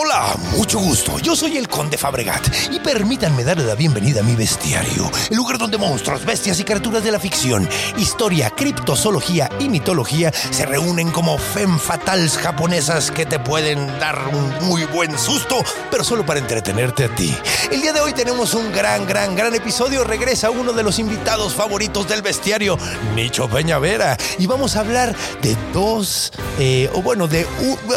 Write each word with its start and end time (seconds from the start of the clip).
Hola, 0.00 0.36
mucho 0.56 0.78
gusto. 0.78 1.18
Yo 1.18 1.34
soy 1.34 1.56
el 1.56 1.66
Conde 1.66 1.98
Fabregat 1.98 2.46
y 2.70 2.78
permítanme 2.78 3.42
darle 3.42 3.64
la 3.64 3.74
bienvenida 3.74 4.20
a 4.20 4.22
mi 4.22 4.36
bestiario, 4.36 5.10
el 5.28 5.36
lugar 5.36 5.58
donde 5.58 5.76
monstruos, 5.76 6.24
bestias 6.24 6.60
y 6.60 6.64
criaturas 6.64 7.02
de 7.02 7.10
la 7.10 7.18
ficción, 7.18 7.68
historia, 7.96 8.50
criptozoología 8.50 9.50
y 9.58 9.68
mitología 9.68 10.30
se 10.32 10.66
reúnen 10.66 11.10
como 11.10 11.36
femme 11.36 11.80
fatales 11.80 12.38
japonesas 12.38 13.10
que 13.10 13.26
te 13.26 13.40
pueden 13.40 13.88
dar 13.98 14.28
un 14.28 14.68
muy 14.68 14.84
buen 14.84 15.18
susto, 15.18 15.64
pero 15.90 16.04
solo 16.04 16.24
para 16.24 16.38
entretenerte 16.38 17.06
a 17.06 17.14
ti. 17.16 17.36
El 17.72 17.82
día 17.82 17.92
de 17.92 17.98
hoy 17.98 18.12
tenemos 18.12 18.54
un 18.54 18.70
gran, 18.70 19.04
gran, 19.04 19.34
gran 19.34 19.52
episodio. 19.56 20.04
Regresa 20.04 20.50
uno 20.50 20.72
de 20.72 20.84
los 20.84 21.00
invitados 21.00 21.54
favoritos 21.54 22.06
del 22.06 22.22
bestiario, 22.22 22.78
Nicho 23.16 23.48
Peñavera, 23.48 24.16
y 24.38 24.46
vamos 24.46 24.76
a 24.76 24.80
hablar 24.80 25.16
de 25.42 25.56
dos, 25.72 26.32
eh, 26.60 26.88
o 26.94 27.02
bueno, 27.02 27.26
de, 27.26 27.44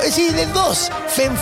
sí, 0.10 0.30
de 0.32 0.48
dos 0.48 0.90
femme 1.12 1.38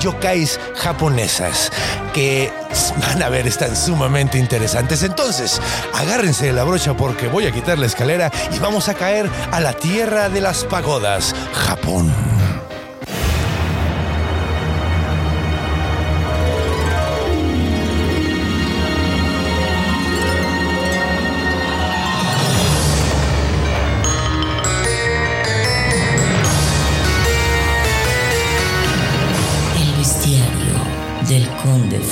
yokais 0.00 0.58
japonesas 0.74 1.70
que 2.12 2.52
van 3.00 3.22
a 3.22 3.28
ver, 3.28 3.46
están 3.46 3.76
sumamente 3.76 4.38
interesantes. 4.38 5.02
Entonces, 5.02 5.60
agárrense 5.94 6.46
de 6.46 6.52
la 6.52 6.64
brocha 6.64 6.96
porque 6.96 7.28
voy 7.28 7.46
a 7.46 7.52
quitar 7.52 7.78
la 7.78 7.86
escalera 7.86 8.30
y 8.52 8.58
vamos 8.58 8.88
a 8.88 8.94
caer 8.94 9.30
a 9.52 9.60
la 9.60 9.72
tierra 9.72 10.28
de 10.28 10.40
las 10.40 10.64
pagodas, 10.64 11.34
Japón. 11.52 12.12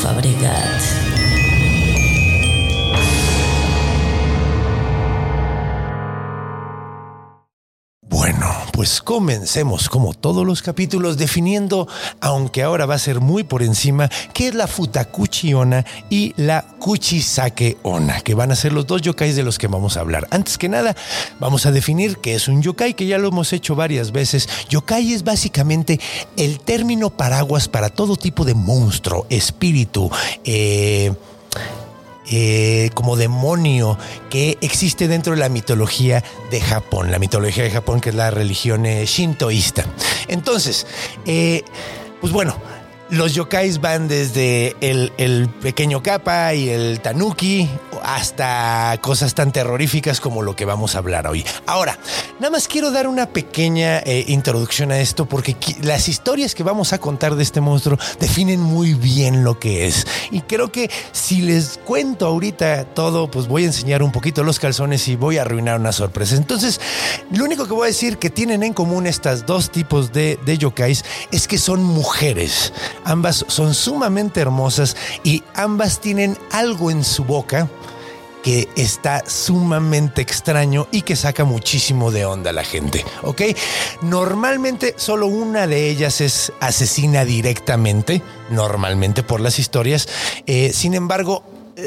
Conde 0.02 1.01
pues 8.82 9.00
comencemos 9.00 9.88
como 9.88 10.12
todos 10.12 10.44
los 10.44 10.60
capítulos 10.60 11.16
definiendo, 11.16 11.86
aunque 12.20 12.64
ahora 12.64 12.84
va 12.84 12.96
a 12.96 12.98
ser 12.98 13.20
muy 13.20 13.44
por 13.44 13.62
encima, 13.62 14.10
qué 14.34 14.48
es 14.48 14.56
la 14.56 14.66
Futakuchi 14.66 15.54
Onna 15.54 15.86
y 16.10 16.34
la 16.36 16.62
Kuchisake 16.80 17.78
Onna, 17.84 18.22
que 18.22 18.34
van 18.34 18.50
a 18.50 18.56
ser 18.56 18.72
los 18.72 18.88
dos 18.88 19.00
yokais 19.00 19.36
de 19.36 19.44
los 19.44 19.56
que 19.56 19.68
vamos 19.68 19.96
a 19.96 20.00
hablar. 20.00 20.26
Antes 20.32 20.58
que 20.58 20.68
nada, 20.68 20.96
vamos 21.38 21.64
a 21.64 21.70
definir 21.70 22.18
qué 22.18 22.34
es 22.34 22.48
un 22.48 22.60
yokai, 22.60 22.94
que 22.94 23.06
ya 23.06 23.18
lo 23.18 23.28
hemos 23.28 23.52
hecho 23.52 23.76
varias 23.76 24.10
veces. 24.10 24.48
Yokai 24.68 25.12
es 25.12 25.22
básicamente 25.22 26.00
el 26.36 26.58
término 26.58 27.10
paraguas 27.10 27.68
para 27.68 27.88
todo 27.88 28.16
tipo 28.16 28.44
de 28.44 28.54
monstruo, 28.54 29.28
espíritu, 29.30 30.10
eh, 30.44 31.12
eh, 32.30 32.90
como 32.94 33.16
demonio 33.16 33.98
que 34.30 34.58
existe 34.60 35.08
dentro 35.08 35.34
de 35.34 35.40
la 35.40 35.48
mitología 35.48 36.22
de 36.50 36.60
Japón, 36.60 37.10
la 37.10 37.18
mitología 37.18 37.64
de 37.64 37.70
Japón 37.70 38.00
que 38.00 38.10
es 38.10 38.14
la 38.14 38.30
religión 38.30 38.86
eh, 38.86 39.04
shintoísta. 39.06 39.84
Entonces, 40.28 40.86
eh, 41.26 41.64
pues 42.20 42.32
bueno, 42.32 42.56
los 43.12 43.34
yokais 43.34 43.78
van 43.78 44.08
desde 44.08 44.74
el, 44.80 45.50
pequeño 45.60 46.02
kappa 46.02 46.54
y 46.54 46.70
el 46.70 47.00
tanuki 47.00 47.68
hasta 48.02 48.98
cosas 49.02 49.34
tan 49.34 49.52
terroríficas 49.52 50.18
como 50.18 50.40
lo 50.40 50.56
que 50.56 50.64
vamos 50.64 50.94
a 50.94 50.98
hablar 50.98 51.26
hoy. 51.26 51.44
Ahora, 51.66 51.98
nada 52.40 52.50
más 52.50 52.66
quiero 52.68 52.90
dar 52.90 53.06
una 53.06 53.26
pequeña 53.26 53.98
eh, 53.98 54.24
introducción 54.28 54.92
a 54.92 54.98
esto 54.98 55.26
porque 55.26 55.56
las 55.82 56.08
historias 56.08 56.54
que 56.54 56.62
vamos 56.62 56.94
a 56.94 56.98
contar 56.98 57.34
de 57.34 57.42
este 57.42 57.60
monstruo 57.60 57.98
definen 58.18 58.60
muy 58.60 58.94
bien 58.94 59.44
lo 59.44 59.60
que 59.60 59.86
es. 59.86 60.06
Y 60.30 60.40
creo 60.40 60.72
que 60.72 60.90
si 61.12 61.42
les 61.42 61.78
cuento 61.84 62.26
ahorita 62.26 62.86
todo, 62.86 63.30
pues 63.30 63.46
voy 63.46 63.64
a 63.64 63.66
enseñar 63.66 64.02
un 64.02 64.10
poquito 64.10 64.42
los 64.42 64.58
calzones 64.58 65.06
y 65.08 65.16
voy 65.16 65.36
a 65.36 65.42
arruinar 65.42 65.78
una 65.78 65.92
sorpresa. 65.92 66.34
Entonces, 66.36 66.80
lo 67.30 67.44
único 67.44 67.66
que 67.66 67.74
voy 67.74 67.84
a 67.84 67.88
decir 67.88 68.16
que 68.16 68.30
tienen 68.30 68.62
en 68.62 68.72
común 68.72 69.06
estas 69.06 69.44
dos 69.44 69.70
tipos 69.70 70.14
de, 70.14 70.38
de 70.46 70.56
yokais 70.56 71.04
es 71.30 71.46
que 71.46 71.58
son 71.58 71.84
mujeres. 71.84 72.72
Ambas 73.04 73.44
son 73.48 73.74
sumamente 73.74 74.40
hermosas 74.40 74.96
y 75.24 75.42
ambas 75.54 76.00
tienen 76.00 76.38
algo 76.50 76.90
en 76.90 77.04
su 77.04 77.24
boca 77.24 77.68
que 78.42 78.68
está 78.76 79.22
sumamente 79.26 80.20
extraño 80.20 80.88
y 80.90 81.02
que 81.02 81.16
saca 81.16 81.44
muchísimo 81.44 82.10
de 82.10 82.24
onda 82.24 82.50
a 82.50 82.52
la 82.52 82.64
gente, 82.64 83.04
¿ok? 83.22 83.42
Normalmente 84.02 84.94
solo 84.96 85.28
una 85.28 85.66
de 85.66 85.88
ellas 85.88 86.20
es 86.20 86.52
asesina 86.60 87.24
directamente, 87.24 88.20
normalmente 88.50 89.22
por 89.22 89.40
las 89.40 89.58
historias. 89.58 90.08
Eh, 90.46 90.72
sin 90.74 90.94
embargo, 90.94 91.44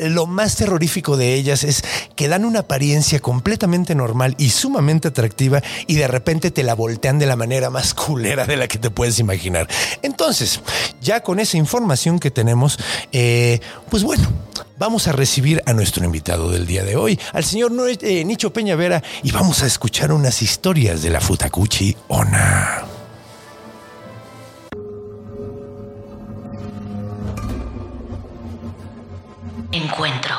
lo 0.09 0.25
más 0.25 0.56
terrorífico 0.56 1.17
de 1.17 1.33
ellas 1.33 1.63
es 1.63 1.83
que 2.16 2.28
dan 2.28 2.45
una 2.45 2.59
apariencia 2.59 3.19
completamente 3.19 3.95
normal 3.95 4.35
y 4.38 4.50
sumamente 4.50 5.07
atractiva 5.07 5.61
y 5.88 5.95
de 5.95 6.07
repente 6.07 6.51
te 6.51 6.63
la 6.63 6.75
voltean 6.75 7.19
de 7.19 7.25
la 7.25 7.35
manera 7.35 7.69
más 7.69 7.94
culera 7.94 8.45
de 8.45 8.57
la 8.57 8.67
que 8.67 8.78
te 8.78 8.89
puedes 8.89 9.19
imaginar. 9.19 9.67
Entonces, 10.01 10.61
ya 11.01 11.22
con 11.22 11.39
esa 11.39 11.57
información 11.57 12.19
que 12.19 12.31
tenemos, 12.31 12.79
eh, 13.11 13.59
pues 13.89 14.03
bueno, 14.03 14.28
vamos 14.78 15.07
a 15.07 15.11
recibir 15.11 15.61
a 15.66 15.73
nuestro 15.73 16.06
invitado 16.06 16.51
del 16.51 16.66
día 16.66 16.83
de 16.83 16.95
hoy, 16.95 17.19
al 17.33 17.44
señor 17.44 17.72
eh, 18.01 18.23
Nicho 18.25 18.51
Peñavera, 18.53 19.03
y 19.23 19.31
vamos 19.31 19.63
a 19.63 19.67
escuchar 19.67 20.12
unas 20.12 20.41
historias 20.41 21.01
de 21.01 21.09
la 21.09 21.22
Futakuchi 21.22 21.95
Ona. 22.07 22.94
Encuentro. 29.75 30.34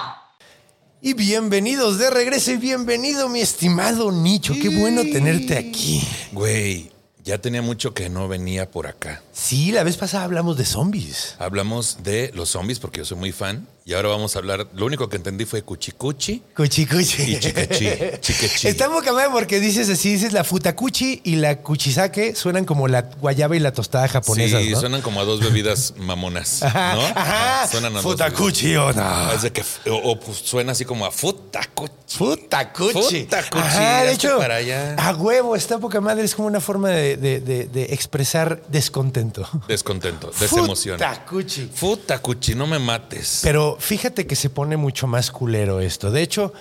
Y 1.02 1.12
bienvenidos 1.12 1.98
de 1.98 2.08
regreso 2.08 2.52
y 2.52 2.56
bienvenido 2.56 3.28
mi 3.28 3.42
estimado 3.42 4.10
Nicho, 4.10 4.54
qué 4.54 4.70
bueno 4.70 5.02
tenerte 5.02 5.58
aquí. 5.58 6.02
Güey, 6.32 6.90
ya 7.22 7.36
tenía 7.36 7.60
mucho 7.60 7.92
que 7.92 8.08
no 8.08 8.28
venía 8.28 8.70
por 8.70 8.86
acá. 8.86 9.20
Sí, 9.34 9.72
la 9.72 9.84
vez 9.84 9.98
pasada 9.98 10.24
hablamos 10.24 10.56
de 10.56 10.64
zombies. 10.64 11.36
Hablamos 11.38 11.98
de 12.02 12.32
los 12.34 12.48
zombies 12.48 12.78
porque 12.78 13.00
yo 13.00 13.04
soy 13.04 13.18
muy 13.18 13.30
fan. 13.30 13.68
Y 13.88 13.94
ahora 13.94 14.08
vamos 14.08 14.34
a 14.34 14.40
hablar. 14.40 14.66
Lo 14.74 14.84
único 14.84 15.08
que 15.08 15.14
entendí 15.16 15.44
fue 15.44 15.62
cuchicuchi 15.62 16.42
Cuchi 16.56 16.86
cuchi. 16.86 17.22
y 17.22 17.38
chiquechi. 17.38 17.88
Chiquechi. 18.20 18.66
Está 18.66 18.88
muy 18.90 19.00
cambiado 19.04 19.30
porque 19.30 19.60
dices 19.60 19.88
así, 19.88 20.10
dices 20.14 20.32
la 20.32 20.42
futakuchi 20.42 21.20
y 21.22 21.36
la 21.36 21.62
kuchisake 21.62 22.34
suenan 22.34 22.64
como 22.64 22.88
la 22.88 23.02
guayaba 23.02 23.54
y 23.54 23.60
la 23.60 23.72
tostada 23.72 24.08
japonesa, 24.08 24.58
Sí, 24.58 24.70
¿no? 24.70 24.80
suenan 24.80 25.02
como 25.02 25.20
a 25.20 25.24
dos 25.24 25.38
bebidas 25.38 25.94
mamonas, 25.98 26.62
¿no? 26.62 26.68
Ajá, 27.14 27.68
Suenan 27.68 27.92
a 27.92 28.02
dos 28.02 28.02
futakuchi 28.02 28.74
o 28.74 28.92
no. 28.92 29.32
Es 29.32 29.42
de 29.42 29.52
que, 29.52 29.62
o, 29.88 29.94
o, 29.94 30.18
pues, 30.18 30.38
suena 30.38 30.72
así 30.72 30.84
como 30.84 31.06
a 31.06 31.12
futakuchi. 31.12 31.92
Futakuchi. 32.08 33.20
Futakuchi, 33.22 33.58
Ajá, 33.64 34.02
de 34.02 34.12
hecho, 34.12 34.36
para 34.38 34.56
allá. 34.56 34.94
a 34.98 35.14
huevo, 35.14 35.54
esta 35.54 35.78
poca 35.78 36.00
madre 36.00 36.24
es 36.24 36.34
como 36.34 36.48
una 36.48 36.60
forma 36.60 36.90
de, 36.90 37.16
de- 37.16 37.40
de- 37.40 37.66
de 37.66 37.82
expresar 37.94 38.62
descontento. 38.68 39.48
Descontento, 39.68 40.32
desemoción. 40.40 40.98
Futakuchi. 40.98 41.70
Futakuchi, 41.72 42.54
no 42.56 42.66
me 42.66 42.78
mates. 42.80 43.40
Pero 43.44 43.75
fíjate 43.78 44.26
que 44.26 44.36
se 44.36 44.50
pone 44.50 44.76
mucho 44.76 45.06
más 45.06 45.30
culero 45.30 45.80
esto. 45.80 46.10
De 46.10 46.22
hecho, 46.22 46.52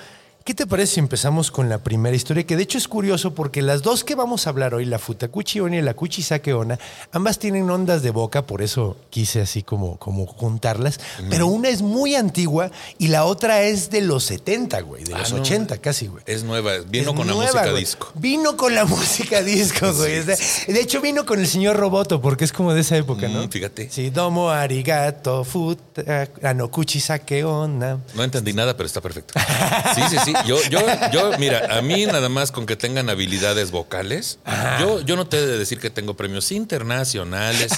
¿qué 0.45 0.53
te 0.53 0.67
parece 0.67 0.93
si 0.93 0.99
empezamos 0.99 1.49
con 1.49 1.69
la 1.69 1.79
primera 1.79 2.15
historia? 2.15 2.45
Que 2.45 2.55
de 2.55 2.61
hecho 2.61 2.77
es 2.77 2.87
curioso 2.87 3.33
porque 3.33 3.63
las 3.63 3.81
dos 3.81 4.03
que 4.03 4.13
vamos 4.13 4.45
a 4.45 4.51
hablar 4.51 4.75
hoy, 4.75 4.85
la 4.85 4.99
Futakuchi 4.99 5.59
Onna 5.59 5.77
y 5.77 5.81
la 5.81 5.95
Kuchisake 5.95 6.53
Onna, 6.53 6.77
ambas 7.11 7.39
tienen 7.39 7.67
ondas 7.67 8.03
de 8.03 8.11
boca, 8.11 8.45
por 8.45 8.61
eso 8.61 8.95
quise 9.09 9.41
así 9.41 9.63
como, 9.63 9.97
como 9.97 10.27
juntarlas. 10.27 10.99
Pero 11.31 11.47
una 11.47 11.69
es 11.69 11.81
muy 11.81 12.13
antigua 12.13 12.69
y 12.99 13.07
la 13.07 13.25
otra 13.25 13.63
es 13.63 13.89
de 13.89 14.01
los 14.01 14.23
70, 14.25 14.81
güey, 14.81 15.03
de 15.03 15.15
Ah, 15.15 15.19
los 15.21 15.33
no. 15.33 15.41
80 15.41 15.79
casi, 15.79 16.05
güey. 16.05 16.23
Es 16.27 16.43
nueva, 16.43 16.73
vino 16.87 17.09
Es 17.09 17.17
con 17.17 17.25
nueva, 17.25 17.41
la 17.41 17.47
música 17.47 17.69
güey. 17.71 17.79
disco. 17.79 18.11
Vino 18.13 18.55
con 18.55 18.75
la 18.75 18.85
música 18.85 19.41
disco, 19.41 19.91
güey. 19.95 20.21
De 20.21 20.79
hecho, 20.79 21.01
vino 21.01 21.25
con 21.25 21.39
el 21.39 21.47
señor 21.47 21.75
Roboto, 21.75 22.21
porque 22.21 22.45
es 22.45 22.53
como 22.53 22.71
de 22.75 22.81
esa 22.81 22.95
época, 22.97 23.27
¿no? 23.29 23.47
Mm, 23.47 23.49
fíjate. 23.49 23.89
Sí, 23.89 24.11
domo 24.11 24.51
arigato, 24.51 25.43
futa, 25.43 26.29
ah, 26.43 26.53
no, 26.53 26.69
kuchisake 26.69 27.43
onna. 27.43 27.97
No 28.13 28.23
entendí 28.23 28.53
nada, 28.53 28.77
pero 28.77 28.85
está 28.85 29.01
perfecto. 29.01 29.33
Sí, 29.95 30.01
sí, 30.09 30.17
sí. 30.25 30.34
yo, 30.47 30.57
yo, 30.69 30.79
yo, 31.11 31.31
mira, 31.37 31.77
a 31.77 31.81
mí 31.81 32.05
nada 32.05 32.29
más 32.29 32.51
con 32.51 32.65
que 32.65 32.75
tengan 32.75 33.09
habilidades 33.09 33.71
vocales, 33.71 34.39
yo, 34.79 35.01
yo 35.01 35.15
no 35.15 35.27
te 35.27 35.37
he 35.37 35.45
de 35.45 35.57
decir 35.57 35.79
que 35.79 35.89
tengo 35.89 36.15
premios 36.15 36.51
internacionales 36.51 37.71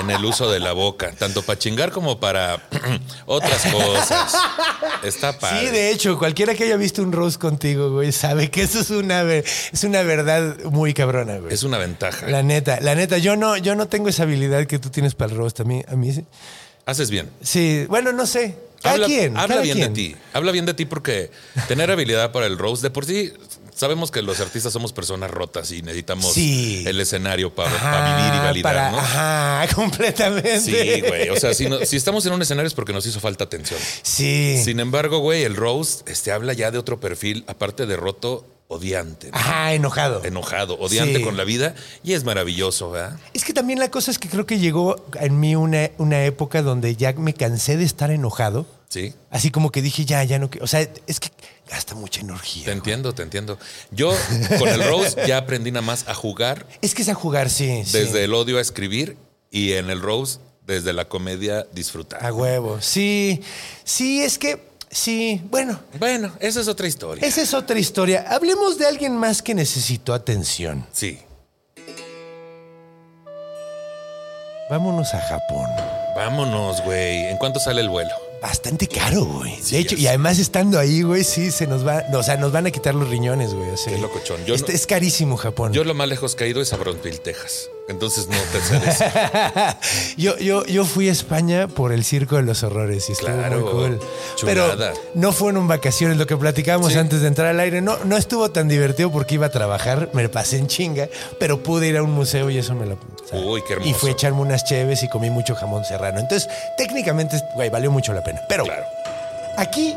en 0.00 0.10
el 0.10 0.24
uso 0.24 0.50
de 0.50 0.60
la 0.60 0.72
boca, 0.72 1.12
tanto 1.12 1.42
para 1.42 1.58
chingar 1.58 1.90
como 1.90 2.20
para 2.20 2.68
otras 3.26 3.66
cosas. 3.72 4.34
Está 5.02 5.38
padre. 5.38 5.60
Sí, 5.60 5.72
de 5.72 5.90
hecho, 5.90 6.18
cualquiera 6.18 6.54
que 6.54 6.64
haya 6.64 6.76
visto 6.76 7.02
un 7.02 7.12
roast 7.12 7.40
contigo, 7.40 7.90
güey, 7.90 8.12
sabe 8.12 8.50
que 8.50 8.62
eso 8.62 8.80
es 8.80 8.90
una, 8.90 9.22
es 9.22 9.84
una 9.84 10.02
verdad 10.02 10.56
muy 10.64 10.94
cabrona, 10.94 11.38
güey. 11.38 11.52
Es 11.52 11.62
una 11.62 11.78
ventaja. 11.78 12.26
La 12.28 12.42
neta, 12.42 12.78
la 12.80 12.94
neta, 12.94 13.18
yo 13.18 13.36
no, 13.36 13.56
yo 13.56 13.74
no 13.74 13.88
tengo 13.88 14.08
esa 14.08 14.24
habilidad 14.24 14.66
que 14.66 14.78
tú 14.78 14.90
tienes 14.90 15.14
para 15.14 15.32
el 15.32 15.38
roast. 15.38 15.60
A 15.60 15.64
mí, 15.64 15.82
a 15.88 15.96
mí 15.96 16.12
sí. 16.12 16.24
Haces 16.86 17.10
bien. 17.10 17.28
Sí, 17.42 17.84
bueno, 17.88 18.12
no 18.12 18.26
sé. 18.26 18.56
Habla, 18.82 19.06
quien. 19.06 19.36
habla 19.36 19.60
bien 19.60 19.76
quien. 19.78 19.92
de 19.92 19.94
ti. 19.94 20.16
Habla 20.32 20.52
bien 20.52 20.66
de 20.66 20.74
ti 20.74 20.84
porque 20.84 21.30
tener 21.66 21.90
habilidad 21.90 22.32
para 22.32 22.46
el 22.46 22.58
roast 22.58 22.82
de 22.82 22.90
por 22.90 23.04
sí. 23.04 23.32
Sabemos 23.74 24.10
que 24.10 24.22
los 24.22 24.40
artistas 24.40 24.72
somos 24.72 24.92
personas 24.92 25.30
rotas 25.30 25.70
y 25.70 25.82
necesitamos 25.82 26.32
Sí. 26.34 26.82
el 26.86 27.00
escenario 27.00 27.54
para 27.54 27.70
Ajá, 27.72 28.16
vivir 28.16 28.34
y 28.34 28.38
validar, 28.44 28.74
para- 28.74 28.90
¿no? 28.90 28.98
Ajá, 28.98 29.68
completamente. 29.74 30.60
Sí, 30.60 31.00
güey. 31.06 31.28
O 31.28 31.36
sea, 31.38 31.54
si, 31.54 31.68
no- 31.68 31.84
si 31.84 31.96
estamos 31.96 32.26
en 32.26 32.32
un 32.32 32.42
escenario 32.42 32.66
es 32.66 32.74
porque 32.74 32.92
nos 32.92 33.06
hizo 33.06 33.20
falta 33.20 33.44
atención. 33.44 33.78
Sí. 34.02 34.60
Sin 34.64 34.80
embargo, 34.80 35.18
güey, 35.18 35.44
el 35.44 35.54
roast 35.54 36.08
este, 36.08 36.32
habla 36.32 36.54
ya 36.54 36.72
de 36.72 36.78
otro 36.78 36.98
perfil, 36.98 37.44
aparte 37.46 37.86
de 37.86 37.96
roto, 37.96 38.46
odiante. 38.68 39.30
¿no? 39.30 39.36
Ajá, 39.36 39.72
enojado. 39.72 40.24
Enojado, 40.24 40.78
odiante 40.78 41.18
Sí. 41.18 41.24
con 41.24 41.36
la 41.36 41.44
vida. 41.44 41.74
Y 42.04 42.12
es 42.12 42.24
maravilloso, 42.24 42.90
¿verdad? 42.90 43.18
Es 43.32 43.44
que 43.44 43.52
también 43.52 43.78
la 43.78 43.90
cosa 43.90 44.10
es 44.10 44.18
que 44.18 44.28
creo 44.28 44.46
que 44.46 44.58
llegó 44.58 45.04
en 45.20 45.40
mí 45.40 45.56
una, 45.56 45.90
una 45.98 46.24
época 46.24 46.62
donde 46.62 46.94
ya 46.94 47.12
me 47.14 47.34
cansé 47.34 47.76
de 47.76 47.84
estar 47.84 48.10
enojado. 48.10 48.66
Sí. 48.88 49.12
Así 49.30 49.50
como 49.50 49.70
que 49.70 49.82
dije, 49.82 50.04
ya, 50.04 50.22
ya 50.24 50.38
no. 50.38 50.48
O 50.60 50.66
sea, 50.66 50.86
es 51.06 51.20
que 51.20 51.30
gasta 51.68 51.94
mucha 51.94 52.20
energía. 52.20 52.66
Te 52.66 52.72
entiendo, 52.72 53.14
te 53.14 53.22
entiendo. 53.22 53.58
Yo 53.90 54.14
con 54.58 54.68
el 54.68 54.82
roast 54.86 55.18
ya 55.26 55.38
aprendí 55.38 55.70
nada 55.70 55.84
más 55.84 56.06
a 56.08 56.14
jugar 56.14 56.66
Es 56.80 56.94
que 56.94 57.02
es 57.02 57.08
a 57.08 57.14
jugar, 57.14 57.50
sí. 57.50 57.82
sí. 57.84 57.98
desde 57.98 58.24
el 58.24 58.32
odio 58.34 58.58
a 58.58 58.60
escribir 58.60 59.16
y 59.50 59.72
en 59.72 59.90
el 59.90 60.00
roast 60.00 60.40
desde 60.66 60.92
la 60.92 61.06
comedia 61.06 61.66
disfrutar. 61.72 62.24
A 62.24 62.32
huevo. 62.32 62.78
Sí, 62.82 63.42
sí, 63.84 64.20
es 64.22 64.38
que, 64.38 64.67
sí, 64.90 65.40
bueno, 65.50 65.78
Bueno, 65.98 66.32
esa 66.40 66.60
es 66.60 66.68
otra 66.68 66.86
historia. 66.86 67.26
esa 67.26 67.42
es 67.42 67.54
otra 67.54 67.78
historia. 67.78 68.24
Hablemos 68.28 68.78
de 68.78 68.86
alguien 68.86 69.16
más 69.16 69.42
que 69.42 69.54
necesitó 69.54 70.14
atención. 70.14 70.86
Sí. 70.92 71.20
Vámonos 74.70 75.14
a 75.14 75.20
Japón. 75.20 75.70
Vámonos, 76.14 76.82
güey. 76.84 77.26
¿En 77.28 77.38
cuánto 77.38 77.58
sale 77.58 77.80
el 77.80 77.88
vuelo? 77.88 78.10
Bastante 78.40 78.86
caro, 78.86 79.24
güey. 79.24 79.56
Sí, 79.60 79.74
de 79.74 79.80
hecho, 79.80 79.96
y 79.96 80.06
además 80.06 80.38
estando 80.38 80.78
ahí, 80.78 81.02
güey, 81.02 81.24
sí, 81.24 81.50
se 81.50 81.66
nos 81.66 81.86
va, 81.86 82.04
o 82.12 82.22
sea, 82.22 82.36
nos 82.36 82.52
van 82.52 82.66
a 82.66 82.70
quitar 82.70 82.94
los 82.94 83.08
riñones, 83.08 83.52
güey. 83.52 83.70
o 83.70 83.76
sea, 83.76 83.92
Qué 83.92 83.98
locochón. 84.00 84.44
Yo 84.46 84.54
este- 84.54 84.72
no- 84.72 84.76
Es 84.76 84.86
carísimo 84.86 85.36
Japón. 85.36 85.72
Yo 85.72 85.82
lo 85.84 85.94
más 85.94 86.08
lejos 86.08 86.36
ido 86.40 86.60
es 86.60 86.72
a 86.72 86.76
Bronzeville, 86.76 87.18
Texas. 87.18 87.68
Entonces 87.88 88.28
no 88.28 88.36
te 88.52 88.60
yo, 90.18 90.36
yo, 90.38 90.64
yo 90.66 90.84
fui 90.84 91.08
a 91.08 91.12
España 91.12 91.68
por 91.68 91.90
el 91.92 92.04
Circo 92.04 92.36
de 92.36 92.42
los 92.42 92.62
Horrores 92.62 93.08
y 93.08 93.12
estuvo 93.12 93.30
Claro, 93.32 93.60
muy 93.60 93.70
cool. 93.70 94.00
chulada. 94.36 94.92
Pero 94.92 95.00
no 95.14 95.32
fueron 95.32 95.66
vacaciones, 95.68 96.18
lo 96.18 96.26
que 96.26 96.36
platicábamos 96.36 96.92
Sí. 96.92 96.98
antes 96.98 97.22
de 97.22 97.28
entrar 97.28 97.48
al 97.48 97.60
aire. 97.60 97.80
No, 97.80 97.96
no 98.04 98.16
estuvo 98.18 98.50
tan 98.50 98.68
divertido 98.68 99.10
porque 99.10 99.36
iba 99.36 99.46
a 99.46 99.50
trabajar, 99.50 100.10
me 100.12 100.28
pasé 100.28 100.58
en 100.58 100.66
chinga, 100.66 101.08
pero 101.40 101.62
pude 101.62 101.88
ir 101.88 101.96
a 101.96 102.02
un 102.02 102.10
museo 102.12 102.50
y 102.50 102.58
eso 102.58 102.74
me 102.74 102.84
lo... 102.86 102.98
o 103.32 103.38
sea, 103.38 103.40
Uy, 103.46 103.62
qué 103.66 103.74
hermoso. 103.74 103.90
Y 103.90 103.94
fui 103.94 104.10
a 104.10 104.12
echarme 104.12 104.40
unas 104.40 104.64
cheves 104.64 105.02
y 105.02 105.08
comí 105.08 105.30
mucho 105.30 105.54
jamón 105.54 105.84
serrano. 105.84 106.18
Entonces, 106.18 106.48
técnicamente, 106.76 107.40
güey, 107.54 107.70
valió 107.70 107.90
mucho 107.90 108.12
la 108.12 108.22
pena. 108.24 108.40
Pero 108.48 108.64
Claro. 108.64 108.84
Aquí 109.56 109.94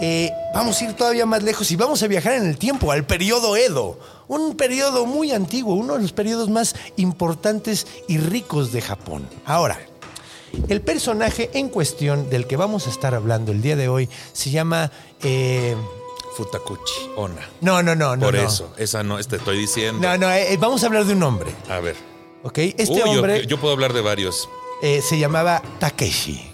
eh, 0.00 0.32
vamos 0.52 0.80
a 0.80 0.84
ir 0.84 0.94
todavía 0.94 1.24
más 1.24 1.42
lejos 1.42 1.70
y 1.70 1.76
vamos 1.76 2.02
a 2.02 2.08
viajar 2.08 2.32
en 2.34 2.46
el 2.46 2.58
tiempo, 2.58 2.90
al 2.92 3.04
periodo 3.04 3.56
Edo. 3.56 3.98
Un 4.26 4.56
periodo 4.56 5.06
muy 5.06 5.32
antiguo, 5.32 5.74
uno 5.74 5.94
de 5.94 6.02
los 6.02 6.12
periodos 6.12 6.48
más 6.50 6.74
importantes 6.96 7.86
y 8.08 8.18
ricos 8.18 8.72
de 8.72 8.80
Japón. 8.80 9.28
Ahora, 9.46 9.78
el 10.68 10.80
personaje 10.80 11.50
en 11.54 11.68
cuestión 11.68 12.28
del 12.30 12.46
que 12.46 12.56
vamos 12.56 12.86
a 12.86 12.90
estar 12.90 13.14
hablando 13.14 13.52
el 13.52 13.62
día 13.62 13.76
de 13.76 13.88
hoy 13.88 14.08
se 14.32 14.50
llama... 14.50 14.90
eh, 15.22 15.76
Futakuchi, 16.36 17.10
Ona. 17.16 17.48
no, 17.60 17.80
no, 17.84 17.94
no, 17.94 18.16
no. 18.16 18.26
Por 18.26 18.34
no. 18.34 18.42
eso, 18.42 18.72
esa 18.76 19.04
no, 19.04 19.22
te 19.22 19.36
estoy 19.36 19.56
diciendo. 19.56 20.00
No, 20.08 20.18
no, 20.18 20.28
eh, 20.32 20.56
vamos 20.58 20.82
a 20.82 20.86
hablar 20.86 21.04
de 21.04 21.12
un 21.12 21.22
hombre. 21.22 21.52
A 21.68 21.78
ver. 21.78 21.94
¿Ok? 22.44 22.58
Este 22.58 22.84
Uy, 22.92 23.00
hombre 23.02 23.46
yo, 23.46 23.58
puedo 23.58 23.72
hablar 23.74 23.92
de 23.92 24.00
varios. 24.02 24.48
eh, 24.82 25.00
se 25.02 25.18
llamaba 25.18 25.60
Takeshi. 25.80 26.50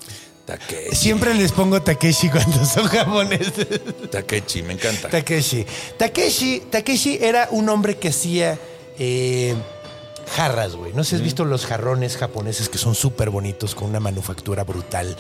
Takechi. 0.47 0.97
Siempre 0.97 1.35
les 1.35 1.53
pongo 1.53 1.81
Takeshi 1.83 2.29
cuando 2.31 2.65
son 2.65 2.87
japoneses. 2.89 3.69
Takechi, 4.11 4.63
me 4.63 4.73
encanta. 4.73 5.09
Takeshi. 5.09 5.65
Takeshi, 5.99 6.61
Takeshi 6.71 7.19
era 7.21 7.49
un 7.53 7.69
hombre 7.69 7.99
que 7.99 8.09
hacía 8.09 8.59
eh, 8.99 9.55
jarras, 10.35 10.75
güey. 10.75 10.93
No 10.93 11.05
sé 11.05 11.11
si 11.11 11.17
has 11.17 11.23
visto 11.23 11.45
los 11.45 11.67
jarrones 11.67 12.17
japoneses 12.17 12.69
que 12.69 12.79
son 12.79 12.95
súper 12.95 13.31
bonitos 13.31 13.75
con 13.75 13.89
una 13.91 14.01
manufactura 14.01 14.65
brutal. 14.65 15.17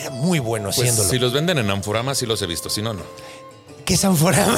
Era 0.00 0.10
muy 0.10 0.38
bueno 0.38 0.66
Pues, 0.66 0.78
haciéndolo. 0.78 1.08
si 1.08 1.18
los 1.18 1.32
venden 1.32 1.58
en 1.58 1.70
Anfurama, 1.70 2.14
sí 2.14 2.26
los 2.26 2.40
he 2.42 2.46
visto. 2.46 2.70
Si 2.70 2.82
no, 2.82 2.92
no. 2.94 3.02
¿Qué 3.84 3.94
es 3.94 4.04
Anforama? 4.04 4.52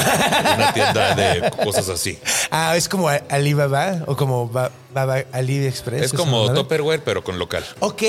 Una 0.57 0.73
tienda 0.73 1.15
de 1.15 1.51
cosas 1.65 1.89
así. 1.89 2.19
ah, 2.51 2.77
es 2.77 2.89
como 2.89 3.09
Alibaba 3.09 4.03
o 4.07 4.17
como 4.17 4.49
Ba- 4.49 4.71
Baba 4.93 5.23
AliExpress. 5.33 6.03
Es 6.03 6.13
como 6.13 6.41
mamada. 6.43 6.55
Tupperware, 6.55 7.03
pero 7.05 7.25
con 7.25 7.39
local. 7.39 7.65
Ok, 7.81 8.03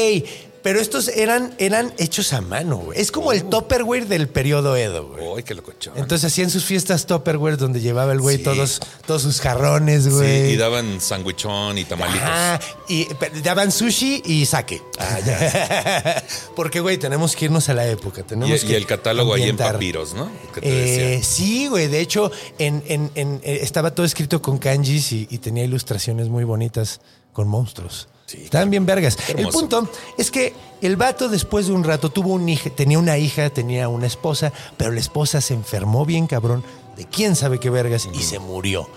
pero 0.66 0.80
estos 0.80 1.10
eran, 1.10 1.54
eran 1.60 1.94
hechos 2.00 2.34
a 2.34 2.42
mano, 2.42 2.78
güey. 2.78 3.00
Es 3.00 3.12
como 3.12 3.32
el 3.32 3.44
Tupperware 3.44 4.08
del 4.08 4.28
periodo 4.28 4.76
Edo, 4.76 5.10
güey. 5.10 5.28
Uy, 5.28 5.44
qué 5.44 5.54
locochón. 5.54 5.94
Entonces 5.96 6.26
hacían 6.26 6.50
sus 6.50 6.66
fiestas 6.66 7.06
Tupperware 7.06 7.56
donde 7.58 7.82
llevaba 7.82 8.14
el 8.14 8.20
güey 8.20 8.38
Sí. 8.38 8.44
todos, 8.44 8.82
todos 9.06 9.22
sus 9.22 9.40
jarrones, 9.42 10.06
sí, 10.06 10.10
güey. 10.10 10.54
y 10.54 10.58
daban 10.58 11.00
sandwichón 11.00 11.78
y 11.78 11.84
tamalitos. 11.86 12.24
Ajá, 12.28 12.60
y 12.90 13.08
daban 13.44 13.72
sushi 13.72 14.24
y 14.26 14.44
sake. 14.48 14.82
Ah, 14.98 15.20
ya. 15.24 16.24
Porque, 16.56 16.80
güey, 16.80 16.98
tenemos 16.98 17.36
que 17.36 17.46
irnos 17.46 17.70
a 17.70 17.76
la 17.76 17.86
época. 17.88 18.22
Y, 18.22 18.24
Tenemos 18.24 18.64
y 18.64 18.66
que 18.66 18.76
el 18.76 18.88
catálogo 18.88 19.36
ahí 19.36 19.44
en 19.44 19.50
ambientar. 19.52 19.74
papiros, 19.74 20.16
¿no? 20.16 20.32
Que 20.52 20.62
te 20.62 20.68
Eh, 20.68 21.10
decía. 21.18 21.24
sí, 21.24 21.68
güey. 21.68 21.88
De 21.90 22.00
hecho, 22.00 22.32
en, 22.58 22.84
en- 22.88 23.12
en- 23.14 23.40
eh, 23.44 23.60
estaba 23.62 23.94
todo 23.94 24.04
escrito 24.06 24.42
con 24.42 24.58
kanjis 24.58 25.12
y, 25.12 25.28
y 25.30 25.38
tenía 25.38 25.64
ilustraciones 25.64 26.28
muy 26.30 26.44
bonitas 26.44 27.02
con 27.34 27.48
monstruos. 27.48 28.08
Sí. 28.26 28.44
Estaban 28.44 28.70
bien 28.70 28.86
vergas. 28.86 29.18
El 29.30 29.48
punto 29.50 29.90
es 30.18 30.32
que 30.32 30.54
el 30.82 30.96
vato 30.96 31.30
después 31.30 31.68
de 31.68 31.74
un 31.74 31.84
rato 31.84 32.10
tuvo 32.10 32.34
un 32.34 32.50
hija, 32.50 32.70
tenía 32.70 32.98
una 32.98 33.18
hija, 33.18 33.50
tenía 33.50 33.88
una 33.88 34.08
esposa, 34.08 34.52
pero 34.78 34.92
la 34.92 35.00
esposa 35.00 35.42
se 35.42 35.54
enfermó 35.54 36.06
bien 36.06 36.28
cabrón 36.28 36.64
de 36.96 37.06
quién 37.06 37.36
sabe 37.36 37.60
qué 37.60 37.70
vergas 37.70 38.08
y 38.12 38.24
se 38.24 38.40
murió. 38.40 38.90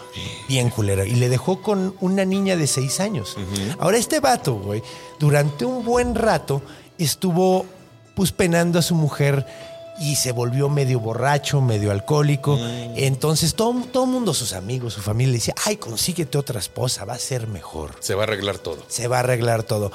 Bien 0.48 0.70
culera. 0.70 1.04
Y 1.04 1.16
le 1.16 1.28
dejó 1.28 1.62
con 1.62 1.94
una 2.00 2.24
niña 2.24 2.56
de 2.56 2.66
seis 2.66 3.00
años. 3.00 3.36
Ahora 3.78 3.98
este 3.98 4.20
vato, 4.20 4.54
güey, 4.54 4.82
durante 5.18 5.64
un 5.64 5.84
buen 5.84 6.14
rato 6.14 6.62
estuvo 6.96 7.66
pues 8.14 8.32
penando 8.32 8.78
a 8.78 8.82
su 8.82 8.94
mujer 8.94 9.46
y 10.00 10.16
se 10.16 10.32
volvió 10.32 10.68
medio 10.68 11.00
borracho, 11.00 11.60
medio 11.60 11.90
alcohólico. 11.90 12.58
Entonces 12.96 13.54
todo 13.54 13.74
todo 13.92 14.06
mundo, 14.06 14.34
sus 14.34 14.52
amigos, 14.52 14.94
su 14.94 15.00
familia, 15.00 15.32
le 15.32 15.38
decía, 15.38 15.54
ay, 15.64 15.76
consíguete 15.76 16.38
otra 16.38 16.58
esposa, 16.60 17.04
va 17.04 17.14
a 17.14 17.18
ser 17.18 17.46
mejor. 17.46 17.94
Se 18.00 18.14
va 18.14 18.22
a 18.22 18.24
arreglar 18.24 18.58
todo. 18.58 18.84
Se 18.88 19.08
va 19.08 19.16
a 19.16 19.20
arreglar 19.20 19.62
todo. 19.62 19.90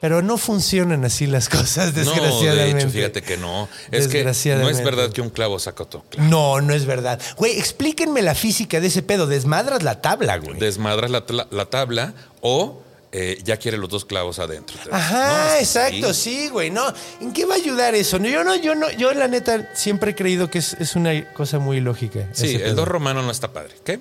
Pero 0.00 0.20
no 0.20 0.36
funcionan 0.36 1.02
así 1.06 1.26
las 1.26 1.48
cosas, 1.48 1.94
No, 1.94 2.00
desgraciadamente. 2.00 2.74
de 2.74 2.80
hecho, 2.82 2.90
fíjate 2.90 3.22
que 3.22 3.38
no. 3.38 3.68
Es 3.90 4.08
que 4.08 4.22
no 4.22 4.68
es 4.68 4.84
verdad 4.84 5.10
que 5.10 5.22
un 5.22 5.30
clavo 5.30 5.58
saca 5.58 5.84
otro 5.84 6.04
clavo. 6.10 6.28
No, 6.28 6.60
no 6.60 6.74
es 6.74 6.84
verdad. 6.84 7.18
Güey, 7.38 7.58
explíquenme 7.58 8.20
la 8.20 8.34
física 8.34 8.80
de 8.80 8.88
ese 8.88 9.02
pedo. 9.02 9.26
Desmadras 9.26 9.82
la 9.82 10.02
tabla, 10.02 10.36
güey. 10.36 10.58
Desmadras 10.58 11.10
la, 11.10 11.24
la 11.50 11.64
tabla 11.66 12.12
o 12.42 12.82
eh, 13.16 13.38
ya 13.44 13.56
quiere 13.58 13.78
los 13.78 13.88
dos 13.88 14.04
clavos 14.04 14.40
adentro. 14.40 14.76
Ajá, 14.90 15.52
No, 15.52 15.54
exacto, 15.60 16.12
sí, 16.12 16.48
güey. 16.48 16.70
No, 16.70 16.82
¿en 17.20 17.32
qué 17.32 17.44
va 17.46 17.54
a 17.54 17.58
ayudar 17.58 17.94
eso? 17.94 18.18
No, 18.18 18.28
yo 18.28 18.42
no, 18.42 18.56
yo 18.56 18.74
no, 18.74 18.90
yo 18.90 19.14
la 19.14 19.28
neta 19.28 19.70
siempre 19.74 20.10
he 20.10 20.14
creído 20.16 20.50
que 20.50 20.58
es, 20.58 20.74
es 20.80 20.96
una 20.96 21.32
cosa 21.32 21.60
muy 21.60 21.80
lógica. 21.80 22.28
Sí, 22.32 22.56
el 22.56 22.74
dos 22.74 22.88
romano 22.88 23.22
no 23.22 23.30
está 23.30 23.52
padre. 23.52 23.74
¿Qué? 23.84 24.00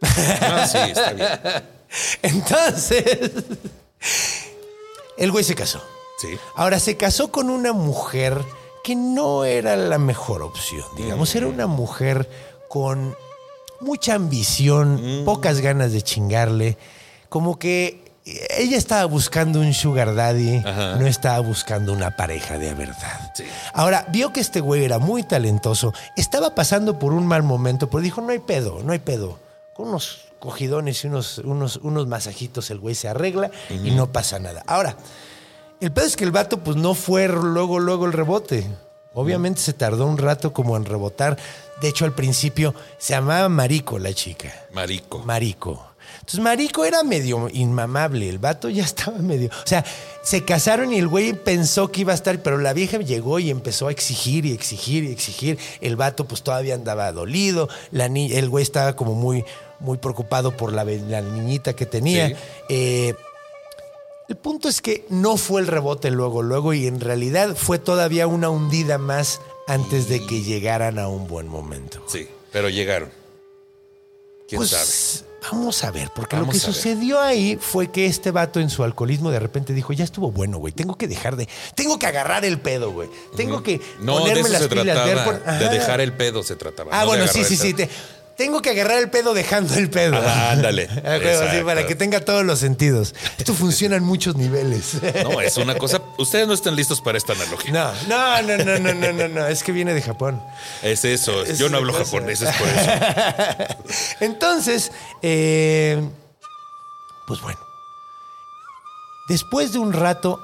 No, 0.00 0.66
sí, 0.66 0.78
está 0.88 1.12
bien. 1.12 1.28
Entonces, 2.22 3.30
el 5.16 5.30
güey 5.30 5.44
se 5.44 5.54
casó. 5.54 5.82
Sí. 6.18 6.28
Ahora 6.56 6.78
se 6.80 6.96
casó 6.96 7.30
con 7.30 7.50
una 7.50 7.72
mujer 7.72 8.38
que 8.82 8.94
no 8.94 9.44
era 9.44 9.76
la 9.76 9.98
mejor 9.98 10.42
opción, 10.42 10.84
digamos, 10.96 11.34
era 11.34 11.46
una 11.46 11.66
mujer 11.66 12.28
con 12.68 13.16
mucha 13.80 14.14
ambición, 14.14 15.22
Mm. 15.22 15.24
pocas 15.24 15.60
ganas 15.60 15.92
de 15.92 16.02
chingarle, 16.02 16.76
como 17.28 17.58
que 17.58 18.03
ella 18.24 18.76
estaba 18.78 19.04
buscando 19.04 19.60
un 19.60 19.74
sugar 19.74 20.14
daddy, 20.14 20.62
Ajá. 20.64 20.96
no 20.96 21.06
estaba 21.06 21.38
buscando 21.40 21.92
una 21.92 22.16
pareja 22.16 22.58
de 22.58 22.72
verdad. 22.74 23.32
Sí. 23.34 23.44
Ahora, 23.72 24.06
vio 24.08 24.32
que 24.32 24.40
este 24.40 24.60
güey 24.60 24.84
era 24.84 24.98
muy 24.98 25.22
talentoso, 25.22 25.92
estaba 26.16 26.54
pasando 26.54 26.98
por 26.98 27.12
un 27.12 27.26
mal 27.26 27.42
momento, 27.42 27.90
pero 27.90 28.00
dijo, 28.02 28.20
no 28.22 28.30
hay 28.30 28.38
pedo, 28.38 28.80
no 28.82 28.92
hay 28.92 28.98
pedo. 28.98 29.38
Con 29.74 29.88
unos 29.88 30.20
cogidones 30.38 31.04
y 31.04 31.08
unos, 31.08 31.38
unos, 31.38 31.76
unos 31.76 32.06
masajitos 32.06 32.70
el 32.70 32.78
güey 32.78 32.94
se 32.94 33.08
arregla 33.08 33.50
y 33.70 33.90
no 33.90 34.12
pasa 34.12 34.38
nada. 34.38 34.62
Ahora, 34.66 34.96
el 35.80 35.92
pedo 35.92 36.06
es 36.06 36.16
que 36.16 36.24
el 36.24 36.30
vato 36.30 36.58
pues 36.58 36.76
no 36.76 36.94
fue 36.94 37.28
luego, 37.28 37.78
luego 37.78 38.06
el 38.06 38.12
rebote. 38.12 38.66
Obviamente 39.14 39.60
se 39.60 39.72
tardó 39.72 40.06
un 40.06 40.18
rato 40.18 40.52
como 40.52 40.76
en 40.76 40.84
rebotar. 40.84 41.36
De 41.80 41.88
hecho, 41.88 42.04
al 42.04 42.12
principio 42.12 42.74
se 42.98 43.14
llamaba 43.14 43.48
Marico 43.48 43.98
la 43.98 44.12
chica. 44.12 44.52
Marico. 44.72 45.20
Marico. 45.20 45.93
Entonces, 46.14 46.40
Marico 46.40 46.84
era 46.84 47.02
medio 47.02 47.48
inmamable. 47.52 48.28
El 48.28 48.38
vato 48.38 48.68
ya 48.68 48.84
estaba 48.84 49.18
medio. 49.18 49.48
O 49.48 49.66
sea, 49.66 49.84
se 50.22 50.44
casaron 50.44 50.92
y 50.92 50.98
el 50.98 51.08
güey 51.08 51.32
pensó 51.34 51.90
que 51.92 52.02
iba 52.02 52.12
a 52.12 52.14
estar, 52.16 52.42
pero 52.42 52.58
la 52.58 52.72
vieja 52.72 52.98
llegó 52.98 53.38
y 53.38 53.50
empezó 53.50 53.88
a 53.88 53.92
exigir 53.92 54.46
y 54.46 54.52
exigir 54.52 55.04
y 55.04 55.12
exigir. 55.12 55.58
El 55.80 55.96
vato, 55.96 56.26
pues 56.26 56.42
todavía 56.42 56.74
andaba 56.74 57.12
dolido. 57.12 57.68
La 57.90 58.08
ni- 58.08 58.32
el 58.32 58.48
güey 58.48 58.62
estaba 58.62 58.96
como 58.96 59.14
muy, 59.14 59.44
muy 59.80 59.98
preocupado 59.98 60.56
por 60.56 60.72
la, 60.72 60.84
la 60.84 61.20
niñita 61.20 61.74
que 61.74 61.86
tenía. 61.86 62.28
Sí. 62.28 62.34
Eh, 62.70 63.14
el 64.28 64.36
punto 64.36 64.68
es 64.70 64.80
que 64.80 65.04
no 65.10 65.36
fue 65.36 65.60
el 65.60 65.66
rebote 65.66 66.10
luego, 66.10 66.42
luego, 66.42 66.72
y 66.72 66.86
en 66.86 66.98
realidad 67.00 67.54
fue 67.56 67.78
todavía 67.78 68.26
una 68.26 68.48
hundida 68.48 68.96
más 68.96 69.40
antes 69.66 70.08
de 70.08 70.24
que 70.26 70.42
llegaran 70.42 70.98
a 70.98 71.08
un 71.08 71.26
buen 71.26 71.46
momento. 71.46 72.02
Sí, 72.06 72.26
pero 72.50 72.70
llegaron. 72.70 73.10
¿Quién 74.48 74.58
Pues, 74.60 74.70
sabe? 74.70 75.26
Vamos 75.52 75.84
a 75.84 75.90
ver, 75.90 76.10
porque 76.14 76.36
Vamos 76.36 76.54
lo 76.54 76.60
que 76.60 76.66
ver. 76.66 76.74
sucedió 76.74 77.20
ahí 77.20 77.58
fue 77.60 77.90
que 77.90 78.06
este 78.06 78.30
vato 78.30 78.60
en 78.60 78.70
su 78.70 78.82
alcoholismo 78.82 79.30
de 79.30 79.38
repente 79.40 79.72
dijo, 79.72 79.92
ya 79.92 80.02
estuvo 80.04 80.32
bueno, 80.32 80.58
güey, 80.58 80.72
tengo 80.72 80.96
que 80.96 81.06
dejar 81.06 81.36
de, 81.36 81.48
tengo 81.74 81.98
que 81.98 82.06
agarrar 82.06 82.44
el 82.44 82.58
pedo, 82.60 82.92
güey, 82.92 83.10
tengo 83.36 83.62
que 83.62 83.80
No, 84.00 84.14
de 84.14 84.20
ponerme 84.20 84.40
eso 84.40 84.48
las 84.48 84.62
se 84.62 84.68
pilas, 84.68 84.84
trataba. 84.84 85.24
por- 85.24 85.58
De 85.58 85.68
dejar 85.68 86.00
el 86.00 86.12
pedo 86.14 86.42
se 86.42 86.56
trataba. 86.56 86.90
Ah, 86.92 87.00
no 87.02 87.06
bueno, 87.08 87.26
sí, 87.28 87.44
sí, 87.44 87.56
sí, 87.56 87.74
te- 87.74 87.90
tengo 88.36 88.60
que 88.62 88.70
agarrar 88.70 88.98
el 88.98 89.10
pedo 89.10 89.34
dejando 89.34 89.74
el 89.74 89.90
pedo. 89.90 90.16
Ah, 90.16 90.50
ándale. 90.52 90.88
Ah, 91.04 91.16
así, 91.16 91.62
para 91.64 91.86
que 91.86 91.94
tenga 91.94 92.20
todos 92.20 92.44
los 92.44 92.58
sentidos. 92.58 93.14
Esto 93.38 93.54
funciona 93.54 93.96
en 93.96 94.04
muchos 94.04 94.36
niveles. 94.36 94.94
No, 95.22 95.40
es 95.40 95.56
una 95.56 95.76
cosa. 95.76 96.00
Ustedes 96.18 96.46
no 96.48 96.54
están 96.54 96.74
listos 96.76 97.00
para 97.00 97.18
esta 97.18 97.34
analogía. 97.34 97.72
No, 97.72 98.42
no, 98.42 98.42
no, 98.42 98.64
no, 98.64 98.78
no, 98.78 98.94
no, 98.94 99.12
no, 99.12 99.28
no, 99.28 99.46
es 99.46 99.62
que 99.62 99.72
viene 99.72 99.92
de 99.92 100.02
Japón. 100.02 100.40
Es 100.82 101.04
eso. 101.04 101.44
Es 101.44 101.58
Yo 101.58 101.68
no 101.68 101.76
hablo 101.78 101.92
cosa. 101.92 102.04
japonés, 102.04 102.40
es 102.42 102.54
por 102.56 102.68
eso. 102.68 103.76
Entonces, 104.20 104.92
eh, 105.22 106.02
pues 107.26 107.40
bueno. 107.40 107.60
Después 109.28 109.72
de 109.72 109.78
un 109.78 109.92
rato, 109.92 110.40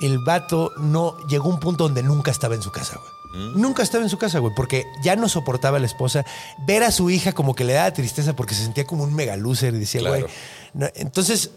el 0.00 0.18
vato 0.18 0.72
no 0.78 1.16
llegó 1.28 1.50
a 1.50 1.54
un 1.54 1.60
punto 1.60 1.84
donde 1.84 2.02
nunca 2.02 2.30
estaba 2.30 2.54
en 2.54 2.62
su 2.62 2.70
casa, 2.70 2.96
güey. 2.96 3.19
Nunca 3.54 3.82
estaba 3.82 4.02
en 4.02 4.10
su 4.10 4.18
casa, 4.18 4.38
güey, 4.40 4.52
porque 4.54 4.84
ya 5.02 5.14
no 5.16 5.28
soportaba 5.28 5.76
a 5.76 5.80
la 5.80 5.86
esposa. 5.86 6.24
Ver 6.66 6.82
a 6.82 6.90
su 6.90 7.10
hija 7.10 7.32
como 7.32 7.54
que 7.54 7.64
le 7.64 7.74
daba 7.74 7.92
tristeza 7.92 8.34
porque 8.34 8.54
se 8.54 8.62
sentía 8.64 8.84
como 8.84 9.04
un 9.04 9.14
mega 9.14 9.36
loser 9.36 9.74
y 9.74 9.78
decía, 9.80 10.00
Claro. 10.00 10.20
güey. 10.22 10.32
no. 10.74 10.88
Entonces, 10.96 11.50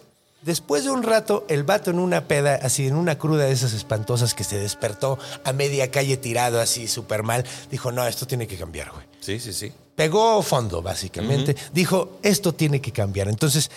después 0.44 0.84
de 0.84 0.92
un 0.92 1.02
rato, 1.04 1.46
el 1.50 1.64
vato 1.64 1.90
en 1.90 1.98
una 2.00 2.28
peda, 2.28 2.60
así 2.62 2.86
en 2.88 2.96
una 2.96 3.18
cruda 3.18 3.46
de 3.46 3.52
esas 3.54 3.74
espantosas 3.74 4.34
que 4.34 4.44
se 4.44 4.58
despertó 4.60 5.18
a 5.44 5.54
media 5.54 5.90
calle 5.90 6.18
tirado 6.18 6.62
así 6.62 6.88
súper 6.88 7.24
mal, 7.24 7.44
dijo, 7.72 7.92
no, 7.92 8.06
esto 8.06 8.28
tiene 8.28 8.46
que 8.48 8.58
cambiar, 8.58 8.92
güey 8.92 9.06
Sí, 9.20 9.40
sí, 9.40 9.52
sí. 9.54 9.72
pegó 9.96 10.42
fondo, 10.44 10.82
básicamente. 10.82 11.56
Dijo, 11.74 12.18
esto 12.22 12.54
tiene 12.54 12.82
que 12.82 12.92
cambiar. 12.92 13.30
Entonces, 13.30 13.72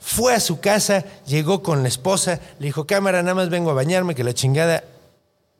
fue 0.00 0.32
a 0.34 0.40
su 0.40 0.58
casa, 0.60 1.04
llegó 1.26 1.62
con 1.62 1.82
la 1.82 1.88
esposa, 1.88 2.40
le 2.58 2.66
dijo, 2.66 2.86
cámara, 2.86 3.22
nada 3.22 3.34
más 3.34 3.50
vengo 3.50 3.70
a 3.70 3.74
bañarme, 3.74 4.14
que 4.14 4.24
la 4.24 4.32
chingada, 4.32 4.84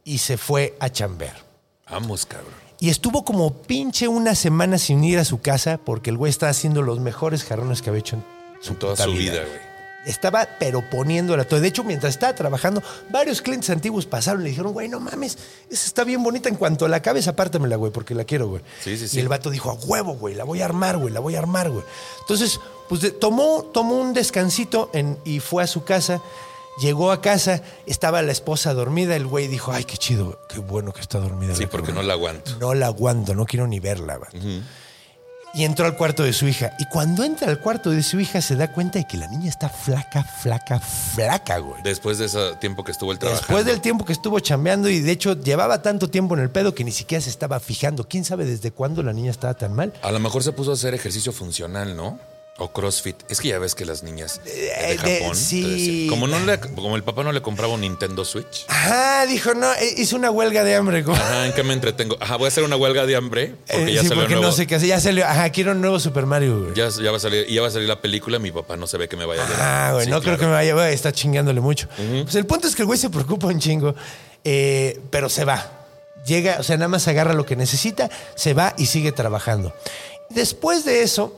y 0.05 0.19
se 0.19 0.37
fue 0.39 0.75
a 0.81 0.89
chambear. 0.91 1.52
Vamos, 1.93 2.27
cabrón. 2.27 2.51
Y 2.81 2.91
estuvo 2.91 3.25
como 3.25 3.53
pinche 3.53 4.09
una 4.09 4.35
semana 4.35 4.77
sin 4.79 5.05
ir 5.05 5.19
a 5.21 5.25
su 5.25 5.41
casa 5.41 5.79
porque 5.79 6.11
el 6.11 6.17
güey 6.17 6.31
estaba 6.31 6.51
haciendo 6.51 6.83
los 6.83 6.99
mejores 6.99 7.45
jarrones 7.45 7.81
que 7.83 7.91
había 7.91 8.01
hecho 8.01 8.17
en 8.17 8.25
su 8.61 8.73
En 8.73 8.79
toda 8.81 8.97
su 8.97 9.13
vida, 9.13 9.35
güey. 9.45 9.73
Estaba, 10.05 10.49
pero 10.59 10.83
poniéndola 10.91 11.45
todo. 11.45 11.61
De 11.61 11.69
hecho, 11.69 11.85
mientras 11.85 12.15
estaba 12.15 12.35
trabajando, 12.35 12.83
varios 13.11 13.41
clientes 13.41 13.71
antiguos 13.71 14.05
pasaron 14.05 14.41
y 14.41 14.45
le 14.45 14.51
dijeron, 14.51 14.73
güey, 14.73 14.89
no 14.89 14.99
mames, 14.99 15.39
esa 15.71 15.87
está 15.87 16.03
bien 16.03 16.25
bonita. 16.25 16.49
En 16.49 16.57
cuanto 16.57 16.89
la 16.89 16.97
acabes, 16.97 17.29
apártamela, 17.29 17.77
güey, 17.77 17.93
porque 17.93 18.17
la 18.17 18.25
quiero, 18.25 18.49
güey. 18.49 18.63
Sí, 18.83 18.97
sí, 18.99 19.07
sí. 19.07 19.19
Y 19.19 19.21
el 19.21 19.29
vato 19.29 19.49
dijo, 19.49 19.71
a 19.71 19.75
huevo, 19.75 20.15
güey, 20.15 20.35
la 20.35 20.43
voy 20.43 20.61
a 20.61 20.65
armar, 20.65 20.97
güey, 20.99 21.15
la 21.15 21.21
voy 21.21 21.37
a 21.37 21.39
armar, 21.39 21.71
güey. 21.71 21.85
Entonces, 22.23 22.59
pues 22.89 23.01
de- 23.01 23.13
tomó, 23.13 23.63
tomó 23.73 23.95
un 24.01 24.13
descansito 24.13 24.91
en- 24.93 25.19
y 25.25 25.39
fue 25.39 25.63
a 25.63 25.69
su 25.69 25.85
casa. 25.85 26.21
Llegó 26.81 27.13
a 27.13 27.21
casa, 27.21 27.63
estaba 27.87 28.23
la 28.23 28.33
esposa 28.33 28.73
dormida. 28.73 29.15
El 29.15 29.27
güey 29.27 29.47
dijo, 29.47 29.73
ay, 29.73 29.85
qué 29.85 29.97
chido, 29.97 30.41
qué 30.49 30.59
bueno 30.59 30.93
que 30.93 31.01
está 31.01 31.19
dormida. 31.19 31.55
Sí, 31.55 31.67
porque 31.67 31.89
cabrona". 31.89 32.03
no 32.03 32.09
la 32.09 32.15
aguanto. 32.15 32.57
No 32.59 32.75
la 32.75 32.87
aguanto, 32.87 33.35
no 33.35 33.45
quiero 33.45 33.67
ni 33.67 33.79
verla. 33.79 34.19
Y 35.55 35.65
entró 35.65 35.85
al 35.85 35.99
cuarto 35.99 36.23
de 36.23 36.33
su 36.33 36.49
hija. 36.49 36.75
Y 36.79 36.87
cuando 36.87 37.25
entra 37.25 37.51
al 37.51 37.61
cuarto 37.61 37.91
de 37.91 38.03
su 38.03 38.19
hija 38.19 38.41
se 38.41 38.57
da 38.57 38.73
cuenta 38.73 38.99
de 38.99 39.07
que 39.07 39.19
la 39.19 39.29
niña 39.29 39.51
está 39.51 39.69
flaca, 39.69 40.25
flaca, 40.25 40.81
flaca, 40.81 41.59
güey. 41.59 41.83
Después 41.83 42.17
de 42.17 42.25
ese 42.25 42.57
tiempo 42.57 42.85
que 42.85 42.93
estuvo 42.93 43.13
el 43.13 43.19
trabajando. 43.19 43.47
Después 43.49 43.67
del 43.67 43.83
tiempo 43.83 44.07
que 44.07 44.15
estuvo 44.15 44.41
chambeando 44.41 44.89
y 44.89 45.01
de 45.01 45.13
hecho 45.13 45.35
llevaba 45.35 45.83
tanto 45.83 46.09
tiempo 46.09 46.35
en 46.35 46.41
el 46.41 46.49
pedo 46.51 46.75
que 46.75 46.85
ni 46.85 46.93
siquiera 46.93 47.21
se 47.21 47.29
estaba 47.29 47.61
fijando. 47.61 48.09
¿Quién 48.09 48.25
sabe 48.25 48.47
desde 48.47 48.71
cuándo 48.71 49.03
la 49.03 49.13
niña 49.13 49.31
estaba 49.31 49.53
tan 49.53 49.75
mal? 49.75 49.93
A 50.01 50.11
lo 50.11 50.21
mejor 50.21 50.43
se 50.43 50.53
puso 50.53 50.71
a 50.71 50.75
hacer 50.75 50.95
ejercicio 50.95 51.33
funcional, 51.35 51.95
¿no? 51.95 52.19
O 52.63 52.73
CrossFit. 52.73 53.17
Es 53.29 53.41
que 53.41 53.49
ya 53.49 53.59
ves 53.59 53.75
que 53.75 53.85
las 53.85 54.05
niñas 54.05 54.41
de 54.45 54.69
Eh, 54.69 54.97
de- 55.03 55.19
Japón. 55.19 55.35
sí. 55.37 55.63
te 55.63 55.69
decían- 55.69 56.09
como, 56.11 56.29
no 56.29 56.39
le- 56.39 56.61
como 56.61 56.95
el 56.95 57.03
papá 57.03 57.25
no 57.25 57.33
le 57.33 57.43
compraba 57.43 57.75
un 57.75 57.81
Nintendo 57.81 58.25
Switch. 58.25 58.65
Ajá, 58.69 59.27
dijo, 59.27 59.53
no, 59.55 59.73
eh, 59.73 59.95
hizo 59.97 60.15
una 60.15 60.31
huelga 60.31 60.63
de 60.63 60.77
hambre. 60.77 61.05
Ajá, 61.09 61.47
¿en 61.47 61.53
qué 61.55 61.65
me 61.65 61.73
entretengo? 61.75 62.17
Ajá, 62.21 62.37
voy 62.37 62.45
a 62.45 62.49
hacer 62.49 62.63
una 62.63 62.77
huelga 62.77 63.05
de 63.05 63.17
hambre 63.17 63.57
porque 63.67 63.91
Eh, 63.91 63.95
ya 63.95 64.03
sí, 64.03 64.09
salió 64.09 64.23
porque 64.23 64.35
nuevo. 64.37 64.47
no 64.51 64.53
sé 64.53 64.69
qué 64.69 64.77
hacer. 64.77 64.89
Ya 64.89 65.01
salió, 65.01 65.27
ajá, 65.27 65.51
quiero 65.51 65.73
un 65.73 65.81
nuevo 65.81 65.99
Super 65.99 66.25
Mario, 66.25 66.61
güey. 66.61 66.75
ya, 66.75 66.89
ya 66.89 67.11
va 67.11 67.17
a 67.17 67.21
salir, 67.21 67.49
ya 67.49 67.63
va 67.63 67.67
a 67.67 67.71
salir 67.73 67.89
la 67.89 68.01
película, 68.01 68.39
mi 68.39 68.53
papá 68.53 68.77
no 68.77 68.87
se 68.87 68.97
ve 68.97 69.09
que 69.09 69.17
me 69.17 69.25
vaya 69.27 69.43
a. 69.45 69.89
Ah, 69.89 69.93
güey, 69.95 70.05
Sí, 70.05 70.11
no 70.13 70.23
creo 70.23 70.39
que 70.39 70.47
me 70.47 70.53
vaya, 70.53 70.73
güey, 70.75 70.95
está 70.95 71.11
chingándole 71.11 71.61
mucho. 71.61 71.89
Pues 72.23 72.37
el 72.37 72.47
punto 72.47 72.69
es 72.69 72.77
que 72.77 72.83
el 72.83 72.87
güey 72.87 72.99
se 72.99 73.11
preocupa 73.11 73.49
un 73.49 73.59
chingo, 73.59 73.95
eh, 74.45 75.01
pero 75.11 75.29
se 75.29 75.45
va. 75.45 75.71
Llega, 76.27 76.59
o 76.61 76.63
sea, 76.63 76.77
nada 76.77 76.87
más 76.89 77.09
agarra 77.09 77.33
lo 77.35 77.45
que 77.45 77.57
necesita, 77.57 78.09
se 78.37 78.55
va 78.55 78.75
y 78.79 78.87
sigue 78.87 79.11
trabajando. 79.11 79.75
Después 80.31 80.85
de 80.85 81.03
eso, 81.03 81.37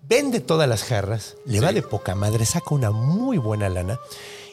vende 0.00 0.40
todas 0.40 0.68
las 0.68 0.84
jarras, 0.84 1.36
le 1.44 1.60
va 1.60 1.72
de 1.72 1.82
poca 1.82 2.14
madre, 2.14 2.44
saca 2.46 2.74
una 2.74 2.90
muy 2.90 3.38
buena 3.38 3.68
lana 3.68 3.98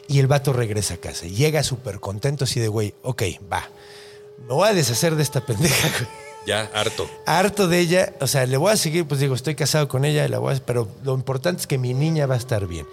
y 0.08 0.18
el 0.18 0.26
vato 0.26 0.52
regresa 0.52 0.94
a 0.94 0.98
casa. 0.98 1.26
Llega 1.26 1.62
súper 1.62 2.00
contento, 2.00 2.44
así 2.44 2.60
de, 2.60 2.68
güey, 2.68 2.94
ok, 3.02 3.22
va. 3.52 3.68
Me 4.46 4.54
voy 4.54 4.68
a 4.68 4.74
deshacer 4.74 5.16
de 5.16 5.22
esta 5.22 5.40
pendeja, 5.44 5.88
güey 5.98 6.08
Ya, 6.46 6.70
harto. 6.74 7.08
harto 7.24 7.66
de 7.68 7.80
ella, 7.80 8.12
o 8.20 8.26
sea, 8.28 8.46
le 8.46 8.56
voy 8.56 8.70
a 8.72 8.76
seguir, 8.76 9.06
pues 9.06 9.18
digo, 9.18 9.34
estoy 9.34 9.54
casado 9.56 9.88
con 9.88 10.04
ella, 10.04 10.28
la 10.28 10.38
voy 10.38 10.54
a- 10.54 10.60
pero 10.64 10.86
lo 11.02 11.14
importante 11.14 11.62
es 11.62 11.66
que 11.66 11.78
mi 11.78 11.92
niña 11.94 12.26
va 12.26 12.34
a 12.34 12.38
estar 12.38 12.66
bien. 12.68 12.86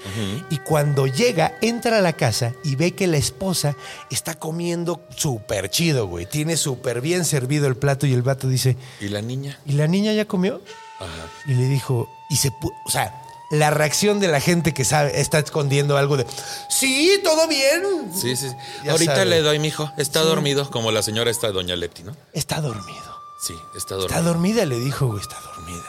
Y 0.49 0.57
cuando 0.59 1.05
llega, 1.05 1.57
entra 1.61 1.97
a 1.99 2.01
la 2.01 2.13
casa 2.13 2.53
y 2.63 2.75
ve 2.77 2.91
que 2.91 3.05
la 3.07 3.17
esposa 3.17 3.75
está 4.09 4.35
comiendo 4.35 5.01
súper 5.15 5.69
chido, 5.69 6.07
güey. 6.07 6.25
Tiene 6.25 6.55
súper 6.57 7.01
bien 7.01 7.25
servido 7.25 7.67
el 7.67 7.75
plato 7.75 8.07
y 8.07 8.13
el 8.13 8.23
vato 8.23 8.47
dice, 8.47 8.77
¿Y 9.01 9.09
la 9.09 9.21
niña? 9.21 9.59
¿y 9.65 9.73
la 9.73 9.87
niña 9.87 10.13
ya 10.13 10.25
comió? 10.25 10.61
Ajá. 11.03 11.27
Y 11.45 11.53
le 11.53 11.65
dijo, 11.65 12.09
y 12.29 12.37
se, 12.37 12.51
o 12.85 12.89
sea, 12.89 13.21
la 13.51 13.69
reacción 13.69 14.19
de 14.19 14.27
la 14.27 14.39
gente 14.39 14.73
que 14.73 14.83
sabe, 14.83 15.19
está 15.21 15.39
escondiendo 15.39 15.97
algo 15.97 16.17
de, 16.17 16.25
sí, 16.69 17.19
todo 17.23 17.47
bien. 17.47 18.11
Sí, 18.13 18.35
sí. 18.35 18.47
Ya 18.83 18.93
Ahorita 18.93 19.15
sabe. 19.15 19.25
le 19.25 19.41
doy, 19.41 19.59
mijo. 19.59 19.91
Está 19.97 20.21
dormido, 20.21 20.69
como 20.71 20.91
la 20.91 21.03
señora 21.03 21.29
esta 21.29 21.51
doña 21.51 21.75
Leti, 21.75 22.03
¿no? 22.03 22.15
Está 22.33 22.61
dormido. 22.61 23.21
Sí, 23.39 23.53
está 23.75 23.95
dormido. 23.95 24.17
Está 24.17 24.21
dormida, 24.21 24.65
le 24.65 24.79
dijo, 24.79 25.07
güey, 25.07 25.21
está 25.21 25.39
dormida. 25.41 25.83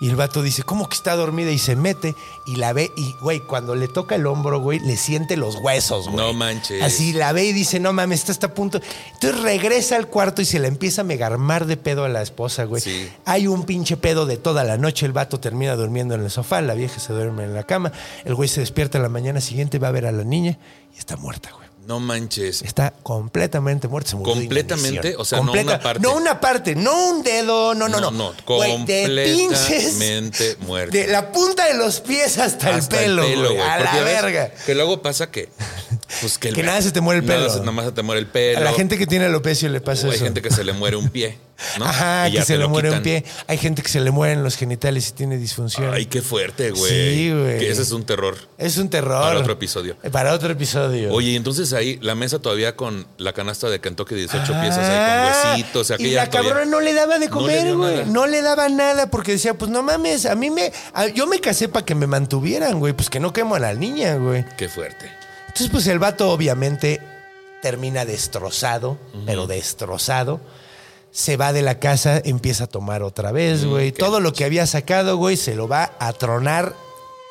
Y 0.00 0.08
el 0.08 0.16
vato 0.16 0.42
dice, 0.42 0.62
¿cómo 0.62 0.88
que 0.88 0.94
está 0.94 1.16
dormida? 1.16 1.50
Y 1.50 1.58
se 1.58 1.76
mete 1.76 2.14
y 2.44 2.56
la 2.56 2.72
ve 2.72 2.92
y, 2.96 3.14
güey, 3.20 3.40
cuando 3.40 3.74
le 3.74 3.88
toca 3.88 4.14
el 4.16 4.26
hombro, 4.26 4.60
güey, 4.60 4.78
le 4.80 4.96
siente 4.96 5.36
los 5.36 5.56
huesos, 5.56 6.06
güey. 6.06 6.16
No 6.16 6.32
manches. 6.32 6.82
Así 6.82 7.12
la 7.12 7.32
ve 7.32 7.44
y 7.44 7.52
dice, 7.52 7.80
no 7.80 7.92
mames, 7.92 8.28
está 8.28 8.48
a 8.48 8.54
punto. 8.54 8.80
Entonces 9.14 9.40
regresa 9.42 9.96
al 9.96 10.08
cuarto 10.08 10.42
y 10.42 10.44
se 10.44 10.58
la 10.58 10.68
empieza 10.68 11.00
a 11.00 11.04
megarmar 11.04 11.66
de 11.66 11.76
pedo 11.76 12.04
a 12.04 12.08
la 12.08 12.22
esposa, 12.22 12.64
güey. 12.64 12.82
Sí. 12.82 13.08
Hay 13.24 13.46
un 13.46 13.64
pinche 13.64 13.96
pedo 13.96 14.26
de 14.26 14.36
toda 14.36 14.64
la 14.64 14.76
noche. 14.76 15.06
El 15.06 15.12
vato 15.12 15.40
termina 15.40 15.76
durmiendo 15.76 16.14
en 16.14 16.22
el 16.22 16.30
sofá, 16.30 16.60
la 16.60 16.74
vieja 16.74 17.00
se 17.00 17.12
duerme 17.12 17.44
en 17.44 17.54
la 17.54 17.62
cama. 17.62 17.92
El 18.24 18.34
güey 18.34 18.48
se 18.48 18.60
despierta 18.60 18.98
la 18.98 19.08
mañana 19.08 19.40
siguiente, 19.40 19.78
va 19.78 19.88
a 19.88 19.92
ver 19.92 20.06
a 20.06 20.12
la 20.12 20.24
niña 20.24 20.58
y 20.94 20.98
está 20.98 21.16
muerta, 21.16 21.50
güey. 21.52 21.65
No 21.86 22.00
manches. 22.00 22.62
Está 22.62 22.92
completamente 23.02 23.86
muerta. 23.88 24.10
se 24.10 24.16
murió 24.16 24.34
de 24.34 24.40
¿Completamente? 24.40 25.14
O 25.16 25.24
sea, 25.24 25.40
no 25.40 25.52
una 25.52 25.80
parte. 25.80 26.00
No 26.00 26.16
una 26.16 26.40
parte, 26.40 26.74
no 26.74 27.10
un 27.10 27.22
dedo, 27.22 27.74
no, 27.74 27.88
no, 27.88 28.00
no. 28.00 28.10
No, 28.10 28.30
no, 28.30 28.34
Güey, 28.46 28.84
de 28.84 29.02
completamente 29.02 30.56
muerta. 30.66 30.96
De 30.96 31.06
la 31.06 31.30
punta 31.32 31.66
de 31.66 31.74
los 31.74 32.00
pies 32.00 32.38
hasta, 32.38 32.74
Hasta 32.74 32.96
el 32.98 33.02
pelo, 33.06 33.22
güey, 33.22 33.36
güey. 33.36 33.60
A 33.60 33.78
la 33.78 34.00
verga. 34.02 34.52
Que 34.64 34.74
luego 34.74 35.00
pasa 35.02 35.30
que. 35.30 35.48
Pues 36.20 36.38
que, 36.38 36.48
el- 36.48 36.54
Que 36.54 36.62
nada 36.62 36.80
se 36.82 36.92
te 36.92 37.00
muere 37.00 37.20
el 37.20 37.26
pelo. 37.26 37.48
Nada 37.48 37.72
más 37.72 37.84
se 37.86 37.92
te 37.92 38.02
muere 38.02 38.20
el 38.20 38.26
pelo. 38.26 38.58
A 38.58 38.62
la 38.62 38.72
gente 38.72 38.98
que 38.98 39.06
tiene 39.06 39.26
alopecia 39.26 39.68
le 39.68 39.80
pasa 39.80 40.06
O 40.06 40.10
hay 40.10 40.16
eso. 40.16 40.24
gente 40.24 40.42
que 40.42 40.50
se 40.50 40.64
le 40.64 40.72
muere 40.72 40.96
un 40.96 41.08
pie. 41.10 41.38
¿No? 41.78 41.84
Ajá, 41.86 42.30
que 42.30 42.42
se 42.42 42.56
le 42.58 42.66
muere 42.66 42.90
un 42.90 43.02
pie. 43.02 43.24
Hay 43.46 43.58
gente 43.58 43.82
que 43.82 43.88
se 43.88 44.00
le 44.00 44.10
mueren 44.10 44.42
los 44.44 44.56
genitales 44.56 45.08
y 45.08 45.12
tiene 45.12 45.38
disfunción. 45.38 45.92
Ay, 45.92 46.06
qué 46.06 46.22
fuerte, 46.22 46.70
güey. 46.70 46.90
Sí, 47.16 47.32
güey. 47.32 47.58
Que 47.58 47.70
ese 47.70 47.82
es 47.82 47.92
un 47.92 48.04
terror. 48.04 48.36
es 48.58 48.76
un 48.78 48.88
terror. 48.88 49.22
Para 49.22 49.38
otro 49.40 49.52
episodio. 49.54 49.96
Eh, 50.02 50.10
Para 50.10 50.32
otro 50.34 50.52
episodio. 50.52 51.12
Oye, 51.12 51.30
y 51.30 51.36
entonces 51.36 51.72
ahí 51.72 51.98
la 52.02 52.14
mesa 52.14 52.38
todavía 52.40 52.76
con 52.76 53.06
la 53.18 53.32
canasta 53.32 53.68
de 53.70 53.80
Kentucky 53.80 54.14
18 54.14 54.52
Ah, 54.54 54.60
piezas 54.60 54.84
ahí 54.88 55.62
con 55.62 55.80
huesitos. 55.80 56.00
Y 56.00 56.10
la 56.10 56.28
todavía- 56.30 56.50
cabrona 56.52 56.70
no 56.70 56.80
le 56.80 56.92
daba 56.94 57.18
de 57.18 57.28
comer, 57.28 57.74
güey. 57.74 58.04
No 58.06 58.26
le 58.26 58.42
daba 58.42 58.68
nada 58.68 59.10
porque 59.10 59.32
decía, 59.32 59.54
pues 59.54 59.70
no 59.70 59.82
mames, 59.82 60.26
a 60.26 60.34
mí 60.34 60.50
me. 60.50 60.72
a- 60.92 61.06
yo 61.08 61.26
me 61.26 61.40
casé 61.40 61.68
para 61.68 61.84
que 61.86 61.94
me 61.94 62.06
mantuvieran, 62.06 62.78
güey. 62.78 62.92
Pues 62.92 63.10
que 63.10 63.20
no 63.20 63.32
quemo 63.32 63.54
a 63.54 63.58
la 63.58 63.74
niña, 63.74 64.16
güey. 64.16 64.44
Qué 64.56 64.68
fuerte. 64.68 65.10
Entonces, 65.48 65.68
pues 65.70 65.86
el 65.86 65.98
vato, 65.98 66.30
obviamente, 66.30 67.00
termina 67.62 68.04
destrozado, 68.04 68.98
pero 69.24 69.46
destrozado. 69.46 70.40
Se 71.16 71.38
va 71.38 71.54
de 71.54 71.62
la 71.62 71.78
casa, 71.78 72.20
empieza 72.22 72.64
a 72.64 72.66
tomar 72.66 73.02
otra 73.02 73.32
vez, 73.32 73.64
güey. 73.64 73.90
qué 73.92 73.98
Todo 73.98 74.20
lo 74.20 74.34
que 74.34 74.44
había 74.44 74.66
sacado, 74.66 75.16
güey, 75.16 75.38
se 75.38 75.54
lo 75.54 75.66
va 75.66 75.92
a 75.98 76.12
tronar 76.12 76.74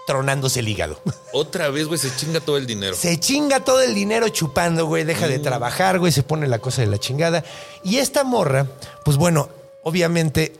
tronándose 0.07 0.61
el 0.61 0.67
hígado. 0.67 0.99
Otra 1.33 1.69
vez, 1.69 1.85
güey, 1.85 1.99
se 1.99 2.09
chinga 2.15 2.39
todo 2.39 2.57
el 2.57 2.65
dinero. 2.65 2.95
Se 2.95 3.19
chinga 3.19 3.59
todo 3.59 3.81
el 3.81 3.93
dinero 3.93 4.27
chupando, 4.29 4.87
güey. 4.87 5.03
Deja 5.03 5.27
de 5.27 5.37
trabajar, 5.37 5.99
güey. 5.99 6.11
Se 6.11 6.23
pone 6.23 6.47
la 6.47 6.57
cosa 6.57 6.81
de 6.81 6.87
la 6.87 6.97
chingada. 6.97 7.43
Y 7.83 7.97
esta 7.97 8.23
morra, 8.23 8.65
pues 9.03 9.17
bueno, 9.17 9.49
obviamente 9.83 10.55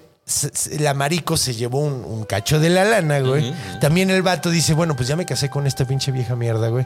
la 0.78 0.94
marico 0.94 1.36
se 1.36 1.56
llevó 1.56 1.80
un, 1.80 2.06
un 2.06 2.26
cacho 2.26 2.60
de 2.60 2.70
la 2.70 2.84
lana, 2.84 3.22
güey. 3.22 3.56
También 3.82 4.12
el 4.12 4.22
vato 4.22 4.52
dice, 4.52 4.76
bueno, 4.76 4.96
pues 4.96 5.08
ya 5.08 5.16
me 5.16 5.26
casé 5.26 5.50
con 5.50 5.66
esta 5.66 5.86
pinche 5.88 6.12
vieja 6.12 6.36
mierda, 6.36 6.68
güey. 6.68 6.86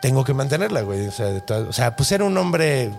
Tengo 0.00 0.24
que 0.24 0.32
mantenerla, 0.32 0.80
güey. 0.80 1.08
O 1.08 1.12
sea, 1.12 1.44
o 1.68 1.72
sea, 1.74 1.94
pues 1.94 2.10
era 2.10 2.24
un 2.24 2.38
hombre 2.38 2.90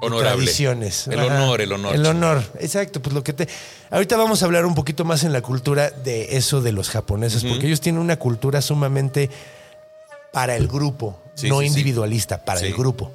Honorable. 0.00 0.36
tradiciones. 0.44 1.08
El 1.08 1.18
Ajá. 1.20 1.26
honor, 1.44 1.60
el 1.60 1.72
honor. 1.72 1.94
El 1.94 2.06
honor, 2.06 2.44
exacto. 2.60 3.00
Pues 3.00 3.14
lo 3.14 3.24
que 3.24 3.32
te. 3.32 3.48
Ahorita 3.90 4.16
vamos 4.16 4.42
a 4.42 4.44
hablar 4.46 4.66
un 4.66 4.74
poquito 4.74 5.04
más 5.04 5.24
en 5.24 5.32
la 5.32 5.40
cultura 5.40 5.90
de 5.90 6.36
eso 6.36 6.60
de 6.60 6.72
los 6.72 6.90
japoneses, 6.90 7.44
porque 7.44 7.66
ellos 7.66 7.80
tienen 7.80 8.00
una 8.00 8.16
cultura 8.18 8.60
sumamente 8.60 9.30
para 10.32 10.56
el 10.56 10.68
grupo, 10.68 11.18
Sí, 11.34 11.48
no 11.48 11.56
sí, 11.60 11.62
sí. 11.62 11.68
individualista, 11.68 12.44
para 12.44 12.60
el 12.60 12.74
grupo. 12.74 13.12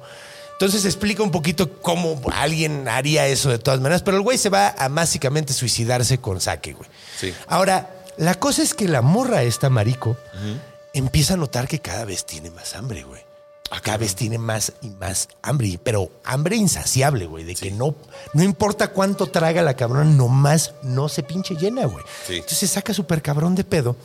Entonces 0.52 0.84
explica 0.84 1.22
un 1.22 1.30
poquito 1.32 1.80
cómo 1.80 2.20
alguien 2.32 2.86
haría 2.88 3.26
eso 3.26 3.50
de 3.50 3.58
todas 3.58 3.80
maneras, 3.80 4.02
pero 4.02 4.16
el 4.16 4.22
güey 4.22 4.38
se 4.38 4.48
va 4.48 4.68
a 4.68 4.88
básicamente 4.88 5.52
suicidarse 5.52 6.18
con 6.18 6.40
saque, 6.40 6.72
güey. 6.72 6.88
Sí. 7.18 7.32
Ahora, 7.48 7.90
la 8.16 8.34
cosa 8.36 8.62
es 8.62 8.74
que 8.74 8.86
la 8.86 9.02
morra 9.02 9.42
esta 9.42 9.70
marico 9.70 10.16
empieza 10.92 11.34
a 11.34 11.36
notar 11.36 11.66
que 11.66 11.80
cada 11.80 12.04
vez 12.04 12.24
tiene 12.26 12.50
más 12.50 12.74
hambre, 12.76 13.02
güey. 13.02 13.22
Cada 13.80 13.96
vez 13.96 14.14
tiene 14.14 14.38
más 14.38 14.74
y 14.82 14.90
más 14.90 15.28
hambre, 15.42 15.80
pero 15.82 16.10
hambre 16.24 16.56
insaciable, 16.56 17.26
güey, 17.26 17.44
de 17.44 17.54
que 17.54 17.70
no, 17.70 17.94
no 18.34 18.42
importa 18.42 18.88
cuánto 18.88 19.28
traga 19.28 19.62
la 19.62 19.74
cabrona, 19.74 20.04
nomás 20.04 20.74
no 20.82 21.08
se 21.08 21.22
pinche 21.22 21.54
llena, 21.54 21.86
güey. 21.86 22.04
Sí. 22.26 22.34
Entonces 22.34 22.58
se 22.58 22.68
saca 22.68 22.92
súper 22.92 23.22
cabrón 23.22 23.54
de 23.54 23.64
pedo. 23.64 23.96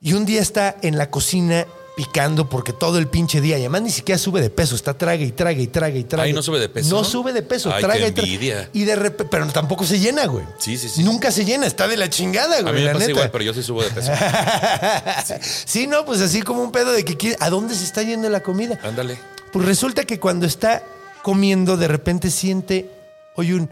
Y 0.00 0.12
un 0.12 0.24
día 0.26 0.40
está 0.40 0.76
en 0.82 0.96
la 0.96 1.10
cocina 1.10 1.66
picando 1.96 2.48
porque 2.48 2.74
todo 2.74 2.98
el 2.98 3.08
pinche 3.08 3.40
día, 3.40 3.56
y 3.56 3.62
además 3.62 3.80
ni 3.80 3.90
siquiera 3.90 4.18
sube 4.18 4.42
de 4.42 4.50
peso, 4.50 4.74
está 4.76 4.92
traga 4.98 5.24
y 5.24 5.32
traga 5.32 5.58
y 5.60 5.66
traga 5.66 5.96
y 5.96 6.04
traga. 6.04 6.24
Ay, 6.24 6.34
¿no 6.34 6.42
sube 6.42 6.60
de 6.60 6.68
peso? 6.68 6.94
No 6.94 7.02
sube 7.02 7.32
de 7.32 7.42
peso, 7.42 7.72
Ay, 7.72 7.82
traga 7.82 8.00
qué 8.12 8.22
y 8.22 8.36
traga. 8.38 8.68
Y 8.74 8.84
de 8.84 8.96
repente, 8.96 9.24
pero 9.30 9.46
tampoco 9.48 9.86
se 9.86 9.98
llena, 9.98 10.26
güey. 10.26 10.44
Sí, 10.58 10.76
sí, 10.76 10.90
sí. 10.90 11.02
Nunca 11.02 11.30
se 11.32 11.46
llena, 11.46 11.66
está 11.66 11.88
de 11.88 11.96
la 11.96 12.10
chingada, 12.10 12.60
güey. 12.60 12.68
A 12.68 12.72
mí 12.72 12.80
me 12.80 12.84
la 12.86 12.92
pasa 12.92 12.98
neta. 13.06 13.10
igual, 13.12 13.30
pero 13.30 13.44
yo 13.44 13.54
sí 13.54 13.62
subo 13.62 13.82
de 13.82 13.90
peso. 13.90 14.12
sí, 15.64 15.86
no, 15.86 16.04
pues 16.04 16.20
así 16.20 16.42
como 16.42 16.62
un 16.62 16.70
pedo 16.70 16.92
de 16.92 17.02
que 17.04 17.16
quiere- 17.16 17.38
¿a 17.40 17.48
dónde 17.48 17.74
se 17.74 17.84
está 17.84 18.02
yendo 18.02 18.28
la 18.28 18.40
comida? 18.42 18.78
Ándale. 18.82 19.18
Pues 19.50 19.64
resulta 19.64 20.04
que 20.04 20.20
cuando 20.20 20.44
está 20.46 20.82
comiendo, 21.22 21.78
de 21.78 21.88
repente 21.88 22.30
siente, 22.30 22.90
oye, 23.36 23.54
un 23.54 23.70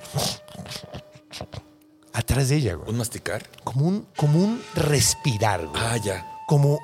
atrás 2.12 2.48
de 2.48 2.56
ella, 2.56 2.74
güey. 2.74 2.88
¿Un 2.90 2.96
masticar? 2.96 3.42
Como 3.64 3.86
un, 3.86 4.06
como 4.16 4.38
un 4.42 4.62
respirar, 4.74 5.66
güey. 5.66 5.82
Ah, 5.82 5.96
ya. 6.02 6.26
Como, 6.46 6.80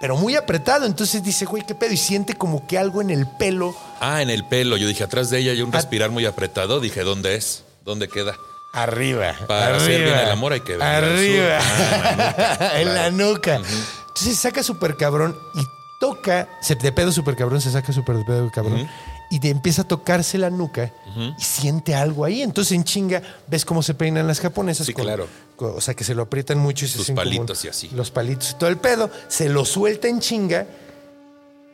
pero 0.00 0.16
muy 0.16 0.36
apretado. 0.36 0.86
Entonces 0.86 1.22
dice, 1.22 1.44
güey, 1.44 1.64
qué 1.64 1.74
pedo. 1.74 1.92
Y 1.92 1.96
siente 1.96 2.34
como 2.34 2.66
que 2.66 2.78
algo 2.78 3.00
en 3.00 3.10
el 3.10 3.26
pelo. 3.26 3.74
Ah, 4.00 4.22
en 4.22 4.30
el 4.30 4.44
pelo. 4.44 4.76
Yo 4.76 4.88
dije, 4.88 5.04
atrás 5.04 5.30
de 5.30 5.38
ella 5.38 5.52
hay 5.52 5.62
un 5.62 5.72
respirar 5.72 6.10
muy 6.10 6.26
apretado. 6.26 6.80
Dije, 6.80 7.02
¿dónde 7.02 7.36
es? 7.36 7.64
¿Dónde 7.84 8.08
queda? 8.08 8.34
Arriba. 8.72 9.34
Para 9.46 9.76
hacer 9.76 10.02
bien 10.04 10.18
el 10.18 10.30
amor 10.30 10.52
hay 10.52 10.60
que 10.60 10.74
al 10.74 10.82
Arriba. 10.82 11.58
Ah, 11.60 12.72
en 12.76 12.88
la 12.88 13.10
claro. 13.10 13.12
nuca. 13.12 13.56
Entonces 13.56 14.38
saca 14.38 14.62
súper 14.62 14.96
cabrón 14.96 15.36
y 15.54 15.60
toca, 15.98 16.48
se, 16.60 16.74
de 16.74 16.92
pedo 16.92 17.12
súper 17.12 17.36
cabrón, 17.36 17.60
se 17.60 17.70
saca 17.70 17.92
súper 17.92 18.16
de 18.16 18.24
pedo 18.24 18.50
cabrón. 18.50 18.88
Y 19.28 19.40
te 19.40 19.48
empieza 19.50 19.82
a 19.82 19.88
tocarse 19.88 20.38
la 20.38 20.50
nuca 20.50 20.92
y 21.36 21.42
siente 21.42 21.94
algo 21.96 22.24
ahí. 22.24 22.42
Entonces 22.42 22.72
en 22.72 22.84
chinga, 22.84 23.22
ves 23.48 23.64
cómo 23.64 23.82
se 23.82 23.94
peinan 23.94 24.26
las 24.26 24.38
japonesas. 24.40 24.86
Sí, 24.86 24.94
claro. 24.94 25.26
con- 25.56 25.74
o 25.76 25.80
sea, 25.80 25.94
que 25.94 26.04
se 26.04 26.14
lo 26.14 26.22
aprietan 26.22 26.58
mucho 26.58 26.84
y 26.84 26.88
se 26.88 27.02
como 27.04 27.16
palitos 27.16 27.64
y 27.64 27.68
así. 27.68 27.88
Los 27.94 28.10
palitos 28.10 28.52
y 28.52 28.54
todo 28.54 28.68
el 28.70 28.76
pedo. 28.76 29.10
Se 29.28 29.48
lo 29.48 29.64
suelta 29.64 30.06
en 30.06 30.20
chinga 30.20 30.66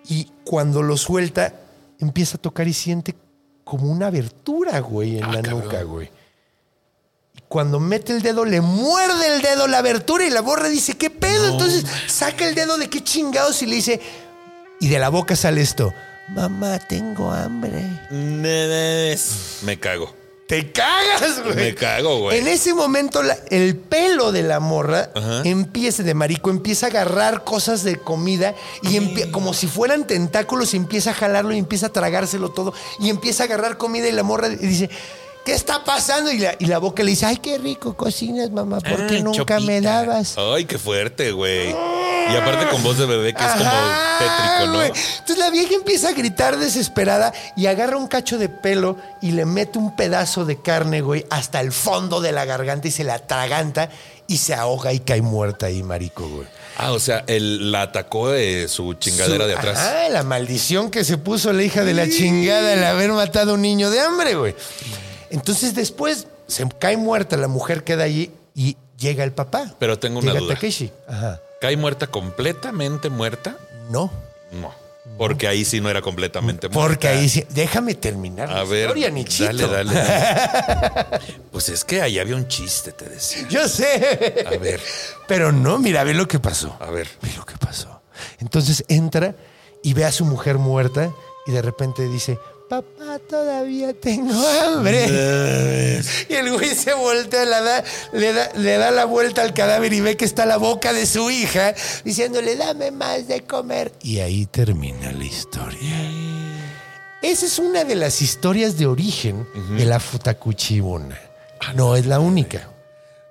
y 0.08 0.30
cuando 0.44 0.82
lo 0.82 0.96
suelta, 0.96 1.52
empieza 1.98 2.36
a 2.36 2.40
tocar 2.40 2.66
y 2.68 2.72
siente 2.72 3.14
como 3.64 3.90
una 3.92 4.06
abertura, 4.08 4.80
güey, 4.80 5.18
en 5.18 5.24
Ah, 5.24 5.32
la 5.32 5.42
cabrón. 5.42 5.64
nuca, 5.64 5.82
güey. 5.82 6.10
Y 7.36 7.40
cuando 7.48 7.80
mete 7.80 8.12
el 8.12 8.22
dedo, 8.22 8.44
le 8.44 8.60
muerde 8.60 9.34
el 9.36 9.42
dedo 9.42 9.66
la 9.68 9.78
abertura 9.78 10.24
y 10.26 10.30
la 10.30 10.40
borra 10.40 10.68
dice, 10.68 10.94
¿qué 10.96 11.10
pedo? 11.10 11.50
Entonces 11.52 11.84
saca 12.06 12.48
el 12.48 12.54
dedo 12.54 12.78
de 12.78 12.88
qué 12.88 13.02
chingados 13.04 13.62
y 13.62 13.66
le 13.66 13.76
dice, 13.76 14.00
y 14.80 14.88
de 14.88 14.98
la 14.98 15.08
boca 15.10 15.36
sale 15.36 15.60
esto, 15.60 15.92
mamá, 16.28 16.78
tengo 16.78 17.30
hambre. 17.30 17.82
Me 19.62 19.78
cago. 19.78 20.14
Te 20.46 20.70
cagas, 20.70 21.42
güey. 21.42 21.54
Me 21.56 21.74
cago, 21.74 22.18
güey. 22.20 22.38
En 22.38 22.46
ese 22.48 22.74
momento, 22.74 23.22
la- 23.22 23.38
el 23.48 23.74
pelo 23.76 24.32
de 24.32 24.42
la 24.42 24.60
morra 24.60 25.08
Ajá. 25.14 25.40
empieza, 25.44 26.02
de 26.02 26.12
marico, 26.12 26.50
empieza 26.50 26.86
a 26.86 26.88
agarrar 26.90 27.42
cosas 27.44 27.84
de 27.84 27.96
comida 27.96 28.54
y 28.82 28.96
empie- 28.98 29.30
como 29.30 29.54
si 29.54 29.66
fueran 29.66 30.06
tentáculos, 30.06 30.74
y 30.74 30.76
empieza 30.76 31.10
a 31.10 31.14
jalarlo 31.14 31.54
y 31.54 31.58
empieza 31.58 31.86
a 31.86 31.92
tragárselo 31.92 32.50
todo 32.50 32.74
y 32.98 33.08
empieza 33.08 33.44
a 33.44 33.46
agarrar 33.46 33.78
comida 33.78 34.08
y 34.08 34.12
la 34.12 34.24
morra 34.24 34.48
y 34.48 34.56
dice, 34.56 34.90
¿qué 35.44 35.52
está 35.54 35.84
pasando? 35.84 36.30
Y 36.30 36.38
la, 36.38 36.54
y 36.58 36.66
la 36.66 36.78
boca 36.78 37.02
le 37.02 37.10
dice, 37.10 37.26
ay, 37.26 37.36
qué 37.38 37.58
rico 37.58 37.94
cocinas, 37.96 38.50
mamá, 38.50 38.80
¿por 38.80 39.06
qué 39.06 39.16
Ay, 39.16 39.22
nunca 39.22 39.60
me 39.60 39.80
dabas? 39.80 40.36
Ay, 40.38 40.64
qué 40.64 40.78
fuerte, 40.78 41.32
güey. 41.32 41.70
Y 41.70 42.36
aparte 42.36 42.68
con 42.68 42.82
voz 42.84 42.98
de 42.98 43.06
bebé, 43.06 43.34
que 43.34 43.44
es 43.44 43.50
como 43.52 43.64
Ajá, 43.64 44.18
tétrico, 44.18 44.72
¿no? 44.72 44.82
Entonces 44.84 45.38
la 45.38 45.50
vieja 45.50 45.74
empieza 45.74 46.08
a 46.08 46.12
gritar 46.12 46.56
desesperada 46.56 47.32
y 47.56 47.66
agarra 47.66 47.96
un 47.96 48.06
cacho 48.06 48.38
de 48.38 48.48
pelo 48.48 48.96
y 49.20 49.32
le 49.32 49.44
mete 49.44 49.78
un 49.78 49.96
pedazo 49.96 50.44
de 50.44 50.60
carne, 50.62 51.00
güey, 51.00 51.26
hasta 51.30 51.60
el 51.60 51.72
fondo 51.72 52.20
de 52.20 52.30
la 52.32 52.44
garganta 52.44 52.86
y 52.86 52.92
se 52.92 53.02
la 53.02 53.14
atraganta 53.14 53.88
y 54.28 54.38
se 54.38 54.54
ahoga 54.54 54.92
y 54.92 55.00
cae 55.00 55.20
muerta 55.20 55.66
ahí, 55.66 55.82
marico, 55.82 56.28
güey. 56.28 56.46
Ah, 56.78 56.92
o 56.92 56.98
sea, 57.00 57.24
él 57.26 57.70
la 57.72 57.82
atacó 57.82 58.30
de 58.30 58.66
su 58.68 58.94
chingadera 58.94 59.44
Su- 59.44 59.48
de 59.48 59.54
atrás. 59.56 59.78
Ajá, 59.78 60.08
la 60.08 60.22
maldición 60.22 60.90
que 60.90 61.04
se 61.04 61.18
puso 61.18 61.52
la 61.52 61.62
hija 61.64 61.84
de 61.84 61.92
la 61.92 62.08
chingada 62.08 62.72
al 62.72 62.84
haber 62.84 63.10
matado 63.12 63.50
a 63.50 63.54
un 63.54 63.62
niño 63.62 63.90
de 63.90 64.00
hambre, 64.00 64.36
güey. 64.36 64.54
Entonces 65.32 65.74
después 65.74 66.26
se 66.46 66.68
cae 66.78 66.96
muerta, 66.96 67.36
la 67.36 67.48
mujer 67.48 67.82
queda 67.84 68.04
allí 68.04 68.30
y 68.54 68.76
llega 68.98 69.24
el 69.24 69.32
papá. 69.32 69.74
Pero 69.78 69.98
tengo 69.98 70.18
una 70.20 70.32
Llega 70.32 70.44
duda. 70.44 70.54
Takeshi. 70.54 70.92
Ajá. 71.08 71.40
¿Cae 71.60 71.76
muerta 71.76 72.06
completamente 72.06 73.08
muerta? 73.08 73.56
No. 73.90 74.10
No. 74.52 74.72
Porque 75.18 75.48
ahí 75.48 75.64
sí 75.64 75.80
no 75.80 75.90
era 75.90 76.00
completamente 76.00 76.68
muerta. 76.68 76.88
Porque 76.88 77.08
ahí 77.08 77.28
sí. 77.28 77.44
Déjame 77.50 77.94
terminar 77.94 78.48
A 78.50 78.54
la 78.58 78.64
ver, 78.64 78.82
historia, 78.86 79.10
Nichito. 79.10 79.44
dale, 79.66 79.66
dale, 79.66 79.94
dale. 79.94 81.20
Pues 81.52 81.68
es 81.68 81.84
que 81.84 82.00
ahí 82.02 82.18
había 82.18 82.36
un 82.36 82.46
chiste, 82.48 82.92
te 82.92 83.08
decía. 83.08 83.46
Yo 83.48 83.68
sé. 83.68 84.44
A 84.46 84.56
ver. 84.58 84.80
Pero 85.26 85.50
no, 85.52 85.78
mira, 85.78 86.04
ve 86.04 86.14
lo 86.14 86.28
que 86.28 86.38
pasó. 86.38 86.76
A 86.80 86.90
ver. 86.90 87.08
Ve 87.20 87.30
lo 87.36 87.44
que 87.44 87.56
pasó. 87.56 88.02
Entonces 88.38 88.84
entra 88.88 89.34
y 89.82 89.94
ve 89.94 90.04
a 90.04 90.12
su 90.12 90.24
mujer 90.24 90.58
muerta 90.58 91.10
y 91.46 91.50
de 91.52 91.62
repente 91.62 92.08
dice, 92.08 92.38
papá, 92.76 93.18
todavía 93.28 93.92
tengo 93.92 94.32
hambre. 94.64 96.00
Y 96.28 96.34
el 96.34 96.52
güey 96.52 96.74
se 96.74 96.94
voltea, 96.94 97.44
la 97.44 97.60
da- 97.60 97.84
le, 98.12 98.32
da, 98.32 98.50
le 98.54 98.76
da 98.78 98.90
la 98.90 99.04
vuelta 99.04 99.42
al 99.42 99.52
cadáver 99.52 99.92
y 99.92 100.00
ve 100.00 100.16
que 100.16 100.24
está 100.24 100.46
la 100.46 100.56
boca 100.56 100.92
de 100.94 101.04
su 101.06 101.30
hija 101.30 101.74
diciéndole, 102.04 102.56
dame 102.56 102.90
más 102.90 103.28
de 103.28 103.42
comer. 103.42 103.92
Y 104.02 104.20
ahí 104.20 104.46
termina 104.46 105.12
la 105.12 105.24
historia. 105.24 106.10
Esa 107.20 107.46
es 107.46 107.58
una 107.58 107.84
de 107.84 107.94
las 107.94 108.22
historias 108.22 108.78
de 108.78 108.86
origen 108.86 109.46
de 109.76 109.84
la 109.84 110.00
Futakuchibuna. 110.00 111.18
No 111.74 111.94
es 111.96 112.06
la 112.06 112.18
única. 112.20 112.68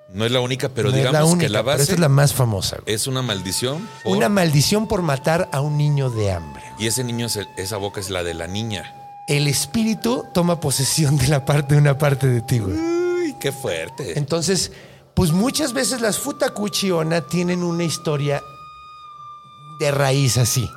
No 0.08 0.24
es 0.24 0.30
la 0.30 0.40
única, 0.40 0.68
pero 0.68 0.90
No 0.90 0.96
digamos 0.96 1.12
la 1.20 1.24
única, 1.24 1.46
que 1.46 1.48
la 1.52 1.58
pero 1.60 1.66
base 1.72 1.82
esta 1.82 1.94
es 1.94 2.00
la 2.00 2.08
más 2.08 2.32
famosa. 2.32 2.76
güey. 2.82 2.94
es 2.94 3.06
una 3.06 3.22
maldición. 3.22 3.88
por- 4.04 4.16
Una 4.16 4.28
maldición 4.28 4.86
por 4.86 5.02
matar 5.02 5.48
a 5.52 5.60
un 5.60 5.76
niño 5.76 6.10
de 6.10 6.30
hambre. 6.32 6.62
Y 6.78 6.86
ese 6.86 7.02
niño, 7.02 7.26
es 7.26 7.36
el- 7.36 7.48
esa 7.56 7.76
boca 7.78 8.00
es 8.00 8.08
la 8.10 8.22
de 8.22 8.34
la 8.34 8.46
niña. 8.46 8.94
El 9.28 9.46
espíritu 9.48 10.24
toma 10.34 10.60
posesión 10.60 11.16
de 11.16 11.28
la 11.28 11.44
parte 11.44 11.74
de 11.74 11.80
una 11.80 11.96
parte 11.98 12.26
de 12.26 12.40
ti, 12.42 12.58
güey. 12.58 12.76
Uy, 12.76 13.36
qué 13.40 13.52
fuerte. 13.52 14.18
Entonces, 14.18 14.72
pues 15.14 15.30
muchas 15.32 15.72
veces 15.72 16.00
las 16.00 16.18
Futakuchi 16.18 16.90
Onna 16.90 17.20
tienen 17.22 17.62
una 17.62 17.84
historia 17.84 18.42
de 19.78 19.90
raíz 19.90 20.38
así. 20.38 20.68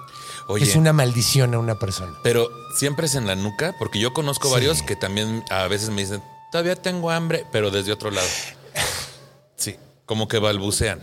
Oye. 0.48 0.64
Es 0.64 0.76
una 0.76 0.94
maldición 0.94 1.56
a 1.56 1.60
una 1.60 1.80
persona. 1.80 2.14
Pero 2.24 2.50
siempre 2.78 3.08
es 3.08 3.16
en 3.16 3.26
la 3.26 3.36
nuca, 3.36 3.74
porque 3.80 4.00
yo 4.00 4.14
conozco 4.14 4.48
Sí. 4.48 4.54
varios 4.54 4.84
que 4.84 4.96
también 4.96 5.44
a 5.50 5.68
veces 5.68 5.90
me 5.90 6.02
dicen, 6.02 6.22
todavía 6.52 6.76
tengo 6.76 7.10
hambre, 7.10 7.46
pero 7.52 7.72
desde 7.72 7.92
otro 7.92 8.12
lado. 8.12 8.28
Sí, 9.58 9.78
como 10.06 10.28
que 10.28 10.38
balbucean. 10.38 11.00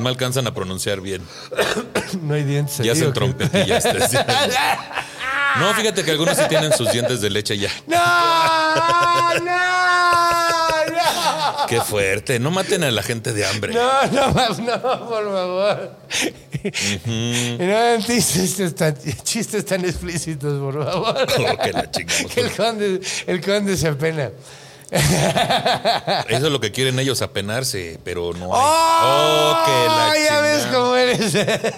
No 0.00 0.08
alcanzan 0.08 0.46
a 0.46 0.54
pronunciar 0.54 1.00
bien. 1.00 1.22
No 2.22 2.34
hay 2.34 2.42
dientes. 2.42 2.78
Ya 2.78 2.84
ahí, 2.84 2.88
hacen 2.90 3.04
¿o 3.04 3.12
qué? 3.12 3.14
trompetillas. 3.14 3.84
No, 5.58 5.74
fíjate 5.74 6.04
que 6.04 6.10
algunos 6.10 6.36
sí 6.36 6.44
tienen 6.48 6.72
sus 6.72 6.90
dientes 6.92 7.20
de 7.20 7.30
leche 7.30 7.58
ya. 7.58 7.70
¡No! 7.86 7.96
¡No! 9.40 10.68
¡No! 10.86 11.66
Qué 11.68 11.80
fuerte. 11.80 12.38
No 12.38 12.50
maten 12.50 12.84
a 12.84 12.90
la 12.90 13.02
gente 13.02 13.32
de 13.32 13.44
hambre. 13.44 13.74
No, 13.74 14.06
no, 14.06 14.30
no, 14.30 15.08
por 15.08 15.32
favor. 15.32 15.96
No, 17.06 17.98
chistes 18.00 18.74
tan, 18.74 18.96
chistes 19.22 19.64
tan 19.64 19.84
explícitos, 19.84 20.60
por 20.60 20.84
favor. 20.84 21.16
Oh, 21.18 21.58
que 21.62 21.72
la. 21.72 21.90
Que 21.90 22.40
el 22.40 22.50
conde, 22.52 23.00
el 23.26 23.40
conde 23.40 23.76
se 23.76 23.88
apena. 23.88 24.30
Eso 26.28 26.46
es 26.46 26.52
lo 26.52 26.60
que 26.60 26.72
quieren 26.72 26.98
ellos, 26.98 27.20
apenarse, 27.22 27.98
pero 28.04 28.32
no 28.32 28.54
hay. 28.54 28.60
¡Oh! 28.64 29.62
que 29.66 29.86
la 29.88 30.24
ya 30.24 30.40
ves 30.40 30.66
cómo 30.72 30.96
eres. 30.96 31.34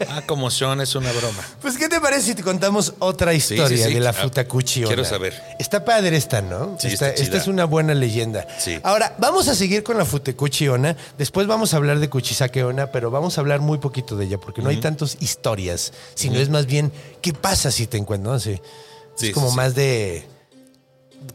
Ah, 0.08 0.22
como 0.26 0.50
Sean 0.50 0.80
es 0.80 0.94
una 0.94 1.10
broma. 1.12 1.42
Pues, 1.60 1.76
¿qué 1.76 1.88
te 1.88 2.00
parece 2.00 2.22
si 2.22 2.34
te 2.34 2.42
contamos 2.42 2.94
otra 2.98 3.34
historia 3.34 3.68
sí, 3.68 3.78
sí. 3.78 3.94
de 3.94 4.00
la 4.00 4.10
Ah, 4.10 4.12
Futacuchi? 4.12 4.82
quiero 4.84 5.04
saber. 5.04 5.40
Está 5.58 5.84
padre 5.84 6.16
esta, 6.16 6.40
¿no? 6.42 6.76
Sí, 6.78 6.88
esta, 6.88 7.08
está 7.08 7.22
esta 7.22 7.36
es 7.38 7.46
una 7.46 7.64
buena 7.64 7.94
leyenda. 7.94 8.46
Sí. 8.58 8.78
Ahora, 8.82 9.14
vamos 9.18 9.48
a 9.48 9.54
seguir 9.54 9.82
con 9.82 9.96
la 9.96 10.04
Futacuchi 10.04 10.68
Ona. 10.68 10.96
Después 11.18 11.46
vamos 11.46 11.74
a 11.74 11.78
hablar 11.78 11.98
de 11.98 12.08
Kuchisake 12.08 12.62
Ona, 12.64 12.92
pero 12.92 13.10
vamos 13.10 13.38
a 13.38 13.40
hablar 13.40 13.60
muy 13.60 13.78
poquito 13.78 14.16
de 14.16 14.26
ella, 14.26 14.38
porque 14.38 14.62
no 14.62 14.68
hay 14.68 14.76
tantas 14.78 15.16
historias, 15.20 15.92
sino 16.14 16.38
es 16.38 16.48
más 16.48 16.66
bien, 16.66 16.92
¿qué 17.22 17.32
pasa 17.32 17.70
si 17.70 17.86
te 17.86 17.96
encuentro? 17.96 18.32
¿no? 18.32 18.36
Es 18.36 19.32
como 19.32 19.50
más 19.52 19.74
de... 19.74 20.26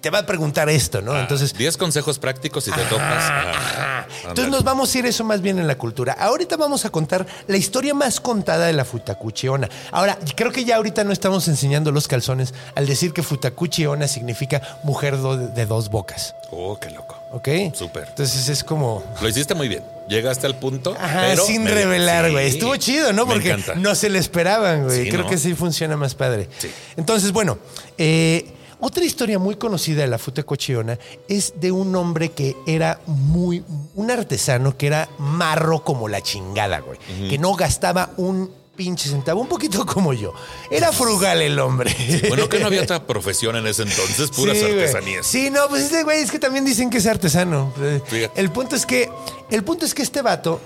Te 0.02 0.10
va 0.10 0.20
a 0.20 0.26
preguntar 0.26 0.68
esto, 0.70 1.02
¿no? 1.02 1.14
Ah, 1.14 1.22
Entonces, 1.22 1.54
10 1.54 1.78
consejos 1.78 2.18
prácticos 2.18 2.64
si 2.64 2.72
te 2.72 2.82
topas. 2.84 3.24
Ajá. 3.30 4.08
entonces 4.22 4.50
nos 4.50 4.64
vamos 4.64 4.94
a 4.94 4.98
ir 5.00 5.06
eso 5.06 5.24
más 5.24 5.42
bien 5.42 5.60
en 5.60 5.68
la 5.68 5.78
cultura. 5.78 6.14
Ahorita 6.14 6.58
vamos 6.58 6.86
a 6.86 6.90
contar 6.90 7.26
la 7.48 7.58
historia 7.58 7.94
más 7.94 8.20
contada 8.20 8.66
de 8.66 8.74
la 8.74 8.84
Futakuchi 8.84 9.48
Onna. 9.48 9.70
Ahora, 9.92 10.18
creo 10.36 10.52
que 10.52 10.66
ya 10.66 10.78
ahorita 10.78 11.04
no 11.04 11.12
estamos 11.12 11.48
enseñando 11.48 11.92
los 11.92 12.08
calzones 12.08 12.54
al 12.76 12.88
decir 12.88 13.14
que 13.14 13.22
Futakuchi 13.22 13.86
Onna 13.86 14.08
significa 14.08 14.62
mujer 14.84 15.18
de 15.18 15.66
dos 15.66 15.90
bocas. 15.90 16.36
Oh, 16.52 16.80
qué 16.80 16.90
loco. 16.90 17.18
¿Ok? 17.32 17.50
Súper. 17.74 18.08
Entonces 18.10 18.48
es 18.50 18.64
como... 18.64 19.04
Lo 19.22 19.28
hiciste 19.30 19.54
muy 19.56 19.68
bien. 19.68 19.84
Llegaste 20.08 20.46
al 20.48 20.58
punto. 20.58 20.96
Ajá, 21.00 21.26
pero 21.30 21.46
sin 21.46 21.66
revelar, 21.68 22.26
sí, 22.28 22.32
güey. 22.32 22.48
Estuvo 22.48 22.76
chido, 22.78 23.12
¿no? 23.12 23.26
Porque 23.26 23.58
no 23.76 23.96
se 23.96 24.10
le 24.10 24.20
esperaban, 24.20 24.86
güey. 24.86 25.04
Sí, 25.06 25.10
Creo 25.10 25.24
¿no? 25.24 25.30
que 25.30 25.38
sí 25.38 25.54
funciona 25.56 25.98
más 25.98 26.16
padre. 26.16 26.48
Sí. 26.60 26.72
Entonces, 26.96 27.32
bueno, 27.32 27.58
eh, 27.98 28.54
otra 28.80 29.04
historia 29.04 29.40
muy 29.40 29.56
conocida 29.56 30.02
de 30.02 30.08
la 30.08 30.18
futa 30.18 30.44
cochiona 30.44 30.98
es 31.28 31.54
de 31.60 31.72
un 31.72 31.96
hombre 31.96 32.30
que 32.30 32.56
era 32.68 33.00
muy, 33.06 33.64
un 33.96 34.12
artesano 34.12 34.78
que 34.78 34.88
era 34.88 35.10
marro 35.18 35.84
como 35.84 36.08
la 36.08 36.22
chingada, 36.22 36.80
güey. 36.80 37.00
Que 37.30 37.38
no 37.38 37.54
gastaba 37.56 38.12
un 38.18 38.50
pinche 38.76 39.10
centavo, 39.10 39.42
un 39.42 39.48
poquito 39.48 39.86
como 39.86 40.14
yo. 40.14 40.34
Era 40.70 40.92
frugal 40.92 41.42
el 41.42 41.58
hombre. 41.60 41.96
Bueno, 42.28 42.50
que 42.50 42.60
no 42.60 42.68
había 42.68 42.84
otra 42.84 43.06
profesión 43.06 43.56
en 43.56 43.68
ese 43.68 43.84
entonces, 43.84 44.30
puras 44.32 44.58
Sí, 44.58 44.66
artesanías. 44.66 45.26
Sí, 45.26 45.50
no, 45.50 45.68
pues 45.70 45.84
este 45.84 46.04
güey 46.04 46.22
es 46.22 46.32
que 46.32 46.40
también 46.40 46.66
dicen 46.66 46.90
que 46.90 46.98
es 46.98 47.08
artesano. 47.08 47.74
Fíjate. 48.08 48.40
El 48.40 48.52
punto 48.52 48.76
es 48.76 48.86
que, 48.86 49.10
el 49.50 49.64
punto 49.64 49.86
es 49.86 49.94
que 49.94 50.02
este 50.02 50.22
vato 50.22 50.60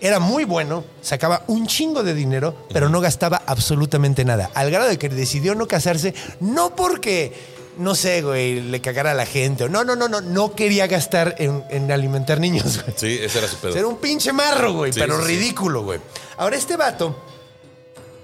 era 0.00 0.18
muy 0.20 0.44
bueno, 0.44 0.84
sacaba 1.00 1.42
un 1.46 1.66
chingo 1.66 2.02
de 2.02 2.14
dinero, 2.14 2.66
pero 2.72 2.88
no 2.88 3.00
gastaba 3.00 3.42
absolutamente 3.46 4.24
nada. 4.24 4.50
Al 4.54 4.70
grado 4.70 4.88
de 4.88 4.98
que 4.98 5.08
decidió 5.08 5.54
no 5.54 5.66
casarse, 5.66 6.14
no 6.40 6.76
porque, 6.76 7.32
no 7.78 7.94
sé, 7.94 8.22
güey, 8.22 8.60
le 8.60 8.80
cagara 8.80 9.12
a 9.12 9.14
la 9.14 9.26
gente. 9.26 9.68
No, 9.68 9.84
no, 9.84 9.96
no, 9.96 10.08
no, 10.08 10.20
no 10.20 10.54
quería 10.54 10.86
gastar 10.86 11.36
en, 11.38 11.64
en 11.70 11.90
alimentar 11.90 12.40
niños, 12.40 12.82
güey. 12.82 12.94
Sí, 12.96 13.18
ese 13.22 13.38
era 13.38 13.48
su 13.48 13.56
pedo. 13.56 13.76
Era 13.76 13.86
un 13.86 13.96
pinche 13.96 14.32
marro, 14.32 14.74
güey, 14.74 14.92
Sí, 14.92 15.00
pero 15.00 15.18
sí, 15.20 15.26
ridículo, 15.26 15.82
güey. 15.82 16.00
Ahora, 16.36 16.56
este 16.56 16.76
vato 16.76 17.16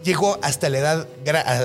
llegó 0.04 0.38
hasta 0.42 0.68
la 0.68 0.78
edad, 0.78 1.08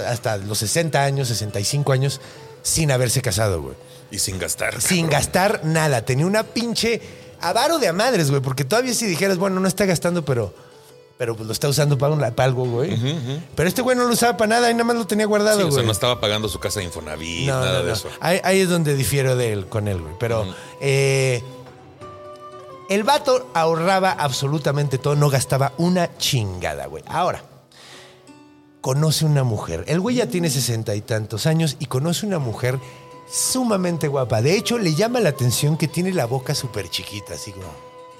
hasta 0.08 0.38
los 0.38 0.60
60 0.60 1.04
años, 1.04 1.28
65 1.28 1.92
años, 1.92 2.22
sin 2.64 2.92
haberse 2.92 3.22
casado, 3.22 3.62
güey. 3.62 3.76
Y 4.10 4.20
sin 4.20 4.40
gastar. 4.40 4.82
Sin 4.82 5.08
cabrón. 5.08 5.10
gastar 5.12 5.62
nada. 5.66 6.02
Tenía 6.04 6.26
una 6.26 6.44
pinche 6.44 7.02
avaro 7.42 7.80
de 7.80 7.88
a 7.88 7.94
madres, 7.94 8.30
güey, 8.30 8.42
porque 8.42 8.64
todavía 8.66 8.94
si 8.94 9.06
dijeras, 9.06 9.38
bueno, 9.38 9.60
no 9.60 9.68
está 9.68 9.86
gastando, 9.86 10.24
pero, 10.26 10.54
pero 11.18 11.36
pues 11.36 11.48
lo 11.48 11.54
está 11.54 11.68
usando 11.68 11.98
para, 11.98 12.14
una- 12.14 12.32
para 12.32 12.46
algo, 12.48 12.66
güey. 12.66 12.98
Pero 13.56 13.68
este 13.70 13.82
güey 13.82 13.96
no 13.98 14.04
lo 14.06 14.14
usaba 14.14 14.38
para 14.38 14.50
nada 14.50 14.70
y 14.70 14.74
nada 14.74 14.84
más 14.86 14.96
lo 14.98 15.08
tenía 15.08 15.26
guardado, 15.26 15.58
Sí, 15.58 15.64
güey. 15.64 15.74
o 15.74 15.76
sea, 15.78 15.84
no 15.84 15.92
estaba 15.92 16.20
pagando 16.20 16.48
su 16.50 16.60
casa 16.60 16.80
de 16.80 16.86
Infonavit, 16.86 17.48
No, 17.48 17.60
nada 17.60 17.72
no, 17.74 17.80
de 17.80 17.88
no. 17.90 17.94
eso. 17.94 18.10
Ahí, 18.20 18.40
ahí 18.44 18.60
es 18.62 18.70
donde 18.70 18.96
difiero 18.96 19.36
de 19.36 19.54
él 19.54 19.66
con 19.68 19.88
él, 19.88 20.02
güey. 20.02 20.14
Pero 20.20 20.46
eh, 20.82 21.44
el 22.90 23.04
vato 23.04 23.50
ahorraba 23.54 24.12
absolutamente 24.12 24.98
todo, 24.98 25.16
no 25.16 25.30
gastaba 25.30 25.74
una 25.78 26.18
chingada, 26.18 26.86
güey. 26.88 27.04
Ahora, 27.08 27.44
conoce 28.82 29.26
una 29.26 29.44
mujer. 29.44 29.84
El 29.88 30.00
güey 30.00 30.16
ya 30.18 30.28
tiene 30.28 30.50
sesenta 30.50 30.96
y 30.96 31.02
tantos 31.02 31.46
años 31.46 31.76
y 31.80 31.88
conoce 31.88 32.26
una 32.26 32.40
mujer 32.40 32.80
sumamente 33.30 34.08
guapa. 34.08 34.42
De 34.42 34.56
hecho, 34.56 34.78
le 34.78 34.94
llama 34.94 35.20
la 35.20 35.30
atención 35.30 35.78
que 35.78 35.88
tiene 35.88 36.14
la 36.14 36.26
boca 36.26 36.56
súper 36.56 36.90
chiquita, 36.90 37.36
así 37.36 37.52
como, 37.52 37.68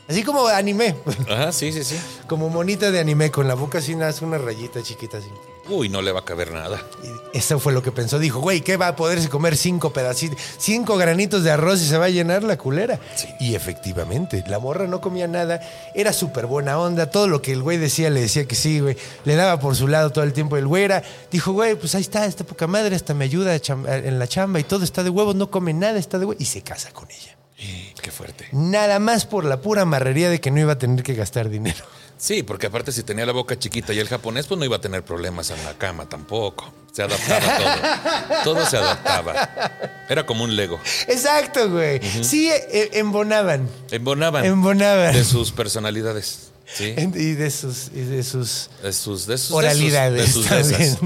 así 0.08 0.24
como 0.24 0.48
anime. 0.48 0.96
Ajá, 1.30 1.52
sí, 1.52 1.72
sí, 1.72 1.84
sí. 1.84 1.98
Como 2.28 2.50
monita 2.50 2.92
de 2.92 3.00
anime, 3.00 3.32
con 3.32 3.48
la 3.48 3.54
boca 3.54 3.80
así, 3.80 3.94
una 3.94 4.38
rayita 4.38 4.82
chiquita 4.82 5.18
así. 5.18 5.30
Uy, 5.70 5.90
no 5.90 6.02
le 6.02 6.14
va 6.14 6.22
a 6.22 6.26
caber 6.26 6.54
nada. 6.54 6.82
Y 7.04 7.38
Eso 7.38 7.60
fue 7.60 7.74
lo 7.74 7.84
que 7.84 7.92
pensó. 7.92 8.20
Dijo, 8.20 8.40
güey, 8.40 8.62
¿qué 8.62 8.78
va 8.78 8.88
a 8.88 8.96
poderse 8.96 9.28
comer 9.28 9.58
cinco 9.58 9.92
pedacitos, 9.92 10.40
cinco 10.58 10.96
granitos 10.96 11.44
de 11.44 11.52
arroz 11.52 11.82
y 11.82 11.88
se 11.88 11.98
va 11.98 12.06
a 12.06 12.10
llenar 12.10 12.44
la 12.44 12.58
culera? 12.58 13.00
Y 13.40 13.54
efectivamente, 13.54 14.44
la 14.48 14.60
morra 14.60 14.88
no 14.88 15.02
comía 15.02 15.28
nada, 15.28 15.60
era 15.94 16.14
súper 16.14 16.46
buena 16.46 16.80
onda, 16.80 17.12
todo 17.12 17.28
lo 17.28 17.42
que 17.42 17.52
el 17.52 17.62
güey 17.62 17.78
decía 17.78 18.10
le 18.10 18.22
decía 18.22 18.46
que 18.46 18.56
sí, 18.56 18.80
güey, 18.80 18.96
le 19.26 19.36
daba 19.36 19.60
por 19.60 19.76
su 19.76 19.90
lado 19.90 20.10
todo 20.12 20.24
el 20.24 20.32
tiempo. 20.32 20.56
El 20.56 20.68
güey 20.68 20.84
era, 20.84 21.04
dijo, 21.32 21.52
güey, 21.52 21.76
pues 21.76 21.96
ahí 21.96 22.02
está, 22.02 22.26
esta 22.26 22.46
poca 22.46 22.68
madre, 22.68 22.96
hasta 22.96 23.14
me 23.14 23.26
ayuda 23.26 23.54
en 23.56 24.20
la 24.20 24.28
chamba 24.28 24.60
y 24.60 24.64
todo 24.64 24.86
está 24.86 25.04
de 25.04 25.10
huevos, 25.10 25.36
no 25.36 25.52
come 25.52 25.74
nada, 25.74 26.00
está 26.00 26.18
de 26.18 26.26
huevos, 26.26 26.42
y 26.42 26.46
se 26.46 26.62
casa 26.62 26.92
con 26.92 27.12
ella. 27.12 27.37
Qué 27.58 28.12
fuerte. 28.12 28.48
Nada 28.52 29.00
más 29.00 29.26
por 29.26 29.44
la 29.44 29.62
pura 29.62 29.84
marrería 29.84 30.30
de 30.30 30.40
que 30.40 30.52
no 30.52 30.60
iba 30.60 30.74
a 30.74 30.78
tener 30.78 31.04
que 31.04 31.16
gastar 31.16 31.50
dinero. 31.50 31.84
Sí, 32.18 32.42
porque 32.42 32.68
aparte 32.68 32.92
si 32.92 33.04
tenía 33.04 33.26
la 33.26 33.32
boca 33.32 33.58
chiquita 33.58 33.94
y 33.94 34.00
el 34.00 34.08
japonés, 34.08 34.48
pues 34.48 34.58
no 34.58 34.66
iba 34.66 34.78
a 34.78 34.82
tener 34.82 35.04
problemas 35.04 35.52
en 35.52 35.64
la 35.64 35.78
cama 35.78 36.08
tampoco. 36.10 36.72
Se 36.92 37.04
adaptaba 37.04 37.58
todo. 37.58 38.44
Todo 38.44 38.66
se 38.66 38.78
adaptaba. 38.78 39.92
Era 40.10 40.26
como 40.26 40.44
un 40.44 40.56
Lego. 40.56 40.80
Exacto, 41.08 41.70
güey. 41.70 42.00
Sí, 42.24 42.50
eh, 42.50 42.90
embonaban. 42.94 43.70
Embonaban. 43.92 44.46
Embonaban. 44.46 45.14
De 45.14 45.24
sus 45.24 45.52
personalidades. 45.52 46.50
Sí. 46.66 46.96
Y 46.98 47.34
de 47.34 47.52
sus, 47.52 47.90
y 47.94 48.02
de 48.02 48.24
sus 48.24 48.70
De 48.82 48.92
sus, 48.94 49.26
de 49.28 49.38
sus 49.38 49.52
oralidades. 49.52 50.26
De 50.26 50.32
sus 50.32 50.50
de 50.50 50.62
también. 50.62 50.98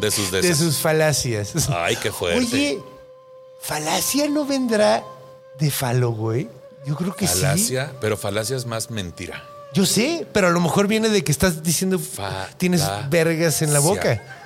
De 0.00 0.10
sus 0.10 0.30
de 0.30 0.54
sus 0.54 0.76
falacias. 0.78 1.68
Ay, 1.70 1.96
qué 1.96 2.12
fuerte. 2.12 2.38
Oye, 2.38 2.78
¿falacia 3.60 4.28
no 4.28 4.46
vendrá 4.46 5.02
de 5.58 5.70
falo, 5.70 6.10
güey? 6.12 6.48
Yo 6.84 6.96
creo 6.96 7.14
que 7.14 7.26
sí. 7.28 7.40
Falacia, 7.40 7.92
pero 8.00 8.16
falacia 8.16 8.56
es 8.56 8.66
más 8.66 8.90
mentira. 8.90 9.42
Yo 9.72 9.86
sé, 9.86 10.26
pero 10.32 10.48
a 10.48 10.50
lo 10.50 10.60
mejor 10.60 10.86
viene 10.86 11.08
de 11.08 11.22
que 11.24 11.32
estás 11.32 11.62
diciendo 11.62 11.98
Fa- 11.98 12.48
tienes 12.58 12.82
vergas 13.08 13.62
en 13.62 13.72
la 13.72 13.78
boca. 13.78 14.02
cia. 14.14 14.38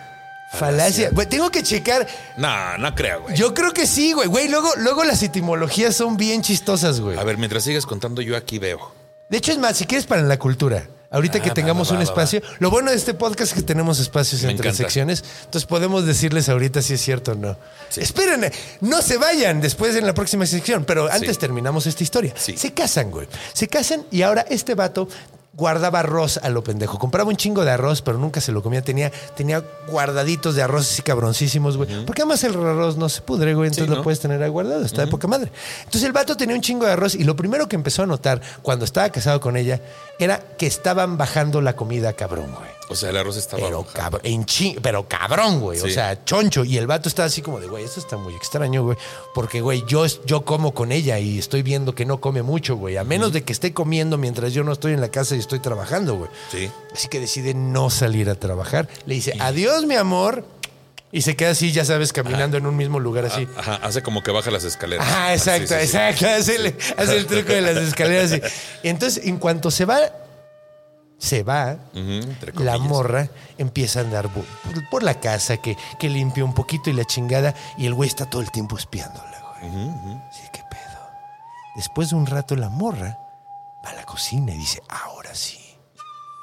Falacia. 0.52 1.10
Güey, 1.10 1.28
tengo 1.28 1.50
que 1.50 1.62
checar. 1.62 2.06
No, 2.36 2.78
no 2.78 2.94
creo, 2.94 3.22
güey. 3.22 3.36
Yo 3.36 3.52
creo 3.52 3.72
que 3.72 3.86
sí, 3.86 4.12
güey. 4.12 4.28
Güey, 4.28 4.48
luego, 4.48 4.70
luego 4.76 5.02
las 5.04 5.22
etimologías 5.22 5.96
son 5.96 6.16
bien 6.16 6.42
chistosas, 6.42 7.00
güey. 7.00 7.18
A 7.18 7.24
ver, 7.24 7.36
mientras 7.38 7.64
sigues 7.64 7.84
contando, 7.86 8.22
yo 8.22 8.36
aquí 8.36 8.58
veo. 8.58 8.92
De 9.28 9.38
hecho, 9.38 9.50
es 9.50 9.58
más, 9.58 9.76
si 9.76 9.86
quieres 9.86 10.06
para 10.06 10.22
la 10.22 10.38
cultura. 10.38 10.86
Ahorita 11.10 11.38
Ah, 11.38 11.42
que 11.42 11.48
va, 11.50 11.54
tengamos 11.54 11.88
va, 11.88 11.92
un 11.92 11.98
va, 12.00 12.02
espacio. 12.04 12.42
Lo 12.58 12.70
bueno 12.70 12.90
de 12.90 12.96
este 12.96 13.14
podcast 13.14 13.52
es 13.52 13.54
que 13.54 13.62
tenemos 13.62 13.98
espacios 14.00 14.42
Me 14.42 14.50
entre 14.50 14.68
encanta. 14.68 14.84
secciones. 14.84 15.24
Entonces 15.44 15.66
podemos 15.66 16.04
decirles 16.06 16.48
ahorita 16.48 16.82
si 16.82 16.94
es 16.94 17.00
cierto 17.00 17.32
o 17.32 17.34
no. 17.36 17.56
Esperen, 17.96 18.50
no 18.80 19.00
se 19.02 19.16
vayan 19.16 19.60
después 19.60 19.94
en 19.96 20.06
la 20.06 20.14
próxima 20.14 20.46
sección. 20.46 20.84
Pero 20.84 21.10
antes 21.10 21.30
Sí. 21.34 21.40
terminamos 21.40 21.86
esta 21.86 22.02
historia. 22.02 22.34
Sí. 22.36 22.56
Se 22.56 22.72
casan, 22.72 23.10
güey. 23.10 23.28
Se 23.52 23.68
casan 23.68 24.04
y 24.10 24.22
ahora 24.22 24.44
este 24.50 24.74
vato 24.74 25.08
guardaba 25.56 26.00
arroz 26.00 26.38
a 26.42 26.50
lo 26.50 26.62
pendejo. 26.62 26.98
Compraba 26.98 27.30
un 27.30 27.36
chingo 27.36 27.64
de 27.64 27.70
arroz, 27.70 28.02
pero 28.02 28.18
nunca 28.18 28.40
se 28.40 28.52
lo 28.52 28.62
comía. 28.62 28.82
Tenía, 28.82 29.10
tenía 29.34 29.62
guardaditos 29.88 30.54
de 30.54 30.62
arroz 30.62 30.82
así 30.82 31.02
cabroncísimos, 31.02 31.76
güey. 31.76 32.04
Porque 32.04 32.22
además 32.22 32.44
el 32.44 32.54
arroz 32.54 32.96
no 32.96 33.08
se 33.08 33.22
pudre, 33.22 33.54
güey. 33.54 33.68
Entonces 33.68 33.88
Sí, 33.88 33.96
lo 33.96 34.02
puedes 34.02 34.20
tener 34.20 34.42
ahí 34.42 34.50
guardado. 34.50 34.84
Está 34.84 35.04
de 35.04 35.10
poca 35.10 35.26
madre. 35.26 35.50
Entonces 35.78 36.04
el 36.04 36.12
vato 36.12 36.36
tenía 36.36 36.54
un 36.54 36.62
chingo 36.62 36.84
de 36.86 36.92
arroz 36.92 37.14
y 37.14 37.24
lo 37.24 37.34
primero 37.36 37.68
que 37.68 37.76
empezó 37.76 38.02
a 38.02 38.06
notar 38.06 38.40
cuando 38.62 38.84
estaba 38.84 39.08
casado 39.10 39.40
con 39.40 39.56
ella 39.56 39.80
era 40.18 40.40
que 40.58 40.66
estaban 40.66 41.16
bajando 41.16 41.60
la 41.60 41.74
comida 41.74 42.12
cabrón, 42.12 42.52
güey. 42.52 42.75
O 42.88 42.94
sea, 42.94 43.10
el 43.10 43.16
arroz 43.16 43.36
estaba 43.36 43.62
Pero 43.62 43.84
cabrón, 43.84 44.20
en 44.24 44.44
chi- 44.44 44.76
pero 44.80 45.08
cabrón, 45.08 45.60
güey. 45.60 45.80
O 45.80 45.88
sea, 45.88 46.24
choncho. 46.24 46.64
Y 46.64 46.76
el 46.78 46.86
vato 46.86 47.08
estaba 47.08 47.26
así 47.26 47.42
como 47.42 47.58
de, 47.60 47.66
güey, 47.66 47.84
eso 47.84 47.98
está 47.98 48.16
muy 48.16 48.34
extraño, 48.34 48.84
güey. 48.84 48.96
Porque, 49.34 49.60
güey, 49.60 49.82
yo, 49.86 50.06
yo 50.24 50.44
como 50.44 50.72
con 50.72 50.92
ella 50.92 51.18
y 51.18 51.38
estoy 51.38 51.62
viendo 51.62 51.94
que 51.94 52.04
no 52.04 52.20
come 52.20 52.42
mucho, 52.42 52.76
güey. 52.76 52.96
A 52.96 53.04
menos 53.04 53.32
de 53.32 53.42
que 53.42 53.52
esté 53.52 53.72
comiendo 53.72 54.18
mientras 54.18 54.52
yo 54.52 54.62
no 54.62 54.72
estoy 54.72 54.92
en 54.92 55.00
la 55.00 55.08
casa 55.08 55.34
y 55.34 55.38
estoy 55.40 55.58
trabajando, 55.58 56.14
güey. 56.16 56.30
Sí. 56.52 56.70
Así 56.92 57.08
que 57.08 57.18
decide 57.20 57.54
no 57.54 57.90
salir 57.90 58.30
a 58.30 58.36
trabajar. 58.36 58.88
Le 59.04 59.14
dice, 59.14 59.32
adiós, 59.40 59.84
mi 59.84 59.96
amor. 59.96 60.44
Y 61.12 61.22
se 61.22 61.34
queda 61.36 61.50
así, 61.50 61.72
ya 61.72 61.84
sabes, 61.84 62.12
caminando 62.12 62.56
en 62.56 62.66
un 62.66 62.76
mismo 62.76 62.98
lugar 63.00 63.24
así. 63.26 63.46
Ajá, 63.56 63.76
hace 63.76 64.02
como 64.02 64.22
que 64.22 64.32
baja 64.32 64.50
las 64.50 64.64
escaleras. 64.64 65.06
Ajá, 65.06 65.32
exacto, 65.34 65.68
Sí, 65.68 65.74
sí, 65.74 65.80
sí. 65.80 65.96
exacto. 65.96 66.26
Hace 66.28 66.56
el, 66.56 66.76
hace 66.96 67.16
el 67.16 67.26
truco 67.26 67.52
de 67.52 67.60
las 67.62 67.76
escaleras. 67.78 68.32
así. 68.32 68.42
Y 68.82 68.88
entonces, 68.90 69.24
en 69.24 69.38
cuanto 69.38 69.70
se 69.70 69.84
va, 69.84 69.98
se 71.18 71.42
va, 71.42 71.76
entre 71.94 72.52
la 72.62 72.78
morra 72.78 73.28
empieza 73.58 74.00
a 74.00 74.02
andar 74.02 74.28
por, 74.28 74.44
por 74.90 75.02
la 75.02 75.18
casa, 75.18 75.56
que, 75.56 75.76
que 75.98 76.08
limpia 76.08 76.44
un 76.44 76.54
poquito 76.54 76.90
y 76.90 76.92
la 76.92 77.04
chingada, 77.04 77.54
y 77.78 77.86
el 77.86 77.94
güey 77.94 78.08
está 78.08 78.28
todo 78.28 78.42
el 78.42 78.50
tiempo 78.50 78.76
espiándola, 78.76 79.42
güey. 79.60 79.72
Sí, 80.30 80.42
qué 80.52 80.62
pedo. 80.70 81.00
Después 81.74 82.10
de 82.10 82.16
un 82.16 82.26
rato 82.26 82.54
la 82.56 82.68
morra 82.68 83.18
va 83.84 83.90
a 83.90 83.94
la 83.94 84.04
cocina 84.04 84.52
y 84.52 84.58
dice, 84.58 84.82
ahora 84.88 85.34
sí. 85.34 85.58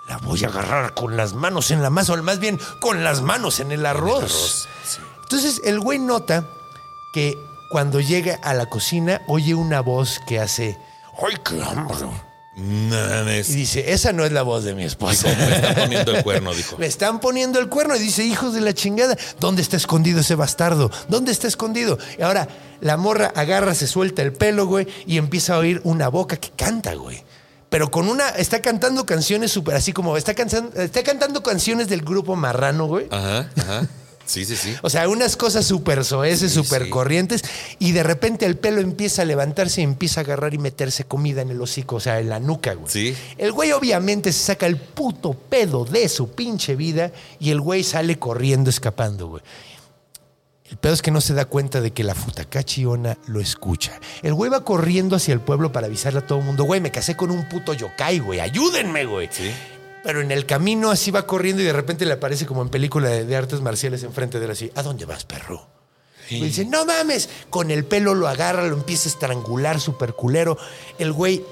La 0.09 0.17
voy 0.17 0.43
a 0.43 0.47
agarrar 0.47 0.93
con 0.95 1.15
las 1.15 1.33
manos 1.33 1.71
en 1.71 1.81
la 1.81 1.89
masa, 1.89 2.13
o 2.13 2.23
más 2.23 2.39
bien 2.39 2.59
con 2.81 3.03
las 3.05 3.21
manos 3.21 3.61
en 3.61 3.71
el 3.71 3.85
arroz. 3.85 4.23
arroz, 4.23 4.67
sí. 4.85 4.99
Entonces 5.23 5.61
el 5.63 5.79
güey 5.79 5.97
nota 5.97 6.45
que 7.13 7.37
cuando 7.71 8.01
llega 8.01 8.37
a 8.43 8.53
la 8.53 8.65
cocina 8.65 9.21
oye 9.27 9.55
una 9.55 9.79
voz 9.79 10.19
que 10.27 10.39
hace, 10.39 10.77
¡ay, 11.25 11.37
qué 11.45 11.63
hambre! 11.63 11.95
Mames. 12.55 13.49
Y 13.49 13.55
dice, 13.55 13.91
esa 13.93 14.13
no 14.13 14.25
es 14.25 14.31
la 14.31 14.43
voz 14.43 14.63
de 14.63 14.75
mi 14.75 14.83
esposa. 14.83 15.27
Me 15.35 15.55
está 15.55 15.75
poniendo 15.75 16.11
el 16.15 16.23
cuerno, 16.23 16.53
dijo. 16.55 16.75
Le 16.79 16.85
están 16.87 17.19
poniendo 17.19 17.59
el 17.59 17.67
cuerno 17.69 17.95
y 17.95 17.99
dice, 17.99 18.23
hijos 18.23 18.53
de 18.53 18.61
la 18.61 18.73
chingada, 18.73 19.17
¿dónde 19.39 19.61
está 19.61 19.77
escondido 19.77 20.19
ese 20.21 20.35
bastardo? 20.35 20.91
¿Dónde 21.09 21.31
está 21.31 21.47
escondido? 21.47 21.97
Y 22.17 22.21
ahora 22.21 22.47
la 22.81 22.97
morra 22.97 23.31
agarra, 23.35 23.73
se 23.73 23.87
suelta 23.87 24.21
el 24.21 24.33
pelo, 24.33 24.67
güey, 24.67 24.87
y 25.07 25.17
empieza 25.17 25.55
a 25.55 25.59
oír 25.59 25.81
una 25.83 26.07
boca 26.09 26.37
que 26.37 26.51
canta, 26.55 26.93
güey. 26.93 27.23
Pero 27.69 27.89
con 27.89 28.07
una, 28.07 28.29
está 28.29 28.61
cantando 28.61 29.03
canciones 29.05 29.51
súper 29.51 29.73
así 29.75 29.93
como, 29.93 30.15
está, 30.15 30.35
cansan- 30.35 30.69
está 30.75 31.01
cantando 31.01 31.41
canciones 31.41 31.87
del 31.89 32.01
grupo 32.03 32.35
Marrano, 32.35 32.85
güey. 32.85 33.07
Ajá, 33.09 33.49
ajá. 33.57 33.87
Sí, 34.25 34.45
sí, 34.45 34.55
sí. 34.55 34.73
O 34.81 34.89
sea, 34.89 35.07
unas 35.09 35.35
cosas 35.35 35.65
súper 35.65 36.05
soeces, 36.05 36.51
Sí, 36.53 36.63
súper 36.63 36.85
sí. 36.85 36.89
corrientes, 36.89 37.43
y 37.79 37.91
de 37.91 38.03
repente 38.03 38.45
el 38.45 38.57
pelo 38.57 38.79
empieza 38.79 39.23
a 39.23 39.25
levantarse 39.25 39.81
y 39.81 39.83
empieza 39.83 40.21
a 40.21 40.23
agarrar 40.23 40.53
y 40.53 40.57
meterse 40.57 41.03
comida 41.03 41.41
en 41.41 41.49
el 41.51 41.61
hocico, 41.61 41.97
o 41.97 41.99
sea, 41.99 42.19
en 42.19 42.29
la 42.29 42.39
nuca, 42.39 42.73
güey. 42.73 42.89
Sí. 42.89 43.15
El 43.37 43.51
güey 43.51 43.71
obviamente 43.73 44.31
se 44.31 44.39
saca 44.45 44.65
el 44.65 44.77
puto 44.77 45.33
pedo 45.33 45.83
de 45.85 46.07
su 46.07 46.31
pinche 46.31 46.75
vida 46.75 47.11
y 47.39 47.51
el 47.51 47.59
güey 47.59 47.83
sale 47.83 48.17
corriendo, 48.17 48.69
escapando, 48.69 49.27
güey. 49.27 49.43
El 50.69 50.77
pedo 50.77 50.93
es 50.93 51.01
que 51.03 51.11
no 51.11 51.21
se 51.21 51.35
da 51.35 51.45
cuenta 51.45 51.81
de 51.81 51.91
que 51.91 52.03
la 52.03 52.15
futacachiona 52.15 53.17
lo 53.27 53.39
escucha. 53.39 53.99
El 54.23 54.33
güey 54.33 54.49
va 54.49 54.63
corriendo 54.63 55.15
hacia 55.15 55.33
el 55.33 55.39
pueblo 55.39 55.71
para 55.71 55.85
avisarle 55.85 56.19
a 56.19 56.25
todo 56.25 56.39
el 56.39 56.45
mundo, 56.45 56.63
güey, 56.63 56.81
me 56.81 56.89
casé 56.89 57.15
con 57.15 57.29
un 57.29 57.47
puto 57.47 57.73
yokai, 57.73 58.17
güey, 58.19 58.39
ayúdenme, 58.39 59.05
güey. 59.05 59.29
Sí. 59.31 59.51
Pero 60.03 60.21
en 60.21 60.31
el 60.31 60.45
camino 60.45 60.91
así 60.91 61.11
va 61.11 61.25
corriendo 61.25 61.61
y 61.61 61.65
de 61.65 61.73
repente 61.73 62.05
le 62.05 62.13
aparece 62.13 62.45
como 62.45 62.61
en 62.61 62.69
película 62.69 63.09
de, 63.09 63.25
de 63.25 63.35
artes 63.35 63.61
marciales 63.61 64.03
enfrente 64.03 64.39
de 64.39 64.45
él 64.45 64.51
así, 64.51 64.71
¿a 64.75 64.83
dónde 64.83 65.05
vas, 65.05 65.23
perro? 65.23 65.67
Y 66.29 66.41
dice, 66.41 66.65
no 66.65 66.85
mames, 66.85 67.29
con 67.49 67.69
el 67.69 67.85
pelo 67.85 68.15
lo 68.15 68.27
agarra, 68.27 68.65
lo 68.65 68.75
empieza 68.75 69.07
a 69.09 69.11
estrangular, 69.11 69.79
súper 69.79 70.13
culero. 70.13 70.57
El 70.97 71.11
güey 71.11 71.43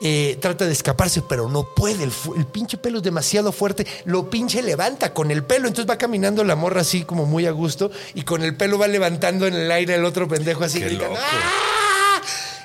eh, 0.00 0.38
trata 0.40 0.64
de 0.66 0.72
escaparse, 0.72 1.22
pero 1.22 1.48
no 1.48 1.74
puede. 1.74 2.04
El, 2.04 2.46
pinche 2.46 2.78
pelo 2.78 2.98
es 2.98 3.04
demasiado 3.04 3.52
fuerte. 3.52 3.86
Lo 4.04 4.30
pinche 4.30 4.62
levanta 4.62 5.12
con 5.12 5.30
el 5.30 5.44
pelo. 5.44 5.68
Entonces 5.68 5.90
va 5.90 5.98
caminando 5.98 6.42
la 6.44 6.56
morra 6.56 6.80
así 6.80 7.04
como 7.04 7.26
muy 7.26 7.46
a 7.46 7.50
gusto 7.50 7.90
y 8.14 8.22
con 8.22 8.42
el 8.42 8.56
pelo 8.56 8.78
va 8.78 8.88
levantando 8.88 9.46
en 9.46 9.54
el 9.54 9.70
aire 9.70 9.96
el 9.96 10.04
otro 10.04 10.26
pendejo 10.26 10.64
así 10.64 10.80
Qué 10.80 10.90
loco. 10.90 11.14
"¡Ah!". 11.18 11.89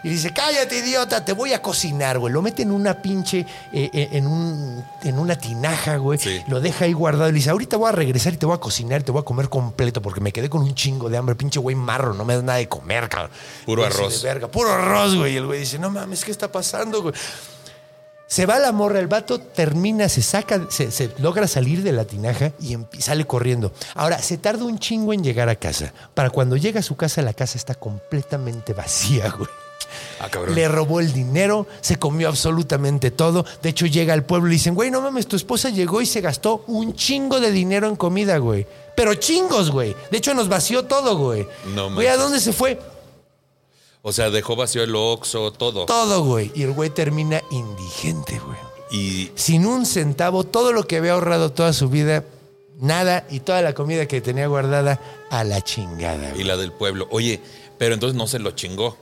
Y 0.05 0.09
dice, 0.09 0.31
cállate, 0.31 0.77
idiota, 0.77 1.25
te 1.25 1.33
voy 1.33 1.53
a 1.53 1.63
cocinar, 1.63 2.19
güey. 2.19 2.31
Lo 2.31 2.43
mete 2.43 2.61
en 2.61 2.69
una 2.69 3.01
pinche, 3.01 3.39
eh, 3.73 3.89
eh, 3.91 4.09
en, 4.11 4.27
un, 4.27 4.85
en 5.01 5.17
una 5.17 5.35
tinaja, 5.35 5.97
güey. 5.97 6.19
Sí. 6.19 6.43
Lo 6.47 6.61
deja 6.61 6.85
ahí 6.85 6.93
guardado 6.93 7.27
y 7.29 7.31
le 7.31 7.37
dice, 7.37 7.49
ahorita 7.49 7.75
voy 7.77 7.89
a 7.89 7.91
regresar 7.91 8.31
y 8.35 8.37
te 8.37 8.45
voy 8.45 8.53
a 8.53 8.59
cocinar, 8.59 9.01
te 9.01 9.11
voy 9.11 9.21
a 9.21 9.25
comer 9.25 9.49
completo 9.49 10.03
porque 10.03 10.21
me 10.21 10.31
quedé 10.31 10.47
con 10.47 10.61
un 10.61 10.75
chingo 10.75 11.09
de 11.09 11.17
hambre. 11.17 11.33
Pinche 11.33 11.59
güey 11.59 11.75
marro, 11.75 12.13
no 12.13 12.23
me 12.23 12.35
da 12.35 12.43
nada 12.43 12.59
de 12.59 12.69
comer, 12.69 13.09
cabrón. 13.09 13.31
Puro 13.65 13.81
Güey, 13.81 13.91
arroz. 13.91 14.21
de 14.21 14.27
verga, 14.29 14.47
puro 14.47 14.71
arroz, 14.71 15.15
güey. 15.15 15.33
Y 15.33 15.37
el 15.37 15.47
güey 15.47 15.61
dice, 15.61 15.79
no 15.79 15.89
mames, 15.89 16.23
¿qué 16.23 16.29
está 16.29 16.51
pasando, 16.51 17.01
güey? 17.01 17.15
Se 18.27 18.45
va 18.45 18.59
la 18.59 18.71
morra, 18.71 18.99
el 18.99 19.07
vato 19.07 19.39
termina, 19.39 20.07
se 20.07 20.21
saca, 20.21 20.67
se, 20.69 20.91
se 20.91 21.09
logra 21.17 21.47
salir 21.47 21.81
de 21.81 21.93
la 21.93 22.05
tinaja 22.05 22.51
y 22.59 22.77
sale 23.01 23.25
corriendo. 23.25 23.73
Ahora, 23.95 24.19
se 24.19 24.37
tarda 24.37 24.65
un 24.65 24.77
chingo 24.77 25.13
en 25.13 25.23
llegar 25.23 25.49
a 25.49 25.55
casa. 25.55 25.93
Para 26.13 26.29
cuando 26.29 26.57
llega 26.57 26.81
a 26.81 26.83
su 26.83 26.95
casa, 26.95 27.23
la 27.23 27.33
casa 27.33 27.57
está 27.57 27.73
completamente 27.73 28.73
vacía, 28.73 29.31
güey. 29.31 29.49
Ah. 30.19 30.29
Le 30.47 30.67
robó 30.67 30.99
el 30.99 31.13
dinero, 31.13 31.67
se 31.81 31.97
comió 31.97 32.27
absolutamente 32.27 33.11
todo. 33.11 33.45
De 33.61 33.69
hecho, 33.69 33.85
llega 33.85 34.13
al 34.13 34.25
pueblo 34.25 34.47
y 34.47 34.51
le 34.51 34.55
dicen, 34.55 34.75
güey, 34.75 34.91
no 34.91 35.01
mames, 35.01 35.27
tu 35.27 35.35
esposa 35.35 35.69
llegó 35.69 36.01
y 36.01 36.05
se 36.05 36.21
gastó 36.21 36.63
un 36.67 36.95
chingo 36.95 37.39
de 37.39 37.51
dinero 37.51 37.87
en 37.87 37.95
comida, 37.95 38.37
güey. 38.37 38.65
Pero 38.95 39.13
chingos, 39.15 39.71
güey. 39.71 39.95
De 40.09 40.17
hecho, 40.17 40.33
nos 40.33 40.47
vació 40.47 40.85
todo, 40.85 41.17
güey. 41.17 41.47
No 41.73 41.93
Güey, 41.93 42.07
¿a 42.07 42.17
dónde 42.17 42.39
se 42.39 42.53
fue? 42.53 42.79
O 44.01 44.13
sea, 44.13 44.29
dejó 44.29 44.55
vacío 44.55 44.83
el 44.83 44.95
Oxxo, 44.95 45.51
todo. 45.51 45.85
Todo, 45.85 46.23
güey. 46.23 46.51
Y 46.55 46.63
el 46.63 46.71
güey 46.73 46.91
termina 46.91 47.41
indigente, 47.49 48.39
güey. 48.39 48.57
Y 48.91 49.31
Sin 49.35 49.65
un 49.65 49.85
centavo, 49.85 50.43
todo 50.43 50.71
lo 50.71 50.87
que 50.87 50.97
había 50.97 51.13
ahorrado 51.13 51.51
toda 51.51 51.73
su 51.73 51.89
vida, 51.89 52.23
nada, 52.79 53.25
y 53.31 53.39
toda 53.39 53.61
la 53.61 53.73
comida 53.73 54.07
que 54.07 54.21
tenía 54.21 54.47
guardada 54.47 55.01
a 55.31 55.43
la 55.43 55.61
chingada. 55.61 56.29
y 56.29 56.33
güey. 56.33 56.43
la 56.43 56.55
del 56.55 56.71
pueblo. 56.71 57.07
Oye, 57.09 57.41
pero 57.77 57.95
entonces 57.95 58.15
no 58.15 58.27
se 58.27 58.39
lo 58.39 58.51
chingó. 58.51 58.95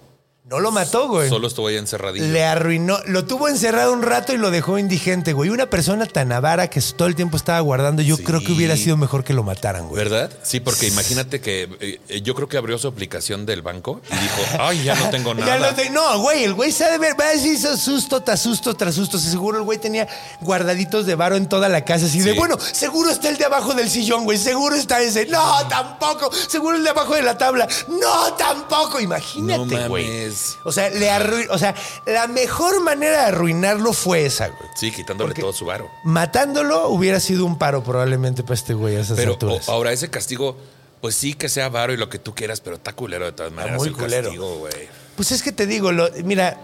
No 0.45 0.59
lo 0.59 0.71
mató, 0.71 1.07
güey. 1.07 1.29
Solo 1.29 1.47
estuvo 1.47 1.67
ahí 1.67 1.77
encerradillo. 1.77 2.25
Le 2.27 2.43
arruinó, 2.43 2.97
lo 3.07 3.23
tuvo 3.23 3.47
encerrado 3.47 3.93
un 3.93 4.01
rato 4.01 4.33
y 4.33 4.37
lo 4.37 4.51
dejó 4.51 4.77
indigente, 4.77 5.31
güey. 5.31 5.49
Una 5.49 5.67
persona 5.69 6.05
tan 6.05 6.33
avara 6.33 6.69
que 6.69 6.81
todo 6.81 7.07
el 7.07 7.15
tiempo 7.15 7.37
estaba 7.37 7.61
guardando, 7.61 8.01
yo 8.01 8.17
Sí. 8.17 8.23
creo 8.23 8.41
que 8.41 8.51
hubiera 8.51 8.75
sido 8.75 8.97
mejor 8.97 9.23
que 9.23 9.33
lo 9.33 9.43
mataran, 9.43 9.87
güey. 9.87 10.03
¿Verdad? 10.03 10.29
Sí, 10.43 10.59
porque 10.59 10.87
imagínate 10.87 11.39
que 11.39 11.69
eh, 12.09 12.21
yo 12.21 12.35
creo 12.35 12.49
que 12.49 12.57
abrió 12.57 12.77
su 12.77 12.89
aplicación 12.89 13.45
del 13.45 13.61
banco 13.61 14.01
y 14.11 14.15
dijo, 14.15 14.41
ay, 14.59 14.83
ya 14.83 14.95
no 14.95 15.09
tengo 15.11 15.33
nada. 15.33 15.47
Ya 15.59 15.59
no, 15.71 15.75
te- 15.75 15.89
no, 15.89 16.19
güey, 16.19 16.43
el 16.43 16.53
güey 16.53 16.73
sabe 16.73 16.97
ver, 16.97 17.17
va 17.17 17.23
a 17.25 17.29
decir 17.31 17.57
susto 17.77 18.21
tras 18.21 18.41
susto 18.41 18.73
tras 18.73 18.95
susto. 18.95 19.17
Seguro 19.19 19.59
el 19.59 19.63
güey 19.63 19.77
tenía 19.79 20.09
guardaditos 20.41 21.05
de 21.05 21.15
varo 21.15 21.37
en 21.37 21.47
toda 21.47 21.69
la 21.69 21.85
casa, 21.85 22.07
así 22.07 22.19
de, 22.19 22.33
Sí. 22.33 22.37
bueno, 22.37 22.57
seguro 22.59 23.09
está 23.11 23.29
el 23.29 23.37
de 23.37 23.45
abajo 23.45 23.73
del 23.75 23.89
sillón, 23.89 24.25
güey, 24.25 24.37
seguro 24.37 24.75
está 24.75 25.01
ese. 25.01 25.25
No, 25.27 25.65
tampoco. 25.69 26.29
Seguro 26.49 26.75
el 26.75 26.83
de 26.83 26.89
abajo 26.89 27.15
de 27.15 27.21
la 27.23 27.37
tabla. 27.37 27.65
No, 27.87 28.33
tampoco. 28.33 28.99
Imagínate, 28.99 29.75
No 29.75 29.87
güey. 29.87 30.32
Mames. 30.33 30.57
O 30.65 30.71
sea, 30.71 30.89
le 30.89 31.09
arruin- 31.11 31.47
o 31.49 31.57
sea, 31.57 31.75
la 32.05 32.27
mejor 32.27 32.81
manera 32.83 33.21
de 33.21 33.25
arruinarlo 33.27 33.93
fue 33.93 34.25
esa, 34.25 34.47
güey. 34.47 34.69
Sí, 34.75 34.91
quitándole 34.91 35.29
Porque- 35.29 35.41
todo 35.41 35.53
su 35.53 35.65
varo. 35.65 35.89
Matándolo 36.03 36.89
hubiera 36.89 37.19
sido 37.19 37.45
un 37.45 37.57
paro 37.57 37.83
probablemente 37.83 38.43
para 38.43 38.55
este 38.55 38.73
güey 38.73 38.95
a 38.95 39.01
esas 39.01 39.17
Pero 39.17 39.33
alturas. 39.33 39.67
o- 39.67 39.71
ahora 39.71 39.91
ese 39.91 40.09
castigo, 40.09 40.57
pues 41.01 41.15
sí 41.15 41.33
que 41.33 41.49
sea 41.49 41.69
varo 41.69 41.93
y 41.93 41.97
lo 41.97 42.09
que 42.09 42.19
tú 42.19 42.33
quieras, 42.35 42.61
pero 42.61 42.75
está 42.77 42.93
culero 42.93 43.25
de 43.25 43.31
todas 43.31 43.51
maneras 43.51 43.77
muy 43.77 43.89
el 43.89 43.93
culero. 43.93 44.23
castigo, 44.23 44.55
güey. 44.59 44.73
Pues 45.15 45.31
es 45.31 45.43
que 45.43 45.51
te 45.51 45.65
digo, 45.67 45.91
lo- 45.91 46.09
mira, 46.23 46.57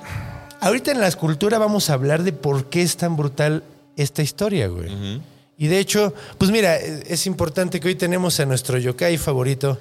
ahorita 0.62 0.91
en 0.91 0.99
la 1.01 1.08
escultura 1.08 1.58
vamos 1.60 1.89
a 1.89 1.93
hablar 1.93 2.23
de 2.23 2.34
por 2.34 2.65
qué 2.65 2.82
es 2.82 2.97
tan 2.97 3.15
brutal 3.15 3.63
esta 3.95 4.21
historia, 4.21 4.67
güey. 4.67 5.21
Y 5.58 5.67
de 5.67 5.77
hecho, 5.79 6.13
pues 6.38 6.51
mira, 6.51 6.77
es 6.77 7.25
importante 7.27 7.82
que 7.82 7.89
hoy 7.89 7.95
tenemos 7.95 8.39
a 8.39 8.45
nuestro 8.45 8.77
yokai 8.77 9.17
favorito 9.17 9.77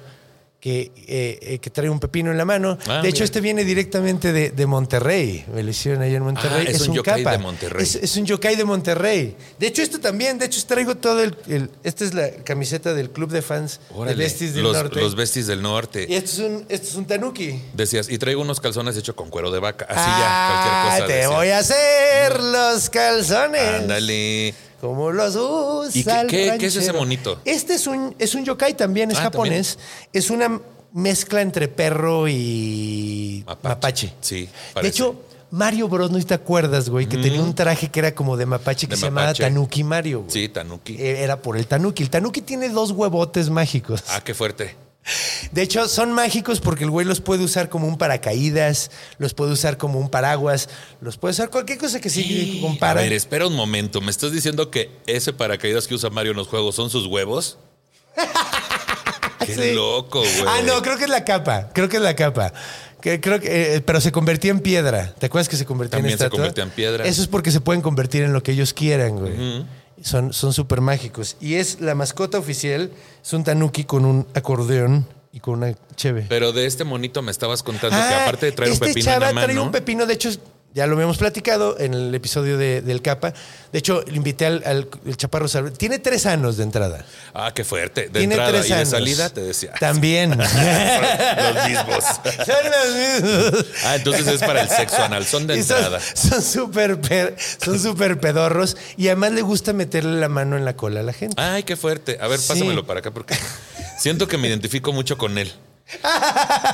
que, 0.59 0.91
eh, 1.07 1.39
eh, 1.41 1.59
que 1.59 1.69
trae 1.69 1.89
un 1.89 1.99
pepino 2.01 2.31
en 2.31 2.37
la 2.37 2.43
mano. 2.43 2.77
Ah, 2.87 3.01
de 3.01 3.07
hecho, 3.07 3.17
mira. 3.17 3.25
este 3.25 3.39
viene 3.41 3.63
directamente 3.63 4.33
de, 4.33 4.49
de 4.51 4.65
Monterrey. 4.65 5.45
Me 5.53 5.63
lo 5.63 5.69
hicieron 5.69 6.01
allá 6.01 6.17
en 6.17 6.23
Monterrey. 6.23 6.65
Ah, 6.67 6.71
es 6.71 6.81
un 6.87 6.95
yokai 6.95 7.23
capa. 7.23 7.37
de 7.37 7.41
Monterrey. 7.43 7.81
Es, 7.83 7.95
es 7.95 8.17
un 8.17 8.25
yokai 8.25 8.57
de 8.57 8.65
Monterrey. 8.65 9.37
De 9.57 9.67
hecho, 9.67 9.81
esto 9.81 9.99
también, 10.01 10.37
de 10.37 10.47
hecho, 10.47 10.59
traigo 10.67 10.95
todo 10.95 11.23
el... 11.23 11.35
el- 11.47 11.69
esta 11.83 12.03
es 12.03 12.13
la 12.13 12.29
camiseta 12.43 12.93
del 12.93 13.09
club 13.09 13.29
de 13.31 13.41
fans 13.41 13.79
Órale, 13.95 14.17
de 14.17 14.23
Besties 14.23 14.53
del 14.53 14.63
los, 14.63 14.73
Norte. 14.75 14.99
los 14.99 15.15
besties 15.15 15.47
del 15.47 15.61
norte. 15.61 16.05
y 16.09 16.15
esto 16.15 16.31
es 16.31 16.39
un, 16.39 16.65
esto 16.67 16.87
es 16.89 16.95
un 16.95 17.05
tanuki. 17.05 17.61
Decías, 17.73 18.09
y 18.09 18.17
traigo 18.17 18.41
unos 18.41 18.59
calzones 18.59 18.97
hechos 18.97 19.15
con 19.15 19.29
cuero 19.29 19.51
de 19.51 19.59
vaca. 19.59 19.85
Así 19.89 19.99
Ah, 20.03 20.19
ya, 20.19 20.97
cualquier 20.99 21.15
cosa. 21.15 21.21
Te 21.21 21.35
voy 21.35 21.47
a 21.49 21.59
hacer 21.59 22.43
los 22.43 22.89
calzones. 22.89 23.61
Ándale. 23.61 24.53
Como 24.81 25.11
los 25.11 25.35
usa 25.35 25.89
¿Y 25.93 26.03
qué- 26.03 26.21
el 26.21 26.27
qué- 26.53 26.57
qué 26.59 26.65
es 26.67 26.75
ese 26.75 26.93
monito? 26.93 27.39
Este 27.45 27.73
es 27.73 27.85
un, 27.87 28.15
es 28.17 28.33
un 28.35 28.45
yokai 28.45 28.75
también, 28.75 29.11
es 29.11 29.17
Ah, 29.17 29.23
japonés. 29.23 29.77
Es 30.13 30.29
una 30.29 30.59
mezcla 30.93 31.41
entre 31.41 31.67
perro 31.67 32.27
y 32.27 33.43
Mapache. 33.45 33.67
mapache. 33.69 34.13
Sí, 34.21 34.49
De 34.81 34.87
hecho, 34.87 35.15
Mario 35.51 35.87
Bros, 35.87 36.11
no 36.11 36.23
te 36.23 36.33
acuerdas, 36.33 36.89
güey, 36.89 37.07
que 37.07 37.17
tenía 37.17 37.41
un 37.41 37.55
traje 37.55 37.89
que 37.89 37.99
era 37.99 38.13
como 38.13 38.37
de 38.37 38.45
mapache 38.45 38.87
que 38.87 38.95
De 38.95 38.99
se 38.99 39.05
llamaba. 39.07 39.33
Tanuki 39.33 39.83
Mario. 39.83 40.19
güey. 40.21 40.31
Sí, 40.31 40.49
Tanuki. 40.49 40.93
Eh, 40.93 41.23
Era 41.23 41.41
por 41.41 41.57
el 41.57 41.65
Tanuki. 41.67 42.03
El 42.03 42.09
Tanuki 42.09 42.41
tiene 42.41 42.69
dos 42.69 42.91
huevotes 42.91 43.49
mágicos. 43.49 44.03
Ah, 44.09 44.21
qué 44.23 44.33
fuerte. 44.33 44.75
De 45.51 45.63
hecho, 45.63 45.87
son 45.87 46.11
mágicos 46.13 46.59
porque 46.59 46.83
el 46.83 46.91
güey 46.91 47.05
los 47.05 47.19
puede 47.21 47.43
usar 47.43 47.69
como 47.69 47.87
un 47.87 47.97
paracaídas, 47.97 48.91
los 49.17 49.33
puede 49.33 49.51
usar 49.53 49.77
como 49.77 49.97
un 49.99 50.09
paraguas, 50.09 50.69
los 51.01 51.17
puede 51.17 51.31
usar 51.31 51.49
cualquier 51.49 51.79
cosa 51.79 51.99
que 51.99 52.09
sí 52.09 52.57
A 52.59 52.61
compara. 52.61 53.01
ver, 53.01 53.13
espera 53.13 53.47
un 53.47 53.55
momento. 53.55 54.01
¿Me 54.01 54.11
estás 54.11 54.31
diciendo 54.31 54.69
que 54.69 54.91
ese 55.07 55.33
paracaídas 55.33 55.87
que 55.87 55.95
usa 55.95 56.09
Mario 56.11 56.31
en 56.31 56.37
los 56.37 56.47
juegos 56.47 56.75
son 56.75 56.89
sus 56.91 57.07
huevos? 57.07 57.57
Qué 59.45 59.55
Sí. 59.55 59.73
loco, 59.73 60.19
güey. 60.19 60.43
Ah, 60.47 60.61
no, 60.63 60.81
creo 60.81 60.97
que 60.97 61.05
es 61.05 61.09
la 61.09 61.23
capa. 61.25 61.69
Creo 61.73 61.89
que 61.89 61.97
es 61.97 62.03
la 62.03 62.15
capa. 62.15 62.53
Que, 63.01 63.19
creo 63.21 63.39
que, 63.39 63.75
eh, 63.77 63.81
pero 63.81 64.01
se 64.01 64.11
convertía 64.11 64.51
en 64.51 64.59
piedra. 64.59 65.13
¿Te 65.17 65.25
acuerdas 65.27 65.47
que 65.49 65.55
se 65.55 65.65
convertía 65.65 65.97
También 65.97 66.13
en 66.13 66.17
se 66.19 66.25
estatua? 66.25 66.37
convertía 66.39 66.63
en 66.65 66.69
piedra. 66.69 67.05
Eso 67.05 67.21
es 67.21 67.27
porque 67.27 67.49
se 67.49 67.61
pueden 67.61 67.81
convertir 67.81 68.23
en 68.23 68.33
lo 68.33 68.43
que 68.43 68.51
ellos 68.51 68.73
quieran, 68.73 69.15
güey. 69.17 69.65
Son 70.03 70.33
súper 70.33 70.81
mágicos. 70.81 71.37
Y 71.39 71.55
es 71.55 71.81
la 71.81 71.95
mascota 71.95 72.37
oficial, 72.37 72.91
es 73.23 73.33
un 73.33 73.43
tanuki 73.43 73.83
con 73.83 74.05
un 74.05 74.27
acordeón 74.33 75.05
y 75.31 75.39
con 75.39 75.55
una 75.55 75.75
cheve. 75.95 76.25
Pero 76.27 76.51
de 76.51 76.65
este 76.65 76.83
monito 76.83 77.21
me 77.21 77.31
estabas 77.31 77.63
contando 77.63 77.95
que 77.97 78.03
Ah, 78.03 78.23
aparte 78.23 78.47
de 78.47 78.51
traer 78.51 78.71
este 78.71 78.85
un 78.85 78.93
pepino 78.93 79.13
en 79.13 79.19
la 79.19 79.31
trae 79.31 79.59
un 79.59 79.71
pepino, 79.71 80.05
de 80.05 80.13
hecho, 80.13 80.29
Ya 80.75 80.85
lo 80.85 80.93
habíamos 80.93 81.17
platicado 81.17 81.79
en 81.79 81.95
el 81.95 82.13
episodio 82.13 82.55
de- 82.57 82.81
del 82.81 83.01
Capa. 83.01 83.33
De 83.73 83.79
hecho, 83.79 84.03
le 84.05 84.15
invité 84.15 84.45
al, 84.45 84.61
al- 84.65 84.87
el 85.03 85.17
Chaparro 85.17 85.47
Salve. 85.47 85.71
Tiene 85.71 85.97
tres 85.97 86.27
años 86.27 86.57
de 86.57 86.63
entrada. 86.63 87.03
Ah, 87.33 87.51
qué 87.55 87.63
fuerte. 87.63 88.03
De 88.03 88.19
Tiene 88.19 88.35
entrada 88.35 88.51
tres 88.51 88.65
y 88.67 88.69
de 88.69 88.75
años. 88.75 88.89
salida 88.89 89.29
te 89.31 89.41
decía. 89.41 89.73
También. 89.79 90.37
Los 90.37 91.67
mismos. 91.67 92.03
Son 92.45 92.65
los 92.71 93.23
mismos. 93.23 93.65
Ah, 93.83 93.95
entonces 93.95 94.27
es 94.27 94.39
para 94.41 94.61
el 94.61 94.69
sexo 94.69 95.01
anal. 95.03 95.25
Son 95.25 95.47
de 95.47 95.55
Y 95.55 95.59
entrada. 95.61 95.99
Son 95.99 96.41
súper 96.43 97.01
per- 97.01 97.35
son 97.63 97.79
súper 97.79 98.19
pedorros 98.19 98.77
y 98.95 99.07
además 99.07 99.31
le 99.31 99.41
gusta 99.41 99.73
meterle 99.73 100.19
la 100.19 100.29
mano 100.29 100.55
en 100.55 100.65
la 100.65 100.75
cola 100.75 100.99
a 100.99 101.03
la 101.03 101.13
gente. 101.13 101.35
Ay, 101.41 101.63
qué 101.63 101.77
fuerte. 101.77 102.19
A 102.21 102.27
ver, 102.27 102.39
Sí. 102.39 102.47
pásamelo 102.47 102.85
para 102.85 102.99
acá 102.99 103.09
porque 103.11 103.35
siento 103.97 104.27
que 104.27 104.37
me 104.37 104.47
identifico 104.47 104.93
mucho 104.93 105.17
con 105.17 105.37
él. 105.39 105.51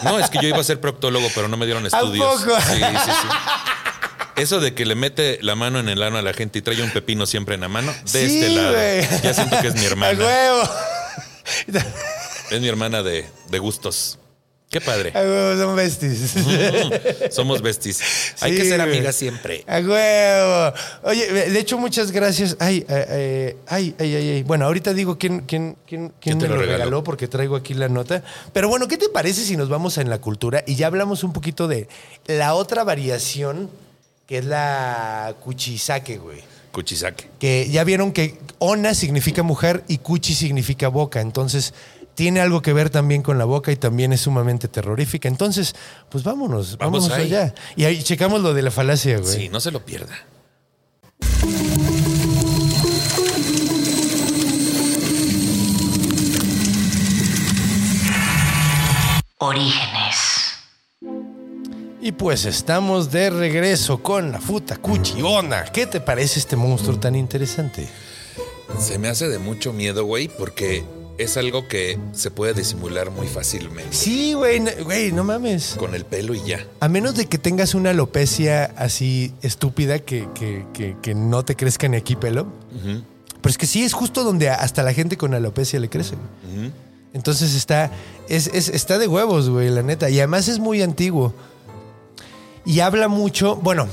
No, 0.03 0.19
es 0.19 0.29
que 0.29 0.39
yo 0.41 0.47
iba 0.47 0.59
a 0.59 0.63
ser 0.63 0.79
proctólogo, 0.81 1.27
pero 1.33 1.47
no 1.47 1.57
me 1.57 1.65
dieron 1.65 1.85
estudios. 1.85 2.41
poco? 2.43 2.59
Sí, 2.61 2.75
sí, 2.79 3.11
sí. 3.11 3.27
Eso 4.35 4.59
de 4.59 4.73
que 4.73 4.85
le 4.85 4.95
mete 4.95 5.39
la 5.41 5.55
mano 5.55 5.79
en 5.79 5.87
el 5.87 6.03
ano 6.03 6.17
a 6.17 6.21
la 6.21 6.33
gente 6.33 6.59
y 6.59 6.61
trae 6.61 6.81
un 6.83 6.91
pepino 6.91 7.25
siempre 7.25 7.55
en 7.55 7.61
la 7.61 7.69
mano, 7.69 7.93
de 8.11 8.27
Sí, 8.27 8.39
este 8.43 8.49
lado. 8.49 8.75
Ya 9.23 9.33
siento 9.33 9.61
que 9.61 9.67
es 9.69 9.75
mi 9.75 9.85
¡A 9.85 9.87
hermana. 9.87 10.19
huevo! 10.25 10.69
Es 12.51 12.61
mi 12.61 12.67
hermana 12.67 13.01
de, 13.01 13.25
de 13.49 13.59
gustos. 13.59 14.19
Qué 14.75 14.81
padre. 14.81 15.13
¡A 15.15 15.21
huevo! 15.21 15.57
Son 15.63 15.75
besties. 15.77 16.33
Somos 17.33 17.61
besties. 17.61 18.01
Hay 18.41 18.57
que 18.57 18.65
ser 18.65 18.81
amigas 18.81 19.15
siempre. 19.15 19.63
¡A 19.67 19.79
huevo! 19.79 20.73
Oye, 21.03 21.31
de 21.49 21.57
hecho, 21.57 21.77
muchas 21.77 22.11
gracias. 22.11 22.57
Ay, 22.59 22.85
eh, 22.89 23.05
eh, 23.09 23.57
ay, 23.67 23.95
ay, 23.97 24.15
ay, 24.15 24.29
ay. 24.31 24.43
Bueno, 24.43 24.65
ahorita 24.65 24.93
digo 24.93 25.17
quién, 25.17 25.43
quién, 25.47 25.77
quién, 25.87 26.09
quién 26.09 26.13
¿Quién 26.19 26.39
te 26.39 26.49
me 26.49 26.55
lo 26.55 26.59
regaló? 26.59 26.77
regaló? 26.77 27.03
porque 27.05 27.29
traigo 27.29 27.55
aquí 27.55 27.73
la 27.73 27.87
nota. 27.87 28.21
Pero 28.51 28.67
bueno, 28.67 28.89
¿qué 28.89 28.97
te 28.97 29.07
parece 29.07 29.45
si 29.45 29.55
nos 29.55 29.69
vamos 29.69 29.97
en 29.97 30.09
la 30.09 30.17
cultura 30.17 30.61
y 30.67 30.75
ya 30.75 30.87
hablamos 30.87 31.23
un 31.23 31.31
poquito 31.31 31.69
de 31.69 31.87
la 32.25 32.53
otra 32.53 32.83
variación 32.83 33.69
que 34.27 34.39
es 34.39 34.45
la 34.45 35.35
cuchisake, 35.41 36.19
güey? 36.19 36.43
Cuchisaque. 36.73 37.29
que 37.39 37.69
ya 37.71 37.85
vieron 37.85 38.11
que 38.11 38.37
ona 38.59 38.93
significa 38.93 39.41
mujer 39.41 39.85
y 39.87 39.99
cuchi 39.99 40.33
significa 40.35 40.89
boca. 40.89 41.21
Entonces, 41.21 41.73
tiene 42.15 42.39
algo 42.41 42.61
que 42.61 42.73
ver 42.73 42.89
también 42.89 43.21
con 43.21 43.37
la 43.37 43.45
boca 43.45 43.71
y 43.71 43.75
también 43.75 44.13
es 44.13 44.21
sumamente 44.21 44.67
terrorífica. 44.67 45.27
Entonces, 45.27 45.75
pues 46.09 46.23
vámonos, 46.23 46.77
Vamos 46.77 47.07
vámonos 47.09 47.17
ahí. 47.17 47.25
allá. 47.33 47.53
Y 47.75 47.83
ahí 47.85 48.01
checamos 48.01 48.41
lo 48.41 48.53
de 48.53 48.61
la 48.61 48.71
falacia, 48.71 49.19
güey. 49.19 49.33
Sí, 49.33 49.49
no 49.49 49.59
se 49.59 49.71
lo 49.71 49.85
pierda. 49.85 50.15
Orígenes. 59.37 60.53
Y 62.01 62.11
pues 62.11 62.45
estamos 62.45 63.11
de 63.11 63.29
regreso 63.29 64.01
con 64.01 64.31
la 64.31 64.39
futa 64.39 64.77
cuchi 64.77 65.21
ona. 65.21 65.65
¿Qué 65.65 65.87
te 65.87 65.99
parece 65.99 66.39
este 66.39 66.55
monstruo 66.55 66.99
tan 66.99 67.15
interesante? 67.15 67.87
Se 68.79 68.97
me 68.99 69.07
hace 69.07 69.27
de 69.27 69.39
mucho 69.39 69.73
miedo, 69.73 70.05
güey, 70.05 70.27
porque 70.27 70.83
es 71.17 71.37
algo 71.37 71.67
que 71.67 71.97
se 72.13 72.29
puede 72.31 72.53
disimular 72.53 73.09
muy 73.11 73.27
fácilmente. 73.27 73.95
Sí, 73.95 74.33
güey, 74.33 74.59
no- 74.59 74.71
güey, 74.83 75.11
no 75.11 75.23
mames. 75.23 75.75
Con 75.77 75.95
el 75.95 76.05
pelo 76.05 76.33
y 76.35 76.41
ya. 76.43 76.65
A 76.79 76.87
menos 76.89 77.15
de 77.15 77.25
que 77.27 77.37
tengas 77.37 77.73
una 77.73 77.91
alopecia 77.91 78.65
así 78.77 79.33
estúpida 79.41 79.99
que, 79.99 80.27
que- 80.35 80.65
que- 80.73 80.95
que 81.01 81.15
no 81.15 81.45
te 81.45 81.55
crezca 81.55 81.87
ni 81.87 81.97
aquí 81.97 82.15
pelo. 82.15 82.47
Pero 82.73 83.51
es 83.51 83.57
que 83.57 83.67
sí, 83.67 83.83
es 83.83 83.93
justo 83.93 84.23
donde 84.23 84.49
hasta 84.49 84.83
la 84.83 84.93
gente 84.93 85.17
con 85.17 85.33
alopecia 85.33 85.79
le 85.79 85.89
crece. 85.89 86.15
Entonces 87.13 87.55
está, 87.55 87.91
es, 88.27 88.47
es- 88.47 88.67
está 88.69 88.97
de 88.97 89.07
huevos, 89.07 89.49
güey, 89.49 89.69
la 89.69 89.83
neta. 89.83 90.09
Y 90.09 90.17
además 90.19 90.47
es 90.49 90.59
muy 90.59 90.81
antiguo. 90.81 91.33
Y 92.65 92.79
habla 92.81 93.07
mucho, 93.07 93.55
bueno, 93.55 93.87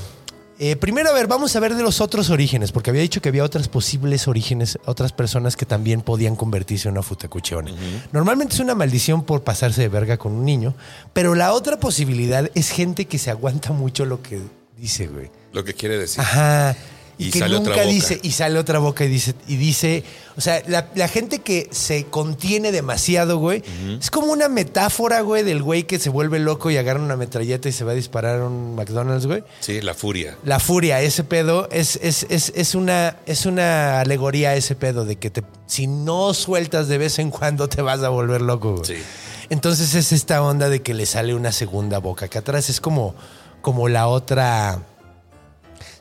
eh, 0.59 0.75
primero 0.75 1.09
a 1.09 1.13
ver, 1.13 1.27
vamos 1.27 1.55
a 1.55 1.59
ver 1.59 1.75
de 1.75 1.83
los 1.83 2.01
otros 2.01 2.29
orígenes, 2.29 2.71
porque 2.71 2.89
había 2.89 3.01
dicho 3.01 3.21
que 3.21 3.29
había 3.29 3.43
otras 3.43 3.67
posibles 3.67 4.27
orígenes, 4.27 4.77
otras 4.85 5.11
personas 5.11 5.55
que 5.55 5.65
también 5.65 6.01
podían 6.01 6.35
convertirse 6.35 6.87
en 6.87 6.93
una 6.93 7.03
futacucheona. 7.03 7.71
Normalmente 8.11 8.55
es 8.55 8.59
una 8.59 8.75
maldición 8.75 9.23
por 9.23 9.43
pasarse 9.43 9.81
de 9.81 9.89
verga 9.89 10.17
con 10.17 10.33
un 10.33 10.45
niño, 10.45 10.75
pero 11.13 11.35
la 11.35 11.53
otra 11.53 11.79
posibilidad 11.79 12.49
es 12.53 12.69
gente 12.69 13.05
que 13.05 13.17
se 13.17 13.31
aguanta 13.31 13.71
mucho 13.71 14.05
lo 14.05 14.21
que 14.21 14.41
dice, 14.77 15.07
güey. 15.07 15.29
Lo 15.51 15.63
que 15.63 15.73
quiere 15.73 15.97
decir. 15.97 16.21
Ajá. 16.21 16.75
Y, 17.17 17.27
Y 17.27 17.31
que 17.31 17.39
sale 17.39 17.55
nunca 17.55 17.71
otra 17.71 17.83
boca. 17.83 17.93
dice, 17.93 18.19
y 18.23 18.31
sale 18.31 18.59
otra 18.59 18.79
boca 18.79 19.05
y 19.05 19.07
dice, 19.07 19.35
y 19.47 19.55
dice, 19.55 20.03
o 20.35 20.41
sea, 20.41 20.63
la, 20.67 20.89
la 20.95 21.07
gente 21.07 21.39
que 21.39 21.69
se 21.71 22.05
contiene 22.05 22.71
demasiado, 22.71 23.37
güey, 23.37 23.63
es 23.99 24.09
como 24.09 24.31
una 24.31 24.49
metáfora, 24.49 25.21
güey, 25.21 25.43
del 25.43 25.61
güey 25.61 25.83
que 25.83 25.99
se 25.99 26.09
vuelve 26.09 26.39
loco 26.39 26.71
y 26.71 26.77
agarra 26.77 26.99
una 26.99 27.15
metralleta 27.15 27.69
y 27.69 27.71
se 27.71 27.83
va 27.83 27.91
a 27.91 27.95
disparar 27.95 28.41
a 28.41 28.45
un 28.45 28.75
McDonald's, 28.75 29.25
güey. 29.27 29.43
Sí, 29.59 29.81
la 29.81 29.93
furia. 29.93 30.37
La 30.43 30.59
furia, 30.59 31.01
ese 31.01 31.23
pedo, 31.23 31.69
es, 31.71 31.99
es, 32.01 32.25
es, 32.29 32.51
es 32.55 32.75
una, 32.75 33.17
es 33.25 33.45
una 33.45 33.99
alegoría 34.01 34.49
a 34.49 34.55
ese 34.55 34.75
pedo 34.75 35.05
de 35.05 35.17
que 35.17 35.29
te, 35.29 35.43
si 35.67 35.87
no 35.87 36.33
sueltas 36.33 36.87
de 36.87 36.97
vez 36.97 37.19
en 37.19 37.29
cuando 37.29 37.69
te 37.69 37.81
vas 37.81 38.01
a 38.01 38.09
volver 38.09 38.41
loco, 38.41 38.73
güey. 38.77 38.85
Sí. 38.85 39.03
Entonces 39.49 39.93
es 39.93 40.11
esta 40.13 40.41
onda 40.41 40.69
de 40.69 40.81
que 40.81 40.93
le 40.93 41.05
sale 41.05 41.35
una 41.35 41.51
segunda 41.51 41.99
boca 41.99 42.25
acá 42.25 42.39
atrás. 42.39 42.69
Es 42.69 42.81
como, 42.81 43.13
como 43.61 43.87
la 43.87 44.07
otra. 44.07 44.81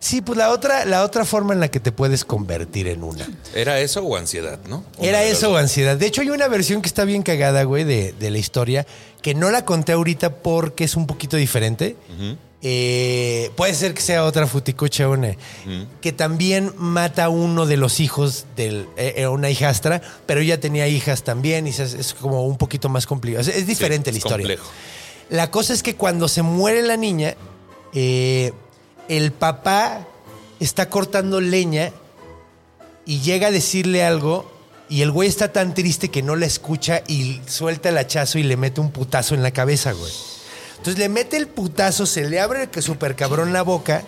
Sí, 0.03 0.21
pues 0.21 0.37
la 0.37 0.51
otra, 0.51 0.85
la 0.85 1.05
otra 1.05 1.25
forma 1.25 1.55
en 1.55 1.61
la 1.61 1.71
que 1.71 1.79
te 1.79 1.93
puedes 1.93 2.25
convertir 2.25 2.88
en 2.88 3.05
una. 3.05 3.25
¿Era 3.55 3.79
eso 3.79 4.03
o 4.03 4.17
ansiedad, 4.17 4.59
no? 4.69 4.85
Una 4.99 5.09
Era 5.09 5.23
eso 5.23 5.53
o 5.53 5.57
ansiedad. 5.57 5.97
De 5.97 6.07
hecho, 6.07 6.23
hay 6.23 6.31
una 6.31 6.49
versión 6.49 6.83
que 6.83 6.88
está 6.88 7.05
bien 7.05 7.23
cagada, 7.23 7.62
güey, 7.62 7.85
de, 7.85 8.12
de 8.12 8.31
la 8.33 8.38
historia, 8.38 8.85
que 9.23 9.35
no 9.35 9.53
la 9.53 9.65
conté 9.65 9.93
ahorita 9.93 10.35
porque 10.43 10.83
es 10.83 10.97
un 10.97 11.07
poquito 11.07 11.37
diferente. 11.37 11.95
Eh, 12.62 13.53
puede 13.55 13.75
ser 13.75 13.95
que 13.95 14.03
sea 14.03 14.25
otra 14.25 14.49
futicucha 14.49 15.09
una, 15.09 15.37
que 16.01 16.12
también 16.12 16.73
mata 16.77 17.27
a 17.27 17.29
uno 17.29 17.65
de 17.67 17.77
los 17.77 18.01
hijos 18.01 18.47
de 18.57 18.87
una 19.31 19.51
hijastra, 19.51 20.03
pero 20.27 20.41
ella 20.41 20.59
tenía 20.59 20.88
hijas 20.88 21.23
también 21.23 21.69
y 21.69 21.71
es, 21.71 21.79
es 21.79 22.12
como 22.15 22.45
un 22.45 22.59
poquito 22.59 22.88
más 22.88 23.07
complicado. 23.07 23.43
Es, 23.49 23.57
es 23.57 23.69
diferente 23.69 24.11
la 24.11 24.19
historia. 24.19 24.47
complejo. 24.49 24.69
La 25.31 25.51
cosa 25.53 25.73
es 25.73 25.85
que 25.85 25.95
cuando 25.95 26.27
se 26.27 26.43
muere 26.43 26.83
la 26.83 26.97
niña, 26.97 27.37
eh, 27.95 28.53
el 29.09 29.33
papá 29.33 30.07
está 30.61 30.88
cortando 30.88 31.41
leña 31.41 31.93
y 33.05 33.21
llega 33.21 33.49
a 33.49 33.51
decirle 33.51 34.05
algo 34.05 34.51
y 34.88 35.03
el 35.03 35.11
güey 35.11 35.29
está 35.29 35.53
tan 35.53 35.75
triste 35.75 36.11
que 36.11 36.23
no 36.23 36.37
la 36.37 36.47
escucha 36.47 37.03
y 37.09 37.41
suelta 37.47 37.88
el 37.88 37.99
hachazo 37.99 38.38
y 38.38 38.43
le 38.43 38.57
mete 38.57 38.81
un 38.81 38.91
putazo 38.91 39.35
en 39.35 39.43
la 39.43 39.51
cabeza, 39.51 39.93
güey. 39.93 40.12
Entonces 40.77 40.99
le 40.99 41.09
mete 41.09 41.37
el 41.37 41.49
putazo, 41.49 42.07
se 42.07 42.29
le 42.29 42.41
abre 42.41 42.69
que 42.69 42.83
super 42.83 43.17
cabrón 43.17 43.53
la 43.53 43.62
boca, 43.62 44.03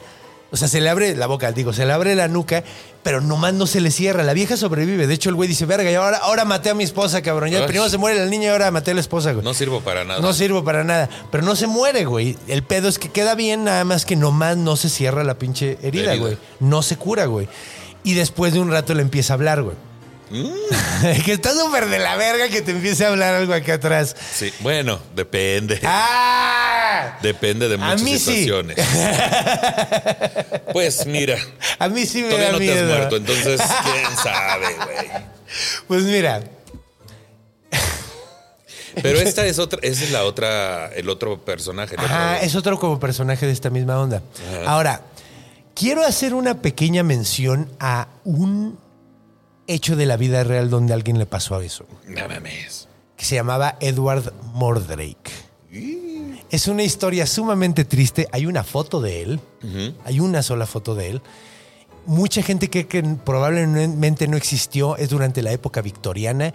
o 0.54 0.56
sea, 0.56 0.68
se 0.68 0.80
le 0.80 0.88
abre 0.88 1.16
la 1.16 1.26
boca, 1.26 1.50
digo, 1.50 1.72
se 1.72 1.84
le 1.84 1.92
abre 1.92 2.14
la 2.14 2.28
nuca, 2.28 2.62
pero 3.02 3.20
nomás 3.20 3.52
no 3.54 3.66
se 3.66 3.80
le 3.80 3.90
cierra. 3.90 4.22
La 4.22 4.32
vieja 4.34 4.56
sobrevive. 4.56 5.08
De 5.08 5.14
hecho, 5.14 5.28
el 5.28 5.34
güey 5.34 5.48
dice, 5.48 5.66
verga, 5.66 5.90
y 5.90 5.94
ahora, 5.94 6.18
ahora 6.18 6.44
maté 6.44 6.70
a 6.70 6.74
mi 6.74 6.84
esposa, 6.84 7.20
cabrón. 7.22 7.50
Ya 7.50 7.58
Ay. 7.58 7.66
primero 7.66 7.88
se 7.88 7.98
muere 7.98 8.20
la 8.20 8.26
niña 8.26 8.44
y 8.44 8.48
ahora 8.48 8.70
maté 8.70 8.92
a 8.92 8.94
la 8.94 9.00
esposa, 9.00 9.32
güey. 9.32 9.44
No 9.44 9.52
sirvo 9.52 9.80
para 9.80 10.04
nada. 10.04 10.20
No 10.20 10.32
sirvo 10.32 10.62
para 10.62 10.84
nada. 10.84 11.08
Pero 11.32 11.42
no 11.44 11.56
se 11.56 11.66
muere, 11.66 12.04
güey. 12.04 12.38
El 12.46 12.62
pedo 12.62 12.88
es 12.88 13.00
que 13.00 13.10
queda 13.10 13.34
bien, 13.34 13.64
nada 13.64 13.84
más 13.84 14.04
que 14.06 14.14
nomás 14.14 14.56
no 14.56 14.76
se 14.76 14.88
cierra 14.88 15.24
la 15.24 15.34
pinche 15.38 15.76
herida, 15.82 16.12
Herida. 16.12 16.16
güey. 16.24 16.38
No 16.60 16.82
se 16.82 16.96
cura, 16.96 17.26
güey. 17.26 17.48
Y 18.04 18.14
después 18.14 18.52
de 18.52 18.60
un 18.60 18.70
rato 18.70 18.94
le 18.94 19.02
empieza 19.02 19.32
a 19.32 19.36
hablar, 19.36 19.62
güey. 19.62 19.76
Mm. 21.04 21.22
que 21.24 21.32
está 21.32 21.52
súper 21.52 21.86
de 21.86 21.98
la 22.00 22.16
verga 22.16 22.48
que 22.48 22.60
te 22.62 22.72
empiece 22.72 23.04
a 23.04 23.08
hablar 23.08 23.34
algo 23.34 23.54
acá 23.54 23.74
atrás. 23.74 24.16
Sí, 24.34 24.52
bueno, 24.60 24.98
depende. 25.14 25.78
¡Ah! 25.84 27.18
Depende 27.22 27.68
de 27.68 27.74
A 27.76 27.78
muchas 27.78 28.00
sí. 28.00 28.18
situaciones. 28.18 28.76
Pues 30.72 31.06
mira, 31.06 31.36
A 31.78 31.88
mí 31.88 32.04
sí 32.06 32.22
me 32.22 32.30
todavía 32.30 32.46
da 32.48 32.52
no 32.52 32.58
te 32.58 32.72
has 32.72 32.84
muerto, 32.88 33.16
entonces 33.16 33.60
quién 33.84 34.16
sabe, 34.22 34.66
güey. 34.74 35.10
Pues 35.86 36.02
mira, 36.04 36.42
Pero 39.02 39.18
esta 39.20 39.44
es 39.46 39.58
otra, 39.58 39.78
esa 39.82 40.04
es 40.04 40.10
la 40.10 40.24
otra, 40.24 40.88
el 40.94 41.08
otro 41.08 41.44
personaje. 41.44 41.94
el 41.94 42.00
otro- 42.00 42.14
Ajá, 42.14 42.38
es 42.40 42.54
otro 42.54 42.78
como 42.78 42.98
personaje 42.98 43.46
de 43.46 43.52
esta 43.52 43.70
misma 43.70 44.00
onda. 44.00 44.22
Ajá. 44.62 44.70
Ahora, 44.70 45.00
quiero 45.74 46.04
hacer 46.04 46.34
una 46.34 46.60
pequeña 46.60 47.02
mención 47.02 47.68
a 47.80 48.08
un 48.24 48.78
hecho 49.66 49.96
de 49.96 50.06
la 50.06 50.16
vida 50.16 50.44
real 50.44 50.70
donde 50.70 50.92
a 50.92 50.96
alguien 50.96 51.18
le 51.18 51.26
pasó 51.26 51.56
a 51.56 51.64
eso. 51.64 51.86
No 52.06 52.28
mames. 52.28 52.88
que 53.16 53.24
se 53.24 53.34
llamaba 53.36 53.76
Edward 53.80 54.32
Mordrake. 54.54 55.30
Es 56.50 56.68
una 56.68 56.82
historia 56.84 57.26
sumamente 57.26 57.84
triste. 57.84 58.28
Hay 58.32 58.46
una 58.46 58.62
foto 58.64 59.00
de 59.00 59.22
él. 59.22 59.40
Hay 60.04 60.20
una 60.20 60.42
sola 60.42 60.66
foto 60.66 60.94
de 60.94 61.10
él. 61.10 61.22
Mucha 62.06 62.42
gente 62.42 62.68
cree 62.68 62.86
que 62.86 63.02
probablemente 63.02 64.28
no 64.28 64.36
existió. 64.36 64.96
Es 64.96 65.08
durante 65.08 65.42
la 65.42 65.52
época 65.52 65.80
victoriana. 65.80 66.52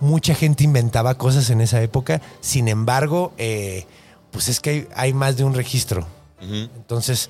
Mucha 0.00 0.34
gente 0.34 0.64
inventaba 0.64 1.16
cosas 1.18 1.50
en 1.50 1.60
esa 1.60 1.82
época. 1.82 2.22
Sin 2.40 2.68
embargo, 2.68 3.32
eh, 3.36 3.84
pues 4.30 4.48
es 4.48 4.60
que 4.60 4.70
hay, 4.70 4.88
hay 4.94 5.12
más 5.12 5.36
de 5.36 5.44
un 5.44 5.54
registro. 5.54 6.06
Entonces, 6.40 7.28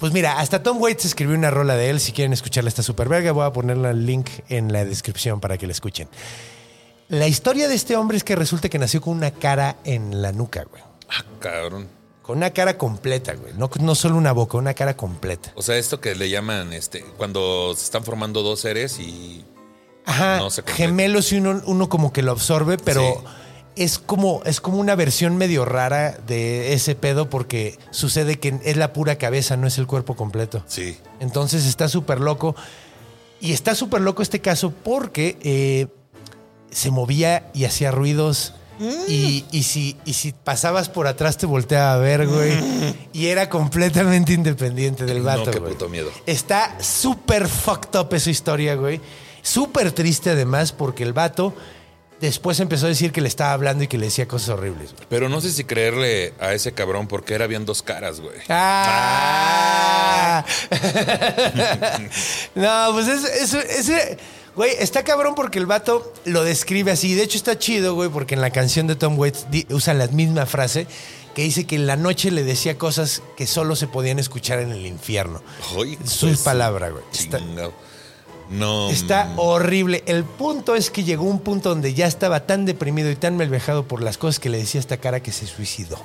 pues 0.00 0.12
mira, 0.12 0.40
hasta 0.40 0.62
Tom 0.62 0.80
Waits 0.80 1.04
escribió 1.04 1.36
una 1.36 1.50
rola 1.50 1.76
de 1.76 1.90
él. 1.90 2.00
Si 2.00 2.12
quieren 2.12 2.32
escucharla, 2.32 2.68
está 2.68 2.82
súper 2.82 3.08
verga. 3.08 3.32
Voy 3.32 3.44
a 3.46 3.52
ponerle 3.52 3.90
el 3.90 4.06
link 4.06 4.28
en 4.48 4.72
la 4.72 4.84
descripción 4.84 5.40
para 5.40 5.58
que 5.58 5.66
la 5.66 5.72
escuchen. 5.72 6.08
La 7.08 7.28
historia 7.28 7.68
de 7.68 7.74
este 7.74 7.96
hombre 7.96 8.16
es 8.16 8.24
que 8.24 8.34
resulta 8.34 8.68
que 8.68 8.78
nació 8.78 9.00
con 9.00 9.16
una 9.16 9.30
cara 9.30 9.76
en 9.84 10.22
la 10.22 10.32
nuca, 10.32 10.64
güey. 10.64 10.82
Ah, 11.08 11.24
cabrón. 11.38 11.88
Con 12.22 12.38
una 12.38 12.50
cara 12.50 12.78
completa, 12.78 13.34
güey. 13.34 13.52
No, 13.54 13.68
no 13.80 13.94
solo 13.94 14.16
una 14.16 14.32
boca, 14.32 14.56
una 14.56 14.74
cara 14.74 14.96
completa. 14.96 15.52
O 15.54 15.62
sea, 15.62 15.76
esto 15.76 16.00
que 16.00 16.14
le 16.14 16.30
llaman, 16.30 16.72
este, 16.72 17.04
cuando 17.16 17.74
se 17.76 17.84
están 17.84 18.04
formando 18.04 18.42
dos 18.42 18.60
seres 18.60 18.98
y 19.00 19.44
Ajá. 20.06 20.38
No 20.38 20.48
gemelos 20.66 21.32
y 21.32 21.38
uno, 21.38 21.60
uno 21.66 21.88
como 21.88 22.12
que 22.12 22.22
lo 22.22 22.32
absorbe, 22.32 22.78
pero 22.78 23.02
Sí. 23.02 23.26
Es 23.76 23.98
como, 23.98 24.42
es 24.44 24.60
como 24.60 24.78
una 24.78 24.94
versión 24.94 25.36
medio 25.36 25.64
rara 25.64 26.18
de 26.26 26.72
ese 26.72 26.94
pedo 26.94 27.30
porque 27.30 27.78
sucede 27.90 28.38
que 28.38 28.58
es 28.64 28.76
la 28.76 28.92
pura 28.92 29.16
cabeza, 29.16 29.56
no 29.56 29.66
es 29.66 29.78
el 29.78 29.86
cuerpo 29.86 30.16
completo. 30.16 30.64
sí. 30.66 30.96
Entonces 31.20 31.66
está 31.66 31.88
súper 31.88 32.18
loco. 32.20 32.56
Y 33.42 33.52
está 33.52 33.74
súper 33.74 34.00
loco 34.02 34.22
este 34.22 34.40
caso 34.40 34.70
porque 34.70 35.38
eh, 35.42 35.86
se 36.70 36.90
movía 36.90 37.50
y 37.54 37.64
hacía 37.64 37.90
ruidos. 37.90 38.54
Y, 39.06 39.44
y 39.52 39.64
si, 39.64 39.98
y 40.06 40.14
si 40.14 40.32
pasabas 40.32 40.88
por 40.88 41.06
atrás 41.06 41.36
te 41.36 41.44
volteaba 41.44 41.92
a 41.92 41.98
ver, 41.98 42.26
güey. 42.26 42.52
Y 43.12 43.26
era 43.26 43.50
completamente 43.50 44.32
independiente 44.32 45.04
del 45.04 45.20
vato. 45.20 45.44
No, 45.44 45.50
qué 45.50 45.58
güey. 45.58 45.72
puto 45.74 45.90
miedo. 45.90 46.10
Está 46.24 46.78
súper 46.80 47.46
fucked 47.46 47.98
up 48.00 48.14
esa 48.14 48.30
historia, 48.30 48.76
güey. 48.76 49.00
Súper 49.42 49.92
triste 49.92 50.30
además 50.30 50.72
porque 50.72 51.02
el 51.02 51.12
vato 51.12 51.54
después 52.20 52.60
empezó 52.60 52.86
a 52.86 52.88
decir 52.90 53.12
que 53.12 53.20
le 53.20 53.28
estaba 53.28 53.52
hablando 53.52 53.84
y 53.84 53.88
que 53.88 53.98
le 53.98 54.06
decía 54.06 54.26
cosas 54.28 54.50
horribles. 54.50 54.92
güey. 54.92 55.06
Pero 55.08 55.28
no 55.28 55.40
sé 55.40 55.50
si 55.52 55.64
creerle 55.64 56.34
a 56.40 56.52
ese 56.52 56.72
cabrón 56.72 57.06
porque 57.08 57.34
era 57.34 57.46
bien 57.46 57.64
dos 57.64 57.82
caras, 57.82 58.20
güey. 58.20 58.36
¡Ah! 58.48 60.44
no, 62.54 62.88
pues 62.92 63.08
es, 63.08 63.24
es- 63.24 63.54
ese. 63.54 64.18
Güey, 64.56 64.72
está 64.80 65.04
cabrón 65.04 65.34
porque 65.36 65.58
el 65.60 65.66
vato 65.66 66.12
lo 66.24 66.42
describe 66.42 66.90
así. 66.90 67.14
De 67.14 67.22
hecho, 67.22 67.36
está 67.38 67.58
chido, 67.58 67.94
güey, 67.94 68.08
porque 68.10 68.34
en 68.34 68.40
la 68.40 68.50
canción 68.50 68.86
de 68.88 68.96
Tom 68.96 69.16
Waits 69.18 69.46
usa 69.70 69.94
la 69.94 70.08
misma 70.08 70.44
frase 70.44 70.86
que 71.34 71.42
dice 71.42 71.64
que 71.66 71.76
en 71.76 71.86
la 71.86 71.94
noche 71.96 72.32
le 72.32 72.42
decía 72.42 72.76
cosas 72.76 73.22
que 73.36 73.46
solo 73.46 73.76
se 73.76 73.86
podían 73.86 74.18
escuchar 74.18 74.58
en 74.58 74.72
el 74.72 74.84
infierno. 74.86 75.40
Ay, 75.78 75.96
Su 76.04 76.26
pues, 76.26 76.40
palabra, 76.40 76.90
güey. 76.90 77.04
Está. 77.12 77.38
No. 78.50 78.90
está 78.90 79.26
mm, 79.26 79.38
horrible. 79.38 80.02
El 80.06 80.24
punto 80.24 80.74
es 80.74 80.90
que 80.90 81.04
llegó 81.04 81.24
un 81.24 81.40
punto 81.40 81.68
donde 81.70 81.94
ya 81.94 82.06
estaba 82.06 82.46
tan 82.46 82.66
deprimido 82.66 83.10
y 83.10 83.16
tan 83.16 83.36
malvejado 83.36 83.84
por 83.84 84.02
las 84.02 84.18
cosas 84.18 84.40
que 84.40 84.50
le 84.50 84.58
decía 84.58 84.80
esta 84.80 84.96
cara 84.98 85.20
que 85.20 85.32
se 85.32 85.46
suicidó. 85.46 85.98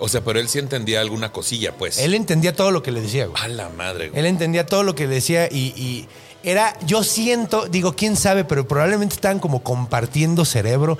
O 0.00 0.08
sea, 0.08 0.22
pero 0.22 0.38
él 0.38 0.48
sí 0.48 0.58
entendía 0.58 1.00
alguna 1.00 1.32
cosilla, 1.32 1.74
pues. 1.76 1.98
Él 1.98 2.14
entendía 2.14 2.54
todo 2.54 2.70
lo 2.70 2.82
que 2.82 2.92
le 2.92 3.00
decía, 3.00 3.26
güey. 3.26 3.42
A 3.42 3.48
la 3.48 3.68
madre, 3.68 4.08
güey. 4.08 4.18
Él 4.18 4.26
entendía 4.26 4.64
todo 4.64 4.82
lo 4.82 4.94
que 4.94 5.06
decía 5.06 5.48
y, 5.50 5.74
y 5.76 6.08
era, 6.44 6.78
yo 6.86 7.02
siento, 7.02 7.66
digo, 7.66 7.94
quién 7.94 8.16
sabe, 8.16 8.44
pero 8.44 8.66
probablemente 8.68 9.16
estaban 9.16 9.40
como 9.40 9.62
compartiendo 9.62 10.44
cerebro. 10.44 10.96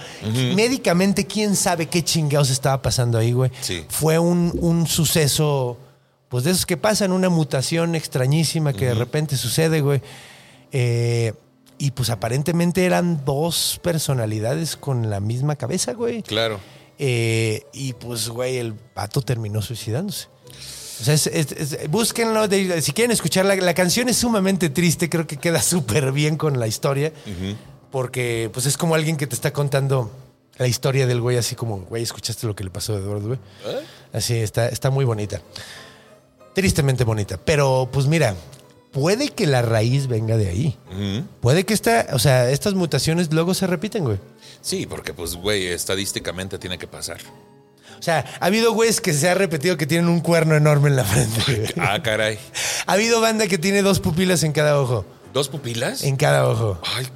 Médicamente, 0.55 1.27
quién 1.27 1.55
sabe 1.55 1.87
qué 1.87 2.03
chingados 2.03 2.51
estaba 2.51 2.83
pasando 2.83 3.19
ahí, 3.19 3.33
güey. 3.33 3.51
Sí. 3.61 3.85
Fue 3.89 4.19
un, 4.19 4.53
un 4.61 4.87
suceso, 4.89 5.79
pues 6.29 6.43
de 6.45 6.51
esos 6.51 6.67
que 6.67 6.77
pasan, 6.77 7.13
una 7.13 7.29
mutación 7.29 7.95
extrañísima 7.95 8.73
que 8.73 8.87
de 8.87 8.95
repente 8.95 9.37
sucede, 9.37 9.81
güey. 9.81 10.03
Eh, 10.73 11.33
y 11.79 11.93
pues 11.93 12.11
aparentemente 12.11 12.85
eran 12.85 13.25
dos 13.25 13.79
personalidades 13.83 14.77
con 14.77 15.11
la 15.11 15.21
misma 15.21 15.57
cabeza, 15.57 15.93
güey. 15.93 16.23
Claro. 16.23 16.59
Eh, 16.99 17.63
y 17.73 17.93
pues, 17.93 18.29
güey, 18.29 18.57
el 18.59 18.75
vato 18.95 19.23
terminó 19.23 19.63
suicidándose. 19.63 20.27
O 21.01 21.05
sea, 21.05 21.15
es- 21.15 21.29
es- 21.29 21.53
es- 21.53 21.89
búsquenlo. 21.91 22.49
de- 22.49 22.83
si 22.83 22.93
quieren 22.93 23.13
escuchar 23.13 23.45
la, 23.45 23.55
la 23.55 23.75
canción, 23.75 24.09
es 24.09 24.17
sumamente 24.17 24.69
triste. 24.71 25.09
Creo 25.09 25.27
que 25.29 25.37
queda 25.37 25.63
súper 25.63 26.11
bien 26.11 26.37
con 26.37 26.59
la 26.59 26.67
historia. 26.67 27.13
Porque, 27.93 28.51
pues, 28.53 28.67
es 28.67 28.77
como 28.77 28.97
alguien 28.97 29.17
que 29.17 29.27
te 29.29 29.37
está 29.37 29.53
contando 29.53 30.11
la 30.59 30.67
historia 30.67 31.07
del 31.07 31.21
güey, 31.21 31.37
así 31.37 31.55
como, 31.55 31.79
güey, 31.83 32.03
¿escuchaste 32.03 32.49
lo 32.49 32.57
que 32.57 32.65
le 32.65 32.71
pasó 32.71 32.95
a 32.95 32.99
Eduardo, 32.99 33.29
güey? 33.29 33.39
Así, 34.13 34.35
está, 34.35 34.69
está 34.69 34.91
muy 34.91 35.05
bonita. 35.05 35.41
Tristemente 36.55 37.05
bonita. 37.05 37.39
Pero, 37.45 37.89
pues, 37.93 38.07
mira, 38.07 38.35
puede 38.93 39.29
que 39.31 39.47
la 39.47 39.63
raíz 39.63 40.07
venga 40.07 40.37
de 40.37 40.49
ahí. 40.49 40.77
Puede 41.41 41.65
que 41.65 41.75
esta, 41.75 42.07
o 42.13 42.19
sea, 42.19 42.51
estas 42.51 42.75
mutaciones 42.75 43.33
luego 43.33 43.55
se 43.55 43.67
repiten, 43.67 44.05
güey. 44.05 44.19
Sí, 44.61 44.87
porque 44.87 45.15
pues, 45.15 45.37
güey, 45.37 45.67
estadísticamente 45.69 46.59
tiene 46.59 46.79
que 46.79 46.87
pasar. 46.87 47.19
O 47.99 48.03
sea, 48.03 48.25
ha 48.41 48.47
habido 48.47 48.73
güeyes 48.73 49.01
que 49.01 49.13
se 49.13 49.29
ha 49.29 49.35
repetido 49.35 49.77
que 49.77 49.87
tienen 49.87 50.09
un 50.09 50.21
cuerno 50.21 50.55
enorme 50.55 50.89
en 50.89 50.97
la 50.97 51.05
frente. 51.05 51.41
güey. 51.47 51.69
Ah, 51.79 52.01
caray. 52.03 52.39
Ha 52.87 52.93
habido 52.93 53.21
banda 53.21 53.47
que 53.49 53.59
tiene 53.59 53.83
dos 53.83 53.99
pupilas 54.01 54.43
en 54.45 54.53
cada 54.53 54.79
ojo. 54.81 55.05
¿Dos 55.33 55.49
pupilas? 55.49 56.05
En 56.05 56.17
cada 56.17 56.49
ojo. 56.49 56.81
Ay, 56.97 57.07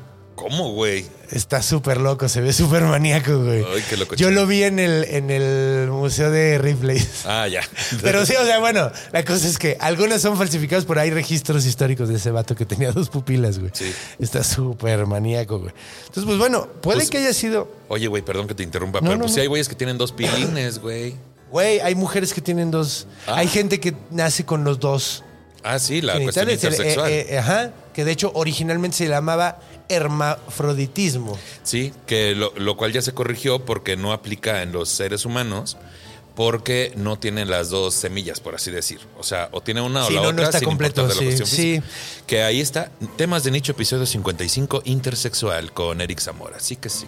¿cómo, 0.43 0.73
güey? 0.73 1.07
Está 1.31 1.63
súper 1.63 1.99
loco, 1.99 2.29
se 2.29 2.41
ve 2.41 2.53
súper 2.53 2.83
maníaco, 2.83 3.39
güey. 3.43 3.65
Ay, 3.75 3.83
qué 3.89 3.97
loco. 3.97 4.15
Yo 4.17 4.31
lo 4.31 4.47
vi 4.47 4.65
en 4.65 4.79
el, 4.79 5.05
en 5.05 5.31
el 5.31 5.89
museo 5.91 6.31
de 6.31 6.59
Ripley's. 6.59 7.25
Ah, 7.25 7.49
ya. 7.49 7.63
Pero 8.03 8.27
sí, 8.27 8.35
o 8.37 8.45
sea, 8.45 8.59
bueno, 8.59 8.91
la 9.13 9.25
cosa 9.25 9.47
es 9.49 9.57
que 9.59 9.77
algunas 9.81 10.21
son 10.21 10.37
falsificadas, 10.37 10.85
pero 10.85 11.01
hay 11.01 11.11
registros 11.11 11.65
históricos 11.65 12.09
de 12.09 12.17
ese 12.17 12.31
vato 12.31 12.55
que 12.55 12.67
tenía 12.67 12.93
dos 12.93 13.09
pupilas, 13.09 13.59
güey. 13.59 13.71
Sí. 13.75 13.93
Está 14.19 14.43
súper 14.45 15.07
maníaco, 15.07 15.59
güey. 15.59 15.73
Entonces, 16.01 16.25
pues 16.25 16.39
bueno, 16.39 16.67
puede 16.83 16.99
Pues- 16.99 17.11
que 17.11 17.19
haya 17.19 17.33
sido. 17.33 17.71
Oye, 17.89 18.09
güey, 18.09 18.23
perdón 18.23 18.47
que 18.49 18.55
te 18.55 18.63
interrumpa, 18.63 18.99
No, 19.01 19.05
pero 19.07 19.15
no, 19.17 19.21
pues 19.21 19.31
no. 19.33 19.35
sí 19.37 19.41
hay 19.41 19.47
güeyes 19.47 19.69
que 19.69 19.75
tienen 19.75 19.97
dos 19.99 20.13
pilines, 20.13 20.79
güey. 20.81 21.15
Güey, 21.51 21.81
hay 21.81 21.95
mujeres 21.95 22.33
que 22.35 22.41
tienen 22.41 22.71
dos. 22.71 23.07
Ah. 23.27 23.37
Hay 23.39 23.49
gente 23.49 23.79
que 23.81 23.95
nace 24.11 24.45
con 24.45 24.65
los 24.65 24.81
dos. 24.81 25.23
Ah, 25.65 25.79
sí, 25.79 26.01
la 26.01 26.19
cuestión 26.19 26.49
el- 26.49 26.55
intersexual. 26.55 27.11
eh, 27.11 27.27
eh, 27.35 27.39
ajá, 27.39 27.71
que 27.95 28.05
de 28.05 28.11
hecho 28.11 28.33
originalmente 28.35 28.97
se 28.97 29.07
llamaba 29.09 29.61
hermafroditismo. 29.93 31.39
Sí, 31.63 31.93
que 32.07 32.35
lo, 32.35 32.53
lo 32.57 32.77
cual 32.77 32.93
ya 32.93 33.03
se 33.03 33.13
corrigió 33.13 33.65
porque 33.65 33.97
no 33.97 34.13
aplica 34.13 34.63
en 34.63 34.73
los 34.73 34.89
seres 34.89 35.25
humanos 35.25 35.77
porque 36.35 36.93
no 36.97 37.19
tienen 37.19 37.51
las 37.51 37.69
dos 37.69 37.93
semillas, 37.95 38.41
por 38.41 38.55
así 38.55 38.71
decir. 38.71 39.01
O 39.19 39.23
sea, 39.23 39.51
o 39.53 39.61
tiene 39.61 39.83
una 39.83 40.07
Sí, 40.07 40.15
o 40.15 40.17
la 40.17 40.23
no, 40.23 40.29
otra 40.29 40.41
no 40.41 40.45
está 40.45 40.59
sin 40.61 40.69
completo, 40.69 41.03
de 41.03 41.09
la 41.09 41.15
sí, 41.15 41.25
cuestión 41.27 41.47
sí. 41.47 41.83
Que 42.27 42.43
ahí 42.43 42.61
está, 42.63 42.91
temas 43.19 43.45
de 43.45 43.51
nicho, 43.51 43.73
episodio 43.73 44.07
55, 44.07 44.81
intersexual 44.87 45.73
con 45.73 46.01
Eric 46.01 46.21
Zamora. 46.21 46.59
Sí 46.59 46.77
que 46.77 46.89
sí. 46.89 47.05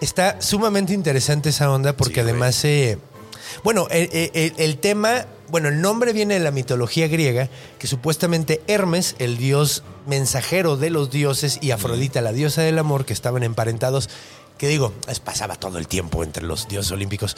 Está 0.00 0.40
sumamente 0.42 0.92
interesante 0.92 1.50
esa 1.50 1.70
onda 1.70 1.96
porque 1.96 2.14
Sí, 2.14 2.20
además, 2.20 2.64
eh, 2.64 2.98
bueno, 3.62 3.86
el, 3.92 4.08
el- 4.34 4.52
el 4.56 4.78
tema, 4.78 5.26
bueno, 5.54 5.68
el 5.68 5.80
nombre 5.80 6.12
viene 6.12 6.34
de 6.34 6.40
la 6.40 6.50
mitología 6.50 7.06
griega, 7.06 7.48
que 7.78 7.86
supuestamente 7.86 8.60
Hermes, 8.66 9.14
el 9.20 9.36
dios 9.38 9.84
mensajero 10.04 10.76
de 10.76 10.90
los 10.90 11.12
dioses, 11.12 11.58
y 11.62 11.70
Afrodita, 11.70 12.20
la 12.22 12.32
diosa 12.32 12.62
del 12.62 12.76
amor, 12.76 13.04
que 13.04 13.12
estaban 13.12 13.44
emparentados, 13.44 14.10
que 14.58 14.66
digo, 14.66 14.92
es- 15.06 15.20
pasaba 15.20 15.54
todo 15.54 15.78
el 15.78 15.86
tiempo 15.86 16.24
entre 16.24 16.42
los 16.42 16.66
dioses 16.66 16.90
olímpicos, 16.90 17.36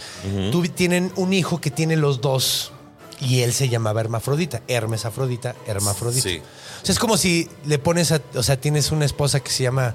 Tuvi- 0.51 0.73
tienen 0.75 1.13
un 1.17 1.35
hijo 1.35 1.61
que 1.61 1.71
tiene 1.71 1.97
los 1.99 2.23
dos. 2.23 2.73
Y 3.21 3.43
él 3.43 3.53
se 3.53 3.69
llamaba 3.69 4.01
Hermafrodita, 4.01 4.63
Hermes 4.67 5.05
Afrodita, 5.05 5.55
Hermafrodita. 5.67 6.23
Sí. 6.23 6.41
O 6.83 6.87
sea, 6.87 6.93
es 6.95 6.99
como 6.99 7.19
si 7.19 7.51
le 7.67 7.79
pones 7.79 8.13
a, 8.13 8.23
o 8.35 8.43
sea, 8.43 8.59
tienes 8.59 8.93
una 8.93 9.05
esposa 9.05 9.41
que 9.41 9.51
se 9.51 9.63
llama 9.63 9.95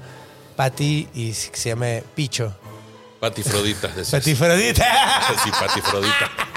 Patty 0.54 1.08
y 1.12 1.32
que 1.32 1.56
se 1.56 1.70
llama 1.70 1.86
Picho. 2.14 2.54
Patifrodita. 3.18 3.88
Afrodita. 3.88 4.14
Sí, 5.42 5.50
Patifrodita. 5.50 6.30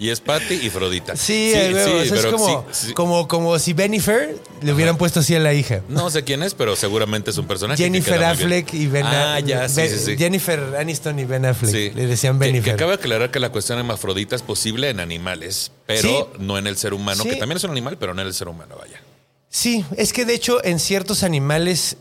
Y 0.00 0.08
es 0.08 0.20
Pati 0.20 0.54
y 0.54 0.70
Frodita. 0.70 1.14
Sí, 1.14 1.52
ahí 1.54 1.74
veo, 1.74 1.86
o 1.86 1.90
sea, 1.90 2.02
es 2.04 2.10
pero 2.10 2.32
como, 2.32 2.64
sí, 2.72 2.86
sí. 2.88 2.92
como, 2.94 3.28
como 3.28 3.58
si 3.58 3.74
Bennifer 3.74 4.34
le 4.62 4.72
hubieran 4.72 4.96
puesto 4.96 5.20
así 5.20 5.34
a 5.34 5.38
la 5.40 5.52
hija. 5.52 5.82
No 5.90 6.08
sé 6.08 6.24
quién 6.24 6.42
es, 6.42 6.54
pero 6.54 6.74
seguramente 6.74 7.30
es 7.30 7.36
un 7.36 7.46
personaje. 7.46 7.76
que 7.76 7.84
Jennifer 7.84 8.16
bien. 8.18 8.30
Affleck 8.30 8.72
y 8.72 8.86
Ben 8.86 9.04
Ah, 9.06 9.38
ya, 9.40 9.68
sí, 9.68 9.76
Ben- 9.76 9.90
sí, 9.90 9.98
sí. 10.06 10.16
Jennifer 10.16 10.74
Aniston 10.78 11.18
y 11.18 11.24
Ben 11.26 11.44
Affleck. 11.44 11.70
Sí. 11.70 11.90
Le 11.94 12.06
decían 12.06 12.38
Que- 12.38 12.46
Bennifer. 12.46 12.64
Que, 12.64 12.70
acaba 12.70 12.92
de 12.92 12.96
aclarar 12.96 13.30
que 13.30 13.40
la 13.40 13.50
cuestión 13.50 13.78
hermafrodita 13.78 14.34
es 14.36 14.40
posible 14.42 14.88
en 14.88 15.00
animales, 15.00 15.70
pero 15.86 16.00
Sí. 16.32 16.38
no 16.38 16.56
en 16.56 16.66
el 16.66 16.78
ser 16.78 16.94
humano, 16.94 17.22
Sí. 17.22 17.28
que 17.28 17.36
también 17.36 17.58
es 17.58 17.64
un 17.64 17.70
animal, 17.72 17.98
pero 17.98 18.14
no 18.14 18.22
en 18.22 18.28
el 18.28 18.32
ser 18.34 18.48
humano, 18.48 18.76
vaya. 18.80 19.02
Sí, 19.50 19.84
es 19.98 20.14
que 20.14 20.24
de 20.24 20.32
hecho 20.32 20.64
en 20.64 20.78
ciertos 20.78 21.22
animales 21.24 21.98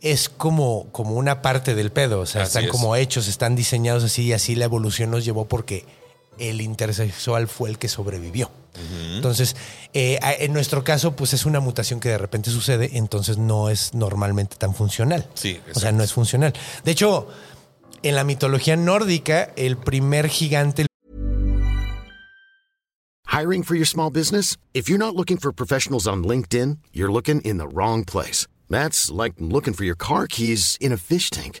es 0.00 0.30
como, 0.30 0.86
como 0.90 1.16
una 1.16 1.42
parte 1.42 1.74
del 1.74 1.92
pedo. 1.92 2.20
O 2.20 2.26
sea, 2.26 2.42
Así 2.44 2.48
están 2.48 2.64
es. 2.64 2.70
como 2.70 2.96
hechos, 2.96 3.28
están 3.28 3.56
diseñados 3.56 4.04
así 4.04 4.22
y 4.22 4.32
así 4.32 4.54
la 4.54 4.64
evolución 4.64 5.10
nos 5.10 5.22
llevó 5.24 5.46
porque 5.46 5.84
el 6.38 6.60
intersexual 6.60 7.48
fue 7.48 7.70
el 7.70 7.78
que 7.78 7.88
sobrevivió. 7.88 8.50
Entonces, 9.14 9.54
eh, 9.92 10.18
en 10.38 10.54
nuestro 10.54 10.82
caso, 10.82 11.14
pues 11.14 11.34
es 11.34 11.44
una 11.44 11.60
mutación 11.60 12.00
que 12.00 12.08
de 12.08 12.16
repente 12.16 12.50
sucede, 12.50 12.96
entonces 12.96 13.36
no 13.36 13.68
es 13.68 13.92
normalmente 13.92 14.56
tan 14.56 14.74
funcional. 14.74 15.28
Sí, 15.34 15.58
O 15.60 15.62
sea, 15.64 15.72
exacto. 15.72 15.96
no 15.98 16.04
es 16.04 16.12
funcional. 16.14 16.54
De 16.82 16.90
hecho, 16.92 17.28
en 18.02 18.14
la 18.14 18.24
mitología 18.24 18.76
nórdica, 18.76 19.52
el 19.56 19.76
primer 19.76 20.28
gigante 20.28 20.86
Hiring 23.26 23.62
for 23.62 23.74
your 23.74 23.86
small 23.86 24.10
business? 24.10 24.56
If 24.74 24.88
you're 24.90 24.98
not 24.98 25.14
looking 25.14 25.38
for 25.38 25.52
professionals 25.52 26.06
on 26.06 26.22
LinkedIn, 26.22 26.78
you're 26.92 27.10
looking 27.10 27.40
in 27.42 27.56
the 27.56 27.66
wrong 27.66 28.04
place. 28.04 28.46
That's 28.68 29.10
like 29.10 29.34
looking 29.38 29.72
for 29.74 29.84
your 29.84 29.96
car 29.96 30.26
keys 30.26 30.76
in 30.80 30.92
a 30.92 30.98
fish 30.98 31.30
tank. 31.30 31.60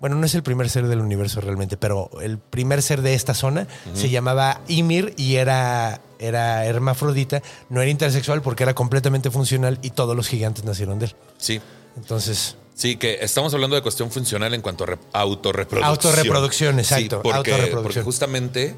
Bueno, 0.00 0.16
no 0.16 0.26
es 0.26 0.34
el 0.34 0.42
primer 0.42 0.68
ser 0.68 0.86
del 0.88 1.00
universo 1.00 1.40
realmente, 1.40 1.76
pero 1.78 2.10
el 2.20 2.38
primer 2.38 2.82
ser 2.82 3.00
de 3.02 3.14
esta 3.14 3.32
zona 3.34 3.66
se 3.94 4.10
llamaba 4.10 4.60
Ymir 4.68 5.14
y 5.16 5.36
era, 5.36 6.02
era 6.18 6.66
hermafrodita. 6.66 7.42
No 7.70 7.80
era 7.80 7.90
intersexual 7.90 8.42
porque 8.42 8.62
era 8.64 8.74
completamente 8.74 9.30
funcional 9.30 9.78
y 9.82 9.90
todos 9.90 10.14
los 10.14 10.28
gigantes 10.28 10.64
nacieron 10.64 10.98
de 10.98 11.06
él. 11.06 11.14
Sí. 11.38 11.60
Entonces, 11.96 12.56
Sí, 12.74 12.96
que 12.96 13.20
estamos 13.22 13.54
hablando 13.54 13.74
de 13.74 13.80
cuestión 13.80 14.10
funcional 14.10 14.52
en 14.52 14.60
cuanto 14.60 14.84
a 14.84 14.88
re- 14.88 14.98
autorreproducción. 15.14 15.90
Autorreproducción, 15.90 16.78
exacto, 16.78 17.16
Sí, 17.16 17.20
porque, 17.22 17.36
autorreproducción. 17.38 17.82
porque 17.82 18.02
justamente, 18.02 18.74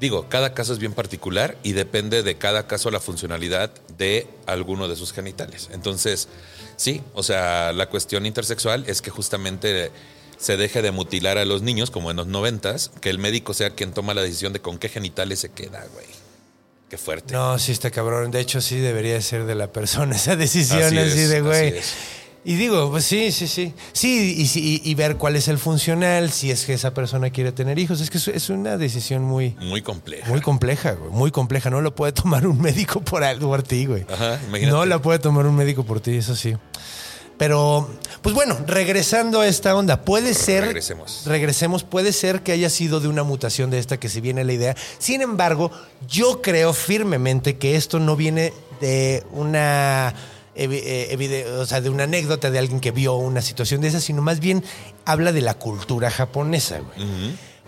digo, 0.00 0.30
cada 0.30 0.54
caso 0.54 0.72
es 0.72 0.78
bien 0.78 0.94
particular 0.94 1.58
y 1.62 1.72
depende 1.72 2.22
de 2.22 2.38
cada 2.38 2.66
caso 2.66 2.90
la 2.90 3.00
funcionalidad 3.00 3.70
de 3.98 4.26
alguno 4.46 4.88
de 4.88 4.96
sus 4.96 5.12
genitales. 5.12 5.68
Entonces, 5.74 6.28
sí, 6.76 7.02
o 7.12 7.22
sea, 7.22 7.74
la 7.74 7.90
cuestión 7.90 8.24
intersexual 8.24 8.84
es 8.86 9.02
que 9.02 9.10
justamente 9.10 9.90
se 10.42 10.56
deje 10.56 10.82
de 10.82 10.90
mutilar 10.90 11.38
a 11.38 11.44
los 11.44 11.62
niños, 11.62 11.90
como 11.92 12.10
en 12.10 12.16
los 12.16 12.26
noventas, 12.26 12.90
que 13.00 13.10
el 13.10 13.18
médico 13.18 13.54
sea 13.54 13.70
quien 13.70 13.92
toma 13.92 14.12
la 14.12 14.22
decisión 14.22 14.52
de 14.52 14.60
con 14.60 14.76
qué 14.78 14.88
genitales 14.88 15.38
se 15.40 15.50
queda, 15.50 15.84
güey. 15.94 16.06
Qué 16.90 16.98
fuerte. 16.98 17.32
no, 17.32 17.58
sí 17.58 17.72
está 17.72 17.90
cabrón. 17.90 18.30
De 18.32 18.40
hecho, 18.40 18.60
sí 18.60 18.76
debería 18.78 19.18
ser 19.22 19.44
de 19.46 19.54
la 19.54 19.68
persona 19.72 20.16
esa 20.16 20.36
decisión 20.36 20.82
Así 20.82 20.98
así, 20.98 21.20
es, 21.20 21.28
de 21.30 21.36
así 21.36 21.40
güey. 21.46 21.68
es. 21.78 21.94
Y 22.44 22.56
digo, 22.56 22.90
pues 22.90 23.04
sí, 23.04 23.30
sí, 23.30 23.46
sí. 23.46 23.72
Sí, 23.92 24.34
y, 24.36 24.58
y- 24.58 24.82
y 24.90 24.94
ver 24.96 25.16
cuál 25.16 25.36
es 25.36 25.46
el 25.46 25.58
funcional, 25.58 26.32
si 26.32 26.50
es 26.50 26.64
que 26.66 26.72
esa 26.74 26.92
persona 26.92 27.30
quiere 27.30 27.52
tener 27.52 27.78
hijos. 27.78 28.00
Es 28.00 28.10
que 28.10 28.18
es, 28.18 28.26
es 28.26 28.50
una 28.50 28.76
decisión 28.76 29.22
muy, 29.22 29.54
Muy 29.60 29.80
compleja. 29.80 30.28
muy 30.28 30.40
compleja, 30.40 30.90
güey. 30.94 31.12
Muy 31.12 31.30
compleja. 31.30 31.70
No 31.70 31.80
lo 31.80 31.94
puede 31.94 32.12
tomar 32.22 32.46
un 32.48 32.60
médico 32.60 33.00
por, 33.00 33.22
algo 33.22 33.46
por 33.46 33.62
ti, 33.62 33.86
güey. 33.86 34.04
Ajá, 34.12 34.40
imagínate. 34.48 34.76
No 34.76 34.84
la 34.86 35.00
puede 35.00 35.20
tomar 35.20 35.46
un 35.46 35.54
médico 35.54 35.84
por 35.84 36.00
ti, 36.00 36.16
eso 36.16 36.34
sí. 36.34 36.56
Pero, 37.42 37.88
pues 38.22 38.36
bueno, 38.36 38.56
regresando 38.68 39.40
a 39.40 39.48
esta 39.48 39.74
onda, 39.74 40.02
puede 40.02 40.32
ser. 40.32 40.62
Regresemos. 40.62 41.22
Regresemos, 41.26 41.82
puede 41.82 42.12
ser 42.12 42.42
que 42.44 42.52
haya 42.52 42.70
sido 42.70 43.00
de 43.00 43.08
una 43.08 43.24
mutación 43.24 43.68
de 43.68 43.80
esta 43.80 43.98
que 43.98 44.08
se 44.08 44.20
viene 44.20 44.44
la 44.44 44.52
idea. 44.52 44.76
Sin 45.00 45.22
embargo, 45.22 45.72
yo 46.08 46.40
creo 46.40 46.72
firmemente 46.72 47.58
que 47.58 47.74
esto 47.74 47.98
no 47.98 48.14
viene 48.14 48.52
de 48.80 49.24
una. 49.32 50.14
eh, 50.54 51.08
evide- 51.10 51.46
o 51.58 51.66
sea, 51.66 51.80
de 51.80 51.90
una 51.90 52.04
anécdota 52.04 52.48
de 52.52 52.60
alguien 52.60 52.78
que 52.78 52.92
vio 52.92 53.14
una 53.14 53.42
situación 53.42 53.80
de 53.80 53.88
esa, 53.88 54.00
sino 54.00 54.22
más 54.22 54.38
bien 54.38 54.62
habla 55.04 55.32
de 55.32 55.40
la 55.40 55.54
cultura 55.54 56.12
japonesa, 56.12 56.78
güey. 56.78 57.08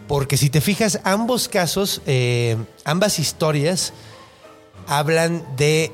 Porque 0.06 0.36
si 0.36 0.50
te 0.50 0.60
fijas, 0.60 1.00
ambos 1.02 1.48
casos, 1.48 2.00
eh, 2.06 2.56
ambas 2.84 3.18
historias 3.18 3.92
hablan 4.86 5.44
de. 5.56 5.92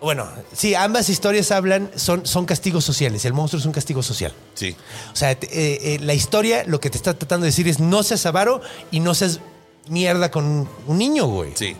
Bueno, 0.00 0.28
sí, 0.52 0.74
ambas 0.74 1.08
historias 1.08 1.50
hablan, 1.50 1.90
son, 1.96 2.24
son 2.24 2.46
castigos 2.46 2.84
sociales. 2.84 3.24
El 3.24 3.32
monstruo 3.32 3.58
es 3.58 3.66
un 3.66 3.72
castigo 3.72 4.02
social. 4.02 4.32
Sí. 4.54 4.76
O 5.12 5.16
sea, 5.16 5.32
eh, 5.32 5.38
eh, 5.50 5.98
la 6.00 6.14
historia 6.14 6.64
lo 6.64 6.80
que 6.80 6.88
te 6.88 6.96
está 6.96 7.14
tratando 7.18 7.44
de 7.44 7.48
decir 7.48 7.66
es 7.66 7.80
no 7.80 8.02
seas 8.02 8.24
avaro 8.26 8.60
y 8.90 9.00
no 9.00 9.14
seas 9.14 9.40
mierda 9.88 10.30
con 10.30 10.68
un 10.86 10.98
niño, 10.98 11.26
güey. 11.26 11.52
Sí. 11.54 11.76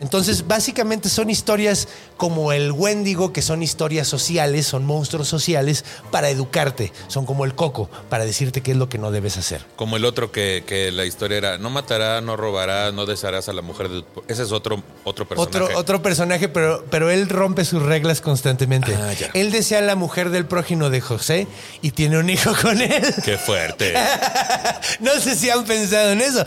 Entonces, 0.00 0.46
básicamente 0.48 1.08
son 1.08 1.30
historias 1.30 1.86
como 2.20 2.52
el 2.52 2.70
Wendigo, 2.70 3.32
que 3.32 3.40
son 3.40 3.62
historias 3.62 4.06
sociales, 4.06 4.66
son 4.66 4.84
monstruos 4.84 5.26
sociales 5.26 5.86
para 6.10 6.28
educarte. 6.28 6.92
Son 7.08 7.24
como 7.24 7.46
el 7.46 7.54
coco, 7.54 7.88
para 8.10 8.26
decirte 8.26 8.60
qué 8.60 8.72
es 8.72 8.76
lo 8.76 8.90
que 8.90 8.98
no 8.98 9.10
debes 9.10 9.38
hacer. 9.38 9.64
Como 9.74 9.96
el 9.96 10.04
otro 10.04 10.30
que, 10.30 10.62
que 10.66 10.92
la 10.92 11.06
historia 11.06 11.38
era, 11.38 11.56
no 11.56 11.70
matará, 11.70 12.20
no 12.20 12.36
robará, 12.36 12.92
no 12.92 13.06
desearás 13.06 13.48
a 13.48 13.54
la 13.54 13.62
mujer. 13.62 13.88
de 13.88 14.02
tu-". 14.02 14.22
Ese 14.28 14.42
es 14.42 14.52
otro, 14.52 14.82
otro 15.04 15.26
personaje. 15.26 15.64
Otro, 15.64 15.78
otro 15.78 16.02
personaje, 16.02 16.48
pero, 16.50 16.84
pero 16.90 17.08
él 17.08 17.26
rompe 17.26 17.64
sus 17.64 17.82
reglas 17.82 18.20
constantemente. 18.20 18.94
Ah. 18.94 19.14
Él 19.32 19.50
desea 19.50 19.78
a 19.78 19.82
la 19.82 19.96
mujer 19.96 20.28
del 20.28 20.44
prójimo 20.44 20.90
de 20.90 21.00
José 21.00 21.46
y 21.80 21.92
tiene 21.92 22.18
un 22.18 22.28
hijo 22.28 22.52
con 22.60 22.82
él. 22.82 23.14
Qué 23.24 23.38
fuerte. 23.38 23.94
No 25.00 25.12
sé 25.20 25.34
si 25.36 25.48
han 25.50 25.64
pensado 25.64 26.10
en 26.12 26.20
eso. 26.20 26.44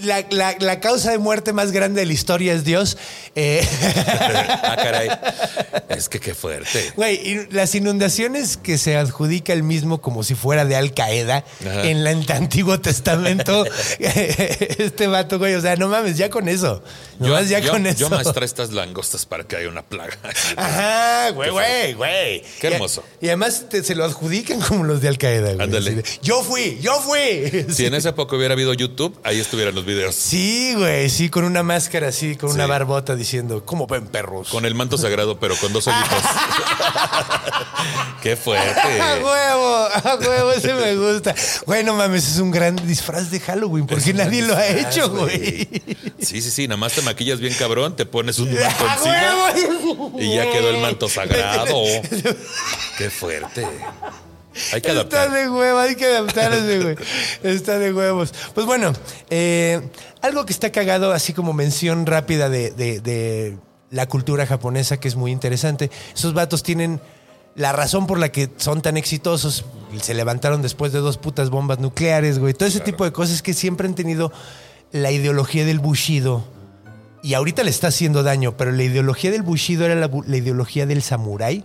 La, 0.00 0.24
la- 0.30 0.54
la 0.58 0.80
causa 0.80 1.10
de 1.10 1.18
muerte 1.18 1.52
más 1.52 1.72
grande 1.72 2.00
de 2.00 2.06
la 2.06 2.12
historia 2.12 2.52
es 2.52 2.64
Dios. 2.64 2.96
Eh, 3.34 3.66
ah, 4.62 4.76
caray. 4.90 5.08
Es 5.88 6.08
que 6.10 6.20
qué 6.20 6.34
fuerte. 6.34 6.92
Güey, 6.96 7.14
y 7.26 7.46
las 7.52 7.74
inundaciones 7.74 8.56
que 8.58 8.76
se 8.76 8.96
adjudica 8.96 9.52
el 9.52 9.62
mismo 9.62 10.00
como 10.02 10.24
si 10.24 10.34
fuera 10.34 10.64
de 10.66 10.76
Al 10.76 10.92
Qaeda 10.92 11.44
Ajá. 11.60 11.84
en 11.84 12.04
la- 12.04 12.10
el 12.10 12.30
Antiguo 12.30 12.78
Testamento. 12.80 13.64
este 13.98 15.06
vato, 15.06 15.38
güey, 15.38 15.54
o 15.54 15.60
sea, 15.60 15.76
no 15.76 15.88
mames, 15.88 16.16
ya 16.16 16.30
con 16.30 16.48
eso. 16.48 16.82
Nomás 17.18 17.48
ya 17.48 17.60
yo, 17.60 17.72
con 17.72 17.84
yo 17.84 17.90
eso. 17.90 18.10
maestré 18.10 18.44
estas 18.44 18.72
langostas 18.72 19.24
para 19.26 19.44
que 19.44 19.56
haya 19.56 19.68
una 19.68 19.82
plaga. 19.82 20.16
Ajá, 20.56 21.30
güey, 21.30 21.50
güey, 21.50 21.92
güey. 21.94 22.42
Qué 22.60 22.66
hermoso. 22.68 23.02
Y, 23.20 23.28
además 23.28 23.66
te- 23.70 23.82
se 23.82 23.94
lo 23.94 24.04
adjudican 24.04 24.60
como 24.60 24.84
los 24.84 25.00
de 25.00 25.08
Al 25.08 25.18
Qaeda, 25.18 25.52
güey. 25.54 25.64
Ándale. 25.64 26.02
Yo 26.22 26.42
fui, 26.42 26.78
yo 26.82 27.00
fui. 27.00 27.64
Si 27.72 27.86
en 27.86 27.94
esa 27.94 28.10
época 28.10 28.36
hubiera 28.36 28.52
habido 28.54 28.72
YouTube, 28.74 29.18
ahí 29.24 29.40
estuvieran 29.40 29.74
los 29.74 29.84
videos. 29.86 30.14
Sí, 30.14 30.74
güey, 30.76 31.08
sí, 31.08 31.30
con 31.30 31.44
una 31.44 31.62
máscara 31.62 32.08
así, 32.08 32.36
con 32.36 32.50
una 32.50 32.64
Sí. 32.64 32.70
barbota 32.70 33.16
diciendo, 33.16 33.64
¿cómo 33.64 33.86
ven 33.86 34.06
perros? 34.08 34.48
Con 34.48 34.64
el 34.66 34.74
manto 34.76 34.98
sagrado, 34.98 35.40
pero 35.40 35.56
con 35.56 35.72
dos 35.72 35.88
ojitos. 35.88 36.22
qué 38.22 38.32
¡A 38.32 38.36
fuerte. 38.36 38.80
huevo! 39.22 39.88
¡A 40.04 40.18
huevo! 40.20 40.52
Ese 40.52 40.74
me 40.74 40.94
gusta. 40.96 41.34
Güey, 41.66 41.84
no 41.84 41.94
mames, 41.94 42.26
es 42.28 42.38
un 42.38 42.50
gran 42.50 42.76
disfraz 42.76 43.30
de 43.30 43.40
Halloween 43.40 43.86
porque 43.86 44.12
nadie 44.14 44.42
lo 44.42 44.56
ha 44.56 44.66
hecho, 44.66 45.10
güey. 45.10 45.68
Sí, 46.20 46.40
sí, 46.42 46.50
sí. 46.50 46.68
Nada 46.68 46.76
más 46.78 46.92
te 46.92 47.02
maquillas 47.02 47.40
bien 47.40 47.54
cabrón, 47.54 47.96
te 47.96 48.06
pones 48.06 48.38
un 48.38 48.48
¡A 48.58 48.68
manto 48.68 48.86
encima 48.86 49.44
huevo! 49.44 50.12
y 50.18 50.34
ya 50.34 50.50
quedó 50.50 50.70
el 50.70 50.78
manto 50.78 51.08
sagrado. 51.08 51.74
Qué 52.98 53.10
fuerte. 53.10 53.66
Hay 54.72 54.80
que 54.80 54.88
Está 54.88 54.92
adaptar. 54.92 55.30
de 55.32 55.50
huevo, 55.50 55.78
hay 55.78 55.96
que 55.96 56.06
adaptarse, 56.06 56.80
güey. 56.80 56.96
Está 57.42 57.78
de 57.78 57.92
huevos. 57.92 58.32
Pues 58.54 58.66
bueno, 58.66 58.94
eh, 59.28 59.82
algo 60.22 60.46
que 60.46 60.52
está 60.54 60.72
cagado, 60.72 61.12
así 61.12 61.34
como 61.34 61.52
mención 61.52 62.06
rápida 62.06 62.48
de, 62.48 62.70
de- 62.70 63.00
de 63.00 63.56
la 63.90 64.06
cultura 64.08 64.46
japonesa, 64.46 64.98
que 64.98 65.08
es 65.08 65.16
muy 65.16 65.30
interesante. 65.32 65.90
Esos 66.14 66.34
vatos 66.34 66.62
tienen 66.62 67.00
la 67.54 67.72
razón 67.72 68.06
por 68.06 68.18
la 68.18 68.30
que 68.30 68.50
son 68.56 68.82
tan 68.82 68.96
exitosos. 68.96 69.64
Se 70.00 70.14
levantaron 70.14 70.62
después 70.62 70.92
de 70.92 70.98
dos 70.98 71.16
putas 71.18 71.50
bombas 71.50 71.78
nucleares, 71.78 72.38
güey. 72.38 72.54
Todo 72.54 72.68
ese 72.68 72.80
tipo 72.80 73.04
de 73.04 73.12
cosas 73.12 73.42
que 73.42 73.54
siempre 73.54 73.86
han 73.88 73.94
tenido 73.94 74.32
la 74.92 75.10
ideología 75.10 75.64
del 75.64 75.78
Bushido. 75.78 76.44
Y 77.22 77.34
ahorita 77.34 77.64
le 77.64 77.70
está 77.70 77.88
haciendo 77.88 78.22
daño, 78.22 78.56
pero 78.56 78.70
la 78.70 78.84
ideología 78.84 79.32
del 79.32 79.42
Bushido 79.42 79.84
era 79.84 79.94
la, 79.96 80.36
ideología 80.36 80.86
del 80.86 81.02
samurái 81.02 81.64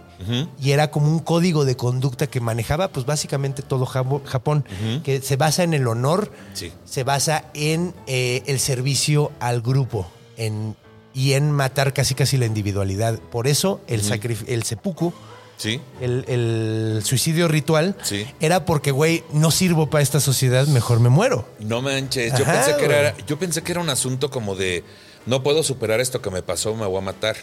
y 0.60 0.72
era 0.72 0.90
como 0.90 1.08
un 1.08 1.20
código 1.20 1.66
de 1.66 1.76
conducta 1.76 2.26
que 2.26 2.40
manejaba, 2.40 2.88
pues 2.88 3.06
básicamente 3.06 3.62
todo 3.62 3.86
Japón, 3.86 4.66
que 5.04 5.22
se 5.22 5.36
basa 5.36 5.62
en 5.64 5.76
el 5.76 5.88
honor, 5.88 6.32
Sí. 6.54 6.72
se 6.86 7.04
basa 7.04 7.46
en 7.54 7.94
eh, 8.08 8.42
el 8.48 8.60
servicio 8.60 9.32
al 9.40 9.62
grupo 9.62 10.10
en, 10.38 10.76
y 11.14 11.34
en 11.34 11.52
matar 11.52 11.94
casi 11.94 12.16
casi 12.16 12.38
la 12.38 12.46
individualidad. 12.46 13.20
Por 13.20 13.48
eso 13.48 13.82
el, 13.88 14.04
sacrif- 14.04 14.46
el 14.48 14.64
seppuku, 14.64 15.14
Sí. 15.58 15.80
el, 16.02 16.26
el 16.28 17.02
suicidio 17.06 17.48
ritual, 17.48 17.96
Sí. 18.04 18.26
era 18.40 18.66
porque, 18.66 18.90
güey, 18.92 19.24
no 19.32 19.52
sirvo 19.52 19.90
para 19.92 20.02
esta 20.02 20.20
sociedad, 20.20 20.66
mejor 20.68 21.00
me 21.00 21.10
muero. 21.10 21.48
No 21.60 21.82
manches. 21.84 22.34
Yo, 22.38 22.44
Ajá, 22.46 22.54
pensé 22.66 22.78
que 22.78 22.86
era, 22.86 23.16
yo 23.28 23.38
pensé 23.38 23.62
que 23.62 23.72
era 23.74 23.82
un 23.82 23.90
asunto 23.90 24.32
como 24.32 24.56
de 24.56 24.84
no 25.28 25.44
puedo 25.44 25.62
superar 25.62 26.00
esto 26.00 26.20
que 26.20 26.32
me 26.32 26.42
pasó, 26.42 26.74
me 26.74 26.88
voy 26.88 26.98
a 26.98 27.02
matar. 27.02 27.36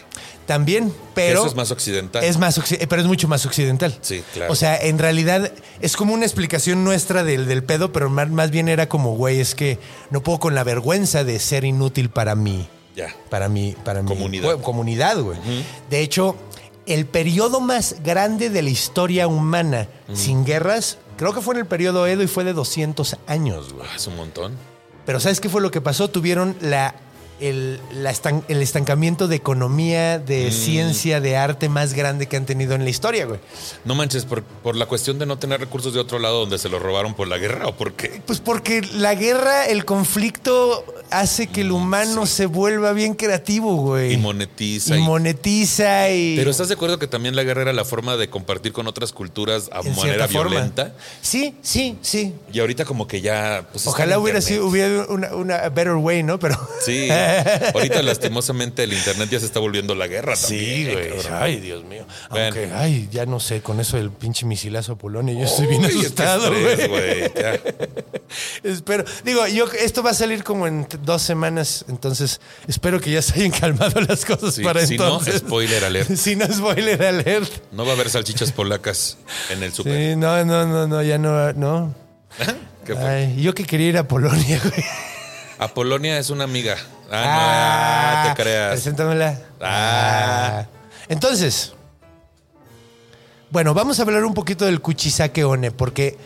También, 0.45 0.93
pero... 1.15 1.39
Eso 1.39 1.47
es 1.47 1.55
más 1.55 1.71
occidental. 1.71 2.21
Es 2.25 2.37
más, 2.37 2.59
pero 2.89 3.01
es 3.01 3.07
mucho 3.07 3.29
más 3.29 3.45
occidental. 3.45 3.97
Sí, 4.01 4.21
claro. 4.33 4.51
O 4.51 4.55
sea, 4.57 4.75
en 4.75 4.99
realidad 4.99 5.53
es 5.79 5.95
como 5.95 6.13
una 6.13 6.25
explicación 6.25 6.83
nuestra 6.83 7.23
del, 7.23 7.47
del 7.47 7.63
pedo, 7.63 7.93
pero 7.93 8.09
más, 8.09 8.29
más 8.29 8.51
bien 8.51 8.67
era 8.67 8.89
como, 8.89 9.15
güey, 9.15 9.39
es 9.39 9.55
que 9.55 9.79
no 10.09 10.21
puedo 10.23 10.39
con 10.41 10.55
la 10.55 10.65
vergüenza 10.65 11.23
de 11.23 11.39
ser 11.39 11.63
inútil 11.63 12.09
para 12.09 12.35
mí. 12.35 12.67
Ya. 12.95 13.15
Para 13.29 13.49
mi, 13.49 13.75
para 13.83 14.01
mi 14.01 14.07
Comunidad. 14.07 14.49
pue- 14.55 14.61
comunidad, 14.61 15.19
güey. 15.21 15.37
De 15.89 16.01
hecho, 16.01 16.35
el 16.85 17.05
periodo 17.05 17.61
más 17.61 17.97
grande 18.03 18.49
de 18.49 18.61
la 18.61 18.69
historia 18.69 19.27
humana 19.27 19.87
sin 20.13 20.43
guerras, 20.45 20.97
creo 21.17 21.33
que 21.33 21.41
fue 21.41 21.53
en 21.55 21.61
el 21.61 21.65
periodo 21.67 22.07
Edo 22.07 22.23
y 22.23 22.27
fue 22.27 22.43
de 22.43 22.53
200 22.53 23.17
años, 23.27 23.73
güey. 23.73 23.87
Ah, 23.89 23.95
es 23.95 24.07
un 24.07 24.15
montón. 24.15 24.53
Pero 25.05 25.19
¿sabes 25.19 25.39
qué 25.39 25.49
fue 25.49 25.61
lo 25.61 25.71
que 25.71 25.81
pasó? 25.81 26.09
Tuvieron 26.09 26.55
la, 26.61 26.93
el, 27.39 27.79
la 27.93 28.11
estan- 28.11 28.43
el 28.47 28.61
estancamiento 28.61 29.27
de 29.27 29.35
economía, 29.35 30.19
de 30.19 30.51
ciencia, 30.51 31.21
de 31.21 31.37
arte 31.37 31.69
más 31.69 31.93
grande 31.93 32.27
que 32.27 32.37
han 32.37 32.45
tenido 32.45 32.75
en 32.75 32.83
la 32.83 32.89
historia, 32.89 33.25
güey. 33.25 33.39
No 33.85 33.95
manches, 33.95 34.25
por, 34.25 34.43
por 34.43 34.75
la 34.75 34.85
cuestión 34.85 35.19
de 35.19 35.25
no 35.25 35.37
tener 35.37 35.59
recursos 35.59 35.93
de 35.93 35.99
otro 35.99 36.19
lado 36.19 36.39
donde 36.41 36.57
se 36.57 36.69
los 36.69 36.81
robaron 36.81 37.13
por 37.13 37.27
la 37.27 37.37
guerra 37.37 37.67
o 37.67 37.75
por 37.75 37.93
qué. 37.93 38.21
Pues 38.25 38.39
porque 38.39 38.81
la 38.93 39.15
guerra, 39.15 39.65
el 39.67 39.85
conflicto 39.85 40.83
hace 41.11 41.47
que 41.47 41.61
el 41.61 41.71
humano 41.71 42.25
se 42.25 42.45
vuelva 42.45 42.93
bien 42.93 43.13
creativo, 43.13 43.75
güey. 43.77 44.13
Y 44.13 44.17
monetiza. 44.17 44.95
Y 44.95 44.99
y- 44.99 45.01
monetiza 45.03 46.09
y... 46.11 46.35
Pero 46.37 46.51
¿estás 46.51 46.67
de 46.67 46.73
acuerdo 46.75 46.99
que 46.99 47.07
también 47.07 47.35
la 47.35 47.43
guerra 47.43 47.61
era 47.63 47.73
la 47.73 47.85
forma 47.85 48.17
de 48.17 48.29
compartir 48.29 48.73
con 48.73 48.87
otras 48.87 49.11
culturas 49.13 49.69
a 49.71 49.79
en 49.81 49.95
manera 49.95 50.27
forma. 50.27 50.51
violenta? 50.51 50.93
Sí, 51.21 51.55
sí, 51.61 51.97
sí. 52.01 52.33
Y 52.51 52.59
ahorita 52.59 52.85
como 52.85 53.07
que 53.07 53.21
ya... 53.21 53.67
pues, 53.71 53.87
Ojalá 53.87 54.19
hubiera 54.19 54.41
sido 54.41 54.65
hubiera 54.67 55.05
una, 55.07 55.33
una 55.35 55.69
better 55.69 55.93
way, 55.95 56.21
¿no? 56.23 56.37
Pero 56.39 56.55
Sí, 56.85 57.07
ahorita 57.73 58.01
lastimosamente 58.01 58.83
el 58.83 58.93
internet 58.93 59.29
ya 59.29 59.39
se 59.39 59.45
está 59.45 59.59
volviendo 59.59 59.95
la 59.95 60.07
guerra 60.07 60.35
Sí, 60.35 60.85
también. 60.87 60.91
güey. 60.93 61.23
cabrón. 61.23 61.43
Ay, 61.43 61.59
Dios 61.59 61.83
mío. 61.83 62.05
Bueno. 62.29 62.45
Aunque, 62.45 62.71
ay, 62.75 63.09
ya 63.11 63.25
no 63.25 63.39
sé, 63.39 63.61
con 63.61 63.79
eso 63.79 63.97
del 63.97 64.11
pinche 64.11 64.45
misilazo 64.45 64.93
a 64.93 64.97
Polonia, 64.97 65.33
yo 65.33 65.45
estoy 65.45 65.67
bien 65.67 65.85
asustado, 65.85 66.49
güey. 66.51 67.31
Espero. 68.63 69.03
Digo, 69.23 69.45
yo 69.47 69.65
esto 69.79 70.03
va 70.03 70.11
a 70.11 70.13
salir 70.13 70.43
como 70.43 70.67
en 70.67 70.87
dos 71.03 71.21
semanas, 71.21 71.85
entonces 71.89 72.39
espero 72.67 72.99
que 72.99 73.11
ya 73.11 73.21
se 73.21 73.33
hayan 73.35 73.51
calmado 73.51 73.99
las 74.01 74.25
cosas 74.25 74.55
Sí, 74.55 74.63
para 74.63 74.85
si 74.85 74.97
no, 74.97 75.05
entonces. 75.05 75.39
spoiler 75.39 75.83
alert. 75.83 76.09
si 76.15 76.35
no, 76.35 76.45
spoiler 76.51 77.01
alert. 77.03 77.51
No 77.71 77.85
va 77.85 77.91
a 77.91 77.95
haber 77.95 78.09
salchichas 78.09 78.51
polacas 78.51 79.17
en 79.49 79.63
el 79.63 79.73
súper. 79.73 79.93
Sí, 80.11 80.15
no, 80.15 80.43
no, 80.45 80.65
no, 80.65 80.87
no, 80.87 81.01
ya 81.03 81.17
no, 81.17 81.53
no. 81.53 81.95
¿Qué 82.85 82.93
fue? 82.95 83.03
Ay, 83.03 83.41
yo 83.41 83.53
que 83.53 83.65
quería 83.65 83.87
ir 83.89 83.97
a 83.97 84.07
Polonia, 84.07 84.59
güey. 84.63 84.83
A 85.57 85.67
Polonia 85.73 86.17
es 86.19 86.29
una 86.29 86.43
amiga. 86.45 86.77
Ah, 87.11 88.23
no, 88.27 88.33
te 88.35 88.41
creas. 88.43 88.71
Preséntamela. 88.71 89.39
Ah. 89.61 90.65
Entonces, 91.07 91.73
bueno, 93.51 93.73
vamos 93.73 93.99
a 93.99 94.03
hablar 94.03 94.23
un 94.25 94.33
poquito 94.33 94.65
del 94.65 94.79
Kuchisake 94.81 95.43
One, 95.43 95.71
porque 95.71 96.17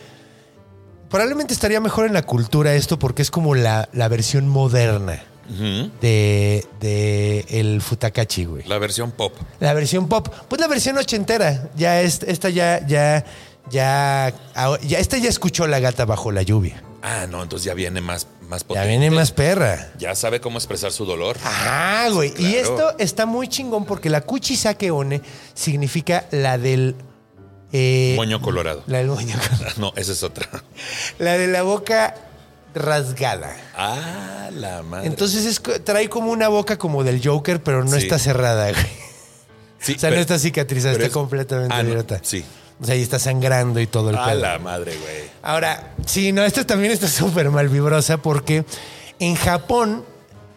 probablemente 1.08 1.54
estaría 1.54 1.80
mejor 1.80 2.06
en 2.06 2.12
la 2.12 2.22
cultura 2.22 2.74
esto, 2.74 2.98
porque 2.98 3.22
es 3.22 3.30
como 3.30 3.54
la, 3.54 3.88
la 3.92 4.08
versión 4.08 4.46
moderna 4.48 5.22
Ujú. 5.48 5.90
de, 6.02 6.66
de 6.80 7.46
el 7.48 7.80
Futakachi, 7.80 8.44
güey. 8.44 8.64
La 8.64 8.78
versión 8.78 9.10
pop. 9.10 9.32
La 9.60 9.72
versión 9.72 10.08
pop, 10.08 10.28
pues 10.48 10.60
la 10.60 10.66
versión 10.68 10.98
ochentera. 10.98 11.68
Ya 11.76 12.02
es- 12.02 12.22
esta 12.24 12.50
ya, 12.50 12.86
ya, 12.86 13.24
ya, 13.70 14.34
ah, 14.54 14.76
ya, 14.82 14.98
esta 14.98 15.16
ya 15.16 15.30
escuchó 15.30 15.66
la 15.66 15.78
gata 15.80 16.04
bajo 16.04 16.30
la 16.30 16.42
lluvia. 16.42 16.82
Ah, 17.02 17.26
no, 17.28 17.42
entonces 17.42 17.64
ya 17.66 17.74
viene 17.74 18.00
más, 18.00 18.26
más 18.48 18.62
Ya 18.62 18.68
potente. 18.68 18.88
viene 18.88 19.10
más 19.10 19.30
perra. 19.32 19.90
Ya 19.98 20.14
sabe 20.14 20.40
cómo 20.40 20.58
expresar 20.58 20.92
su 20.92 21.04
dolor. 21.04 21.36
Ajá, 21.42 22.08
güey. 22.10 22.32
Y 22.38 22.54
esto 22.54 22.96
está 22.98 23.26
muy 23.26 23.48
chingón 23.48 23.84
porque 23.84 24.10
la 24.10 24.20
Kuchisake 24.20 24.90
One 24.90 25.20
significa 25.54 26.26
la 26.30 26.58
del. 26.58 26.94
eh, 27.72 28.14
Moño 28.16 28.40
colorado. 28.40 28.82
La 28.86 28.98
del 28.98 29.08
moño. 29.08 29.34
No, 29.78 29.92
esa 29.96 30.12
es 30.12 30.22
otra. 30.22 30.48
La 31.18 31.36
de 31.38 31.46
la 31.48 31.62
boca 31.62 32.14
rasgada. 32.74 33.56
Ah, 33.76 34.50
la 34.52 34.82
madre. 34.82 35.06
Entonces 35.06 35.44
es 35.46 35.62
trae 35.84 36.08
como 36.08 36.30
una 36.32 36.48
boca 36.48 36.76
como 36.78 37.04
del 37.04 37.20
Joker, 37.26 37.62
pero 37.62 37.84
no 37.84 37.92
Sí. 37.92 37.98
está 38.04 38.18
cerrada, 38.18 38.70
güey. 38.72 38.84
Sí, 39.78 39.92
O 39.96 39.98
sea, 39.98 40.08
pero- 40.10 40.16
no 40.16 40.20
está 40.22 40.38
cicatrizada, 40.38 40.92
está 40.92 41.06
es- 41.06 41.12
completamente 41.12 41.74
Ah, 41.74 41.82
no, 41.82 41.90
abierta. 41.90 42.20
Sí. 42.22 42.44
O 42.80 42.84
sea, 42.84 42.94
ahí 42.94 43.02
está 43.02 43.18
sangrando 43.18 43.80
y 43.80 43.86
todo 43.86 44.10
el 44.10 44.16
A 44.16 44.26
pedo. 44.26 44.40
la 44.40 44.58
madre, 44.58 44.96
güey. 44.96 45.30
Ahora, 45.42 45.94
sí, 46.06 46.32
no, 46.32 46.42
esta 46.44 46.66
también 46.66 46.92
está 46.92 47.06
súper 47.08 47.50
mal 47.50 47.68
vibrosa 47.68 48.16
porque 48.18 48.64
en 49.20 49.36
Japón, 49.36 50.04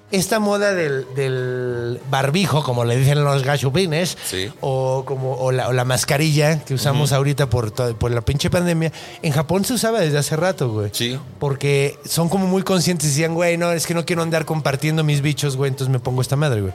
esta 0.09 0.39
moda 0.39 0.73
del, 0.73 1.05
del 1.15 1.99
barbijo, 2.09 2.63
como 2.63 2.85
le 2.85 2.95
dicen 2.95 3.23
los 3.23 3.43
gachupines, 3.43 4.17
Sí. 4.25 4.49
o 4.61 5.03
como 5.05 5.33
o 5.33 5.51
la, 5.51 5.67
o 5.67 5.73
la 5.73 5.83
mascarilla 5.85 6.63
que 6.63 6.73
usamos 6.73 7.11
ahorita 7.11 7.49
por, 7.49 7.71
to- 7.71 7.95
por 7.97 8.09
la 8.11 8.21
pinche 8.21 8.49
pandemia, 8.49 8.91
en 9.21 9.31
Japón 9.33 9.63
se 9.65 9.73
usaba 9.73 9.99
desde 9.99 10.17
hace 10.17 10.35
rato, 10.37 10.69
güey. 10.69 10.89
Sí. 10.93 11.19
Porque 11.39 11.99
son 12.05 12.29
como 12.29 12.47
muy 12.47 12.63
conscientes 12.63 13.05
y 13.07 13.09
decían, 13.09 13.35
güey, 13.35 13.57
no, 13.57 13.71
es 13.73 13.85
que 13.85 13.93
no 13.93 14.05
quiero 14.05 14.21
andar 14.23 14.45
compartiendo 14.45 15.03
mis 15.03 15.21
bichos, 15.21 15.55
güey, 15.57 15.69
entonces 15.69 15.91
me 15.91 15.99
pongo 15.99 16.21
esta 16.21 16.35
madre, 16.37 16.61
güey. 16.61 16.73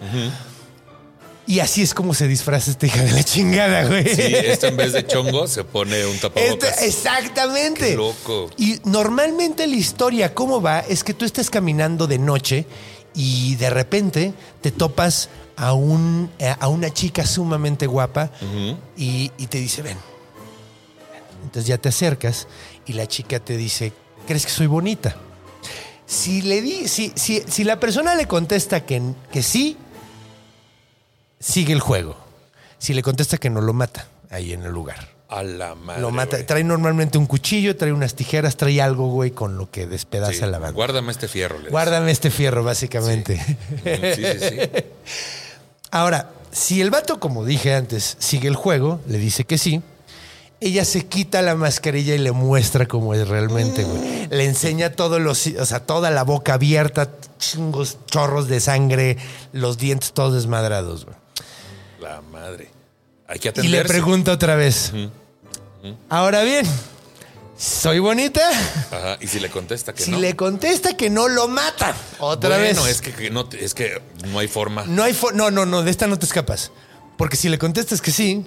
Y 1.47 1.59
así 1.59 1.83
es 1.83 1.93
como 1.93 2.15
se 2.15 2.29
disfraza 2.29 2.71
esta 2.71 2.87
hija 2.87 3.03
de 3.03 3.11
la 3.13 3.25
chingada, 3.25 3.85
güey. 3.87 4.05
Sí, 4.15 4.23
esta 4.23 4.69
en 4.69 4.77
vez 4.77 4.93
de 4.93 5.05
chongo 5.07 5.47
se 5.49 5.65
pone 5.65 6.07
un 6.07 6.17
tapabocas. 6.19 6.71
Este- 6.71 6.87
exactamente. 6.87 7.91
Qué 7.91 7.97
loco. 7.97 8.49
Y 8.57 8.81
normalmente 8.85 9.67
la 9.67 9.75
historia, 9.75 10.35
¿cómo 10.35 10.63
va? 10.63 10.81
Es 10.81 11.03
que 11.03 11.15
tú 11.15 11.25
estás 11.25 11.51
caminando 11.51 12.07
de 12.07 12.19
noche 12.19 12.65
y 13.15 13.57
de 13.57 13.71
repente 13.71 14.33
te 14.61 14.71
topas 14.71 15.29
a, 15.57 15.73
un, 15.73 16.31
eh, 16.39 16.55
a 16.59 16.69
una 16.69 16.91
chica 16.91 17.27
sumamente 17.27 17.87
guapa 17.87 18.31
y, 18.97 19.33
y 19.37 19.47
te 19.49 19.59
dice, 19.59 19.83
ven. 19.83 19.99
Entonces 21.43 21.67
ya 21.67 21.77
te 21.79 21.89
acercas 21.89 22.47
y 22.87 22.93
la 22.93 23.07
chica 23.09 23.41
te 23.41 23.57
dice, 23.57 23.93
¿crees 24.27 24.47
que 24.47 24.53
soy 24.53 24.69
bonita? 24.69 25.17
Si, 26.07 26.43
le 26.43 26.61
di, 26.63 26.89
si, 26.89 27.13
si, 27.17 27.43
si 27.49 27.65
la 27.65 27.81
persona 27.81 28.15
le 28.15 28.27
contesta 28.27 28.87
que, 28.87 29.03
que 29.33 29.43
sí, 29.43 29.77
sigue 31.43 31.73
el 31.73 31.81
juego. 31.81 32.17
Si 32.79 32.95
le 32.95 33.03
contesta 33.03 33.37
que 33.39 33.51
no, 33.51 33.61
lo 33.61 33.73
mata 33.73 34.07
ahí 34.31 34.53
en 34.53 34.63
el 34.63 34.73
lugar. 34.73 35.09
A 35.29 35.43
la 35.43 35.75
madre. 35.75 36.01
Lo 36.03 36.11
mata. 36.11 36.37
güey. 36.37 36.47
Trae 36.47 36.65
normalmente 36.65 37.17
un 37.19 37.27
cuchillo, 37.27 37.77
trae 37.77 37.93
unas 37.93 38.15
tijeras, 38.15 38.57
trae 38.57 38.81
algo, 38.83 39.09
güey, 39.09 39.31
con 39.31 39.57
lo 39.57 39.71
que 39.71 39.87
despedaza 39.87 40.33
Sí, 40.33 40.41
la 40.41 40.59
banda. 40.59 40.73
Guárdame 40.73 41.11
este 41.13 41.27
fierro. 41.29 41.59
le 41.59 41.71
Guárdame 41.71 42.11
este 42.11 42.31
fierro, 42.31 42.63
básicamente. 42.65 43.35
dice. 43.83 44.15
Sí, 44.15 44.25
sí, 44.41 44.49
sí. 44.49 44.71
Ahora, 45.91 46.31
si 46.51 46.81
el 46.81 46.91
vato, 46.91 47.19
como 47.19 47.45
dije 47.45 47.75
antes, 47.75 48.17
sigue 48.19 48.49
el 48.49 48.57
juego, 48.57 49.01
le 49.07 49.19
dice 49.19 49.45
que 49.45 49.57
sí, 49.59 49.81
ella 50.61 50.85
se 50.85 51.07
quita 51.07 51.41
la 51.43 51.55
mascarilla 51.55 52.15
y 52.15 52.19
le 52.19 52.33
muestra 52.33 52.87
cómo 52.87 53.15
es 53.15 53.27
realmente, 53.27 53.85
güey. 53.85 54.29
Le 54.29 54.45
enseña 54.45 54.91
todos 54.93 55.21
los, 55.21 55.47
o 55.47 55.65
sea, 55.67 55.81
toda 55.81 56.11
la 56.11 56.25
boca 56.25 56.55
abierta, 56.55 57.11
chingos, 57.39 57.97
chorros 58.07 58.49
de 58.49 58.61
sangre, 58.61 59.17
los 59.53 59.79
dientes 59.79 60.13
todos 60.13 60.35
desmadrados, 60.35 61.05
güey. 61.07 61.17
La 62.03 62.21
madre. 62.21 62.69
Hay 63.29 63.39
que 63.39 63.49
Y 63.49 63.51
atenderse. 63.51 63.77
le 63.83 63.85
pregunta 63.89 64.33
otra 64.33 64.57
vez. 64.57 64.93
Ahora 66.09 66.43
bien, 66.43 66.67
¿soy 67.57 67.99
bonita? 68.01 68.41
Ajá, 68.91 69.19
y 69.21 69.27
si 69.27 69.41
le 69.41 69.49
contesta 69.51 69.93
que 69.93 70.03
Si 70.03 70.11
no. 70.11 70.19
le 70.19 70.35
contesta 70.37 70.97
que 70.97 71.09
no 71.11 71.29
lo 71.29 71.49
mata, 71.49 71.95
otra 72.19 72.57
vez. 72.59 72.77
Bueno, 72.77 72.89
es 72.91 73.01
que, 73.01 73.13
que 73.13 73.31
no, 73.31 73.49
es 73.59 73.75
que 73.75 74.01
no 74.29 74.39
hay 74.39 74.49
forma. 74.49 74.85
No 74.87 75.03
hay 75.03 75.13
fo- 75.15 75.33
no, 75.33 75.51
no, 75.51 75.65
no, 75.65 75.83
de 75.83 75.91
esta 75.91 76.07
no 76.07 76.19
te 76.19 76.27
escapas. 76.27 76.73
Porque 77.17 77.37
si 77.37 77.49
le 77.49 77.59
contestas 77.59 78.01
que 78.01 78.11
sí, 78.11 78.45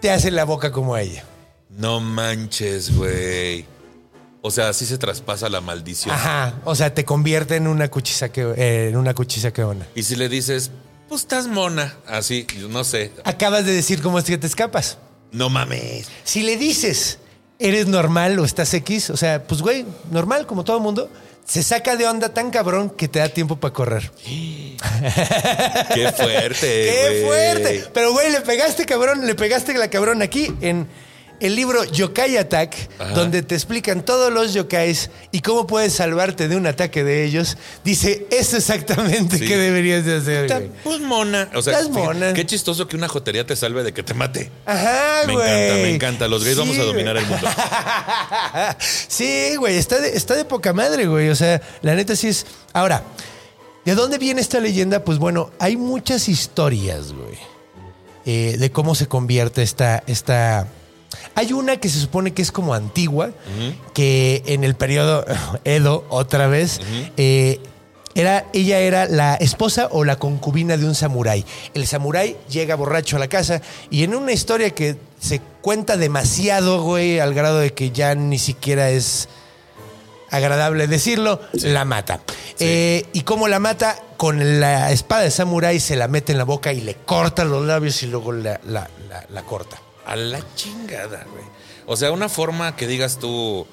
te 0.00 0.10
hace 0.10 0.30
la 0.30 0.44
boca 0.44 0.70
como 0.72 0.94
a 0.94 1.00
ella. 1.02 1.24
No 1.70 2.00
manches, 2.00 2.94
güey. 2.94 3.64
O 4.42 4.50
sea, 4.50 4.68
así 4.70 4.84
se 4.86 4.98
traspasa 4.98 5.48
la 5.48 5.60
maldición. 5.60 6.14
Ajá. 6.14 6.54
O 6.64 6.74
sea, 6.74 6.92
te 6.92 7.04
convierte 7.04 7.56
en 7.56 7.66
una 7.68 7.88
cuchisaque, 7.88 8.52
eh, 8.56 8.88
en 8.90 8.96
una 8.96 9.14
cuchisaqueona. 9.14 9.86
Y 9.94 10.02
si 10.02 10.16
le 10.16 10.28
dices, 10.28 10.70
pues 11.12 11.24
estás 11.24 11.46
mona, 11.46 11.94
así, 12.06 12.46
no 12.70 12.84
sé. 12.84 13.12
Acabas 13.24 13.66
de 13.66 13.74
decir 13.74 14.00
cómo 14.00 14.18
es 14.18 14.24
que 14.24 14.38
te 14.38 14.46
escapas. 14.46 14.96
No 15.30 15.50
mames. 15.50 16.06
Si 16.24 16.42
le 16.42 16.56
dices, 16.56 17.18
eres 17.58 17.86
normal 17.86 18.38
o 18.38 18.46
estás 18.46 18.72
X, 18.72 19.10
o 19.10 19.18
sea, 19.18 19.42
pues 19.42 19.60
güey, 19.60 19.84
normal 20.10 20.46
como 20.46 20.64
todo 20.64 20.80
mundo, 20.80 21.10
se 21.44 21.62
saca 21.62 21.96
de 21.96 22.06
onda 22.06 22.30
tan 22.30 22.50
cabrón 22.50 22.88
que 22.88 23.08
te 23.08 23.18
da 23.18 23.28
tiempo 23.28 23.56
para 23.56 23.74
correr. 23.74 24.10
Qué 24.24 26.12
fuerte. 26.16 26.56
¡Qué 26.90 27.08
güey. 27.08 27.24
fuerte! 27.26 27.84
Pero, 27.92 28.12
güey, 28.12 28.32
le 28.32 28.40
pegaste, 28.40 28.86
cabrón, 28.86 29.26
le 29.26 29.34
pegaste 29.34 29.74
la 29.74 29.90
cabrón 29.90 30.22
aquí 30.22 30.50
en 30.62 30.88
el 31.42 31.54
libro 31.56 31.84
Yokai 31.84 32.36
Attack, 32.36 32.74
Ajá. 32.98 33.10
donde 33.14 33.42
te 33.42 33.54
explican 33.54 34.04
todos 34.04 34.32
los 34.32 34.54
yokais 34.54 35.10
y 35.32 35.40
cómo 35.40 35.66
puedes 35.66 35.92
salvarte 35.92 36.48
de 36.48 36.56
un 36.56 36.66
ataque 36.66 37.04
de 37.04 37.24
ellos. 37.24 37.56
Dice, 37.84 38.26
eso 38.30 38.56
exactamente 38.56 39.38
Sí. 39.38 39.46
que 39.46 39.56
deberías 39.58 40.04
de 40.04 40.16
hacer, 40.16 40.44
Está, 40.44 40.62
pues 40.84 41.00
mona. 41.00 41.50
O 41.54 41.60
sea, 41.62 41.74
Estás 41.74 41.88
fíjate, 41.88 42.06
mona. 42.06 42.32
qué 42.32 42.46
chistoso 42.46 42.86
que 42.88 42.96
una 42.96 43.08
jotería 43.08 43.44
te 43.44 43.56
salve 43.56 43.82
de 43.82 43.92
que 43.92 44.02
te 44.02 44.14
mate. 44.14 44.50
Ajá, 44.64 45.26
Me 45.26 45.32
güey. 45.34 45.46
encanta, 45.48 45.74
me 45.82 45.94
encanta. 45.94 46.28
Los 46.28 46.44
gays 46.44 46.56
vamos 46.56 46.78
a 46.78 46.82
dominar 46.84 47.16
el 47.16 47.26
mundo. 47.26 47.48
sí, 49.08 49.56
güey, 49.56 49.76
está 49.76 50.00
de, 50.00 50.16
está 50.16 50.34
de 50.34 50.44
poca 50.44 50.72
madre, 50.72 51.06
güey. 51.06 51.28
O 51.28 51.34
sea, 51.36 51.60
la 51.82 51.94
neta 51.94 52.16
sí 52.16 52.28
es. 52.28 52.46
Ahora, 52.72 53.02
¿de 53.84 53.94
dónde 53.94 54.18
viene 54.18 54.40
esta 54.40 54.60
leyenda? 54.60 55.04
Pues 55.04 55.18
bueno, 55.18 55.50
hay 55.58 55.76
muchas 55.76 56.28
historias, 56.28 57.12
güey, 57.12 57.36
eh, 58.26 58.56
de 58.58 58.70
cómo 58.70 58.94
se 58.94 59.06
convierte 59.08 59.62
esta, 59.62 60.02
esta. 60.06 60.68
Hay 61.34 61.52
una 61.52 61.76
que 61.76 61.88
se 61.88 62.00
supone 62.00 62.32
que 62.32 62.42
es 62.42 62.52
como 62.52 62.74
antigua, 62.74 63.30
que 63.94 64.42
en 64.46 64.64
el 64.64 64.74
periodo 64.74 65.24
Edo, 65.64 66.04
otra 66.08 66.46
vez, 66.46 66.80
eh, 67.16 67.60
era, 68.14 68.44
ella 68.52 68.78
era 68.80 69.06
la 69.06 69.34
esposa 69.36 69.88
o 69.90 70.04
la 70.04 70.16
concubina 70.16 70.76
de 70.76 70.84
un 70.84 70.94
samurái. 70.94 71.44
El 71.74 71.86
samurái 71.86 72.36
llega 72.50 72.74
borracho 72.74 73.16
a 73.16 73.18
la 73.18 73.28
casa 73.28 73.62
y 73.90 74.04
en 74.04 74.14
una 74.14 74.32
historia 74.32 74.70
que 74.70 74.96
se 75.18 75.40
cuenta 75.62 75.96
demasiado, 75.96 76.82
güey, 76.82 77.20
al 77.20 77.32
grado 77.32 77.58
de 77.60 77.72
que 77.72 77.90
ya 77.90 78.14
ni 78.14 78.38
siquiera 78.38 78.90
es 78.90 79.28
agradable 80.30 80.86
decirlo, 80.86 81.40
la 81.52 81.84
mata. 81.84 82.20
Eh, 82.58 83.06
y 83.12 83.22
cómo 83.22 83.48
la 83.48 83.58
mata, 83.58 83.96
con 84.16 84.60
la 84.60 84.90
espada 84.92 85.22
de 85.22 85.30
samurái 85.30 85.78
se 85.80 85.96
la 85.96 86.08
mete 86.08 86.32
en 86.32 86.38
la 86.38 86.44
boca 86.44 86.72
y 86.72 86.80
le 86.80 86.94
corta 86.94 87.44
los 87.44 87.64
labios 87.66 88.02
y 88.02 88.06
luego 88.06 88.32
la, 88.32 88.58
la- 88.64 88.88
la- 89.08 89.26
la 89.30 89.42
corta. 89.42 89.78
A 90.06 90.16
la 90.16 90.40
chingada, 90.54 91.24
güey. 91.30 91.44
O 91.86 91.96
sea, 91.96 92.12
una 92.12 92.28
forma 92.28 92.76
que 92.76 92.86
digas 92.86 93.18
tú. 93.18 93.66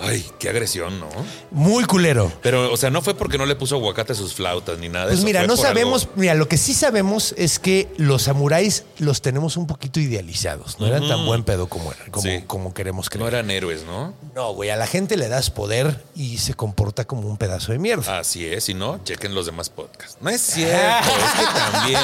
Ay, 0.00 0.24
qué 0.40 0.48
agresión, 0.48 0.98
¿no? 0.98 1.08
Muy 1.52 1.84
culero. 1.84 2.32
Pero, 2.42 2.72
o 2.72 2.76
sea, 2.76 2.90
no 2.90 3.02
fue 3.02 3.14
porque 3.14 3.38
no 3.38 3.46
le 3.46 3.54
puso 3.54 3.76
aguacate 3.76 4.14
a 4.14 4.16
sus 4.16 4.34
flautas 4.34 4.78
ni 4.78 4.88
nada 4.88 5.04
de 5.04 5.10
Pues 5.10 5.18
eso. 5.18 5.26
mira, 5.26 5.40
fue 5.40 5.46
no 5.48 5.56
sabemos, 5.56 6.04
algo- 6.04 6.12
mira, 6.16 6.34
lo 6.34 6.48
que 6.48 6.56
sí 6.56 6.74
sabemos 6.74 7.34
es 7.38 7.58
que 7.60 7.88
los 7.98 8.22
samuráis 8.22 8.84
los 8.98 9.20
tenemos 9.22 9.56
un 9.56 9.66
poquito 9.68 10.00
idealizados. 10.00 10.80
No 10.80 10.86
eran 10.88 11.06
tan 11.06 11.24
buen 11.24 11.44
pedo 11.44 11.68
como 11.68 11.92
eran, 11.92 12.10
como, 12.10 12.22
Sí. 12.22 12.42
como 12.48 12.74
queremos 12.74 13.10
creer. 13.10 13.20
No 13.22 13.28
eran 13.28 13.50
héroes, 13.50 13.84
¿no? 13.84 14.14
No, 14.34 14.54
güey, 14.54 14.70
a 14.70 14.76
la 14.76 14.86
gente 14.88 15.16
le 15.16 15.28
das 15.28 15.50
poder 15.50 16.02
y 16.16 16.38
se 16.38 16.54
comporta 16.54 17.04
como 17.04 17.28
un 17.28 17.36
pedazo 17.36 17.70
de 17.70 17.78
mierda. 17.78 18.18
Así 18.18 18.44
es, 18.46 18.64
si 18.64 18.74
no, 18.74 18.98
chequen 19.04 19.34
los 19.36 19.46
demás 19.46 19.68
podcasts. 19.70 20.16
No 20.20 20.30
es 20.30 20.40
cierto, 20.40 21.08
es 21.10 21.32
que 21.46 21.60
también 21.60 22.00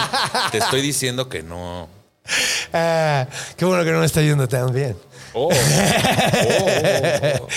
te 0.53 0.59
estoy 0.59 0.82
diciendo 0.82 1.28
que 1.28 1.42
no. 1.42 1.88
Ah, 2.72 3.26
qué 3.56 3.64
bueno 3.64 3.82
que 3.84 3.92
no 3.92 4.00
me 4.00 4.06
está 4.06 4.20
yendo 4.22 4.46
tan 4.48 4.72
bien. 4.72 4.96
Oh, 5.34 5.50
oh, 5.50 5.52
oh. 7.40 7.48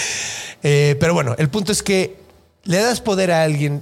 Eh, 0.61 0.95
pero 0.99 1.13
bueno, 1.13 1.35
el 1.37 1.49
punto 1.49 1.71
es 1.71 1.81
que 1.81 2.17
le 2.65 2.77
das 2.77 3.01
poder 3.01 3.31
a 3.31 3.43
alguien 3.43 3.81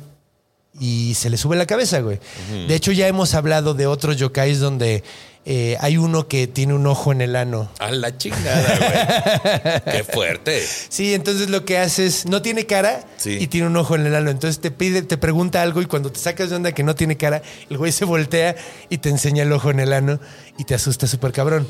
y 0.80 1.16
se 1.16 1.30
le 1.30 1.38
sube 1.38 1.58
la 1.58 1.66
cabeza, 1.66 2.00
güey. 2.00 2.20
De 2.68 2.76
hecho, 2.76 2.92
ya 2.92 3.08
hemos 3.08 3.34
hablado 3.34 3.74
de 3.74 3.88
otros 3.88 4.16
yokais 4.18 4.60
donde 4.60 5.04
eh, 5.46 5.78
hay 5.80 5.98
uno 5.98 6.28
que 6.28 6.46
tiene 6.48 6.74
un 6.74 6.86
ojo 6.86 7.12
en 7.12 7.22
el 7.22 7.36
ano. 7.36 7.70
A 7.80 7.92
la 7.92 8.16
chingada, 8.18 8.78
güey. 8.78 9.96
Qué 9.98 10.04
fuerte. 10.04 10.64
Sí, 10.90 11.14
entonces 11.14 11.50
lo 11.50 11.66
que 11.66 11.78
haces, 11.78 12.26
no 12.28 12.42
tiene 12.42 12.66
cara 12.66 13.02
Sí. 13.18 13.38
y 13.40 13.48
tiene 13.48 13.68
un 13.68 13.78
ojo 13.78 13.96
en 13.96 14.06
el 14.06 14.16
ano. 14.16 14.30
Entonces 14.30 14.60
te 14.62 14.70
pide, 14.72 15.02
te 15.02 15.18
pregunta 15.18 15.62
algo 15.62 15.82
y 15.82 15.86
cuando 15.86 16.12
te 16.12 16.20
sacas 16.20 16.50
de 16.50 16.56
onda 16.58 16.72
que 16.74 16.84
no 16.84 16.96
tiene 16.96 17.18
cara, 17.18 17.42
el 17.70 17.78
güey 17.78 17.92
se 17.92 18.06
voltea 18.06 18.56
y 18.90 19.00
te 19.00 19.10
enseña 19.10 19.44
el 19.44 19.52
ojo 19.52 19.72
en 19.72 19.80
el 19.80 19.94
ano 19.94 20.20
y 20.58 20.66
te 20.66 20.76
asusta 20.76 21.08
súper 21.08 21.32
cabrón. 21.32 21.68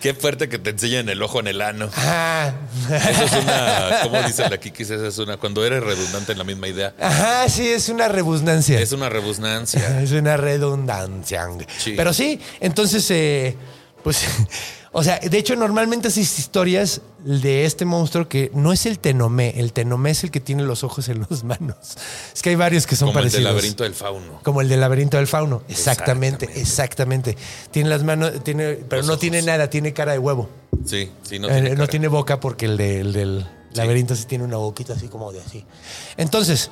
Qué 0.00 0.14
fuerte 0.14 0.48
que 0.48 0.58
te 0.58 0.70
enseñen 0.70 1.08
el 1.08 1.20
ojo 1.22 1.40
en 1.40 1.48
el 1.48 1.60
ano. 1.60 1.90
Ajá. 1.94 2.54
Eso 3.10 3.24
es 3.24 3.32
una, 3.32 4.00
¿cómo 4.04 4.22
dice 4.22 4.48
la 4.48 4.58
Kikis? 4.58 4.90
Esa 4.90 5.08
es 5.08 5.18
una, 5.18 5.36
cuando 5.36 5.64
eres 5.64 5.82
redundante 5.82 6.32
en 6.32 6.38
la 6.38 6.44
misma 6.44 6.68
idea. 6.68 6.94
Ajá, 7.00 7.48
sí, 7.48 7.66
es 7.68 7.88
una 7.88 8.08
rebusnancia. 8.08 8.80
Es 8.80 8.92
una 8.92 9.08
rebusnancia. 9.08 10.00
Es 10.02 10.12
una 10.12 10.36
redundancia. 10.36 11.48
Sí. 11.78 11.94
Pero 11.96 12.12
sí, 12.12 12.40
entonces, 12.60 13.10
eh, 13.10 13.56
pues, 14.02 14.24
o 14.92 15.02
sea, 15.02 15.18
de 15.18 15.38
hecho, 15.38 15.54
normalmente 15.56 16.08
esas 16.08 16.38
historias 16.38 17.00
de 17.24 17.64
este 17.64 17.84
monstruo 17.84 18.28
que 18.28 18.50
no 18.54 18.72
es 18.72 18.86
el 18.86 18.98
tenomé, 18.98 19.54
el 19.58 19.72
tenomé 19.72 20.10
es 20.12 20.24
el 20.24 20.30
que 20.30 20.40
tiene 20.40 20.62
los 20.62 20.82
ojos 20.84 21.08
en 21.08 21.26
las 21.28 21.44
manos. 21.44 21.76
Es 22.34 22.40
que 22.42 22.50
hay 22.50 22.56
varios 22.56 22.86
que 22.86 22.96
son 22.96 23.08
Como 23.08 23.18
el 23.18 23.24
parecidos. 23.24 23.44
del 23.44 23.54
laberinto 23.54 23.82
del 23.84 23.94
fauno. 23.94 24.40
Como 24.42 24.60
el 24.60 24.68
del 24.68 24.80
laberinto 24.80 25.16
del 25.18 25.26
fauno. 25.26 25.62
Exactamente, 25.68 26.46
exactamente. 26.46 27.30
Exactamente. 27.30 27.36
Tiene 27.70 27.90
las 27.90 28.02
manos, 28.02 28.32
tiene, 28.44 28.74
pero 28.88 29.00
Los 29.00 29.06
no 29.06 29.12
ojos. 29.14 29.20
tiene 29.20 29.42
nada, 29.42 29.68
tiene 29.68 29.92
cara 29.92 30.12
de 30.12 30.18
huevo. 30.18 30.48
Sí, 30.86 31.10
sí, 31.22 31.38
no 31.38 31.48
Eh, 31.48 31.52
tiene. 31.52 31.70
no 31.70 31.76
cara. 31.76 31.86
tiene 31.88 32.08
boca 32.08 32.40
porque 32.40 32.66
el, 32.66 32.76
de- 32.76 33.00
el 33.00 33.12
del 33.12 33.46
laberinto 33.74 34.16
sí 34.16 34.24
tiene 34.24 34.44
una 34.44 34.56
boquita 34.56 34.94
así 34.94 35.08
como 35.08 35.32
de 35.32 35.40
así. 35.40 35.64
Entonces, 36.16 36.70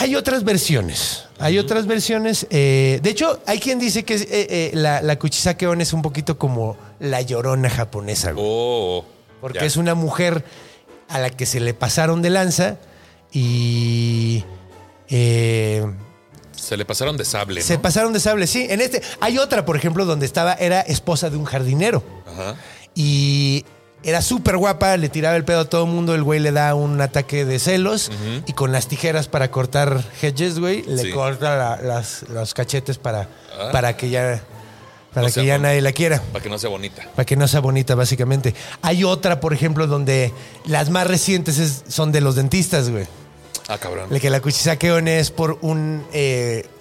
hay 0.00 0.16
otras 0.16 0.44
versiones. 0.44 1.24
Hay 1.38 1.58
otras 1.58 1.86
versiones. 1.86 2.46
eh, 2.50 3.00
de 3.02 3.10
hecho, 3.10 3.40
hay 3.46 3.58
quien 3.60 3.78
dice 3.78 4.04
que 4.04 4.14
es, 4.14 4.22
eh, 4.22 4.28
eh, 4.30 4.70
la, 4.74 5.02
la 5.02 5.18
Kuchisake 5.18 5.66
On 5.66 5.80
es 5.80 5.92
un 5.92 6.02
poquito 6.02 6.38
como 6.38 6.76
la 6.98 7.20
llorona 7.22 7.68
japonesa. 7.70 8.32
güey. 8.32 8.44
Oh, 8.48 9.04
porque 9.40 9.60
ya. 9.60 9.64
es 9.66 9.76
una 9.76 9.94
mujer 9.94 10.44
a 11.08 11.18
la 11.18 11.30
que 11.30 11.46
se 11.46 11.60
le 11.60 11.74
pasaron 11.74 12.22
de 12.22 12.30
lanza 12.30 12.76
y. 13.32 14.44
eh, 15.08 15.84
Se 16.56 16.76
le 16.76 16.84
pasaron 16.84 17.16
de 17.16 17.24
sable, 17.24 17.60
¿no? 17.60 17.66
se 17.66 17.78
pasaron 17.78 18.12
de 18.12 18.20
sable, 18.20 18.46
sí. 18.46 18.66
En 18.68 18.80
este. 18.80 19.02
Hay 19.20 19.38
otra, 19.38 19.64
por 19.64 19.76
ejemplo, 19.76 20.04
donde 20.04 20.26
estaba, 20.26 20.54
era 20.54 20.80
esposa 20.82 21.30
de 21.30 21.36
un 21.36 21.44
jardinero. 21.44 22.02
Ajá. 22.26 22.56
Y 22.94 23.64
era 24.02 24.22
súper 24.22 24.56
guapa, 24.56 24.96
le 24.96 25.08
tiraba 25.08 25.36
el 25.36 25.44
pedo 25.44 25.60
a 25.60 25.64
todo 25.66 25.84
el 25.84 25.90
mundo, 25.90 26.14
el 26.14 26.22
güey 26.22 26.40
le 26.40 26.52
da 26.52 26.74
un 26.74 27.00
ataque 27.00 27.44
de 27.44 27.58
celos 27.58 28.10
y 28.46 28.52
con 28.54 28.72
las 28.72 28.86
tijeras 28.88 29.28
para 29.28 29.50
cortar 29.50 30.02
hedges, 30.22 30.58
güey, 30.58 30.82
le 30.82 31.02
Sí. 31.02 31.10
corta 31.10 31.56
la- 31.56 31.76
las, 31.82 32.24
los 32.28 32.54
cachetes 32.54 32.98
para, 32.98 33.28
Ah. 33.58 33.68
para 33.72 33.96
que 33.96 34.08
ya, 34.10 34.42
para 35.12 35.26
O 35.26 35.32
que 35.32 35.44
ya 35.44 35.58
nadie 35.58 35.80
la 35.80 35.92
quiera. 35.92 36.22
Para 36.32 36.42
que 36.42 36.48
no 36.48 36.58
sea 36.58 36.70
bonita. 36.70 37.02
Para 37.14 37.26
que 37.26 37.36
no 37.36 37.46
sea 37.48 37.60
bonita, 37.60 37.94
básicamente. 37.94 38.54
Hay 38.80 39.04
otra, 39.04 39.40
por 39.40 39.52
ejemplo, 39.52 39.86
donde 39.86 40.32
las 40.66 40.88
más 40.88 41.06
recientes 41.06 41.58
es- 41.58 41.82
son 41.88 42.12
de 42.12 42.20
los 42.20 42.36
dentistas, 42.36 42.88
güey. 42.90 43.06
Ah, 43.68 43.78
cabrón. 43.78 44.06
La 44.10 44.18
que 44.18 44.30
la 44.30 44.40
cuchisaque 44.40 44.90
on 44.92 45.08
es 45.08 45.30
por 45.30 45.58
un, 45.60 46.04
eh, 46.12 46.64
Un 46.68 46.79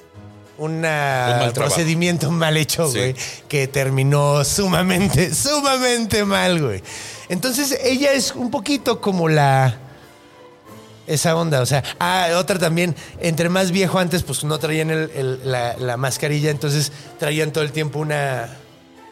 una 0.59 1.25
trabajo. 1.39 1.53
procedimiento 1.53 2.29
mal 2.31 2.55
hecho, 2.57 2.87
Sí. 2.91 2.97
güey, 2.97 3.15
que 3.47 3.67
terminó 3.67 4.43
sumamente, 4.43 5.33
sumamente 5.35 6.25
mal, 6.25 6.61
güey. 6.61 6.83
Entonces 7.29 7.77
ella 7.83 8.11
es 8.13 8.33
un 8.35 8.51
poquito 8.51 9.01
como 9.01 9.27
la... 9.29 9.77
Esa 11.07 11.35
onda, 11.35 11.61
o 11.61 11.65
sea, 11.65 11.83
ah, 11.99 12.27
otra 12.37 12.59
también, 12.59 12.95
entre 13.19 13.49
más 13.49 13.71
viejo 13.71 13.97
antes, 13.97 14.21
pues 14.21 14.43
no 14.43 14.59
traían 14.59 14.91
el- 14.91 15.09
el- 15.15 15.39
la, 15.43 15.75
la 15.77 15.97
mascarilla, 15.97 16.51
entonces 16.51 16.91
traían 17.17 17.51
todo 17.51 17.63
el 17.63 17.71
tiempo 17.71 17.97
una, 17.97 18.55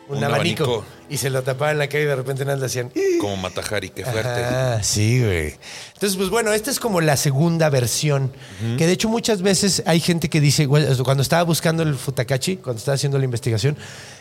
un, 0.09 0.17
Un 0.19 0.23
abanico, 0.23 0.63
abanico. 0.63 0.85
y 1.09 1.17
se 1.17 1.29
lo 1.29 1.43
tapaban 1.43 1.77
la 1.77 1.87
cara 1.89 2.03
y 2.03 2.05
de 2.05 2.15
repente 2.15 2.45
nada 2.45 2.57
le 2.57 2.65
hacían... 2.65 2.91
Como 3.19 3.35
Matajari, 3.37 3.89
qué 3.89 4.03
fuerte. 4.03 4.29
Ah, 4.29 4.79
sí, 4.81 5.21
güey. 5.21 5.55
Entonces, 5.93 6.15
pues 6.17 6.29
bueno, 6.29 6.53
esta 6.53 6.71
es 6.71 6.79
como 6.79 7.01
la 7.01 7.17
segunda 7.17 7.69
versión. 7.69 8.31
Que 8.77 8.85
de 8.87 8.93
hecho 8.93 9.09
muchas 9.09 9.41
veces 9.41 9.83
hay 9.85 9.99
gente 9.99 10.29
que 10.29 10.39
dice, 10.39 10.67
cuando 10.67 11.21
estaba 11.21 11.43
buscando 11.43 11.83
el 11.83 11.95
Futakachi, 11.95 12.57
cuando 12.57 12.77
estaba 12.79 12.95
haciendo 12.95 13.17
la 13.17 13.25
investigación, 13.25 13.75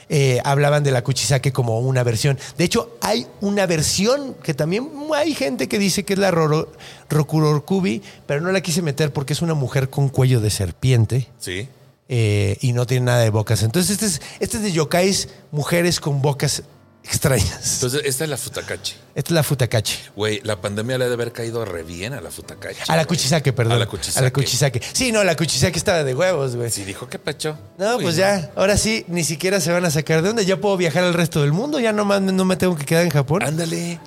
eh, 0.09 0.41
hablaban 0.45 0.83
de 0.85 0.91
la 0.93 1.03
Kuchisake 1.05 1.53
como 1.53 1.79
una 1.81 2.03
versión. 2.05 2.39
De 2.57 2.65
hecho, 2.65 2.97
hay 3.01 3.27
una 3.41 3.67
versión 3.67 4.35
que 4.43 4.55
también 4.55 4.91
hay 5.15 5.35
gente 5.35 5.69
que 5.69 5.79
dice 5.79 6.05
que 6.05 6.15
es 6.15 6.19
la 6.19 6.31
Roro- 6.31 6.69
Rokurorkubi, 7.11 8.03
pero 8.27 8.41
no 8.41 8.53
la 8.53 8.61
quise 8.61 8.83
meter 8.83 9.13
porque 9.13 9.33
es 9.33 9.43
una 9.43 9.55
mujer 9.55 9.91
con 9.91 10.09
cuello 10.09 10.41
de 10.41 10.51
serpiente. 10.51 11.27
Sí. 11.39 11.69
Eh, 12.09 12.57
y 12.61 12.73
no 12.73 12.87
tiene 12.87 13.07
nada 13.07 13.21
de 13.21 13.31
bocas. 13.31 13.63
Entonces, 13.63 13.91
este 13.93 14.07
es, 14.07 14.23
este 14.41 14.59
es 14.59 14.63
de 14.63 14.73
yokais, 14.73 15.29
mujeres 15.51 16.01
con 16.01 16.23
bocas 16.23 16.63
extrañas. 17.07 17.75
Entonces, 17.75 18.03
esta 18.05 18.25
es 18.25 18.31
la 18.31 18.37
Futakachi. 18.37 18.95
Esta 19.15 19.31
es 19.31 19.35
la 19.35 19.43
Futakachi. 19.43 19.97
Güey, 20.15 20.41
la 20.43 20.61
pandemia 20.61 20.99
le 20.99 21.05
ha 21.05 21.09
de 21.09 21.15
haber 21.15 21.33
caído 21.33 21.65
re 21.65 21.83
bien 21.83 22.13
a 22.13 22.21
la 22.21 22.31
Futakachi. 22.31 22.83
A 22.89 22.97
la. 22.97 23.05
Kuchisake, 23.05 23.53
perdón. 23.53 23.75
A 23.75 23.79
la 23.79 23.87
Kuchisake. 23.87 24.19
A 24.19 24.23
la 24.23 24.33
Kuchisake. 24.33 24.83
Sí, 24.93 25.13
no, 25.13 25.25
la 25.25 25.37
Kuchisake 25.37 25.77
estaba 25.77 26.05
de 26.05 26.15
huevos, 26.15 26.57
güey. 26.57 26.71
Sí, 26.71 26.85
dijo 26.85 27.09
que 27.09 27.19
pecho. 27.19 27.59
No, 27.79 27.97
Uy, 27.97 28.03
pues 28.05 28.17
ya, 28.17 28.51
ahora 28.57 28.77
sí, 28.77 29.05
ni 29.09 29.25
siquiera 29.25 29.61
se 29.61 29.73
van 29.73 29.85
a 29.85 29.91
sacar 29.91 30.23
de 30.23 30.31
onda. 30.31 30.43
Ya 30.43 30.61
puedo 30.61 30.77
viajar 30.77 31.05
al 31.05 31.15
resto 31.15 31.41
del 31.41 31.53
mundo, 31.53 31.81
ya 31.81 31.93
nomás 31.93 32.21
no 32.21 32.45
me 32.45 32.57
tengo 32.57 32.77
que 32.77 32.85
quedar 32.85 33.05
en 33.05 33.11
Japón. 33.11 33.43
Ándale. 33.43 34.01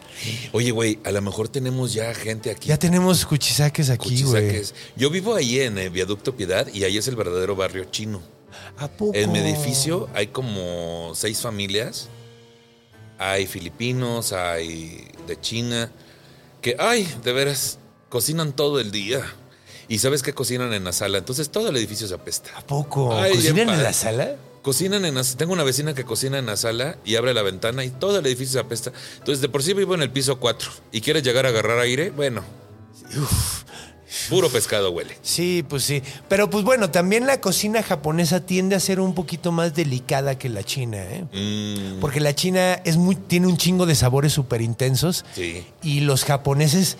Oye, 0.52 0.72
güey, 0.72 1.00
a 1.06 1.12
lo 1.12 1.22
mejor 1.22 1.48
tenemos 1.48 1.94
ya 1.94 2.14
gente 2.14 2.52
aquí. 2.52 2.68
Ya 2.68 2.78
tenemos 2.78 3.26
Kuchisakes 3.26 3.90
aquí, 3.90 4.24
güey. 4.24 4.64
Yo 4.96 5.10
vivo 5.10 5.36
ahí 5.36 5.62
en 5.62 5.78
el 5.78 5.90
Viaducto 5.90 6.36
Piedad 6.36 6.68
y 6.74 6.84
ahí 6.84 6.98
es 6.98 7.08
el 7.08 7.16
verdadero 7.16 7.56
barrio 7.56 7.86
chino. 7.86 8.22
¿A 8.78 8.88
poco? 8.88 9.14
En 9.16 9.32
mi 9.32 9.40
edificio 9.40 10.10
hay 10.14 10.28
como 10.28 11.12
seis 11.16 11.40
familias. 11.42 12.10
Hay 13.20 13.46
filipinos, 13.46 14.34
hay 14.34 15.08
de 15.28 15.40
China, 15.40 15.92
que, 16.62 16.76
ay, 16.80 17.08
de 17.24 17.34
veras, 17.34 17.78
cocinan 18.10 18.54
todo 18.54 18.80
el 18.80 18.92
día. 18.92 19.22
Y 19.88 20.00
sabes 20.00 20.24
que 20.24 20.34
cocinan 20.34 20.74
en 20.74 20.84
la 20.84 20.94
sala, 20.94 21.18
entonces 21.18 21.50
todo 21.50 21.70
el 21.70 21.76
edificio 21.76 22.08
se 22.08 22.14
apesta. 22.14 22.52
¿A 22.58 22.62
poco? 22.62 23.14
Ay, 23.16 23.34
¿Cocinan 23.34 23.70
en 23.70 23.84
la 23.84 23.94
sala? 23.94 24.36
Cocinan 24.62 25.04
en 25.06 25.16
la, 25.16 25.24
tengo 25.24 25.54
una 25.54 25.64
vecina 25.64 25.94
que 25.94 26.04
cocina 26.04 26.38
en 26.38 26.46
la 26.46 26.58
sala 26.58 26.98
y 27.06 27.16
abre 27.16 27.34
la 27.34 27.42
ventana 27.42 27.84
y 27.84 27.90
todo 27.90 28.20
el 28.20 28.26
edificio 28.26 28.54
se 28.54 28.60
apesta. 28.60 28.92
Entonces, 29.18 29.42
de 29.42 29.50
por 29.50 29.64
sí 29.64 29.74
vivo 29.74 29.96
en 29.96 30.02
el 30.02 30.12
piso 30.12 30.40
4 30.40 30.72
y 30.92 31.02
quieres 31.02 31.24
llegar 31.24 31.46
a 31.46 31.50
agarrar 31.50 31.80
aire, 31.80 32.12
bueno. 32.12 32.44
Puro 34.30 34.50
pescado 34.50 34.92
huele. 34.92 35.18
Sí, 35.22 35.64
pues 35.68 35.84
sí. 35.84 36.02
Pero 36.28 36.50
pues 36.50 36.64
bueno, 36.64 36.90
también 36.90 37.28
la 37.28 37.40
cocina 37.42 37.84
japonesa 37.84 38.40
tiende 38.46 38.76
a 38.76 38.80
ser 38.80 39.00
un 39.00 39.14
poquito 39.14 39.52
más 39.52 39.76
delicada 39.76 40.38
que 40.38 40.50
la 40.50 40.64
china, 40.64 40.98
¿eh? 40.98 41.26
Mm, 41.32 42.00
Porque 42.00 42.20
la 42.20 42.34
china 42.34 42.74
es 42.86 42.98
muy, 42.98 43.16
tiene 43.16 43.48
un 43.48 43.58
chingo 43.58 43.86
de 43.86 43.96
sabores 43.96 44.34
súper 44.34 44.62
intensos. 44.62 45.26
sí. 45.36 45.66
Y 45.84 46.02
los 46.02 46.26
japoneses, 46.26 46.98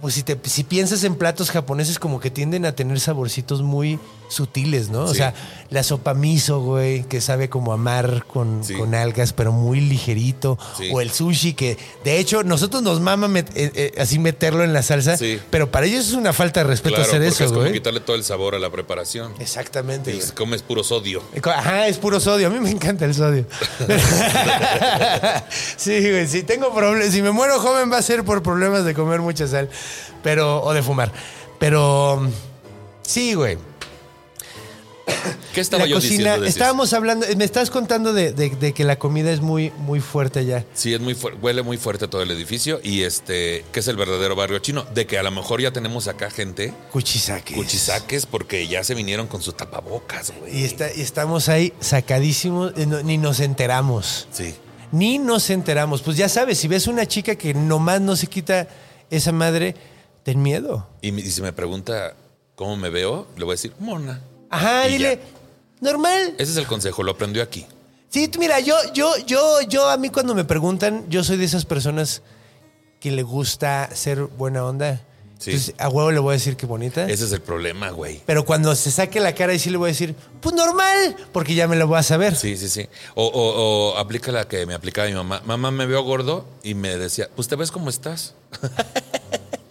pues 0.00 0.14
si, 0.14 0.22
te, 0.22 0.38
si 0.44 0.62
piensas 0.64 1.02
en 1.04 1.14
platos 1.16 1.50
japoneses, 1.50 1.98
como 1.98 2.20
que 2.20 2.30
tienden 2.30 2.64
a 2.66 2.72
tener 2.72 3.00
saborcitos 3.00 3.62
muy 3.62 3.98
sutiles, 4.28 4.88
¿no? 4.90 5.04
O 5.04 5.14
sea, 5.14 5.34
la 5.70 5.84
sopa 5.84 6.12
miso, 6.12 6.60
güey, 6.60 7.04
que 7.04 7.20
sabe 7.20 7.48
como 7.48 7.72
a 7.72 7.76
mar 7.76 8.24
con, 8.26 8.64
Sí. 8.64 8.74
con 8.74 8.92
algas, 8.94 9.32
pero 9.32 9.52
muy 9.52 9.80
ligerito. 9.80 10.58
Sí. 10.76 10.88
O 10.92 11.00
el 11.00 11.12
sushi, 11.12 11.54
que 11.54 11.78
de 12.04 12.18
hecho 12.18 12.42
nosotros 12.42 12.82
nos 12.82 13.00
mama 13.00 13.28
met- 13.28 13.50
eh, 13.54 13.70
eh, 13.74 13.92
así 13.98 14.18
meterlo 14.18 14.64
en 14.64 14.72
la 14.72 14.82
salsa, 14.82 15.16
Sí. 15.16 15.38
pero 15.50 15.70
para 15.70 15.86
ellos 15.86 16.08
es 16.08 16.14
una 16.14 16.32
falta 16.32 16.60
de 16.60 16.64
respeto 16.64 16.96
Claro, 16.96 17.08
hacer 17.08 17.20
porque 17.20 17.28
eso, 17.34 17.44
es 17.44 17.50
como 17.50 17.60
güey. 17.62 17.72
quitarle 17.72 18.00
todo 18.00 18.16
el 18.16 18.24
sabor 18.24 18.56
a 18.56 18.58
la 18.58 18.68
preparación. 18.70 19.32
Exactamente. 19.38 20.12
Y 20.12 20.20
comes 20.34 20.62
puro 20.62 20.82
sodio. 20.82 21.22
Ajá, 21.44 21.86
es 21.86 21.98
puro 21.98 22.18
sodio. 22.18 22.48
A 22.48 22.50
mí 22.50 22.58
me 22.58 22.70
encanta 22.70 23.04
el 23.04 23.14
sodio. 23.14 23.46
sí, 25.76 25.98
güey, 26.00 26.26
si 26.26 26.42
tengo 26.42 26.74
problemas, 26.74 27.12
si 27.12 27.22
me 27.22 27.30
muero 27.30 27.60
joven 27.60 27.90
va 27.92 27.98
a 27.98 28.02
ser 28.02 28.24
por 28.24 28.42
problemas 28.42 28.84
de 28.84 28.94
comer 28.94 29.20
mucha 29.20 29.46
sal, 29.46 29.68
pero 30.22 30.62
o 30.62 30.72
de 30.74 30.82
fumar. 30.82 31.12
Pero 31.58 32.28
sí, 33.02 33.34
güey. 33.34 33.58
¿Qué 35.54 35.60
estaba 35.62 35.84
la 35.84 35.88
yo 35.88 35.96
cocina. 35.96 36.10
diciendo? 36.16 36.40
Decís? 36.42 36.56
Estábamos 36.56 36.92
hablando, 36.92 37.26
me 37.36 37.44
estás 37.44 37.70
contando 37.70 38.12
de, 38.12 38.32
de- 38.32 38.50
de 38.50 38.74
que 38.74 38.84
la 38.84 38.98
comida 38.98 39.30
es 39.32 39.40
muy, 39.40 39.70
muy 39.78 40.00
fuerte 40.00 40.40
allá. 40.40 40.64
Sí, 40.74 40.92
es 40.92 41.00
muy 41.00 41.14
fuerte, 41.14 41.38
huele 41.40 41.62
muy 41.62 41.78
fuerte 41.78 42.08
todo 42.08 42.20
el 42.22 42.30
edificio 42.30 42.80
y 42.82 43.02
este, 43.04 43.64
que 43.72 43.80
es 43.80 43.88
el 43.88 43.96
verdadero 43.96 44.36
barrio 44.36 44.58
chino, 44.58 44.84
de 44.94 45.06
que 45.06 45.16
a 45.18 45.22
lo 45.22 45.30
mejor 45.30 45.62
ya 45.62 45.70
tenemos 45.70 46.08
acá 46.08 46.28
gente, 46.30 46.74
Cuchisaques. 46.92 47.56
cuchisaques, 47.56 48.26
porque 48.26 48.66
ya 48.68 48.84
se 48.84 48.94
vinieron 48.94 49.28
con 49.28 49.40
su 49.40 49.52
tapabocas, 49.54 50.32
güey. 50.38 50.58
Y, 50.60 50.64
está, 50.64 50.92
y 50.92 51.00
estamos 51.00 51.48
ahí 51.48 51.72
sacadísimos, 51.80 52.72
eh, 52.76 52.84
no- 52.84 53.02
ni 53.02 53.16
nos 53.16 53.40
enteramos. 53.40 54.28
Sí. 54.32 54.54
Ni 54.92 55.18
nos 55.18 55.48
enteramos. 55.48 56.02
Pues 56.02 56.16
ya 56.18 56.28
sabes, 56.28 56.58
si 56.58 56.68
ves 56.68 56.86
una 56.86 57.06
chica 57.06 57.34
que 57.36 57.54
nomás 57.54 58.00
no 58.02 58.14
se 58.16 58.26
quita 58.26 58.68
esa 59.10 59.32
madre, 59.32 59.74
ten 60.22 60.42
miedo. 60.42 60.88
Y, 61.00 61.12
si 61.22 61.42
me 61.42 61.52
pregunta 61.52 62.14
cómo 62.54 62.76
me 62.76 62.90
veo, 62.90 63.26
le 63.36 63.44
voy 63.44 63.52
a 63.52 63.54
decir, 63.54 63.72
mona. 63.78 64.20
Ajá, 64.50 64.88
Y 64.88 64.92
dile, 64.92 65.20
normal. 65.80 66.34
Ese 66.38 66.52
es 66.52 66.56
el 66.56 66.66
consejo, 66.66 67.02
lo 67.02 67.12
aprendió 67.12 67.42
aquí. 67.42 67.66
Sí, 68.08 68.30
mira, 68.38 68.60
yo, 68.60 68.74
yo, 68.94 69.10
yo, 69.26 69.60
yo, 69.62 69.90
a 69.90 69.96
mí 69.96 70.08
cuando 70.10 70.34
me 70.34 70.44
preguntan, 70.44 71.04
yo 71.08 71.22
soy 71.24 71.36
de 71.36 71.44
esas 71.44 71.64
personas 71.64 72.22
que 73.00 73.10
le 73.10 73.22
gusta 73.22 73.90
ser 73.94 74.22
buena 74.22 74.64
onda. 74.64 75.05
Sí. 75.38 75.50
Entonces, 75.50 75.74
a 75.78 75.88
huevo 75.90 76.10
le 76.12 76.18
voy 76.18 76.30
a 76.30 76.32
decir 76.38 76.56
que 76.56 76.64
bonita. 76.64 77.06
Ese 77.08 77.24
es 77.26 77.32
el 77.32 77.42
problema, 77.42 77.90
güey. 77.90 78.22
Pero 78.24 78.46
cuando 78.46 78.74
se 78.74 78.90
saque 78.90 79.20
la 79.20 79.34
cara 79.34 79.52
y 79.52 79.58
sí 79.58 79.68
le 79.68 79.76
voy 79.76 79.88
a 79.90 79.92
decir, 79.92 80.14
pues 80.40 80.54
normal, 80.54 81.14
porque 81.32 81.54
ya 81.54 81.68
me 81.68 81.76
lo 81.76 81.86
voy 81.86 81.98
a 81.98 82.02
saber. 82.02 82.34
Sí, 82.36 82.56
sí, 82.56 82.68
sí. 82.70 82.88
O, 83.14 83.26
o- 83.26 83.92
o 83.92 83.98
aplica 83.98 84.32
la 84.32 84.48
que 84.48 84.64
me 84.64 84.72
aplicaba 84.74 85.06
mi 85.08 85.14
mamá. 85.14 85.42
Mamá, 85.44 85.70
me 85.70 85.84
veo 85.86 86.02
gordo 86.02 86.46
y 86.62 86.74
me 86.74 86.96
decía, 86.96 87.28
pues 87.36 87.48
te 87.48 87.56
ves 87.56 87.70
como 87.70 87.90
estás. 87.90 88.34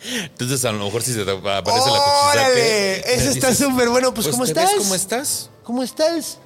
Entonces, 0.07 0.63
a 0.66 0.72
lo 0.72 0.86
mejor 0.86 1.01
si 1.01 1.13
se 1.13 1.26
te 1.26 1.32
aparece 1.32 1.89
la 1.89 1.93
¡Órale! 2.32 3.01
cuchisaque. 3.01 3.13
Eso 3.16 3.26
me 3.26 3.32
está 3.32 3.55
súper 3.55 3.89
bueno. 3.89 4.13
Pues, 4.13 4.28
¿cómo 4.28 4.43
¿te 4.45 4.51
estás? 4.51 4.72
ves 4.72 4.78
cómo 4.84 4.95
estás? 4.95 5.49
¿Cómo 5.63 5.84
estás? 5.84 6.38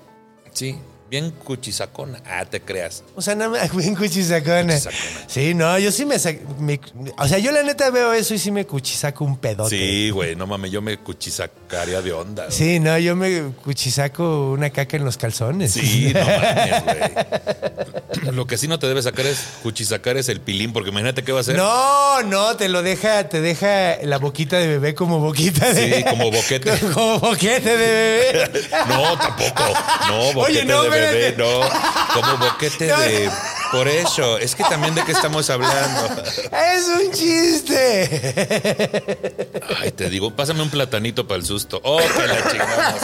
Sí, 0.54 0.78
bien 1.10 1.32
cuchisacona. 1.32 2.22
Ah, 2.26 2.46
te 2.46 2.62
creas. 2.62 3.04
O 3.16 3.22
sea, 3.22 3.36
nada 3.36 3.50
más, 3.52 3.76
bien 3.76 3.96
cuchisacona. 3.96 4.64
Cuchisacona. 4.76 5.26
Sí, 5.28 5.54
no, 5.54 5.78
yo 5.80 5.92
sí 5.92 6.06
me, 6.06 6.16
sac- 6.16 6.42
me- 6.60 6.80
O 7.18 7.28
sea, 7.28 7.38
yo 7.40 7.52
la 7.52 7.64
neta 7.64 7.90
veo 7.90 8.14
eso 8.14 8.34
y 8.34 8.40
sí 8.40 8.52
me 8.52 8.66
cuchisaco 8.66 9.24
un 9.26 9.38
pedote. 9.38 9.70
Sí, 9.78 10.10
güey, 10.12 10.36
no 10.36 10.48
mames, 10.48 10.72
yo 10.72 10.82
me 10.82 10.98
cuchisacaría 10.98 12.02
de 12.02 12.12
onda. 12.14 12.46
güey. 12.46 12.56
Sí, 12.58 12.80
no, 12.80 12.98
yo 12.98 13.16
me 13.16 13.42
cuchisaco 13.64 14.52
una 14.52 14.70
caca 14.70 14.98
en 14.98 15.06
los 15.06 15.18
calzones. 15.18 15.74
Sí, 15.74 16.12
no 16.14 16.20
mames, 16.22 16.84
güey. 16.84 17.00
Lo 18.34 18.46
que 18.48 18.58
sí 18.58 18.68
no 18.68 18.80
te 18.80 18.88
debe 18.88 19.02
sacar 19.02 19.26
es 19.26 19.40
cuchisacar 19.64 20.18
es 20.18 20.30
el 20.30 20.42
pilín, 20.42 20.74
porque 20.74 20.90
imagínate 20.90 21.24
qué 21.24 21.32
va 21.32 21.40
a 21.40 21.42
hacer. 21.42 21.56
No, 21.56 22.22
no, 22.24 22.56
te 22.58 22.68
lo 22.70 22.82
deja, 22.84 23.28
te 23.30 23.40
deja 23.42 23.98
la 24.04 24.18
boquita 24.18 24.58
de 24.58 24.68
bebé 24.68 24.94
como 24.96 25.20
boquita 25.20 25.72
de. 25.74 25.96
Sí, 25.98 26.04
como 26.04 26.30
boquete. 26.32 26.72
como 26.94 27.20
boquete 27.20 27.78
de 27.78 27.78
bebé. 27.78 28.50
No, 28.88 29.18
tampoco. 29.18 29.64
No, 30.10 30.34
boquete 30.34 30.60
Oye, 30.60 30.66
no, 30.66 30.84
de 30.84 30.90
bebé, 31.00 31.36
no. 31.38 31.62
Como 32.14 32.38
boquete 32.38 32.86
de. 32.86 33.30
Por 33.72 33.88
eso. 33.88 34.38
Es 34.38 34.56
que 34.56 34.64
también 34.64 34.96
de 34.96 35.04
qué 35.04 35.12
estamos 35.12 35.50
hablando. 35.50 36.24
Es 36.24 36.88
un 36.88 37.12
chiste. 37.12 38.34
Ay, 39.80 39.92
te 39.92 40.10
digo, 40.10 40.36
pásame 40.36 40.62
un 40.62 40.70
platanito 40.70 41.28
para 41.28 41.40
el 41.40 41.46
susto. 41.46 41.80
Oh, 41.84 41.98
que 42.00 42.28
la 42.28 42.52
chingamos. 42.52 43.02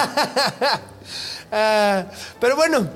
Ah, 1.52 2.06
pero 2.40 2.56
bueno, 2.56 2.90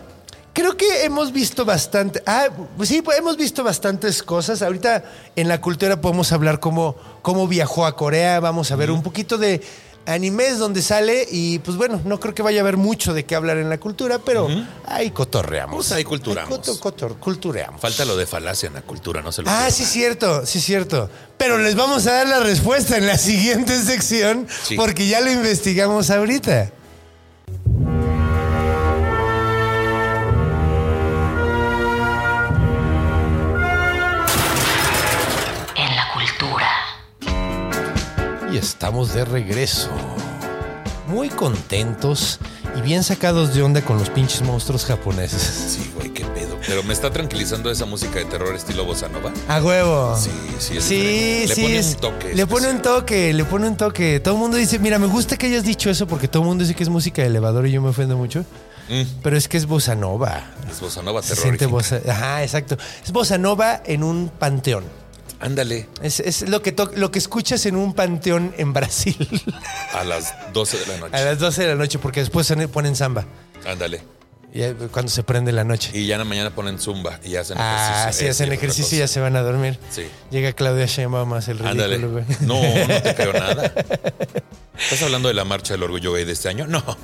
creo 0.54 0.76
que 0.76 1.06
hemos 1.06 1.32
visto 1.32 1.64
bastante. 1.64 2.22
Ah, 2.26 2.50
pues 2.76 2.89
sí, 2.89 3.02
pues 3.02 3.18
hemos 3.18 3.38
visto 3.38 3.64
bastantes 3.64 4.24
cosas. 4.24 4.62
Ahorita 4.62 5.04
en 5.36 5.47
la 5.47 5.62
cultura 5.62 6.02
podemos 6.02 6.32
hablar 6.32 6.60
cómo, 6.60 6.95
cómo 7.22 7.47
viajó 7.47 7.86
a 7.86 7.95
Corea. 7.95 8.39
Vamos 8.39 8.72
a 8.72 8.76
ver 8.76 8.91
un 8.91 9.04
poquito 9.04 9.38
de 9.38 9.62
animes 10.06 10.58
donde 10.60 10.82
sale. 10.82 11.28
Y 11.30 11.60
pues 11.60 11.78
bueno, 11.78 12.02
no 12.06 12.20
creo 12.20 12.34
que 12.34 12.41
vaya 12.41 12.60
a 12.60 12.62
haber 12.62 12.78
mucho 12.78 13.14
de 13.14 13.26
qué 13.26 13.36
hablar 13.36 13.58
en 13.58 13.70
la 13.70 13.80
cultura, 13.80 14.20
pero 14.20 14.47
ahí 14.86 15.12
cotorreamos. 15.12 15.76
Pues 15.76 15.91
ahí 15.91 16.04
culturamos. 16.04 16.52
Ahí 16.52 16.58
coto- 16.58 16.80
cotor- 16.80 17.18
cultureamos. 17.20 17.80
Falta 17.82 18.06
lo 18.06 18.18
de 18.18 18.26
falacia 18.26 18.68
en 18.68 18.74
la 18.74 18.82
cultura, 18.82 19.22
no 19.22 19.32
se 19.32 19.41
lo 19.43 19.50
Ah, 19.50 19.54
pierdan. 19.54 19.72
sí, 19.72 19.86
cierto, 19.86 20.45
sí, 20.45 20.60
cierto. 20.60 21.10
Pero 21.38 21.58
les 21.58 21.76
vamos 21.76 22.06
a 22.08 22.14
dar 22.14 22.28
la 22.28 22.39
respuesta 22.39 22.97
en 22.97 23.08
la 23.08 23.18
siguiente 23.18 23.78
sección 23.82 24.47
Sí. 24.64 24.76
porque 24.76 25.08
ya 25.08 25.22
lo 25.22 25.32
investigamos 25.32 26.10
ahorita. 26.10 26.72
Estamos 38.60 39.14
de 39.14 39.26
regreso. 39.26 39.89
Muy 41.07 41.30
contentos 41.30 42.39
y 42.78 42.82
bien 42.82 43.03
sacados 43.03 43.53
de 43.55 43.64
onda 43.64 43.82
con 43.82 43.97
los 43.97 44.10
pinches 44.10 44.43
monstruos 44.43 44.86
japoneses. 44.86 45.41
Sí, 45.41 45.91
güey, 45.95 46.10
qué 46.14 46.24
pedo. 46.26 46.55
Pero 46.68 46.84
me 46.84 46.93
está 46.93 47.10
tranquilizando 47.10 47.72
esa 47.72 47.86
música 47.86 48.20
de 48.20 48.26
terror 48.26 48.55
estilo 48.55 48.86
bossa 48.86 49.07
nova. 49.10 49.32
A 49.47 49.60
huevo. 49.64 50.16
Sí, 50.16 50.30
sí, 50.60 50.78
es 50.78 50.84
Sí. 50.84 51.45
Le 51.47 51.55
sí. 51.55 51.62
pone 51.64 51.78
es- 51.80 51.88
un 51.88 51.95
toque 52.01 52.36
Le 52.36 52.45
pone 52.45 52.70
un 52.70 52.82
toque, 52.82 53.34
le 53.34 53.43
pone 53.45 53.68
un 53.68 53.76
toque. 53.78 54.20
Todo 54.20 54.36
el 54.36 54.39
mundo 54.39 54.57
dice, 54.57 54.78
mira, 54.78 54.99
me 54.99 55.07
gusta 55.07 55.36
que 55.36 55.47
hayas 55.47 55.64
dicho 55.64 55.89
eso 55.89 56.05
porque 56.05 56.28
todo 56.28 56.43
el 56.43 56.49
mundo 56.49 56.64
dice 56.64 56.76
que 56.76 56.84
es 56.84 56.89
música 56.89 57.24
de 57.24 57.30
elevador 57.30 57.66
y 57.66 57.72
yo 57.72 57.82
me 57.82 57.89
ofendo 57.89 58.16
mucho. 58.16 58.45
Mm, 58.89 59.01
Pero 59.24 59.38
es 59.38 59.47
que 59.47 59.57
es 59.57 59.66
bossa 59.66 59.95
nova. 59.95 60.43
es 60.70 60.80
bossa 60.80 61.01
nova 61.01 61.24
Se 61.24 61.36
siente 61.36 61.66
bossa. 61.66 61.99
Ajá, 62.07 62.43
exacto. 62.43 62.78
Es 63.03 63.12
bossa 63.12 63.38
nova 63.39 63.82
en 63.86 64.03
un 64.03 64.30
panteón. 64.30 64.84
Ándale, 65.39 65.88
Es, 66.01 66.19
es 66.19 66.47
lo, 66.49 66.61
que 66.61 66.75
lo 66.95 67.11
que 67.11 67.19
escuchas 67.19 67.65
en 67.65 67.75
un 67.75 67.93
panteón 67.93 68.53
en 68.57 68.73
Brasil 68.73 69.15
a 69.93 70.03
las 70.03 70.34
12 70.53 70.77
de 70.80 70.88
la 70.88 70.93
a 70.93 70.97
noche. 70.97 71.25
las 71.25 71.39
12 71.39 71.61
de 71.61 71.67
la 71.69 71.75
noche 71.75 71.99
porque 71.99 72.19
después 72.19 72.45
se 72.47 72.67
ponen 72.67 72.95
samba. 72.95 73.25
Ándale. 73.65 74.01
Y, 74.51 74.63
eh, 74.63 74.73
cuando 74.91 75.11
se 75.11 75.21
prende 75.21 75.51
la 75.51 75.63
noche. 75.63 75.91
Y 75.93 76.07
ya 76.07 76.15
en 76.15 76.19
la 76.19 76.25
mañana 76.25 76.49
ponen 76.49 76.80
zumba 76.80 77.19
y 77.23 77.36
hacen 77.36 77.55
Ah, 77.59 78.05
ejercicio. 78.07 78.19
sí, 78.19 78.25
Es 78.25 78.32
hacen 78.32 78.51
ejercicio 78.51 78.95
y 78.97 78.99
ya 79.01 79.07
se 79.07 79.19
van 79.19 79.36
a 79.36 79.41
dormir. 79.41 79.77
Sí. 79.91 80.07
Llega 80.32 80.53
Claudia 80.53 80.88
Sheinbaum 80.88 81.32
a 81.34 81.38
hacer 81.38 81.55
el 81.57 81.59
ridículo, 81.69 82.11
güey. 82.13 82.25
No, 82.41 82.55
no 82.88 83.01
te 83.03 83.13
creo 83.15 83.32
nada. 83.34 83.71
¿Estás 84.80 85.03
hablando 85.03 85.27
de 85.27 85.36
la 85.36 85.45
marcha 85.45 85.73
del 85.75 85.84
orgullo 85.84 86.13
gay 86.13 86.25
de 86.25 86.32
este 86.34 86.49
año? 86.49 86.65
No. 86.65 86.84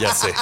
ya 0.00 0.14
sé. 0.14 0.32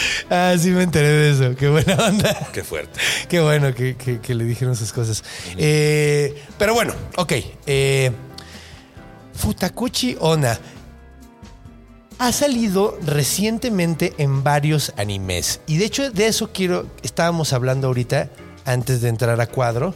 ah, 0.30 0.54
sí 0.58 0.70
me 0.70 0.82
enteré 0.82 1.08
de 1.08 1.30
eso. 1.32 1.56
Qué 1.56 1.68
buena 1.68 1.94
onda. 1.96 2.48
Qué 2.52 2.62
fuerte. 2.64 2.98
Qué 3.28 3.40
bueno 3.40 3.74
que, 3.74 3.96
que- 3.96 4.20
que 4.20 4.34
le 4.34 4.44
dijeron 4.44 4.76
sus 4.76 4.92
cosas. 4.92 5.22
Eh, 5.56 6.42
pero 6.58 6.74
bueno, 6.74 6.92
ok. 7.16 7.32
eh, 7.66 8.10
Futakuchi 9.34 10.16
Ona 10.20 10.58
ha 12.18 12.32
salido 12.32 12.98
recientemente 13.06 14.12
en 14.18 14.44
varios 14.44 14.92
animes. 14.98 15.60
Y 15.66 15.78
de 15.78 15.86
hecho, 15.86 16.10
de 16.10 16.26
eso 16.26 16.50
quiero. 16.52 16.86
Estábamos 17.02 17.52
hablando 17.54 17.86
ahorita, 17.86 18.28
antes 18.66 19.00
de 19.00 19.08
entrar 19.08 19.40
a 19.40 19.46
cuadro, 19.46 19.94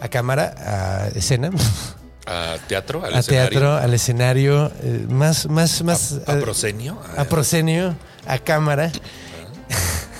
a 0.00 0.08
cámara, 0.08 0.54
a 0.58 1.08
escena, 1.18 1.50
¿A 2.28 2.56
teatro? 2.66 3.04
¿Al 3.04 3.14
a 3.14 3.18
escenario? 3.20 3.50
teatro, 3.50 3.76
al 3.76 3.92
escenario, 3.94 4.72
eh, 4.82 5.06
más, 5.10 5.48
más, 5.50 5.82
más. 5.84 6.18
¿A 6.26 6.32
eh, 6.38 6.40
proscenio? 6.40 6.98
a 7.16 7.24
proscenio, 7.24 7.94
a 8.26 8.38
cámara. 8.38 8.90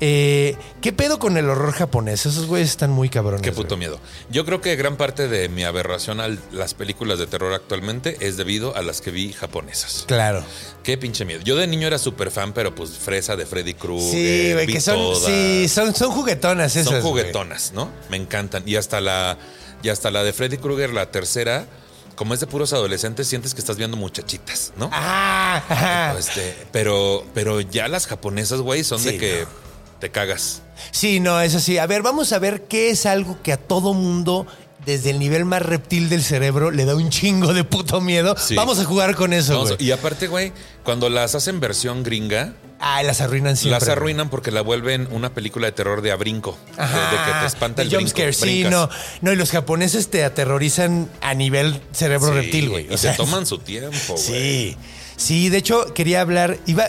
Eh, 0.00 0.56
¿Qué 0.82 0.92
pedo 0.92 1.18
con 1.18 1.38
el 1.38 1.48
horror 1.48 1.72
japonés? 1.72 2.26
Esos 2.26 2.46
güeyes 2.46 2.68
están 2.68 2.90
muy 2.90 3.08
cabrones. 3.08 3.40
Qué 3.42 3.52
puto 3.52 3.76
güey. 3.76 3.78
miedo. 3.78 4.00
Yo 4.28 4.44
creo 4.44 4.60
que 4.60 4.74
gran 4.76 4.96
parte 4.96 5.28
de 5.28 5.48
mi 5.48 5.64
aberración 5.64 6.20
a 6.20 6.28
las 6.52 6.74
películas 6.74 7.18
de 7.18 7.26
terror 7.26 7.54
actualmente 7.54 8.18
es 8.20 8.36
debido 8.36 8.76
a 8.76 8.82
las 8.82 9.00
que 9.00 9.10
vi 9.10 9.32
japonesas. 9.32 10.04
Claro. 10.06 10.44
Qué 10.82 10.98
pinche 10.98 11.24
miedo. 11.24 11.40
Yo 11.42 11.56
de 11.56 11.66
niño 11.66 11.86
era 11.86 11.98
súper 11.98 12.30
fan, 12.30 12.52
pero 12.52 12.74
pues 12.74 12.90
fresa 12.90 13.36
de 13.36 13.46
Freddy 13.46 13.72
Krueger. 13.74 14.10
Sí, 14.10 14.52
güey, 14.52 14.66
que 14.66 14.80
son, 14.80 14.96
todas. 14.96 15.24
sí, 15.24 15.68
son, 15.68 15.94
son 15.94 16.10
juguetonas 16.10 16.76
esas. 16.76 16.92
Son 16.92 17.00
güey. 17.00 17.12
juguetonas, 17.12 17.72
¿no? 17.72 17.90
Me 18.10 18.18
encantan. 18.18 18.64
Y 18.66 18.76
hasta 18.76 19.00
la, 19.00 19.38
y 19.82 19.88
hasta 19.88 20.10
la 20.10 20.22
de 20.22 20.34
Freddy 20.34 20.58
Krueger, 20.58 20.90
la 20.90 21.10
tercera, 21.10 21.66
como 22.14 22.34
es 22.34 22.40
de 22.40 22.46
puros 22.46 22.72
adolescentes, 22.72 23.26
sientes 23.28 23.54
que 23.54 23.60
estás 23.60 23.76
viendo 23.76 23.96
muchachitas, 23.96 24.72
¿no? 24.76 24.88
Ah, 24.92 25.62
ajá. 25.68 26.18
Este, 26.18 26.56
pero, 26.72 27.24
pero 27.34 27.60
ya 27.60 27.88
las 27.88 28.06
japonesas, 28.06 28.60
güey, 28.60 28.84
son 28.84 28.98
Sí, 29.00 29.12
de 29.12 29.18
que 29.18 29.46
te 30.00 30.10
cagas. 30.10 30.62
Sí, 30.90 31.20
no, 31.20 31.40
eso 31.40 31.60
sí. 31.60 31.78
A 31.78 31.86
ver, 31.86 32.02
vamos 32.02 32.32
a 32.32 32.38
ver 32.38 32.62
qué 32.62 32.90
es 32.90 33.06
algo 33.06 33.38
que 33.42 33.52
a 33.52 33.56
todo 33.56 33.94
mundo, 33.94 34.46
desde 34.84 35.10
el 35.10 35.18
nivel 35.18 35.44
más 35.44 35.62
reptil 35.62 36.08
del 36.08 36.22
cerebro, 36.22 36.70
le 36.70 36.84
da 36.84 36.94
un 36.94 37.10
chingo 37.10 37.52
de 37.54 37.64
puto 37.64 38.00
miedo. 38.00 38.34
Sí. 38.38 38.54
Vamos 38.54 38.78
a 38.78 38.84
jugar 38.84 39.14
con 39.14 39.32
eso, 39.32 39.54
Vamos, 39.54 39.70
güey. 39.76 39.86
y 39.88 39.92
aparte, 39.92 40.26
güey, 40.28 40.52
cuando 40.84 41.08
las 41.08 41.34
hacen 41.34 41.60
versión 41.60 42.02
gringa, 42.02 42.54
Ah, 42.80 43.02
las 43.02 43.20
arruinan 43.20 43.56
siempre. 43.56 43.80
las 43.80 43.88
arruinan 43.88 44.28
porque 44.28 44.50
la 44.50 44.60
vuelven 44.60 45.08
una 45.10 45.32
película 45.32 45.66
de 45.66 45.72
terror 45.72 46.02
de 46.02 46.12
a 46.12 46.16
brinco. 46.16 46.58
de- 46.76 46.76
que 46.84 47.40
te 47.40 47.46
espanta 47.46 47.82
el 47.82 47.88
brinco. 47.88 48.00
jumpscare, 48.02 48.32
sí, 48.32 48.64
no. 48.64 48.88
No, 49.22 49.32
y 49.32 49.36
los 49.36 49.50
japoneses 49.50 50.08
te 50.10 50.24
aterrorizan 50.24 51.08
a 51.22 51.34
nivel 51.34 51.80
cerebro 51.92 52.28
Sí, 52.28 52.34
reptil, 52.34 52.68
güey. 52.68 52.86
Y 52.90 52.94
O 52.94 52.98
se 52.98 53.08
sea, 53.08 53.16
toman 53.16 53.46
su 53.46 53.58
tiempo, 53.58 53.92
güey. 54.08 54.18
Sí, 54.18 54.76
sí, 55.16 55.48
de 55.48 55.58
hecho 55.58 55.94
quería 55.94 56.20
hablar, 56.20 56.58
iba, 56.66 56.86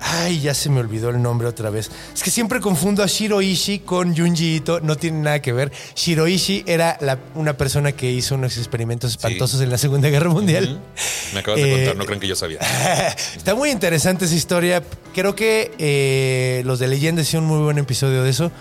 Ay, 0.00 0.40
ya 0.40 0.54
se 0.54 0.70
me 0.70 0.78
olvidó 0.80 1.10
el 1.10 1.20
nombre 1.20 1.48
otra 1.48 1.70
vez. 1.70 1.90
Es 2.14 2.22
que 2.22 2.30
siempre 2.30 2.60
confundo 2.60 3.02
a 3.02 3.06
Shiroishi 3.06 3.80
con 3.80 4.16
Junji 4.16 4.56
Ito. 4.56 4.80
No 4.80 4.96
tiene 4.96 5.18
nada 5.20 5.42
que 5.42 5.52
ver. 5.52 5.72
Shiroishi 5.96 6.62
era 6.66 6.96
la- 7.00 7.18
una 7.34 7.56
persona 7.56 7.92
que 7.92 8.10
hizo 8.10 8.36
unos 8.36 8.56
experimentos 8.58 9.10
espantosos 9.10 9.60
en 9.60 9.70
la 9.70 9.78
Segunda 9.78 10.08
Guerra 10.08 10.30
Mundial. 10.30 10.80
Me 11.34 11.40
acabas 11.40 11.60
de 11.60 11.68
Eh, 11.72 11.76
contar, 11.76 11.96
no 11.96 12.04
creen 12.06 12.20
que 12.20 12.28
yo 12.28 12.36
sabía. 12.36 12.58
Está 13.36 13.54
muy 13.56 13.70
interesante 13.70 14.24
esa 14.26 14.34
historia. 14.36 14.82
Creo 15.14 15.34
que 15.34 15.72
eh, 15.78 16.62
los 16.64 16.78
de 16.78 16.86
Leyenda 16.88 17.22
hicieron 17.22 17.44
un 17.50 17.56
muy 17.56 17.64
buen 17.64 17.78
episodio 17.78 18.22
de 18.22 18.30
eso. 18.30 18.52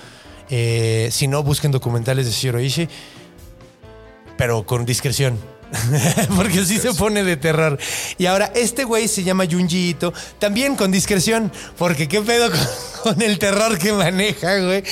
Eh, 0.49 1.09
si 1.11 1.27
no, 1.27 1.43
busquen 1.43 1.71
documentales 1.71 2.25
de 2.25 2.31
Shiroishi. 2.31 2.87
Pero 4.37 4.65
con 4.65 4.85
discreción. 4.85 5.37
Porque 6.35 6.65
sí 6.65 6.77
se 6.77 6.93
pone 6.93 7.23
de 7.23 7.37
terror. 7.37 7.77
Y 8.17 8.25
ahora, 8.25 8.51
este 8.55 8.83
güey 8.83 9.07
se 9.07 9.23
llama 9.23 9.45
Junji 9.49 9.89
Ito. 9.89 10.13
También 10.39 10.75
con 10.75 10.91
discreción. 10.91 11.51
Porque 11.77 12.07
qué 12.07 12.21
pedo 12.21 12.49
con, 13.03 13.13
con 13.13 13.21
el 13.21 13.39
terror 13.39 13.77
que 13.77 13.93
maneja, 13.93 14.59
güey. 14.59 14.83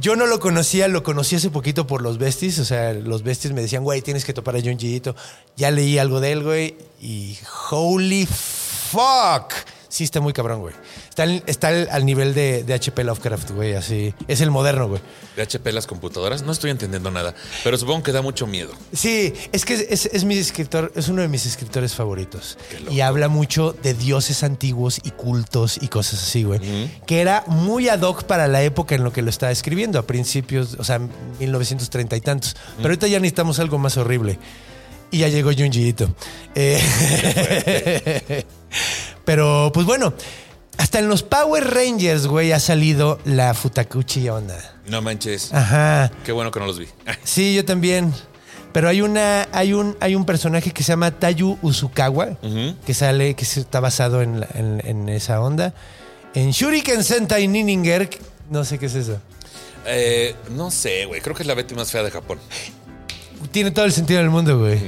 Yo 0.00 0.16
no 0.16 0.26
lo 0.26 0.40
conocía, 0.40 0.88
lo 0.88 1.02
conocí 1.02 1.36
hace 1.36 1.50
poquito 1.50 1.86
por 1.86 2.02
los 2.02 2.18
besties. 2.18 2.58
O 2.58 2.64
sea, 2.64 2.92
los 2.92 3.22
besties 3.22 3.54
me 3.54 3.62
decían, 3.62 3.82
güey, 3.84 4.02
tienes 4.02 4.24
que 4.24 4.32
topar 4.32 4.56
a 4.56 4.60
Junji 4.60 4.94
Ito. 4.96 5.16
Ya 5.56 5.70
leí 5.70 5.98
algo 5.98 6.20
de 6.20 6.32
él, 6.32 6.42
güey. 6.42 6.76
Y 7.00 7.38
holy 7.70 8.26
fuck. 8.26 9.52
Sí, 9.88 10.04
está 10.04 10.20
muy 10.20 10.32
cabrón, 10.32 10.60
güey. 10.60 10.74
Está, 11.20 11.32
al- 11.34 11.42
está 11.46 11.68
al, 11.68 11.88
al 11.92 12.06
nivel 12.06 12.32
de, 12.32 12.62
de 12.64 12.72
HP 12.72 13.04
Lovecraft, 13.04 13.50
güey. 13.50 13.74
Así. 13.74 14.14
Es 14.26 14.40
el 14.40 14.50
moderno, 14.50 14.88
güey. 14.88 15.02
De 15.36 15.42
HP 15.42 15.70
las 15.72 15.86
computadoras, 15.86 16.42
no 16.42 16.52
estoy 16.52 16.70
entendiendo 16.70 17.10
nada, 17.10 17.34
pero 17.62 17.76
supongo 17.76 18.02
que 18.02 18.12
da 18.12 18.22
mucho 18.22 18.46
miedo. 18.46 18.72
Sí, 18.92 19.34
es 19.52 19.64
que 19.66 19.74
es, 19.90 20.06
es 20.06 20.24
mi 20.24 20.36
escritor, 20.38 20.92
es 20.96 21.08
uno 21.08 21.20
de 21.22 21.28
mis 21.28 21.44
escritores 21.46 21.94
favoritos. 21.94 22.56
Y 22.90 23.00
habla 23.00 23.28
mucho 23.28 23.76
de 23.82 23.92
dioses 23.94 24.42
antiguos 24.42 24.98
y 25.04 25.10
cultos 25.10 25.78
y 25.82 25.88
cosas 25.88 26.22
así, 26.22 26.42
güey. 26.42 26.60
Que 27.06 27.20
era 27.20 27.44
muy 27.46 27.88
ad 27.90 28.00
hoc 28.00 28.24
para 28.24 28.48
la 28.48 28.62
época 28.62 28.94
en 28.94 29.04
lo 29.04 29.12
que 29.12 29.20
lo 29.22 29.28
estaba 29.30 29.52
escribiendo, 29.52 29.98
a 29.98 30.02
principios, 30.02 30.74
o 30.78 30.84
sea, 30.84 31.00
1930 31.38 32.16
y 32.16 32.20
tantos. 32.22 32.56
Pero 32.76 32.88
ahorita 32.88 33.06
ya 33.08 33.18
necesitamos 33.20 33.58
algo 33.60 33.78
más 33.78 33.96
horrible. 33.98 34.38
Y 35.10 35.18
ya 35.18 35.28
llegó 35.28 35.50
Junji 35.52 35.88
Ito. 35.88 36.14
Eh, 36.54 38.44
pero, 39.24 39.70
pues 39.74 39.84
bueno, 39.86 40.12
hasta 40.80 40.98
en 40.98 41.08
los 41.08 41.22
Power 41.22 41.64
Rangers, 41.74 42.26
güey, 42.26 42.52
ha 42.52 42.60
salido 42.60 43.18
la 43.24 43.54
Futakuchi 43.54 44.28
Onda. 44.28 44.58
No 44.86 45.02
manches. 45.02 45.52
Ajá. 45.52 46.10
Qué 46.24 46.32
bueno 46.32 46.50
que 46.50 46.58
no 46.60 46.66
los 46.66 46.78
vi. 46.78 46.86
Sí, 47.24 47.54
yo 47.54 47.64
también. 47.64 48.12
Pero 48.72 48.88
hay 48.88 49.02
una, 49.02 49.48
hay 49.52 49.72
un, 49.72 49.96
hay 50.00 50.14
un 50.14 50.24
personaje 50.24 50.70
que 50.70 50.82
se 50.84 50.92
llama 50.92 51.10
Tayu 51.10 51.58
Usukawa, 51.60 52.36
que 52.86 52.94
sale, 52.94 53.34
que 53.34 53.44
está 53.44 53.80
basado 53.80 54.22
en, 54.22 54.40
la- 54.40 54.48
en- 54.54 54.80
en 54.84 55.08
esa 55.08 55.40
onda. 55.40 55.74
En 56.34 56.52
Shuriken 56.52 57.02
Sentai 57.02 57.48
Ninninger, 57.48 58.08
no 58.48 58.64
sé 58.64 58.78
qué 58.78 58.86
es 58.86 58.94
eso. 58.94 59.20
Eh, 59.86 60.36
no 60.50 60.70
sé, 60.70 61.06
güey. 61.06 61.20
Creo 61.20 61.34
que 61.34 61.42
es 61.42 61.46
la 61.48 61.54
Betty 61.54 61.74
más 61.74 61.90
fea 61.90 62.04
de 62.04 62.10
Japón. 62.12 62.38
Tiene 63.50 63.70
todo 63.72 63.84
el 63.86 63.92
sentido 63.92 64.20
del 64.20 64.30
mundo, 64.30 64.58
güey. 64.60 64.78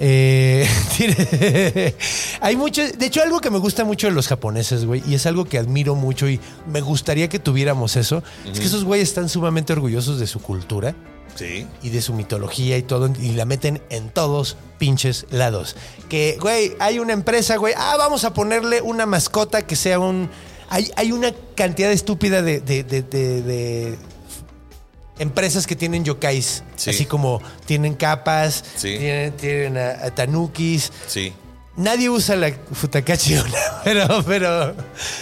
Eh, 0.00 0.66
tiene- 0.96 1.94
hay 2.40 2.56
mucho, 2.56 2.82
de 2.86 3.06
hecho, 3.06 3.22
algo 3.22 3.40
que 3.40 3.50
me 3.50 3.58
gusta 3.58 3.84
mucho 3.84 4.06
de 4.06 4.12
los 4.12 4.28
japoneses, 4.28 4.84
güey, 4.84 5.02
y 5.06 5.14
es 5.14 5.26
algo 5.26 5.44
que 5.44 5.58
admiro 5.58 5.94
mucho 5.94 6.28
y 6.28 6.40
me 6.66 6.80
gustaría 6.80 7.28
que 7.28 7.38
tuviéramos 7.38 7.96
eso, 7.96 8.22
es 8.50 8.60
que 8.60 8.66
esos 8.66 8.84
güeyes 8.84 9.08
están 9.08 9.28
sumamente 9.28 9.72
orgullosos 9.72 10.18
de 10.20 10.26
su 10.26 10.40
cultura. 10.40 10.94
Sí. 11.34 11.68
y 11.84 11.90
de 11.90 12.02
su 12.02 12.14
mitología 12.14 12.76
y 12.78 12.82
todo, 12.82 13.12
y 13.20 13.30
la 13.30 13.44
meten 13.44 13.80
en 13.90 14.08
todos 14.10 14.56
pinches 14.78 15.24
lados. 15.30 15.76
Que, 16.08 16.36
güey, 16.40 16.72
hay 16.80 16.98
una 16.98 17.12
empresa, 17.12 17.54
güey, 17.58 17.74
ah, 17.76 17.94
vamos 17.96 18.24
a 18.24 18.34
ponerle 18.34 18.82
una 18.82 19.06
mascota 19.06 19.64
que 19.64 19.76
sea 19.76 20.00
un... 20.00 20.28
Hay, 20.68 20.90
hay 20.96 21.12
una 21.12 21.32
cantidad 21.54 21.92
estúpida 21.92 22.42
de, 22.42 22.58
de- 22.58 22.82
de- 22.82 23.02
de- 23.02 23.42
de 23.42 23.98
empresas 25.18 25.66
que 25.66 25.76
tienen 25.76 26.04
yokais, 26.04 26.62
Sí. 26.76 26.90
así 26.90 27.04
como 27.06 27.40
tienen 27.66 27.94
capas, 27.94 28.64
Sí. 28.76 28.96
tienen, 28.98 29.32
tienen 29.36 29.76
a, 29.78 29.90
a 30.06 30.14
tanukis. 30.14 30.92
Sí. 31.06 31.32
Nadie 31.76 32.10
usa 32.10 32.34
la 32.36 32.52
futakachi, 32.72 33.36
pero, 33.84 34.22
pero... 34.26 34.74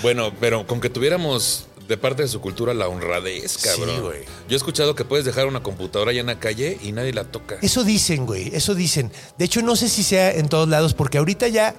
Bueno, 0.02 0.32
pero 0.40 0.66
con 0.66 0.80
que 0.80 0.88
tuviéramos 0.88 1.66
de 1.86 1.96
parte 1.96 2.22
de 2.22 2.28
su 2.28 2.40
cultura 2.40 2.74
la 2.74 2.88
honradez, 2.88 3.58
cabrón. 3.58 3.94
Sí, 3.94 4.00
güey. 4.00 4.20
Yo 4.48 4.54
he 4.54 4.56
escuchado 4.56 4.94
que 4.94 5.04
puedes 5.04 5.24
dejar 5.24 5.46
una 5.46 5.62
computadora 5.62 6.10
allá 6.10 6.20
en 6.20 6.26
la 6.26 6.40
calle 6.40 6.78
y 6.82 6.92
nadie 6.92 7.12
la 7.12 7.24
toca. 7.24 7.58
Eso 7.62 7.84
dicen, 7.84 8.26
güey, 8.26 8.50
eso 8.54 8.74
dicen. 8.74 9.12
De 9.38 9.44
hecho, 9.44 9.62
no 9.62 9.76
sé 9.76 9.88
si 9.88 10.02
sea 10.02 10.32
en 10.32 10.48
todos 10.48 10.68
lados, 10.68 10.94
porque 10.94 11.18
ahorita 11.18 11.46
ya, 11.48 11.74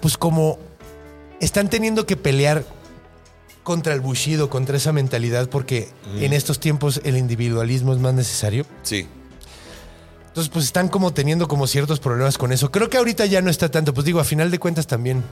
pues 0.00 0.16
como 0.16 0.58
están 1.40 1.68
teniendo 1.68 2.06
que 2.06 2.16
pelear 2.16 2.64
contra 3.64 3.94
el 3.94 4.00
bushido, 4.00 4.48
contra 4.50 4.76
esa 4.76 4.92
mentalidad, 4.92 5.48
porque 5.48 5.88
en 6.20 6.32
estos 6.32 6.60
tiempos 6.60 7.00
el 7.04 7.16
individualismo 7.16 7.92
es 7.92 7.98
más 7.98 8.14
necesario. 8.14 8.64
Sí. 8.82 9.08
Entonces, 10.28 10.52
pues 10.52 10.64
están 10.64 10.88
como 10.88 11.12
teniendo 11.12 11.48
como 11.48 11.66
ciertos 11.66 12.00
problemas 12.00 12.38
con 12.38 12.52
eso. 12.52 12.70
Creo 12.70 12.90
que 12.90 12.98
ahorita 12.98 13.24
ya 13.26 13.40
no 13.40 13.50
está 13.50 13.70
tanto. 13.70 13.94
Pues 13.94 14.04
digo, 14.04 14.20
a 14.20 14.24
final 14.24 14.50
de 14.50 14.58
cuentas 14.58 14.86
también, 14.86 15.22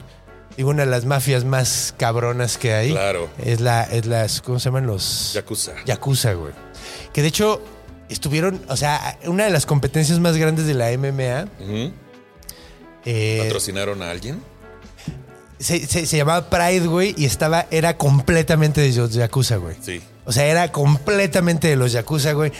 digo, 0.57 0.69
una 0.69 0.85
de 0.85 0.91
las 0.91 1.05
mafias 1.05 1.45
más 1.45 1.93
cabronas 1.97 2.57
que 2.57 2.73
hay. 2.73 2.91
Claro. 2.91 3.29
Es 3.37 3.59
la, 3.59 3.83
es 3.83 4.05
las, 4.05 4.41
¿cómo 4.41 4.59
se 4.59 4.65
llaman 4.65 4.87
los? 4.87 5.33
Yakuza. 5.33 5.73
Yakuza, 5.85 6.33
güey. 6.33 6.53
Que 7.11 7.21
de 7.21 7.27
hecho 7.27 7.61
estuvieron, 8.09 8.61
o 8.69 8.77
sea, 8.77 9.19
una 9.25 9.43
de 9.43 9.49
las 9.51 9.65
competencias 9.65 10.19
más 10.19 10.37
grandes 10.37 10.65
de 10.65 10.73
la 10.73 10.89
MMA. 10.97 11.49
Eh, 13.05 13.41
¿Patrocinaron 13.43 14.01
a 14.01 14.09
alguien? 14.09 14.41
Se, 15.59 15.85
se- 15.87 16.05
se 16.05 16.17
llamaba 16.17 16.49
Pride, 16.49 16.87
güey, 16.87 17.13
y 17.17 17.25
estaba, 17.25 17.65
era 17.71 17.97
completamente 17.97 18.81
de 18.81 18.91
los 18.95 19.13
Yakuza, 19.13 19.57
güey. 19.57 19.75
Sí. 19.81 20.01
O 20.25 20.31
sea, 20.31 20.45
era 20.45 20.71
completamente 20.71 21.67
de 21.67 21.75
los 21.75 21.91
Yakuza, 21.91 22.33
güey. 22.33 22.51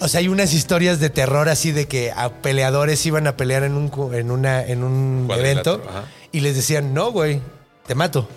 O 0.00 0.08
sea, 0.08 0.20
hay 0.20 0.28
unas 0.28 0.52
historias 0.52 0.98
de 0.98 1.08
terror 1.10 1.48
así 1.48 1.70
de 1.70 1.86
que 1.86 2.10
a 2.10 2.28
peleadores 2.30 3.04
iban 3.06 3.26
a 3.26 3.36
pelear 3.36 3.62
en 3.62 3.74
un, 3.74 3.90
en 4.14 4.30
una, 4.30 4.62
en 4.64 4.82
un 4.82 5.28
evento 5.30 5.82
ajá. 5.88 6.04
y 6.32 6.40
les 6.40 6.56
decían, 6.56 6.92
no, 6.94 7.12
güey, 7.12 7.40
te 7.86 7.94
mato. 7.94 8.28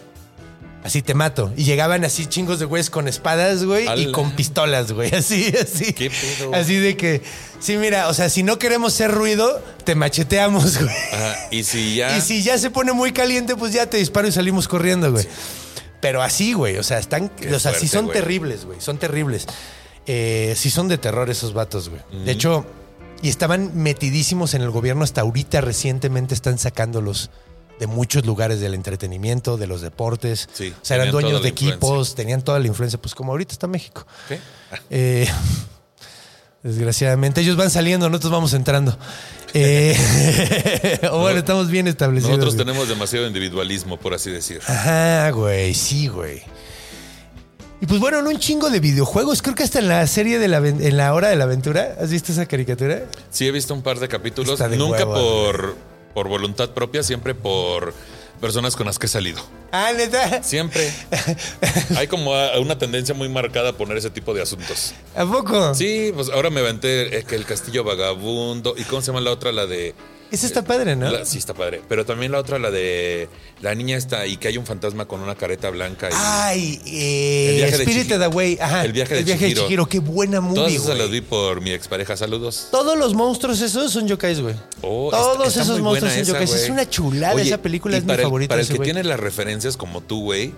Así 0.88 1.02
te 1.02 1.14
mato. 1.14 1.52
Y 1.58 1.66
llegaban 1.66 2.06
así 2.06 2.28
chingos 2.28 2.60
de 2.60 2.66
güeyes 2.66 2.90
con 2.90 3.10
espadas, 3.10 3.66
güey, 3.66 3.90
y 4.02 4.10
con 4.14 4.32
pistolas, 4.32 4.94
güey. 4.94 5.14
Así, 5.14 5.54
así. 5.62 5.92
¿Qué 5.92 6.10
pedo? 6.10 6.56
Así 6.56 6.78
de 6.78 6.96
que, 6.96 7.22
sí, 7.60 7.76
mira, 7.76 8.08
o 8.08 8.14
sea, 8.14 8.30
si 8.30 8.42
no 8.42 8.58
queremos 8.58 8.94
ser 8.94 9.12
ruido, 9.12 9.62
te 9.84 9.96
macheteamos, 9.96 10.78
güey. 10.82 10.96
Ajá. 11.12 11.36
Y 11.52 11.66
si 11.66 11.96
ya. 11.96 12.18
Y 12.18 12.22
si 12.22 12.42
ya 12.42 12.58
se 12.58 12.70
pone 12.70 12.94
muy 12.94 13.12
caliente, 13.12 13.58
pues 13.58 13.74
ya 13.74 13.88
te 13.90 13.98
disparo 13.98 14.30
y 14.30 14.32
salimos 14.32 14.70
corriendo, 14.70 15.12
güey. 15.12 15.28
Pero 16.00 16.22
así, 16.22 16.54
güey. 16.54 16.78
O 16.78 16.84
sea, 16.84 17.00
están. 17.00 17.28
Qué 17.28 17.54
o 17.54 17.60
sea, 17.60 17.74
sí 17.74 17.90
son 17.90 18.06
güey. 18.06 18.18
terribles, 18.18 18.64
güey. 18.64 18.80
Son 18.80 18.98
terribles. 18.98 19.46
Eh, 20.06 20.54
sí 20.56 20.70
son 20.70 20.88
de 20.88 20.98
terror 20.98 21.30
esos 21.30 21.54
vatos, 21.54 21.90
güey. 21.90 22.02
De 22.24 22.32
hecho, 22.32 22.66
y 23.22 23.28
estaban 23.28 23.72
metidísimos 23.76 24.54
en 24.54 24.62
el 24.62 24.70
gobierno 24.72 25.04
hasta 25.04 25.20
ahorita 25.20 25.60
recientemente 25.60 26.34
están 26.34 26.58
sacándolos 26.58 27.30
de 27.80 27.88
muchos 27.88 28.26
lugares 28.26 28.60
del 28.60 28.74
entretenimiento, 28.74 29.58
de 29.58 29.68
los 29.68 29.82
deportes. 29.82 30.50
Sí, 30.54 30.74
o 30.76 30.86
sea, 30.86 30.98
eran 30.98 31.12
dueños 31.12 31.42
de 31.44 31.50
influencia. 31.50 31.74
equipos, 31.74 32.16
tenían 32.16 32.42
toda 32.42 32.60
la 32.60 32.68
influencia, 32.68 33.00
pues 33.00 33.14
como 33.16 33.32
ahorita 33.32 33.54
está 33.54 33.68
México. 33.68 34.06
¿Qué? 34.28 34.40
Eh, 34.90 35.28
desgraciadamente, 36.64 37.42
ellos 37.42 37.56
van 37.56 37.70
saliendo, 37.70 38.10
nosotros 38.10 38.32
vamos 38.32 38.54
entrando. 38.54 38.98
Eh, 39.54 39.96
o 41.12 41.20
bueno, 41.20 41.40
estamos 41.40 41.70
bien 41.70 41.88
establecidos. 41.88 42.38
Nosotros 42.38 42.56
güey. 42.56 42.66
tenemos 42.66 42.90
demasiado 42.90 43.28
individualismo, 43.28 43.98
por 43.98 44.14
así 44.14 44.32
decir. 44.32 44.62
Ajá, 44.68 45.30
güey, 45.32 45.74
sí, 45.74 46.08
güey. 46.08 46.42
Y 47.80 47.86
pues 47.86 48.00
bueno, 48.00 48.18
en 48.20 48.28
un 48.28 48.40
chingo 48.40 48.72
de 48.72 48.80
videojuegos, 48.80 49.44
creo 49.44 49.54
que 49.54 49.62
hasta 49.62 49.80
en 49.80 49.88
la 49.88 50.06
serie 50.08 50.40
de 50.40 50.48
la 50.48 50.58
en 50.58 50.98
la 50.98 51.14
hora 51.14 51.28
de 51.28 51.36
la 51.36 51.44
aventura, 51.44 51.96
¿has 52.02 52.10
visto 52.10 52.32
esa 52.32 52.48
caricatura? 52.48 53.04
Sí, 53.30 53.46
he 53.46 53.52
visto 53.52 53.74
un 53.76 53.84
par 53.84 54.00
de 54.00 54.08
capítulos. 54.08 54.54
Está 54.54 54.68
de 54.68 54.78
Nunca 54.78 55.06
por, 55.06 55.76
por 56.14 56.28
voluntad 56.28 56.72
propia, 56.72 57.04
siempre 57.04 57.36
por 57.36 57.94
personas 58.40 58.76
con 58.76 58.86
las 58.86 59.00
que 59.00 59.08
he 59.08 59.10
salido. 59.10 59.42
Ah, 59.72 59.92
neta. 59.96 60.44
Siempre. 60.44 60.92
Hay 61.98 62.08
como 62.08 62.32
una 62.60 62.78
tendencia 62.78 63.14
muy 63.16 63.30
marcada 63.30 63.70
a 63.70 63.74
poner 63.74 63.98
ese 63.98 64.10
tipo 64.10 64.34
de 64.34 64.42
asuntos. 64.42 64.94
¿A 65.16 65.26
poco? 65.26 65.74
Sí, 65.74 66.12
pues 66.14 66.30
ahora 66.30 66.50
me 66.50 66.62
aventé 66.62 67.24
que 67.28 67.36
el 67.36 67.46
castillo 67.46 67.84
vagabundo. 67.84 68.76
¿Y 68.78 68.84
cómo 68.84 69.02
se 69.02 69.08
llama 69.08 69.22
la 69.22 69.32
otra? 69.32 69.52
La 69.52 69.66
de. 69.66 69.94
Esa 70.32 70.46
está 70.46 70.62
padre, 70.64 70.96
¿no? 70.96 71.10
la- 71.10 71.26
sí, 71.26 71.38
está 71.38 71.54
padre. 71.54 71.82
Pero 71.88 72.06
también 72.06 72.32
la 72.32 72.40
otra, 72.40 72.60
la 72.60 72.70
de. 72.72 73.30
La 73.62 73.74
niña 73.74 73.98
está 73.98 74.28
y 74.28 74.38
que 74.38 74.48
hay 74.50 74.58
un 74.58 74.66
fantasma 74.66 75.06
con 75.08 75.22
una 75.22 75.36
careta 75.36 75.70
blanca. 75.70 76.10
Y 76.10 76.14
Ay, 76.16 76.82
eh, 76.86 77.50
El 77.50 77.56
viaje 77.58 77.78
de 77.78 77.84
Spirited. 77.86 78.22
Away. 78.22 78.58
Ajá. 78.62 78.86
El 78.86 78.92
viaje 78.94 79.16
de 79.16 79.24
de 79.24 79.38
Chihiro. 79.38 79.64
Chihiro. 79.64 79.86
Qué 79.88 80.00
buena 80.00 80.38
Todas 80.40 80.56
movie, 80.58 80.76
esas 80.76 80.98
las 80.98 81.10
vi 81.10 81.22
por 81.22 81.62
mi 81.62 81.72
expareja. 81.72 82.16
Saludos. 82.18 82.68
Todos 82.72 82.98
los 82.98 83.14
monstruos 83.14 83.62
esos 83.62 83.92
son 83.92 84.08
yokais, 84.08 84.42
güey. 84.42 84.56
Oh, 84.82 85.10
Todos 85.12 85.48
está- 85.48 85.48
está 85.48 85.62
esos 85.64 85.80
monstruos 85.82 86.14
son 86.14 86.24
yokais. 86.26 86.54
Es 86.54 86.70
una 86.70 86.90
chulada. 86.90 87.34
Oye, 87.34 87.44
esa 87.48 87.62
película 87.62 87.98
es 87.98 88.04
mi 88.04 88.12
el- 88.14 88.22
favorita. 88.22 88.50
Para 88.50 88.62
el 88.62 88.68
que 88.68 88.76
güey. 88.76 88.86
tiene 88.86 89.04
las 89.04 89.20
referencias 89.20 89.78
como 89.78 90.02
tú, 90.02 90.22
güey, 90.24 90.54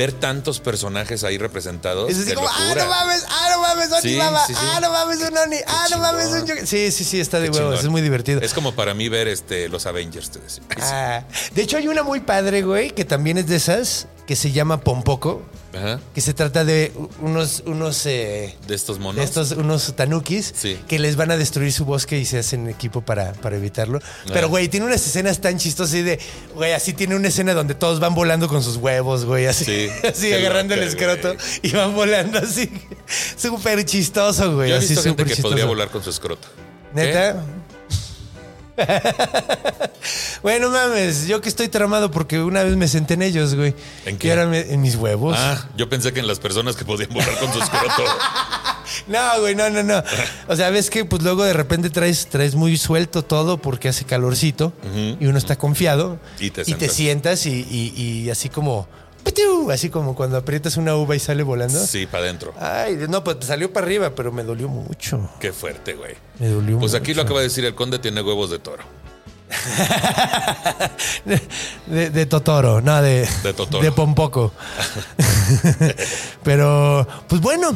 ver 0.00 0.12
tantos 0.12 0.60
personajes 0.60 1.24
ahí 1.24 1.36
representados. 1.36 2.10
Es 2.10 2.18
así 2.20 2.32
como, 2.34 2.48
ah, 2.48 2.58
locura. 2.68 2.84
no 2.84 2.90
mames, 2.90 3.26
ah, 3.28 3.48
no 3.52 3.60
mames, 3.60 3.92
Oni 3.92 4.00
Sí, 4.00 4.16
Baba, 4.16 4.46
sí, 4.46 4.54
sí. 4.54 4.60
ah, 4.62 4.78
no 4.80 4.90
mames, 4.90 5.18
un 5.20 5.36
Oni, 5.36 5.56
ah, 5.66 5.86
no 5.90 5.98
mames, 5.98 6.26
un 6.28 6.46
yokai. 6.46 6.66
Sí, 6.66 6.90
sí, 6.90 7.04
sí, 7.04 7.20
está 7.20 7.38
de 7.38 7.50
Qué 7.50 7.58
huevos, 7.58 7.74
chingón. 7.74 7.84
es 7.86 7.90
muy 7.90 8.00
divertido. 8.00 8.40
Es 8.40 8.54
como 8.54 8.74
para 8.74 8.94
mí 8.94 9.10
ver 9.10 9.28
este, 9.28 9.68
los 9.68 9.84
Avengers, 9.84 10.30
te 10.30 10.38
decía. 10.38 10.62
Ah, 10.80 11.22
de 11.54 11.62
hecho, 11.62 11.76
hay 11.76 11.86
una 11.88 12.02
muy 12.02 12.20
padre, 12.20 12.62
güey, 12.62 12.92
que 12.92 13.04
también 13.04 13.36
es 13.36 13.46
de 13.46 13.56
esas, 13.56 14.06
que 14.30 14.36
se 14.36 14.52
llama 14.52 14.78
Pompoco, 14.82 15.42
Ajá. 15.76 15.98
que 16.14 16.20
se 16.20 16.32
trata 16.34 16.64
de 16.64 16.92
unos, 17.20 17.64
unos, 17.66 18.06
eh, 18.06 18.54
De 18.68 18.76
estos 18.76 19.00
monos. 19.00 19.16
de 19.16 19.24
estos, 19.24 19.50
unos 19.50 19.92
tanukis 19.96 20.54
Sí. 20.56 20.78
que 20.86 21.00
les 21.00 21.16
van 21.16 21.32
a 21.32 21.36
destruir 21.36 21.72
su 21.72 21.84
bosque 21.84 22.16
y 22.16 22.24
se 22.24 22.38
hacen 22.38 22.68
equipo 22.68 23.00
para, 23.00 23.32
para 23.32 23.56
evitarlo. 23.56 23.98
Pero, 24.32 24.48
güey, 24.48 24.68
tiene 24.68 24.86
unas 24.86 25.04
escenas 25.04 25.40
tan 25.40 25.58
chistosas 25.58 25.94
así 25.94 26.02
de, 26.04 26.20
güey, 26.54 26.74
así 26.74 26.92
tiene 26.92 27.16
una 27.16 27.26
escena 27.26 27.54
donde 27.54 27.74
todos 27.74 27.98
van 27.98 28.14
volando 28.14 28.46
con 28.46 28.62
sus 28.62 28.76
huevos, 28.76 29.24
güey, 29.24 29.46
así, 29.46 29.64
Sí. 29.64 29.88
así 30.08 30.32
agarrando 30.32 30.74
el 30.74 30.84
escroto 30.84 31.34
güey. 31.34 31.46
y 31.64 31.72
van 31.72 31.92
volando 31.96 32.38
así. 32.38 32.70
Súper 33.36 33.84
chistoso, 33.84 34.54
güey. 34.54 34.68
Yo 34.68 34.76
he 34.76 34.78
así 34.78 34.90
visto 34.90 35.02
gente 35.02 35.10
súper 35.10 35.26
que 35.26 35.32
chistoso. 35.32 35.48
podría 35.50 35.66
volar 35.66 35.88
con 35.90 36.04
su 36.04 36.10
escroto. 36.10 36.46
¿Neta? 36.94 37.44
bueno, 40.42 40.70
mames, 40.70 41.26
yo 41.26 41.40
que 41.40 41.48
estoy 41.48 41.68
tramado 41.68 42.10
porque 42.10 42.40
una 42.40 42.62
vez 42.62 42.76
me 42.76 42.88
senté 42.88 43.14
en 43.14 43.22
ellos, 43.22 43.54
güey. 43.54 43.74
¿En 44.06 44.14
Y 44.16 44.18
qué? 44.18 44.30
ahora 44.30 44.46
me- 44.46 44.60
en 44.72 44.80
mis 44.80 44.96
huevos. 44.96 45.36
Ah, 45.38 45.68
yo 45.76 45.88
pensé 45.88 46.12
que 46.12 46.20
en 46.20 46.26
las 46.26 46.38
personas 46.40 46.76
que 46.76 46.84
podían 46.84 47.10
volar 47.10 47.38
con 47.38 47.52
su 47.52 47.60
escroto. 47.60 48.04
No, 49.06 49.20
güey, 49.40 49.54
no, 49.54 49.70
no, 49.70 49.84
no. 49.84 50.02
O 50.48 50.56
sea, 50.56 50.70
ves 50.70 50.90
que 50.90 51.04
pues 51.04 51.22
luego 51.22 51.44
de 51.44 51.52
repente 51.52 51.90
traes, 51.90 52.26
traes 52.26 52.56
muy 52.56 52.76
suelto 52.76 53.22
todo 53.22 53.56
porque 53.58 53.88
hace 53.88 54.04
calorcito 54.04 54.72
y 55.20 55.26
uno 55.26 55.38
está 55.38 55.54
confiado. 55.56 56.18
Y 56.40 56.50
te 56.50 56.64
sientas. 56.64 56.92
sientas 56.92 57.46
y, 57.46 57.64
y- 57.70 57.94
y 58.24 58.30
así 58.30 58.48
como. 58.48 58.88
Así 59.70 59.88
como 59.88 60.14
cuando 60.14 60.36
aprietas 60.36 60.76
una 60.76 60.96
uva 60.96 61.14
y 61.16 61.18
sale 61.20 61.42
volando. 61.42 61.78
Sí, 61.86 62.06
para 62.06 62.24
adentro. 62.24 62.52
Ay, 62.58 62.98
no, 63.08 63.22
pues 63.22 63.36
salió 63.42 63.72
para 63.72 63.86
arriba, 63.86 64.14
pero 64.14 64.32
me 64.32 64.42
dolió 64.42 64.68
mucho. 64.68 65.30
Qué 65.38 65.52
fuerte, 65.52 65.94
güey. 65.94 66.14
Me 66.38 66.48
dolió 66.48 66.78
Pues 66.78 66.92
mucho. 66.92 67.02
aquí 67.02 67.14
lo 67.14 67.22
acaba 67.22 67.38
de 67.40 67.44
decir 67.46 67.64
el 67.64 67.74
conde 67.74 67.98
tiene 67.98 68.20
huevos 68.22 68.50
de 68.50 68.58
toro. 68.58 68.82
De, 71.86 72.10
de 72.10 72.26
Totoro, 72.26 72.80
no, 72.80 73.02
de, 73.02 73.28
De 73.42 73.52
Totoro. 73.52 73.82
De 73.82 73.90
Pompoco. 73.92 74.52
Pero, 76.44 77.06
pues 77.28 77.40
bueno, 77.40 77.72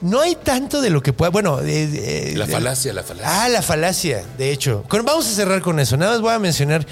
no 0.00 0.20
hay 0.20 0.36
tanto 0.36 0.80
de 0.80 0.90
lo 0.90 1.02
que 1.02 1.12
pueda. 1.12 1.30
Bueno, 1.30 1.60
eh, 1.60 2.30
eh, 2.30 2.34
La 2.36 2.44
eh, 2.44 2.48
falacia, 2.48 2.92
la 2.92 3.02
falacia. 3.02 3.44
Ah, 3.44 3.48
la 3.48 3.62
falacia, 3.62 4.24
de 4.38 4.52
hecho. 4.52 4.84
Vamos 4.88 5.26
a 5.26 5.30
cerrar 5.30 5.60
con 5.60 5.80
eso. 5.80 5.96
Nada 5.96 6.12
más 6.12 6.20
voy 6.20 6.32
a 6.32 6.38
mencionar 6.38 6.86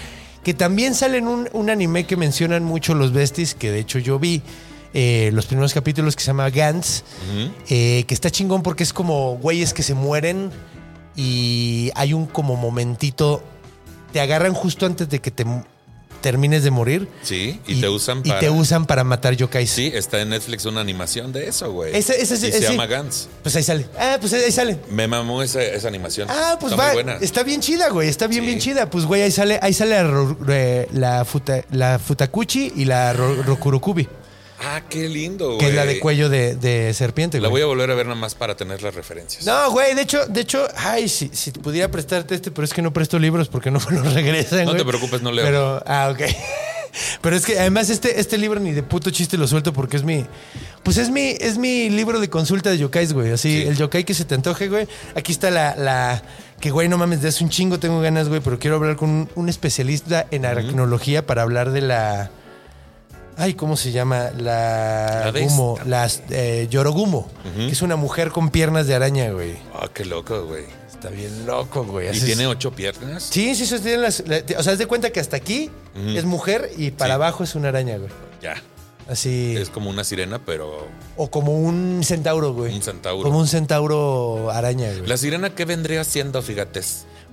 que 0.44 0.54
también 0.54 0.94
sale 0.94 1.18
en 1.18 1.28
un, 1.28 1.48
un 1.52 1.70
anime 1.70 2.04
que 2.06 2.16
mencionan 2.16 2.64
mucho 2.64 2.94
los 2.94 3.12
besties, 3.12 3.54
que 3.54 3.70
de 3.70 3.80
hecho 3.80 3.98
yo 3.98 4.18
vi. 4.18 4.42
eh, 4.92 5.30
los 5.32 5.46
primeros 5.46 5.72
capítulos 5.72 6.16
que 6.16 6.22
se 6.22 6.28
llama 6.28 6.50
Gantz, 6.50 7.04
eh, 7.68 8.04
que 8.08 8.12
está 8.14 8.28
chingón 8.28 8.62
porque 8.64 8.82
es 8.82 8.92
como 8.92 9.36
güeyes 9.36 9.72
que 9.72 9.84
se 9.84 9.94
mueren 9.94 10.50
y 11.14 11.90
hay 11.94 12.12
un 12.12 12.26
como 12.26 12.56
momentito, 12.56 13.40
te 14.12 14.20
agarran 14.20 14.52
justo 14.52 14.86
antes 14.86 15.08
de 15.08 15.20
que 15.20 15.30
te 15.30 15.44
termines 16.20 16.62
de 16.64 16.70
morir. 16.70 17.08
Sí, 17.22 17.60
y, 17.66 17.80
te 17.80 17.88
usan 17.88 18.20
y 18.24 18.28
para. 18.28 18.40
te 18.40 18.50
usan 18.50 18.86
para 18.86 19.04
matar 19.04 19.34
yokais. 19.36 19.70
Sí, 19.70 19.90
está 19.94 20.20
en 20.20 20.30
Netflix 20.30 20.64
una 20.66 20.80
animación 20.80 21.32
de 21.32 21.48
eso, 21.48 21.70
güey. 21.72 21.92
Y 21.94 21.96
ese- 21.98 22.24
se 22.24 22.60
llama 22.60 22.86
Gantz. 22.86 23.26
Pues 23.42 23.54
ahí 23.56 23.62
sale. 23.62 23.86
Ah, 23.98 24.16
pues 24.20 24.32
ahí 24.32 24.50
sale. 24.52 24.78
Me 24.90 25.06
mamó 25.08 25.42
esa, 25.42 25.62
esa 25.62 25.88
animación. 25.88 26.28
Ah, 26.30 26.56
pues 26.60 26.72
está 26.72 26.82
va. 26.82 26.92
Muy 26.94 27.02
buena. 27.02 27.18
Está 27.20 27.42
bien 27.42 27.60
chida, 27.60 27.88
güey. 27.90 28.08
Está 28.08 28.26
bien, 28.26 28.42
Sí. 28.42 28.46
bien 28.46 28.58
chida. 28.60 28.90
Pues, 28.90 29.04
güey, 29.04 29.22
ahí 29.22 29.30
sale, 29.30 29.58
ahí 29.62 29.72
sale 29.72 29.90
la, 30.02 30.02
re- 30.40 30.88
la, 30.92 31.24
futa- 31.24 31.64
la 31.70 31.98
Futakuchi 31.98 32.72
y 32.76 32.84
la 32.84 33.12
ro- 33.12 33.42
Rokurokubi, 33.42 34.08
Ah, 34.62 34.82
qué 34.88 35.08
lindo, 35.08 35.46
güey. 35.54 35.58
que 35.58 35.68
es 35.68 35.74
la 35.74 35.86
de 35.86 35.98
cuello 36.00 36.28
de, 36.28 36.54
de 36.54 36.92
serpiente, 36.92 37.40
La 37.40 37.48
güey. 37.48 37.62
voy 37.62 37.62
a 37.62 37.66
volver 37.74 37.90
a 37.90 37.94
ver 37.94 38.06
nada 38.06 38.18
más 38.18 38.34
para 38.34 38.56
tener 38.56 38.82
las 38.82 38.94
referencias. 38.94 39.46
No, 39.46 39.70
güey, 39.70 39.94
de 39.94 40.02
hecho, 40.02 40.26
de 40.26 40.40
hecho, 40.42 40.66
ay, 40.76 41.08
si, 41.08 41.30
si 41.32 41.50
pudiera 41.52 41.90
prestarte 41.90 42.34
este, 42.34 42.50
pero 42.50 42.64
es 42.64 42.74
que 42.74 42.82
no 42.82 42.92
presto 42.92 43.18
libros 43.18 43.48
porque 43.48 43.70
no 43.70 43.80
me 43.90 43.96
los 43.98 44.12
regresan. 44.12 44.66
No 44.66 44.76
te 44.76 44.84
preocupes, 44.84 45.22
no 45.22 45.32
leo. 45.32 45.44
Pero, 45.44 45.82
ah, 45.86 46.10
ok. 46.12 46.20
Pero 47.22 47.36
es 47.36 47.46
que 47.46 47.56
además 47.56 47.88
este, 47.88 48.18
este 48.18 48.36
libro 48.36 48.58
ni 48.58 48.72
de 48.72 48.82
puto 48.82 49.12
chiste 49.12 49.36
lo 49.38 49.46
suelto 49.46 49.72
porque 49.72 49.96
es 49.96 50.02
mi. 50.02 50.26
Pues 50.82 50.96
es 50.96 51.08
mi, 51.08 51.36
es 51.40 51.56
mi 51.56 51.88
libro 51.88 52.18
de 52.18 52.28
consulta 52.28 52.68
de 52.70 52.78
yokais, 52.78 53.12
güey. 53.12 53.30
Así, 53.30 53.62
Sí. 53.62 53.68
el 53.68 53.76
yokai 53.76 54.02
que 54.02 54.12
se 54.12 54.24
te 54.24 54.34
antoje, 54.34 54.66
güey. 54.68 54.88
Aquí 55.14 55.30
está 55.30 55.52
la, 55.52 55.76
la. 55.76 56.20
Que, 56.60 56.72
güey, 56.72 56.88
no 56.88 56.98
mames, 56.98 57.22
de 57.22 57.28
hace 57.28 57.44
un 57.44 57.50
chingo 57.50 57.78
tengo 57.78 58.00
ganas, 58.00 58.28
güey, 58.28 58.40
pero 58.40 58.58
quiero 58.58 58.74
hablar 58.74 58.96
con 58.96 59.08
un, 59.08 59.28
un 59.36 59.48
especialista 59.48 60.26
en 60.32 60.44
aracnología 60.44 61.24
para 61.24 61.42
hablar 61.42 61.70
de 61.70 61.80
la. 61.82 62.30
Ay, 63.40 63.54
¿cómo 63.54 63.76
se 63.76 63.90
llama? 63.90 64.30
La. 64.36 65.30
La 65.32 65.40
Gumo, 65.40 65.78
las 65.86 66.22
eh, 66.30 66.66
Yorogumo, 66.70 67.28
que 67.56 67.68
es 67.70 67.82
una 67.82 67.96
mujer 67.96 68.30
con 68.30 68.50
piernas 68.50 68.86
de 68.86 68.94
araña, 68.94 69.30
güey. 69.30 69.56
Ah, 69.74 69.88
qué 69.92 70.04
loco, 70.04 70.44
güey. 70.46 70.64
Está 70.90 71.08
bien 71.08 71.46
loco, 71.46 71.82
güey. 71.84 72.14
¿Y 72.14 72.20
tiene 72.20 72.46
ocho 72.46 72.72
piernas? 72.72 73.22
Sí, 73.30 73.54
sí, 73.54 73.64
sí, 73.66 73.78
tiene 73.80 73.98
las. 73.98 74.22
la- 74.26 74.42
o 74.58 74.62
sea, 74.62 74.74
haz 74.74 74.78
de 74.78 74.86
cuenta 74.86 75.10
que 75.10 75.20
hasta 75.20 75.36
aquí 75.38 75.70
es 76.14 76.24
mujer 76.26 76.70
y 76.76 76.90
para 76.90 77.12
Sí. 77.12 77.14
abajo 77.14 77.42
es 77.44 77.54
una 77.54 77.68
araña, 77.68 77.96
güey. 77.96 78.10
Ya. 78.42 78.56
Así. 79.08 79.56
Es 79.56 79.70
como 79.70 79.88
una 79.90 80.04
sirena, 80.04 80.38
pero. 80.44 80.86
O 81.16 81.30
como 81.30 81.58
un 81.58 82.02
centauro, 82.04 82.52
güey. 82.52 82.74
Un 82.74 82.82
centauro. 82.82 83.22
Como 83.24 83.38
un 83.38 83.48
centauro 83.48 84.50
araña, 84.52 84.90
güey. 84.92 85.06
¿La 85.06 85.16
sirena 85.16 85.54
qué 85.54 85.64
vendría 85.64 86.04
siendo, 86.04 86.42
fíjate? 86.42 86.82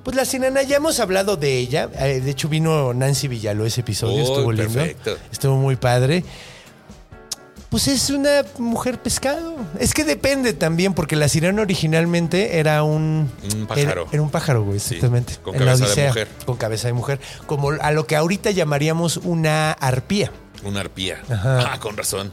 Pues 0.07 0.15
la 0.15 0.23
sirena, 0.23 0.61
ya 0.63 0.77
hemos 0.77 1.01
hablado 1.01 1.35
de 1.35 1.57
ella. 1.57 1.89
Eh, 1.99 2.21
de 2.21 2.31
hecho, 2.31 2.47
vino 2.47 2.93
Nancy 2.93 3.27
Villaló 3.27 3.65
ese 3.65 3.81
episodio. 3.81 4.23
Oh, 4.23 4.35
estuvo 4.35 4.51
lindo. 4.53 4.73
perfecto. 4.73 5.17
Estuvo 5.33 5.57
muy 5.57 5.75
padre. 5.75 6.23
Pues 7.69 7.89
es 7.89 8.09
una 8.09 8.45
mujer 8.57 9.01
pescado. 9.01 9.57
Es 9.81 9.93
que 9.93 10.05
depende 10.05 10.53
también, 10.53 10.93
porque 10.93 11.17
la 11.17 11.27
sirena 11.27 11.61
originalmente 11.61 12.57
era 12.57 12.83
un. 12.83 13.29
Un 13.53 13.67
pájaro. 13.67 14.03
Era, 14.03 14.11
era 14.13 14.21
un 14.21 14.29
pájaro, 14.29 14.63
güey, 14.63 14.79
Sí, 14.79 14.95
exactamente. 14.95 15.35
con 15.43 15.55
En 15.55 15.65
la 15.65 15.73
cabeza 15.73 15.99
de 16.01 16.07
mujer. 16.07 16.27
Con 16.45 16.55
cabeza 16.55 16.87
de 16.87 16.93
mujer. 16.93 17.19
Como 17.45 17.71
a 17.71 17.91
lo 17.91 18.07
que 18.07 18.15
ahorita 18.15 18.51
llamaríamos 18.51 19.17
una 19.17 19.73
arpía. 19.73 20.31
Una 20.63 20.79
arpía. 20.79 21.21
Ajá. 21.29 21.73
Ah, 21.73 21.79
con 21.81 21.97
razón. 21.97 22.31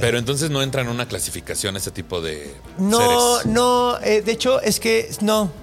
Pero 0.00 0.16
entonces 0.16 0.48
no 0.48 0.62
entra 0.62 0.80
en 0.80 0.88
una 0.88 1.06
clasificación 1.06 1.76
ese 1.76 1.90
tipo 1.90 2.22
de 2.22 2.50
No, 2.78 3.36
seres. 3.40 3.52
no, 3.54 3.98
eh, 4.00 4.22
de 4.22 4.32
hecho 4.32 4.62
es 4.62 4.80
que 4.80 5.10
no. 5.20 5.62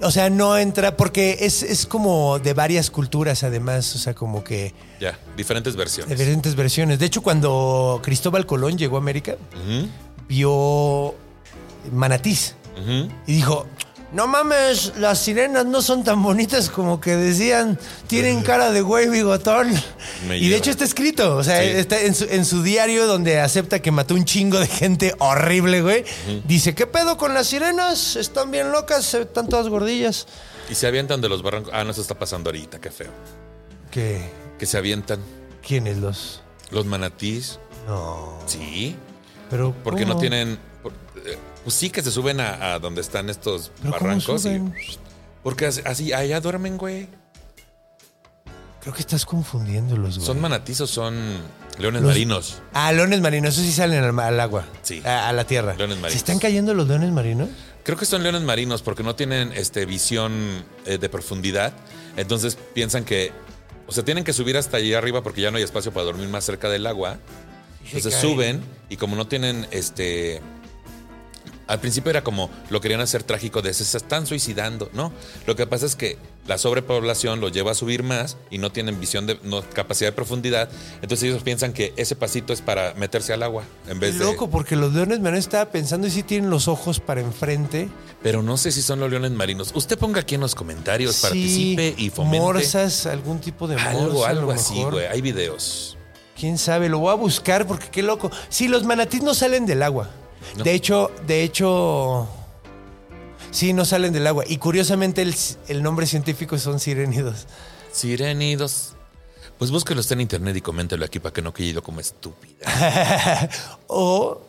O 0.00 0.10
sea, 0.12 0.30
no 0.30 0.56
entra 0.56 0.96
porque 0.96 1.38
es, 1.40 1.62
es 1.64 1.84
como 1.86 2.38
de 2.38 2.54
varias 2.54 2.90
culturas 2.90 3.42
además, 3.42 3.94
o 3.96 3.98
sea, 3.98 4.14
como 4.14 4.44
que 4.44 4.72
Ya, 5.00 5.18
diferentes 5.36 5.74
versiones. 5.74 6.16
diferentes 6.16 6.54
versiones. 6.54 6.98
De 7.00 7.06
hecho, 7.06 7.20
cuando 7.22 8.00
Cristóbal 8.02 8.46
Colón 8.46 8.78
llegó 8.78 8.96
a 8.96 9.00
América, 9.00 9.36
vio 10.28 11.14
manatís 11.92 12.54
y 13.26 13.32
dijo, 13.32 13.66
no 14.12 14.26
mames, 14.26 14.92
las 14.96 15.18
sirenas 15.18 15.66
no 15.66 15.82
son 15.82 16.02
tan 16.04 16.22
bonitas 16.22 16.70
como 16.70 17.00
que 17.00 17.14
decían, 17.16 17.78
tienen 18.06 18.42
cara 18.42 18.70
de 18.70 18.80
güey 18.80 19.08
bigotón. 19.08 19.70
Me 20.26 20.38
y 20.38 20.48
de 20.48 20.56
hecho 20.56 20.70
está 20.70 20.84
escrito, 20.84 21.36
o 21.36 21.44
sea, 21.44 21.62
Sí. 21.62 21.68
está 21.70 22.00
en 22.00 22.14
su, 22.14 22.24
en 22.24 22.44
su 22.44 22.62
diario 22.62 23.06
donde 23.06 23.40
acepta 23.40 23.80
que 23.80 23.90
mató 23.90 24.14
un 24.14 24.24
chingo 24.24 24.58
de 24.58 24.66
gente 24.66 25.14
horrible, 25.18 25.82
güey. 25.82 26.04
Dice, 26.46 26.74
¿qué 26.74 26.86
pedo 26.86 27.16
con 27.18 27.34
las 27.34 27.48
sirenas? 27.48 28.16
Están 28.16 28.50
bien 28.50 28.72
locas, 28.72 29.12
están 29.14 29.48
todas 29.48 29.68
gordillas. 29.68 30.26
Y 30.70 30.74
se 30.74 30.86
avientan 30.86 31.20
de 31.20 31.28
los 31.28 31.42
barrancos. 31.42 31.72
Ah, 31.74 31.84
no, 31.84 31.90
eso 31.90 32.00
está 32.02 32.18
pasando 32.18 32.48
ahorita, 32.50 32.80
qué 32.80 32.90
feo. 32.90 33.10
¿Qué? 33.90 34.30
Que 34.58 34.66
se 34.66 34.76
avientan 34.78 35.18
¿Quiénes 35.66 35.98
los? 35.98 36.42
los 36.70 36.84
manatís. 36.86 37.58
No. 37.86 38.38
Sí. 38.46 38.96
Pero 39.50 39.74
Porque 39.82 40.04
no 40.04 40.18
tienen. 40.18 40.58
Pues 41.68 41.74
sí 41.80 41.90
que 41.90 42.00
se 42.02 42.10
suben 42.10 42.40
a, 42.40 42.72
a 42.72 42.78
donde 42.78 43.02
están 43.02 43.28
estos 43.28 43.72
¿Pero 43.82 43.92
cómo 43.98 44.06
barrancos. 44.08 44.40
y- 44.40 44.42
suben? 44.48 44.74
porque 45.42 45.66
así, 45.66 46.14
allá 46.14 46.40
duermen, 46.40 46.78
güey. 46.78 47.08
Creo 48.80 48.94
que 48.94 49.00
estás 49.00 49.26
confundiéndolos, 49.26 50.14
güey. 50.16 50.26
¿Son 50.26 50.40
manatís 50.40 50.80
o 50.80 50.86
son 50.86 51.14
leones 51.78 52.00
Los- 52.00 52.12
marinos? 52.12 52.62
Ah, 52.72 52.90
leones 52.92 53.20
marinos, 53.20 53.52
esos 53.52 53.66
sí 53.66 53.72
salen 53.72 54.02
al, 54.18 54.40
agua. 54.40 54.64
Sí. 54.80 55.02
A, 55.04 55.28
a 55.28 55.32
la 55.34 55.44
tierra. 55.44 55.74
Leones 55.74 55.96
marinos. 55.96 56.12
¿Se 56.12 56.16
están 56.18 56.38
cayendo 56.38 56.72
los 56.72 56.88
leones 56.88 57.12
marinos? 57.12 57.50
Creo 57.84 57.98
que 57.98 58.06
son 58.06 58.22
leones 58.22 58.40
marinos 58.40 58.80
porque 58.80 59.02
no 59.02 59.14
tienen 59.14 59.52
este, 59.52 59.84
visión 59.84 60.64
eh, 60.86 60.96
de 60.96 61.08
profundidad. 61.10 61.74
Entonces 62.16 62.56
piensan 62.72 63.04
que. 63.04 63.30
O 63.86 63.92
sea, 63.92 64.06
tienen 64.06 64.24
que 64.24 64.32
subir 64.32 64.56
hasta 64.56 64.78
allí 64.78 64.94
arriba 64.94 65.22
porque 65.22 65.42
ya 65.42 65.50
no 65.50 65.58
hay 65.58 65.64
espacio 65.64 65.92
para 65.92 66.06
dormir 66.06 66.28
más 66.30 66.44
cerca 66.44 66.70
del 66.70 66.86
agua. 66.86 67.18
Entonces 67.84 68.14
suben 68.14 68.62
y 68.88 68.96
como 68.96 69.16
no 69.16 69.26
tienen 69.26 69.66
este. 69.70 70.40
Al 71.68 71.80
principio 71.80 72.10
era 72.10 72.24
como 72.24 72.50
lo 72.70 72.80
querían 72.80 73.00
hacer 73.00 73.22
trágico 73.22 73.62
de 73.62 73.72
se 73.74 73.96
están 73.96 74.26
suicidando, 74.26 74.90
¿no? 74.94 75.12
Lo 75.46 75.54
que 75.54 75.66
pasa 75.66 75.86
es 75.86 75.94
que 75.94 76.18
la 76.46 76.56
sobrepoblación 76.56 77.40
los 77.40 77.52
lleva 77.52 77.72
a 77.72 77.74
subir 77.74 78.02
más 78.02 78.38
y 78.50 78.56
no 78.56 78.72
tienen 78.72 78.98
visión 78.98 79.26
de 79.26 79.38
no, 79.42 79.62
capacidad 79.62 80.08
de 80.08 80.12
profundidad. 80.12 80.70
Entonces 81.02 81.28
ellos 81.28 81.42
piensan 81.42 81.74
que 81.74 81.92
ese 81.96 82.16
pasito 82.16 82.54
es 82.54 82.62
para 82.62 82.94
meterse 82.94 83.34
al 83.34 83.42
agua 83.42 83.64
en 83.86 84.00
vez 84.00 84.18
de. 84.18 84.24
Loco, 84.24 84.48
porque 84.48 84.74
los 84.74 84.94
leones 84.94 85.20
marinos 85.20 85.44
estaba 85.44 85.70
pensando 85.70 86.06
y 86.06 86.10
sí 86.10 86.22
tienen 86.22 86.48
los 86.48 86.66
ojos 86.68 87.00
para 87.00 87.20
enfrente. 87.20 87.88
Pero 88.22 88.42
no 88.42 88.56
sé 88.56 88.72
si 88.72 88.80
son 88.80 88.98
los 88.98 89.10
leones 89.10 89.30
marinos. 89.32 89.70
Usted 89.74 89.98
ponga 89.98 90.20
aquí 90.20 90.36
en 90.36 90.40
los 90.40 90.54
comentarios, 90.54 91.16
Sí, 91.16 91.22
participe 91.22 91.94
y 91.98 92.08
fomente. 92.10 92.40
Morsas, 92.40 93.06
algún 93.06 93.40
tipo 93.40 93.68
de 93.68 93.76
morsa. 93.76 93.90
algo, 93.90 94.12
lo 94.12 94.24
algo 94.24 94.52
así, 94.52 94.82
güey. 94.82 95.06
Hay 95.06 95.20
videos. 95.20 95.98
Quién 96.34 96.56
sabe, 96.56 96.88
lo 96.88 97.00
voy 97.00 97.10
a 97.10 97.14
buscar 97.14 97.66
porque 97.66 97.88
qué 97.90 98.02
loco. 98.02 98.30
Sí, 98.48 98.68
los 98.68 98.84
manatís 98.84 99.22
no 99.22 99.34
salen 99.34 99.66
del 99.66 99.82
agua. 99.82 100.08
No. 100.56 100.64
De 100.64 100.74
hecho, 100.74 101.10
de 101.26 101.42
hecho. 101.42 102.28
Sí, 103.50 103.72
no 103.72 103.84
salen 103.84 104.12
del 104.12 104.26
agua. 104.26 104.44
Y 104.46 104.58
curiosamente 104.58 105.22
el, 105.22 105.34
el 105.68 105.82
nombre 105.82 106.06
científico 106.06 106.58
son 106.58 106.80
sirénidos. 106.80 107.46
Sirenidos. 107.92 108.94
Pues 109.58 109.70
búsquelo 109.72 110.00
está 110.00 110.14
en 110.14 110.20
internet 110.20 110.56
y 110.56 110.60
coméntelo 110.60 111.04
aquí 111.04 111.18
para 111.18 111.32
que 111.32 111.42
no 111.42 111.52
quede 111.52 111.80
como 111.82 111.98
estúpida. 111.98 113.48
o 113.88 114.40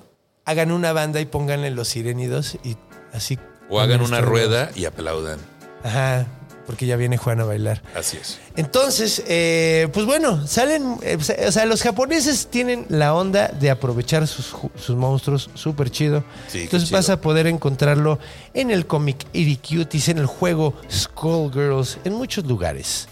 hagan 0.46 0.72
una 0.72 0.94
banda 0.94 1.20
y 1.20 1.26
pónganle 1.26 1.72
los 1.72 1.88
sirénidos 1.88 2.58
y 2.64 2.78
así. 3.12 3.40
O 3.70 3.80
hagan 3.80 4.02
una 4.02 4.22
rueda 4.22 4.72
y 4.76 4.86
aplaudan. 4.86 5.40
Ajá, 5.84 6.28
porque 6.70 6.86
ya 6.86 6.98
viene 6.98 7.18
Juan 7.18 7.40
a 7.40 7.46
bailar. 7.46 7.82
Así 7.96 8.18
es. 8.18 8.38
Entonces, 8.56 9.24
eh, 9.28 9.88
pues 9.92 10.06
bueno, 10.06 10.46
salen, 10.46 10.98
eh, 11.02 11.18
o 11.48 11.52
sea, 11.52 11.66
los 11.66 11.82
japoneses 11.82 12.46
tienen 12.52 12.86
la 12.90 13.16
onda 13.16 13.48
de 13.48 13.72
aprovechar 13.72 14.28
sus, 14.28 14.54
sus 14.80 14.96
monstruos 14.96 15.50
súper 15.56 15.90
chido. 15.90 16.24
Sí, 16.48 16.62
Entonces 16.62 16.90
chido. 16.90 17.00
vas 17.00 17.10
a 17.10 17.22
poder 17.22 17.48
encontrarlo 17.48 18.20
en 18.54 18.70
el 18.70 18.86
cómic 18.86 19.26
Cuties, 19.68 20.10
en 20.10 20.20
el 20.20 20.28
juego 20.28 20.76
Skullgirls, 20.92 21.98
en 22.04 22.14
muchos 22.14 22.46
lugares. 22.46 23.08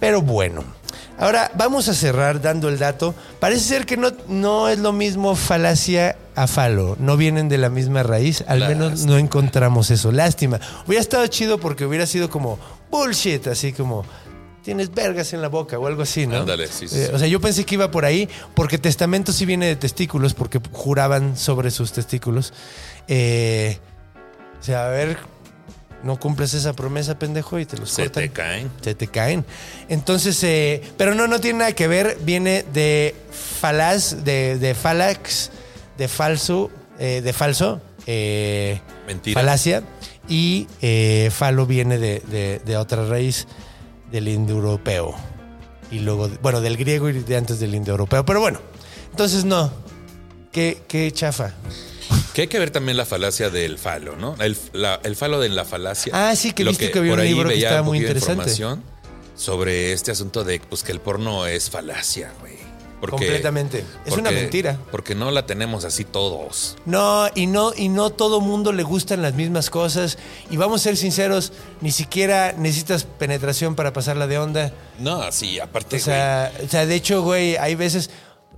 Pero 0.00 0.20
bueno, 0.20 0.64
ahora 1.18 1.50
vamos 1.54 1.88
a 1.88 1.94
cerrar 1.94 2.40
dando 2.40 2.68
el 2.68 2.78
dato. 2.78 3.14
Parece 3.40 3.62
ser 3.64 3.86
que 3.86 3.96
no, 3.96 4.12
no 4.28 4.68
es 4.68 4.78
lo 4.78 4.92
mismo 4.92 5.34
falacia 5.36 6.16
a 6.34 6.46
falo. 6.46 6.96
No 6.98 7.16
vienen 7.16 7.48
de 7.48 7.58
la 7.58 7.68
misma 7.70 8.02
raíz. 8.02 8.44
Al 8.46 8.60
menos 8.60 9.04
no 9.06 9.16
encontramos 9.18 9.90
eso. 9.90 10.12
Lástima. 10.12 10.60
Hubiera 10.86 11.00
estado 11.00 11.26
chido 11.28 11.58
porque 11.58 11.84
hubiera 11.86 12.06
sido 12.06 12.28
como 12.30 12.58
bullshit, 12.90 13.46
así 13.48 13.72
como 13.72 14.04
tienes 14.62 14.92
vergas 14.92 15.32
en 15.32 15.40
la 15.42 15.48
boca 15.48 15.78
o 15.78 15.86
algo 15.86 16.02
así, 16.02 16.26
¿no? 16.26 16.38
Ándale, 16.38 16.66
sí, 16.66 16.88
sí, 16.88 16.98
Eh, 16.98 17.06
sí. 17.06 17.12
o 17.14 17.18
sea, 17.20 17.28
yo 17.28 17.40
pensé 17.40 17.64
que 17.64 17.76
iba 17.76 17.90
por 17.92 18.04
ahí 18.04 18.28
porque 18.54 18.78
testamento 18.78 19.32
sí 19.32 19.46
viene 19.46 19.66
de 19.66 19.76
testículos 19.76 20.34
porque 20.34 20.60
juraban 20.72 21.36
sobre 21.36 21.70
sus 21.70 21.92
testículos. 21.92 22.52
Eh, 23.06 23.78
o 24.60 24.64
sea, 24.64 24.86
a 24.86 24.88
ver, 24.90 25.18
no 26.02 26.18
cumples 26.20 26.54
esa 26.54 26.72
promesa, 26.74 27.18
pendejo, 27.18 27.58
y 27.58 27.66
te 27.66 27.76
los 27.78 27.90
Se 27.90 28.02
cortan 28.04 28.22
te 28.24 28.30
caen. 28.30 28.70
se 28.80 28.94
te 28.94 29.06
caen. 29.08 29.44
Entonces, 29.88 30.42
eh, 30.44 30.82
pero 30.96 31.14
no, 31.14 31.26
no 31.26 31.40
tiene 31.40 31.60
nada 31.60 31.72
que 31.72 31.88
ver. 31.88 32.18
Viene 32.22 32.64
de 32.72 33.14
falaz, 33.60 34.24
de, 34.24 34.58
de 34.58 34.74
falax, 34.74 35.50
de 35.98 36.08
falso, 36.08 36.70
eh, 36.98 37.20
de 37.24 37.32
falso, 37.32 37.80
eh, 38.06 38.80
Mentira. 39.06 39.40
falacia. 39.40 39.82
Y 40.28 40.66
eh, 40.82 41.30
falo 41.32 41.66
viene 41.66 41.98
de, 41.98 42.20
de- 42.26 42.60
de 42.64 42.76
otra 42.76 43.06
raíz 43.06 43.46
del 44.10 44.28
indoeuropeo. 44.28 45.14
Y 45.90 46.00
luego, 46.00 46.28
bueno, 46.42 46.60
del 46.60 46.76
griego 46.76 47.08
y 47.08 47.12
de 47.20 47.36
antes 47.36 47.60
del 47.60 47.74
indoeuropeo. 47.74 48.24
Pero 48.26 48.40
bueno, 48.40 48.60
entonces 49.12 49.44
no. 49.44 49.70
Qué, 50.52 50.82
qué 50.88 51.10
chafa. 51.12 51.52
Que 52.36 52.42
hay 52.42 52.48
que 52.48 52.58
ver 52.58 52.70
también 52.70 52.98
la 52.98 53.06
falacia 53.06 53.48
del 53.48 53.78
falo, 53.78 54.14
¿no? 54.14 54.36
El, 54.40 54.54
la- 54.74 55.00
el 55.04 55.16
falo 55.16 55.40
de 55.40 55.48
la 55.48 55.64
falacia. 55.64 56.12
Ah, 56.14 56.36
sí, 56.36 56.52
que 56.52 56.64
Lo 56.64 56.70
viste 56.70 56.90
que 56.90 56.98
había 56.98 57.12
por 57.12 57.20
un 57.20 57.24
ahí 57.24 57.32
libro 57.32 57.48
que 57.48 57.56
estaba 57.56 57.80
muy 57.82 57.96
interesante. 57.96 58.32
información 58.50 58.82
sobre 59.34 59.94
este 59.94 60.10
asunto 60.10 60.44
de 60.44 60.60
pues, 60.60 60.82
que 60.82 60.92
el 60.92 61.00
porno 61.00 61.46
es 61.46 61.70
falacia, 61.70 62.30
güey. 62.40 62.56
Porque- 63.00 63.16
Completamente. 63.16 63.84
Es 64.04 64.14
una 64.18 64.30
mentira. 64.30 64.78
Porque 64.90 65.14
no 65.14 65.30
la 65.30 65.46
tenemos 65.46 65.86
así 65.86 66.04
todos. 66.04 66.76
No, 66.84 67.26
y 67.34 67.46
no, 67.46 67.72
y 67.74 67.88
no 67.88 68.10
todo 68.10 68.42
mundo 68.42 68.70
le 68.72 68.82
gustan 68.82 69.22
las 69.22 69.32
mismas 69.32 69.70
cosas. 69.70 70.18
Y 70.50 70.58
vamos 70.58 70.82
a 70.82 70.84
ser 70.84 70.98
sinceros, 70.98 71.54
ni 71.80 71.90
siquiera 71.90 72.52
necesitas 72.56 73.04
penetración 73.04 73.76
para 73.76 73.94
pasarla 73.94 74.26
de 74.26 74.36
onda. 74.38 74.72
No, 74.98 75.32
sí, 75.32 75.58
aparte, 75.58 75.96
O 75.96 76.00
sea, 76.00 76.52
o 76.62 76.68
sea, 76.68 76.84
de 76.84 76.94
hecho, 76.96 77.22
güey, 77.22 77.56
hay 77.56 77.74
veces, 77.76 78.10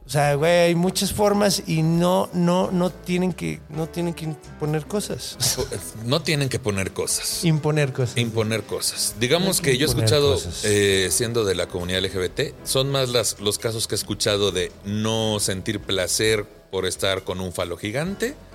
o 0.08 0.10
sea, 0.10 0.36
güey, 0.36 0.50
hay 0.50 0.74
muchas 0.74 1.12
formas 1.12 1.62
y 1.66 1.82
no, 1.82 2.30
no, 2.32 2.70
no 2.70 2.88
tienen 2.88 3.34
que, 3.34 3.60
no 3.68 3.90
tienen 3.90 4.14
que 4.14 4.24
imponer 4.24 4.86
cosas. 4.86 5.36
güey, 5.54 5.80
no 6.06 6.22
tienen 6.22 6.48
que 6.48 6.58
poner 6.58 6.92
cosas. 6.92 7.44
imponer 7.44 7.92
cosas. 7.92 8.16
Imponer 8.16 8.62
cosas. 8.62 9.16
Digamos 9.20 9.60
que 9.60 9.72
que 9.72 9.76
yo 9.76 9.84
he 9.84 9.90
escuchado, 9.90 10.40
eh, 10.64 11.08
siendo 11.10 11.44
de 11.44 11.54
la 11.54 11.66
comunidad 11.66 12.00
LGBT, 12.00 12.54
son 12.64 12.90
más 12.90 13.10
las, 13.10 13.38
los 13.40 13.58
casos 13.58 13.86
que 13.86 13.96
he 13.96 13.98
escuchado 13.98 14.50
de 14.50 14.72
no 14.86 15.40
sentir 15.40 15.78
placer 15.78 16.46
por 16.70 16.86
estar 16.86 17.22
con 17.24 17.42
un 17.42 17.52
falo 17.52 17.76
gigante 17.76 18.34
¿A 18.34 18.47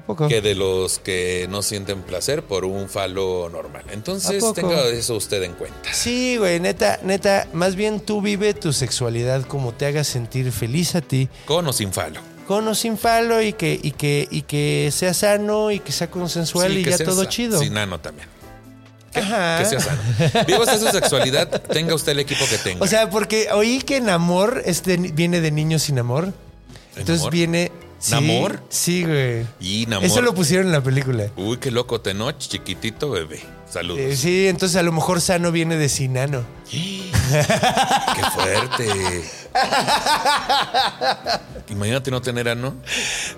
poco? 0.00 0.28
que 0.28 0.40
de 0.40 0.54
los 0.54 0.98
que 0.98 1.46
no 1.50 1.62
sienten 1.62 2.02
placer 2.02 2.42
por 2.42 2.64
un 2.64 2.88
falo 2.88 3.48
normal. 3.50 3.84
¿A 3.88 3.92
Entonces 3.92 4.42
tenga 4.54 4.86
eso 4.88 5.14
usted 5.16 5.42
en 5.42 5.52
cuenta. 5.52 5.92
Sí, 5.92 6.36
güey, 6.38 6.58
neta, 6.60 6.98
neta, 7.02 7.46
más 7.52 7.76
bien 7.76 8.00
tú 8.00 8.20
vive 8.22 8.54
tu 8.54 8.72
sexualidad 8.72 9.42
como 9.46 9.72
te 9.72 9.86
haga 9.86 10.04
sentir 10.04 10.50
feliz 10.52 10.94
a 10.94 11.00
ti. 11.00 11.28
Con 11.46 11.66
o 11.66 11.72
sin 11.72 11.92
falo. 11.92 12.20
con 12.46 12.66
o 12.68 12.74
sin 12.74 12.98
falo 12.98 13.40
y 13.42 13.52
que, 13.52 13.78
y 13.82 13.92
que, 13.92 14.26
y 14.30 14.42
que 14.42 14.90
sea 14.92 15.14
sano 15.14 15.70
y 15.70 15.78
que 15.80 15.92
sea 15.92 16.10
consensual 16.10 16.72
Sí, 16.72 16.78
y 16.78 16.84
ya 16.84 16.98
todo 16.98 17.24
chido. 17.26 17.58
Sin 17.58 17.74
nano 17.74 18.00
también. 18.00 18.28
Que, 19.12 19.20
Ajá. 19.20 19.58
que 19.58 19.64
sea 19.66 19.80
sano. 19.80 20.00
Viva 20.46 20.60
usted 20.60 20.80
su 20.80 20.88
sexualidad, 20.88 21.48
tenga 21.62 21.94
usted 21.94 22.12
el 22.12 22.20
equipo 22.20 22.44
que 22.48 22.58
tenga. 22.58 22.82
O 22.82 22.86
sea, 22.86 23.10
porque 23.10 23.48
oí 23.52 23.80
que 23.80 23.98
en 23.98 24.08
amor 24.08 24.62
este 24.64 24.96
viene 24.96 25.40
de 25.40 25.50
niño 25.50 25.78
sin 25.78 25.98
amor. 25.98 26.32
Entonces 26.96 27.20
amor? 27.20 27.32
viene. 27.32 27.72
Sí, 28.02 28.10
¿Namor? 28.10 28.60
Sí, 28.68 29.04
güey. 29.04 29.46
y 29.60 29.86
Namor. 29.86 30.06
Eso 30.06 30.22
lo 30.22 30.34
pusieron 30.34 30.66
en 30.66 30.72
la 30.72 30.82
película. 30.82 31.30
Uy, 31.36 31.58
qué 31.58 31.70
loco, 31.70 32.00
Tenoch, 32.00 32.36
chiquitito 32.36 33.10
bebé. 33.10 33.40
Saludos. 33.72 34.00
Eh, 34.00 34.16
sí, 34.16 34.48
entonces 34.48 34.76
a 34.76 34.82
lo 34.82 34.92
mejor 34.92 35.20
sano 35.22 35.50
viene 35.50 35.76
de 35.76 35.88
sinano. 35.88 36.44
Qué 36.70 38.22
fuerte. 38.34 39.22
Imagínate 41.70 42.10
no 42.10 42.20
tener 42.20 42.48
ano. 42.48 42.74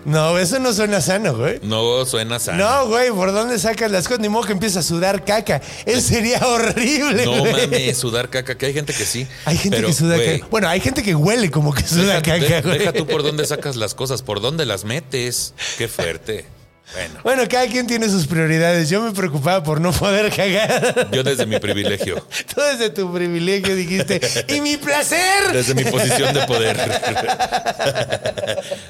No, 0.04 0.36
eso 0.38 0.58
no 0.58 0.72
suena 0.72 1.00
sano, 1.00 1.36
güey. 1.36 1.60
No 1.62 2.04
suena 2.04 2.38
sano. 2.40 2.58
No, 2.68 2.88
güey, 2.88 3.10
¿por 3.12 3.32
dónde 3.32 3.58
sacas 3.60 3.90
las 3.90 4.08
cosas? 4.08 4.20
Ni 4.20 4.28
modo 4.28 4.44
que 4.46 4.52
empieza 4.52 4.80
a 4.80 4.82
sudar 4.82 5.24
caca. 5.24 5.60
Eso 5.86 6.00
sería 6.00 6.40
horrible, 6.44 7.24
No 7.26 7.38
güey. 7.38 7.52
mames, 7.68 7.96
sudar 7.96 8.28
caca, 8.28 8.56
que 8.58 8.66
hay 8.66 8.74
gente 8.74 8.92
que 8.92 9.04
sí. 9.04 9.28
Hay 9.44 9.56
gente 9.56 9.76
Pero, 9.76 9.88
que 9.88 9.94
suda 9.94 10.16
güey, 10.16 10.40
caca. 10.40 10.48
Bueno, 10.50 10.68
hay 10.68 10.80
gente 10.80 11.02
que 11.04 11.14
huele 11.14 11.50
como 11.50 11.72
que 11.72 11.84
suda 11.86 12.20
Deja, 12.20 12.22
caca, 12.22 12.38
de- 12.56 12.60
güey. 12.62 12.78
deja 12.78 12.92
tú 12.92 13.06
por 13.06 13.22
dónde 13.22 13.46
sacas 13.46 13.76
las 13.76 13.94
cosas, 13.94 14.22
por 14.22 14.40
dónde 14.40 14.66
las 14.66 14.84
metes. 14.84 15.54
Qué 15.78 15.86
fuerte. 15.86 16.46
Bueno, 16.94 17.20
Bueno, 17.24 17.42
cada 17.50 17.66
quien 17.66 17.86
tiene 17.86 18.08
sus 18.08 18.26
prioridades. 18.26 18.88
Yo 18.88 19.02
me 19.02 19.12
preocupaba 19.12 19.62
por 19.62 19.80
no 19.80 19.92
poder 19.92 20.32
cagar. 20.34 21.08
yo 21.10 21.22
desde 21.22 21.44
mi 21.46 21.58
privilegio, 21.58 22.24
Tú 22.54 22.60
desde 22.60 22.90
tu 22.90 23.12
privilegio 23.12 23.74
dijiste, 23.74 24.20
¡y 24.48 24.60
mi 24.60 24.76
placer! 24.76 25.52
desde 25.52 25.74
mi 25.74 25.84
posición 25.84 26.32
de 26.34 26.46
poder, 26.46 26.76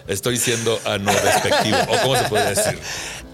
estoy 0.08 0.36
siendo 0.36 0.78
ano 0.84 1.12
despectivo. 1.12 1.78
¿O 1.88 2.02
cómo 2.02 2.16
se 2.16 2.24
puede 2.24 2.54
decir? 2.54 2.78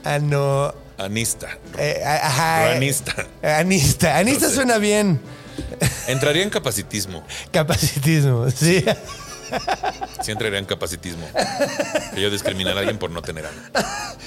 Ah, 0.04 0.18
no. 0.18 0.72
Anista. 0.98 1.48
Eh, 1.78 2.02
ajá. 2.04 2.72
Ranista. 2.74 3.26
Anista. 3.42 4.18
Anista 4.18 4.44
No 4.44 4.50
sé. 4.50 4.54
suena 4.54 4.78
bien. 4.78 5.20
Entraría 6.06 6.42
en 6.42 6.50
capacitismo. 6.50 7.24
Capacitismo, 7.50 8.50
sí. 8.50 8.80
Sí 8.80 8.84
entraría 10.30 10.58
en 10.58 10.64
capacitismo. 10.66 11.26
Que 12.14 12.20
yo 12.20 12.30
discriminar 12.30 12.76
a 12.76 12.80
alguien 12.80 12.98
por 12.98 13.10
no 13.10 13.22
tener 13.22 13.46
ano. 13.46 13.56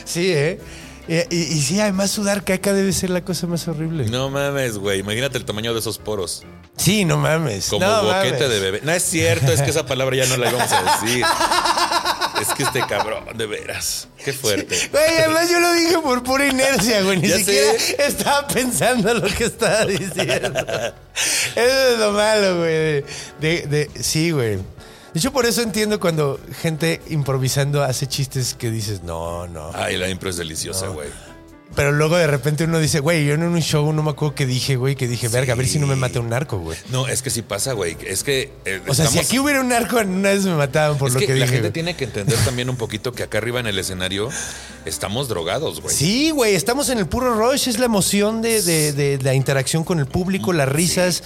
Sí, 0.05 0.31
¿eh? 0.33 0.59
Y, 1.05 1.15
y- 1.35 1.41
y 1.57 1.61
sí, 1.61 1.81
además 1.81 2.11
sudar 2.11 2.45
caca 2.45 2.71
debe 2.71 2.93
ser 2.93 3.09
la 3.09 3.25
cosa 3.25 3.45
más 3.45 3.67
horrible. 3.67 4.05
No 4.05 4.29
mames, 4.29 4.77
güey. 4.77 4.99
Imagínate 5.01 5.37
el 5.37 5.43
tamaño 5.43 5.73
de 5.73 5.79
esos 5.79 5.97
poros. 5.97 6.43
Sí, 6.77 7.03
no 7.03 7.17
mames. 7.17 7.67
Como 7.67 7.85
no 7.85 8.03
boquete 8.03 8.31
mames. 8.31 8.49
de 8.49 8.59
bebé. 8.59 8.79
No 8.83 8.91
es 8.93 9.03
cierto, 9.03 9.51
es 9.51 9.61
que 9.61 9.69
esa 9.71 9.85
palabra 9.85 10.15
ya 10.15 10.25
no 10.27 10.37
la 10.37 10.49
íbamos 10.49 10.71
a 10.71 11.01
decir. 11.01 11.25
Es 12.41 12.47
que 12.55 12.63
este 12.63 12.79
cabrón, 12.87 13.25
de 13.37 13.45
veras. 13.45 14.07
Qué 14.23 14.31
fuerte. 14.31 14.77
Güey, 14.91 15.17
además 15.19 15.49
yo 15.49 15.59
lo 15.59 15.73
dije 15.73 15.99
por 15.99 16.23
pura 16.23 16.47
inercia, 16.47 17.01
güey. 17.01 17.17
Ni 17.19 17.27
Ya 17.27 17.37
siquiera 17.37 17.73
sé. 17.77 17.95
estaba 18.07 18.47
pensando 18.47 19.13
lo 19.13 19.27
que 19.27 19.43
estaba 19.43 19.85
diciendo. 19.85 20.59
Eso 21.55 21.89
es 21.93 21.99
lo 21.99 22.11
malo, 22.13 22.59
güey. 22.59 23.03
De- 23.41 23.89
sí, 24.01 24.31
güey. 24.31 24.59
De 25.13 25.19
hecho, 25.19 25.31
por 25.31 25.45
eso 25.45 25.61
entiendo 25.61 25.99
cuando 25.99 26.39
gente 26.61 27.01
improvisando 27.09 27.83
hace 27.83 28.07
chistes 28.07 28.55
que 28.55 28.71
dices, 28.71 29.03
no, 29.03 29.47
no. 29.47 29.71
Ay, 29.73 29.97
la 29.97 30.09
impro 30.09 30.29
es 30.29 30.37
deliciosa, 30.37 30.87
güey. 30.87 31.07
Pero 31.75 31.91
luego 31.91 32.17
de 32.17 32.27
repente 32.27 32.65
uno 32.65 32.77
dice, 32.77 32.99
güey, 32.99 33.25
yo 33.25 33.33
en 33.33 33.41
un 33.41 33.59
show 33.59 33.91
no 33.93 34.03
me 34.03 34.11
acuerdo 34.11 34.35
qué 34.35 34.45
dije, 34.45 34.75
güey, 34.75 34.95
que 34.95 35.07
dije, 35.07 35.27
verga, 35.27 35.53
a 35.53 35.55
ver 35.55 35.67
si 35.67 35.79
no 35.79 35.87
me 35.87 35.95
mata 35.95 36.19
un 36.19 36.29
narco, 36.29 36.59
güey. 36.59 36.77
No, 36.91 37.07
es 37.07 37.23
que 37.23 37.31
sí 37.31 37.41
pasa, 37.41 37.73
güey. 37.73 37.97
Es 38.05 38.23
que. 38.23 38.51
eh, 38.65 38.79
O 38.87 38.93
sea, 38.93 39.07
si 39.07 39.17
aquí 39.17 39.39
hubiera 39.39 39.59
un 39.59 39.69
narco, 39.69 39.97
una 39.97 40.29
vez 40.29 40.45
me 40.45 40.53
mataban 40.53 40.99
por 40.99 41.07
es 41.07 41.15
lo 41.15 41.19
que, 41.19 41.25
que, 41.25 41.33
la 41.33 41.45
dije. 41.45 41.55
gente 41.57 41.71
tiene 41.71 41.95
que 41.95 42.03
entender 42.05 42.37
también 42.45 42.69
un 42.69 42.75
poquito 42.75 43.11
que 43.11 43.23
acá 43.23 43.39
arriba 43.39 43.59
en 43.59 43.65
el 43.65 43.79
escenario 43.79 44.29
estamos 44.85 45.27
drogados, 45.29 45.81
güey. 45.81 45.95
Sí, 45.95 46.29
güey, 46.29 46.53
estamos 46.53 46.89
en 46.89 46.99
el 46.99 47.07
puro 47.07 47.33
rush, 47.33 47.67
es 47.67 47.79
la 47.79 47.85
emoción 47.85 48.43
de, 48.43 48.61
de- 48.61 48.93
de 48.93 49.19
la 49.23 49.33
interacción 49.33 49.83
con 49.83 49.99
el 49.99 50.05
público, 50.05 50.53
las 50.53 50.69
risas, 50.69 51.23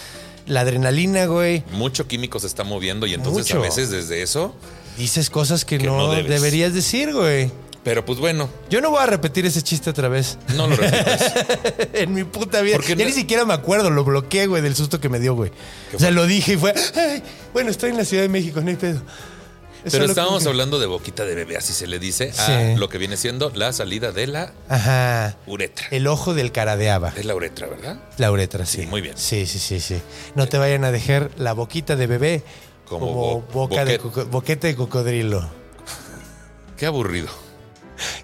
la 0.47 0.61
adrenalina, 0.61 1.25
güey. 1.25 1.63
Mucho 1.71 2.07
químico 2.07 2.39
se 2.39 2.47
está 2.47 2.63
moviendo 2.63 3.05
y 3.05 3.13
entonces 3.13 3.43
Mucho. 3.47 3.57
a 3.59 3.61
veces 3.61 3.89
desde 3.89 4.21
eso. 4.21 4.55
Dices 4.97 5.29
cosas 5.29 5.63
que, 5.65 5.77
Que 5.77 5.85
no, 5.85 6.11
deberías 6.11 6.73
decir, 6.73 7.13
güey. 7.13 7.51
Pero 7.83 8.03
pues 8.03 8.19
bueno, 8.19 8.49
Yo 8.69 8.81
no 8.81 8.89
voy 8.89 8.99
a 9.01 9.05
repetir 9.05 9.45
ese 9.45 9.61
chiste 9.61 9.89
otra 9.89 10.09
vez. 10.09 10.37
no 10.55 10.67
lo 10.67 10.75
repites. 10.75 11.31
en 11.93 12.13
mi 12.13 12.23
puta 12.25 12.61
vida. 12.61 12.75
Porque 12.75 12.95
Ya 12.95 13.03
no- 13.03 13.05
ni 13.05 13.11
siquiera 13.13 13.45
me 13.45 13.53
acuerdo, 13.53 13.89
lo 13.91 14.03
bloqueé, 14.03 14.47
güey, 14.47 14.61
del 14.61 14.75
susto 14.75 14.99
que 14.99 15.07
me 15.07 15.19
dio, 15.19 15.35
güey. 15.35 15.51
O 15.93 15.99
sea, 15.99 16.11
lo 16.11 16.25
dije 16.25 16.53
y 16.53 16.57
fue, 16.57 16.73
"Ay, 16.95 17.23
bueno, 17.53 17.69
estoy 17.69 17.91
en 17.91 17.97
la 17.97 18.03
Ciudad 18.05 18.23
de 18.23 18.29
México, 18.29 18.59
no 18.59 18.67
hay 18.69 18.75
pedo. 18.75 19.01
Pero 19.89 20.05
estábamos 20.05 20.43
que- 20.43 20.49
hablando 20.49 20.79
de 20.79 20.85
boquita 20.85 21.23
de 21.25 21.35
bebé, 21.35 21.57
así 21.57 21.73
se 21.73 21.87
le 21.87 21.99
dice 21.99 22.31
a 22.37 22.45
Sí. 22.45 22.75
lo 22.77 22.89
que 22.89 22.97
viene 22.97 23.15
siendo 23.17 23.51
la 23.55 23.71
salida 23.73 24.11
de 24.11 24.27
la 24.27 24.53
Ajá. 24.69 25.37
uretra. 25.45 25.87
El 25.91 26.07
ojo 26.07 26.33
del 26.33 26.51
caradeaba. 26.51 27.13
Es 27.15 27.25
la 27.25 27.35
uretra, 27.35 27.67
¿verdad? 27.67 27.97
La 28.17 28.31
uretra, 28.31 28.65
sí. 28.65 28.81
Sí, 28.81 28.87
muy 28.87 29.01
bien. 29.01 29.17
Sí, 29.17 29.45
sí, 29.45 29.59
sí, 29.59 29.79
sí. 29.79 30.01
No 30.35 30.47
te 30.47 30.57
vayan 30.57 30.83
a 30.83 30.91
dejar 30.91 31.31
la 31.37 31.53
boquita 31.53 31.95
de 31.95 32.07
bebé 32.07 32.43
como, 32.85 33.07
Como 33.07 33.15
bo- 33.15 33.67
boca 33.69 33.85
de 33.85 33.99
coco- 33.99 34.25
boquete 34.25 34.67
de 34.67 34.75
cocodrilo. 34.75 35.49
Qué 36.77 36.85
aburrido. 36.85 37.27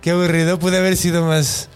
Qué 0.01 0.11
aburrido, 0.11 0.59
pude 0.59 0.77
haber 0.77 0.95
sido 0.97 1.23
más. 1.25 1.69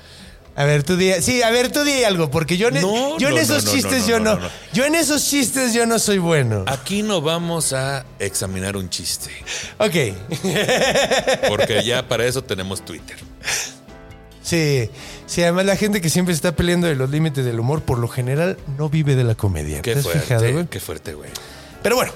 A 0.59 0.65
ver, 0.65 0.81
tú 0.81 0.97
di. 0.97 1.13
Sí, 1.21 1.43
a 1.43 1.51
ver, 1.51 1.71
tú 1.71 1.84
di 1.84 2.03
algo, 2.03 2.31
porque 2.31 2.57
yo, 2.57 2.69
en- 2.69 2.81
No, 2.81 3.17
yo 3.19 3.27
en 3.29 3.35
no, 3.35 3.39
esos 3.41 3.63
no, 3.65 3.71
chistes 3.71 4.07
yo 4.07 4.19
no. 4.19 4.39
Yo 4.73 4.85
en 4.85 4.95
esos 4.95 5.23
chistes 5.23 5.71
yo 5.73 5.85
no 5.85 5.99
soy 5.99 6.17
bueno. 6.17 6.63
Aquí 6.65 7.03
no 7.03 7.21
vamos 7.21 7.73
a 7.73 8.05
examinar 8.17 8.75
un 8.75 8.89
chiste, 8.89 9.29
Ok. 9.77 9.95
porque 11.47 11.84
ya 11.85 12.07
para 12.07 12.25
eso 12.25 12.43
tenemos 12.43 12.84
Twitter. 12.84 13.17
Sí, 14.41 14.89
sí, 15.25 15.43
además 15.43 15.65
la 15.65 15.75
gente 15.75 15.99
que 16.01 16.09
siempre 16.09 16.34
está 16.34 16.55
peleando 16.55 16.88
de 16.88 16.95
los 16.95 17.09
límites 17.09 17.43
del 17.45 17.59
humor, 17.59 17.81
por 17.84 17.99
lo 17.99 18.07
general 18.07 18.57
no 18.77 18.89
vive 18.89 19.15
de 19.15 19.23
la 19.25 19.35
comedia. 19.35 19.81
Qué 19.81 19.93
¿Te 19.93 19.99
has 19.99 20.05
fijado, 20.07 20.25
fuerte, 20.39 20.51
güey? 20.53 20.67
qué 20.67 20.79
fuerte, 20.79 21.13
güey. 21.13 21.29
Pero 21.84 21.95
bueno, 21.97 22.13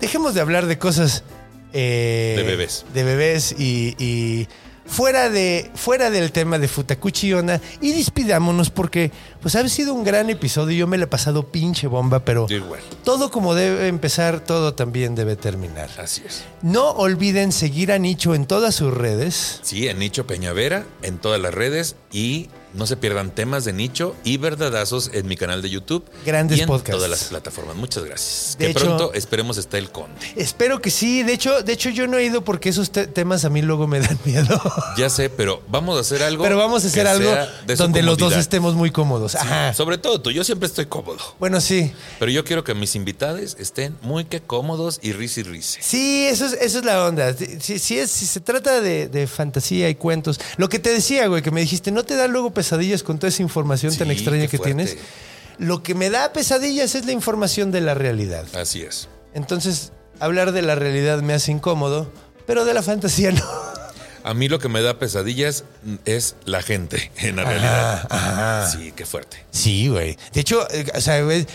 dejemos 0.00 0.34
de 0.34 0.40
hablar 0.42 0.66
de 0.66 0.78
cosas. 0.78 1.24
eh, 1.72 2.34
De 2.36 2.42
bebés. 2.44 2.84
De 2.94 3.02
bebés 3.04 3.54
y. 3.58 3.94
y 3.98 4.48
fuera, 4.90 5.30
de, 5.30 5.70
fuera 5.74 6.10
del 6.10 6.32
tema 6.32 6.58
de 6.58 6.66
Futakuchi 6.66 7.32
y 7.80 7.92
despidámonos 7.92 8.70
porque 8.70 9.12
pues 9.40 9.54
ha 9.56 9.68
sido 9.68 9.94
un 9.94 10.04
gran 10.04 10.30
episodio. 10.30 10.76
Yo 10.76 10.86
me 10.86 10.98
la 10.98 11.04
he 11.04 11.08
pasado 11.08 11.48
pinche 11.48 11.86
bomba, 11.86 12.24
pero 12.24 12.46
igual. 12.50 12.80
todo 13.04 13.30
como 13.30 13.54
debe 13.54 13.88
empezar, 13.88 14.40
todo 14.40 14.74
también 14.74 15.14
debe 15.14 15.36
terminar. 15.36 15.90
Así 15.98 16.22
es. 16.26 16.42
No 16.62 16.90
olviden 16.90 17.52
seguir 17.52 17.92
a 17.92 17.98
Nicho 17.98 18.34
en 18.34 18.46
todas 18.46 18.74
sus 18.74 18.92
redes. 18.92 19.60
Sí, 19.62 19.88
en 19.88 19.98
Nicho 19.98 20.26
Peñavera, 20.26 20.84
en 21.02 21.18
todas 21.18 21.40
las 21.40 21.54
redes 21.54 21.96
y 22.12 22.48
no 22.72 22.86
se 22.86 22.96
pierdan 22.96 23.32
temas 23.32 23.64
de 23.64 23.72
Nicho 23.72 24.14
y 24.22 24.36
verdadazos 24.36 25.10
en 25.12 25.26
mi 25.26 25.36
canal 25.36 25.60
de 25.60 25.70
YouTube. 25.70 26.04
Grandes 26.24 26.58
y 26.58 26.60
en 26.60 26.68
podcasts. 26.68 26.92
todas 26.92 27.10
las 27.10 27.24
plataformas. 27.24 27.74
Muchas 27.74 28.04
gracias. 28.04 28.56
De 28.58 28.66
que 28.66 28.70
hecho- 28.72 28.84
pronto 28.84 29.12
esperemos 29.14 29.56
esté 29.58 29.78
el 29.78 29.90
conde. 29.90 30.14
Espero 30.36 30.80
que 30.80 30.90
sí. 30.90 31.24
De 31.24 31.32
hecho, 31.32 31.62
de 31.62 31.72
hecho 31.72 31.90
yo 31.90 32.06
no 32.06 32.16
he 32.18 32.24
ido 32.24 32.44
porque 32.44 32.68
esos 32.68 32.92
te- 32.92 33.08
temas 33.08 33.44
a 33.44 33.48
mí 33.50 33.60
luego 33.62 33.88
me 33.88 33.98
dan 34.00 34.16
miedo. 34.24 34.60
Ya 34.96 35.10
sé, 35.10 35.30
pero 35.30 35.62
vamos 35.68 35.96
a 35.96 36.00
hacer 36.02 36.22
algo. 36.22 36.44
Pero 36.44 36.58
vamos 36.58 36.84
a 36.84 36.86
hacer 36.86 37.08
algo 37.08 37.32
donde 37.76 38.02
los 38.02 38.18
dos 38.18 38.34
estemos 38.36 38.74
muy 38.74 38.90
cómodos. 38.92 39.29
Ajá. 39.34 39.74
Sobre 39.74 39.98
todo 39.98 40.20
tú, 40.20 40.30
yo 40.30 40.44
siempre 40.44 40.66
estoy 40.66 40.86
cómodo. 40.86 41.18
Bueno, 41.38 41.60
sí. 41.60 41.92
Pero 42.18 42.30
yo 42.30 42.44
quiero 42.44 42.64
que 42.64 42.74
mis 42.74 42.94
invitados 42.94 43.56
estén 43.58 43.96
muy 44.02 44.24
que 44.24 44.40
cómodos 44.40 44.98
y 45.02 45.12
risa 45.12 45.40
y 45.40 45.42
risa. 45.44 45.78
Sí, 45.82 46.26
eso 46.26 46.46
es, 46.46 46.52
eso 46.54 46.78
es 46.78 46.84
la 46.84 47.04
onda. 47.06 47.34
Si, 47.34 47.78
si 47.78 47.98
es, 47.98 48.10
si 48.10 48.26
se 48.26 48.40
trata 48.40 48.80
de, 48.80 49.08
de 49.08 49.26
fantasía 49.26 49.88
y 49.88 49.94
cuentos. 49.94 50.40
Lo 50.56 50.68
que 50.68 50.78
te 50.78 50.92
decía, 50.92 51.26
güey, 51.26 51.42
que 51.42 51.50
me 51.50 51.60
dijiste, 51.60 51.90
¿no 51.90 52.04
te 52.04 52.16
da 52.16 52.26
luego 52.28 52.52
pesadillas 52.52 53.02
con 53.02 53.18
toda 53.18 53.28
esa 53.28 53.42
información 53.42 53.96
tan 53.96 54.10
extraña 54.10 54.46
que 54.46 54.58
fuerte. 54.58 54.74
tienes? 54.74 54.96
Lo 55.58 55.82
que 55.82 55.94
me 55.94 56.08
da 56.10 56.32
pesadillas 56.32 56.94
es 56.94 57.04
la 57.04 57.12
información 57.12 57.70
de 57.70 57.80
la 57.82 57.94
realidad. 57.94 58.46
Así 58.54 58.82
es. 58.82 59.08
Entonces, 59.34 59.92
hablar 60.18 60.52
de 60.52 60.62
la 60.62 60.74
realidad 60.74 61.20
me 61.22 61.34
hace 61.34 61.52
incómodo, 61.52 62.10
pero 62.46 62.64
de 62.64 62.74
la 62.74 62.82
fantasía 62.82 63.30
no. 63.32 63.44
A 64.24 64.34
mí 64.34 64.48
lo 64.48 64.58
que 64.58 64.68
me 64.68 64.82
da 64.82 64.98
pesadillas 64.98 65.64
es 66.04 66.36
la 66.44 66.62
gente, 66.62 67.10
en 67.18 67.36
la 67.36 67.44
realidad. 67.44 68.68
Sí, 68.70 68.92
qué 68.94 69.06
fuerte. 69.06 69.44
Sí, 69.50 69.88
güey. 69.88 70.16
De 70.32 70.40
hecho, 70.40 70.66
eh, 70.70 70.86
o 70.94 71.00
sea, 71.00 71.22
güey, 71.22 71.46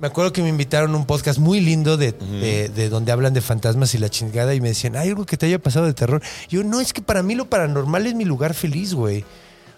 me 0.00 0.06
acuerdo 0.08 0.32
que 0.32 0.42
me 0.42 0.48
invitaron 0.48 0.92
a 0.94 0.96
un 0.96 1.06
podcast 1.06 1.38
muy 1.38 1.60
lindo 1.60 1.96
de, 1.96 2.12
de- 2.12 2.68
de 2.68 2.88
donde 2.88 3.12
hablan 3.12 3.34
de 3.34 3.40
fantasmas 3.40 3.94
y 3.94 3.98
la 3.98 4.08
chingada 4.08 4.54
y 4.54 4.60
me 4.60 4.68
decían, 4.68 4.96
¿hay 4.96 5.08
algo 5.08 5.26
que 5.26 5.36
te 5.36 5.46
haya 5.46 5.58
pasado 5.60 5.86
de 5.86 5.94
terror? 5.94 6.20
Yo, 6.48 6.64
no, 6.64 6.80
es 6.80 6.92
que 6.92 7.02
para 7.02 7.22
mí 7.22 7.34
lo 7.34 7.48
paranormal 7.48 8.06
es 8.06 8.14
mi 8.14 8.24
lugar 8.24 8.54
feliz, 8.54 8.94
güey. 8.94 9.24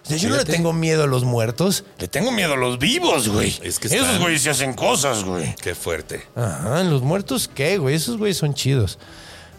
O 0.03 0.07
sea, 0.07 0.17
yo 0.17 0.29
no 0.29 0.37
le 0.37 0.45
tengo 0.45 0.71
miedo 0.71 1.03
a 1.03 1.07
los 1.07 1.23
muertos, 1.23 1.83
le 1.97 2.07
tengo 2.07 2.31
miedo 2.31 2.53
a 2.53 2.57
los 2.57 2.77
vivos, 2.77 3.27
güey. 3.27 3.57
Es 3.63 3.79
que 3.79 3.87
Esos 3.87 4.19
güeyes 4.19 4.43
se 4.43 4.51
hacen 4.51 4.73
cosas, 4.73 5.23
güey. 5.23 5.55
Qué 5.55 5.73
fuerte. 5.73 6.21
Ajá, 6.35 6.83
los 6.83 7.01
muertos, 7.01 7.47
¿qué, 7.51 7.79
güey? 7.79 7.95
Esos 7.95 8.17
güeyes 8.17 8.37
son 8.37 8.53
chidos. 8.53 8.99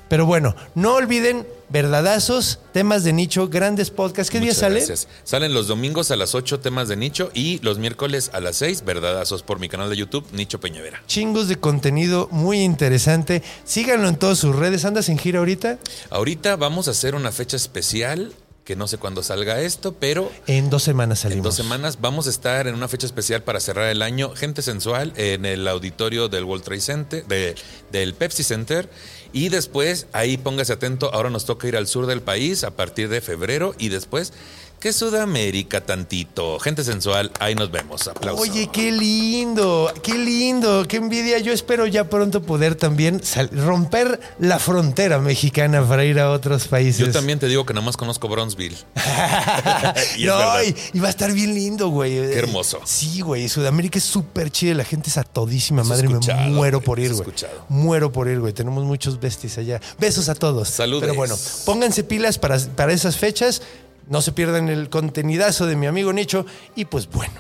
Pero 0.09 0.25
bueno, 0.27 0.55
no 0.75 0.95
olviden 0.95 1.47
verdadazos, 1.69 2.61
temas 2.73 3.03
de 3.05 3.13
nicho, 3.13 3.49
grandes 3.49 3.91
podcasts. 3.91 4.31
¿Qué 4.31 4.39
día 4.39 4.49
Muchas 4.51 4.61
sale? 4.61 4.77
gracias. 4.77 5.09
Salen 5.25 5.53
los 5.53 5.67
domingos 5.67 6.11
a 6.11 6.17
las 6.17 6.35
8 6.35 6.61
temas 6.61 6.87
de 6.89 6.97
nicho 6.97 7.31
y 7.35 7.59
los 7.61 7.79
miércoles 7.79 8.31
a 8.33 8.41
las 8.41 8.57
6 8.57 8.85
verdadazos 8.85 9.43
por 9.43 9.59
mi 9.59 9.69
canal 9.69 9.91
de 9.91 9.97
YouTube, 9.97 10.25
Nicho 10.33 10.61
Peñavera. 10.61 11.03
Chingos 11.07 11.49
de 11.49 11.57
contenido 11.57 12.29
muy 12.31 12.61
interesante. 12.61 13.43
Síganlo 13.65 14.09
en 14.09 14.17
todas 14.17 14.39
sus 14.39 14.55
redes. 14.55 14.85
¿Andas 14.85 15.09
en 15.09 15.19
gira 15.19 15.41
ahorita? 15.41 15.79
Ahorita 16.11 16.57
vamos 16.57 16.89
a 16.89 16.93
hacer 16.93 17.15
una 17.15 17.33
fecha 17.33 17.57
especial, 17.57 18.33
que 18.65 18.75
no 18.77 18.89
sé 18.89 18.99
cuándo 18.99 19.23
salga 19.23 19.61
esto, 19.61 19.93
pero 19.95 20.31
En 20.49 20.71
dos 20.71 20.83
semanas 20.83 21.21
salimos. 21.21 21.39
en 21.39 21.43
dos 21.45 21.55
semanas 21.55 21.99
vamos 22.01 22.27
a 22.27 22.31
estar 22.31 22.67
en 22.67 22.75
una 22.75 22.89
fecha 22.89 23.07
especial 23.07 23.43
para 23.45 23.61
cerrar 23.61 23.89
el 23.91 24.03
año, 24.03 24.35
Gente 24.35 24.61
Sensual, 24.63 25.13
en 25.17 25.45
el 25.45 25.69
auditorio 25.69 26.29
del 26.29 26.43
World 26.45 26.65
Trade 26.65 26.81
Center, 26.81 27.25
de- 27.27 27.55
del 27.93 28.15
Pepsi 28.15 28.43
Center. 28.43 28.89
Y 29.37 29.51
después, 29.51 30.07
ahí 30.15 30.39
póngase 30.39 30.73
atento, 30.73 31.13
ahora 31.13 31.29
nos 31.29 31.45
toca 31.45 31.69
ir 31.69 31.77
al 31.77 31.87
sur 31.87 32.07
del 32.07 32.23
país 32.23 32.65
a 32.65 32.71
partir 32.71 33.11
de 33.11 33.21
febrero 33.21 33.75
y 33.77 33.91
después, 33.91 34.33
que 34.81 34.93
Sudamérica 34.93 35.81
tantito. 35.81 36.59
Gente 36.59 36.85
Sensual, 36.85 37.33
ahí 37.41 37.55
nos 37.55 37.71
vemos. 37.71 38.07
Aplausos. 38.09 38.49
Oye, 38.49 38.69
qué 38.73 38.93
lindo, 38.93 39.93
qué 40.03 40.15
lindo, 40.15 40.87
qué 40.89 40.99
envidia. 40.99 41.39
Yo 41.39 41.53
espero 41.53 41.87
ya 41.87 42.09
pronto 42.09 42.43
poder 42.43 42.75
también 42.75 43.21
romper 43.53 44.21
la 44.39 44.59
frontera 44.59 45.19
mexicana 45.19 45.87
para 45.87 46.05
ir 46.05 46.21
a 46.21 46.31
otros 46.31 46.69
países. 46.69 46.99
Yo 47.07 47.11
también 47.11 47.39
te 47.39 47.49
digo 47.49 47.65
que 47.67 47.75
nada 47.75 47.85
más 47.85 47.97
conozco 47.97 48.29
Bronzeville. 48.29 48.77
Y 50.17 50.25
no, 50.25 50.63
y, 50.63 50.75
y 50.93 50.99
va 51.01 51.09
a 51.09 51.11
estar 51.11 51.33
bien 51.33 51.55
lindo, 51.55 51.89
güey. 51.89 52.15
Qué 52.15 52.39
hermoso. 52.39 52.81
Sí, 52.85 53.21
güey. 53.21 53.49
Sudamérica 53.49 53.99
es 53.99 54.05
súper 54.05 54.51
chida. 54.51 54.75
La 54.75 54.85
gente 54.85 55.11
es 55.11 55.19
a 55.19 55.25
todísima 55.25 55.85
madre. 55.85 56.09
me 56.09 56.19
muero 56.51 56.81
por 56.81 56.99
ir, 56.99 57.09
güey. 57.11 57.21
escuchado. 57.21 57.65
Muero 57.69 58.13
por 58.13 58.29
ir, 58.29 58.41
güey. 58.41 58.53
Tenemos 58.53 58.85
muchos 58.85 59.21
besties 59.21 59.59
allá. 59.59 59.81
Besos 59.99 60.29
a 60.29 60.35
todos. 60.35 60.69
Saludes. 60.69 61.03
Pero 61.03 61.15
bueno, 61.15 61.37
pónganse 61.65 62.05
pilas 62.05 62.39
para, 62.39 62.59
para 62.59 62.93
esas 62.93 63.17
fechas. 63.17 63.63
No 64.07 64.23
se 64.23 64.33
pierdan 64.33 64.69
el 64.69 64.89
contenidazo 64.89 65.67
de 65.67 65.77
mi 65.77 65.87
amigo 65.87 66.13
Nicho. 66.13 66.47
Y 66.75 66.85
pues 66.85 67.09
bueno, 67.11 67.35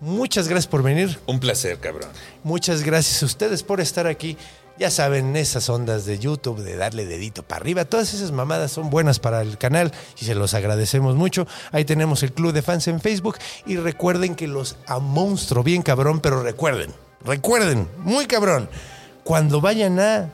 muchas 0.00 0.48
gracias 0.48 0.68
por 0.68 0.82
venir. 0.82 1.18
Un 1.26 1.40
placer, 1.40 1.78
cabrón. 1.78 2.10
Muchas 2.42 2.82
gracias 2.82 3.22
a 3.22 3.26
ustedes 3.26 3.62
por 3.62 3.80
estar 3.80 4.06
aquí. 4.06 4.36
Ya 4.76 4.90
saben, 4.90 5.36
esas 5.36 5.68
ondas 5.68 6.04
de 6.04 6.18
YouTube, 6.18 6.60
de 6.60 6.76
darle 6.76 7.06
dedito 7.06 7.44
para 7.44 7.60
arriba, 7.60 7.84
todas 7.84 8.12
esas 8.12 8.32
mamadas 8.32 8.72
son 8.72 8.90
buenas 8.90 9.20
para 9.20 9.40
el 9.40 9.56
canal 9.56 9.92
y 10.20 10.24
se 10.24 10.34
los 10.34 10.52
agradecemos 10.52 11.14
mucho. 11.14 11.46
Ahí 11.70 11.84
tenemos 11.84 12.24
el 12.24 12.32
club 12.32 12.52
de 12.52 12.60
fans 12.60 12.88
en 12.88 13.00
Facebook 13.00 13.38
y 13.66 13.76
recuerden 13.76 14.34
que 14.34 14.48
los 14.48 14.76
amonstro 14.88 15.62
bien 15.62 15.82
cabrón, 15.82 16.18
pero 16.18 16.42
recuerden, 16.42 16.92
recuerden, 17.24 17.88
muy 17.98 18.26
cabrón, 18.26 18.68
cuando 19.22 19.60
vayan 19.60 20.00
a 20.00 20.30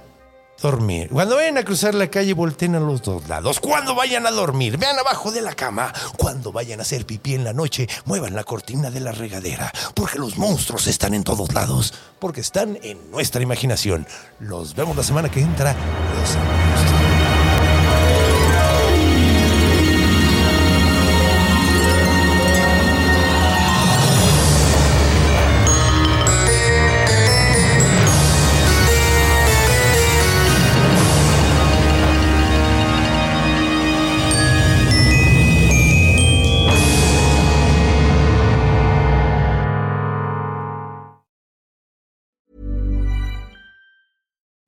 dormir, 0.60 1.08
cuando 1.10 1.36
vayan 1.36 1.58
a 1.58 1.64
cruzar 1.64 1.94
la 1.94 2.08
calle, 2.08 2.34
volteen 2.34 2.74
a 2.74 2.80
los 2.80 3.02
dos 3.02 3.28
lados, 3.28 3.60
cuando 3.60 3.94
vayan 3.94 4.26
a 4.26 4.30
dormir, 4.30 4.76
vean 4.76 4.98
abajo 4.98 5.32
de 5.32 5.40
la 5.40 5.54
cama, 5.54 5.92
cuando 6.16 6.52
vayan 6.52 6.80
a 6.80 6.82
hacer 6.82 7.06
pipí 7.06 7.34
en 7.34 7.44
la 7.44 7.52
noche, 7.52 7.88
muevan 8.04 8.34
la 8.34 8.44
cortina 8.44 8.90
de 8.90 9.00
la 9.00 9.12
regadera, 9.12 9.72
porque 9.94 10.18
los 10.18 10.36
monstruos 10.36 10.86
están 10.86 11.14
en 11.14 11.24
todos 11.24 11.54
lados, 11.54 11.94
porque 12.18 12.40
están 12.40 12.78
en 12.82 13.10
nuestra 13.10 13.42
imaginación. 13.42 14.06
Los 14.38 14.74
vemos 14.74 14.96
la 14.96 15.02
semana 15.02 15.30
que 15.30 15.40
entra. 15.40 15.74
Los 16.20 16.99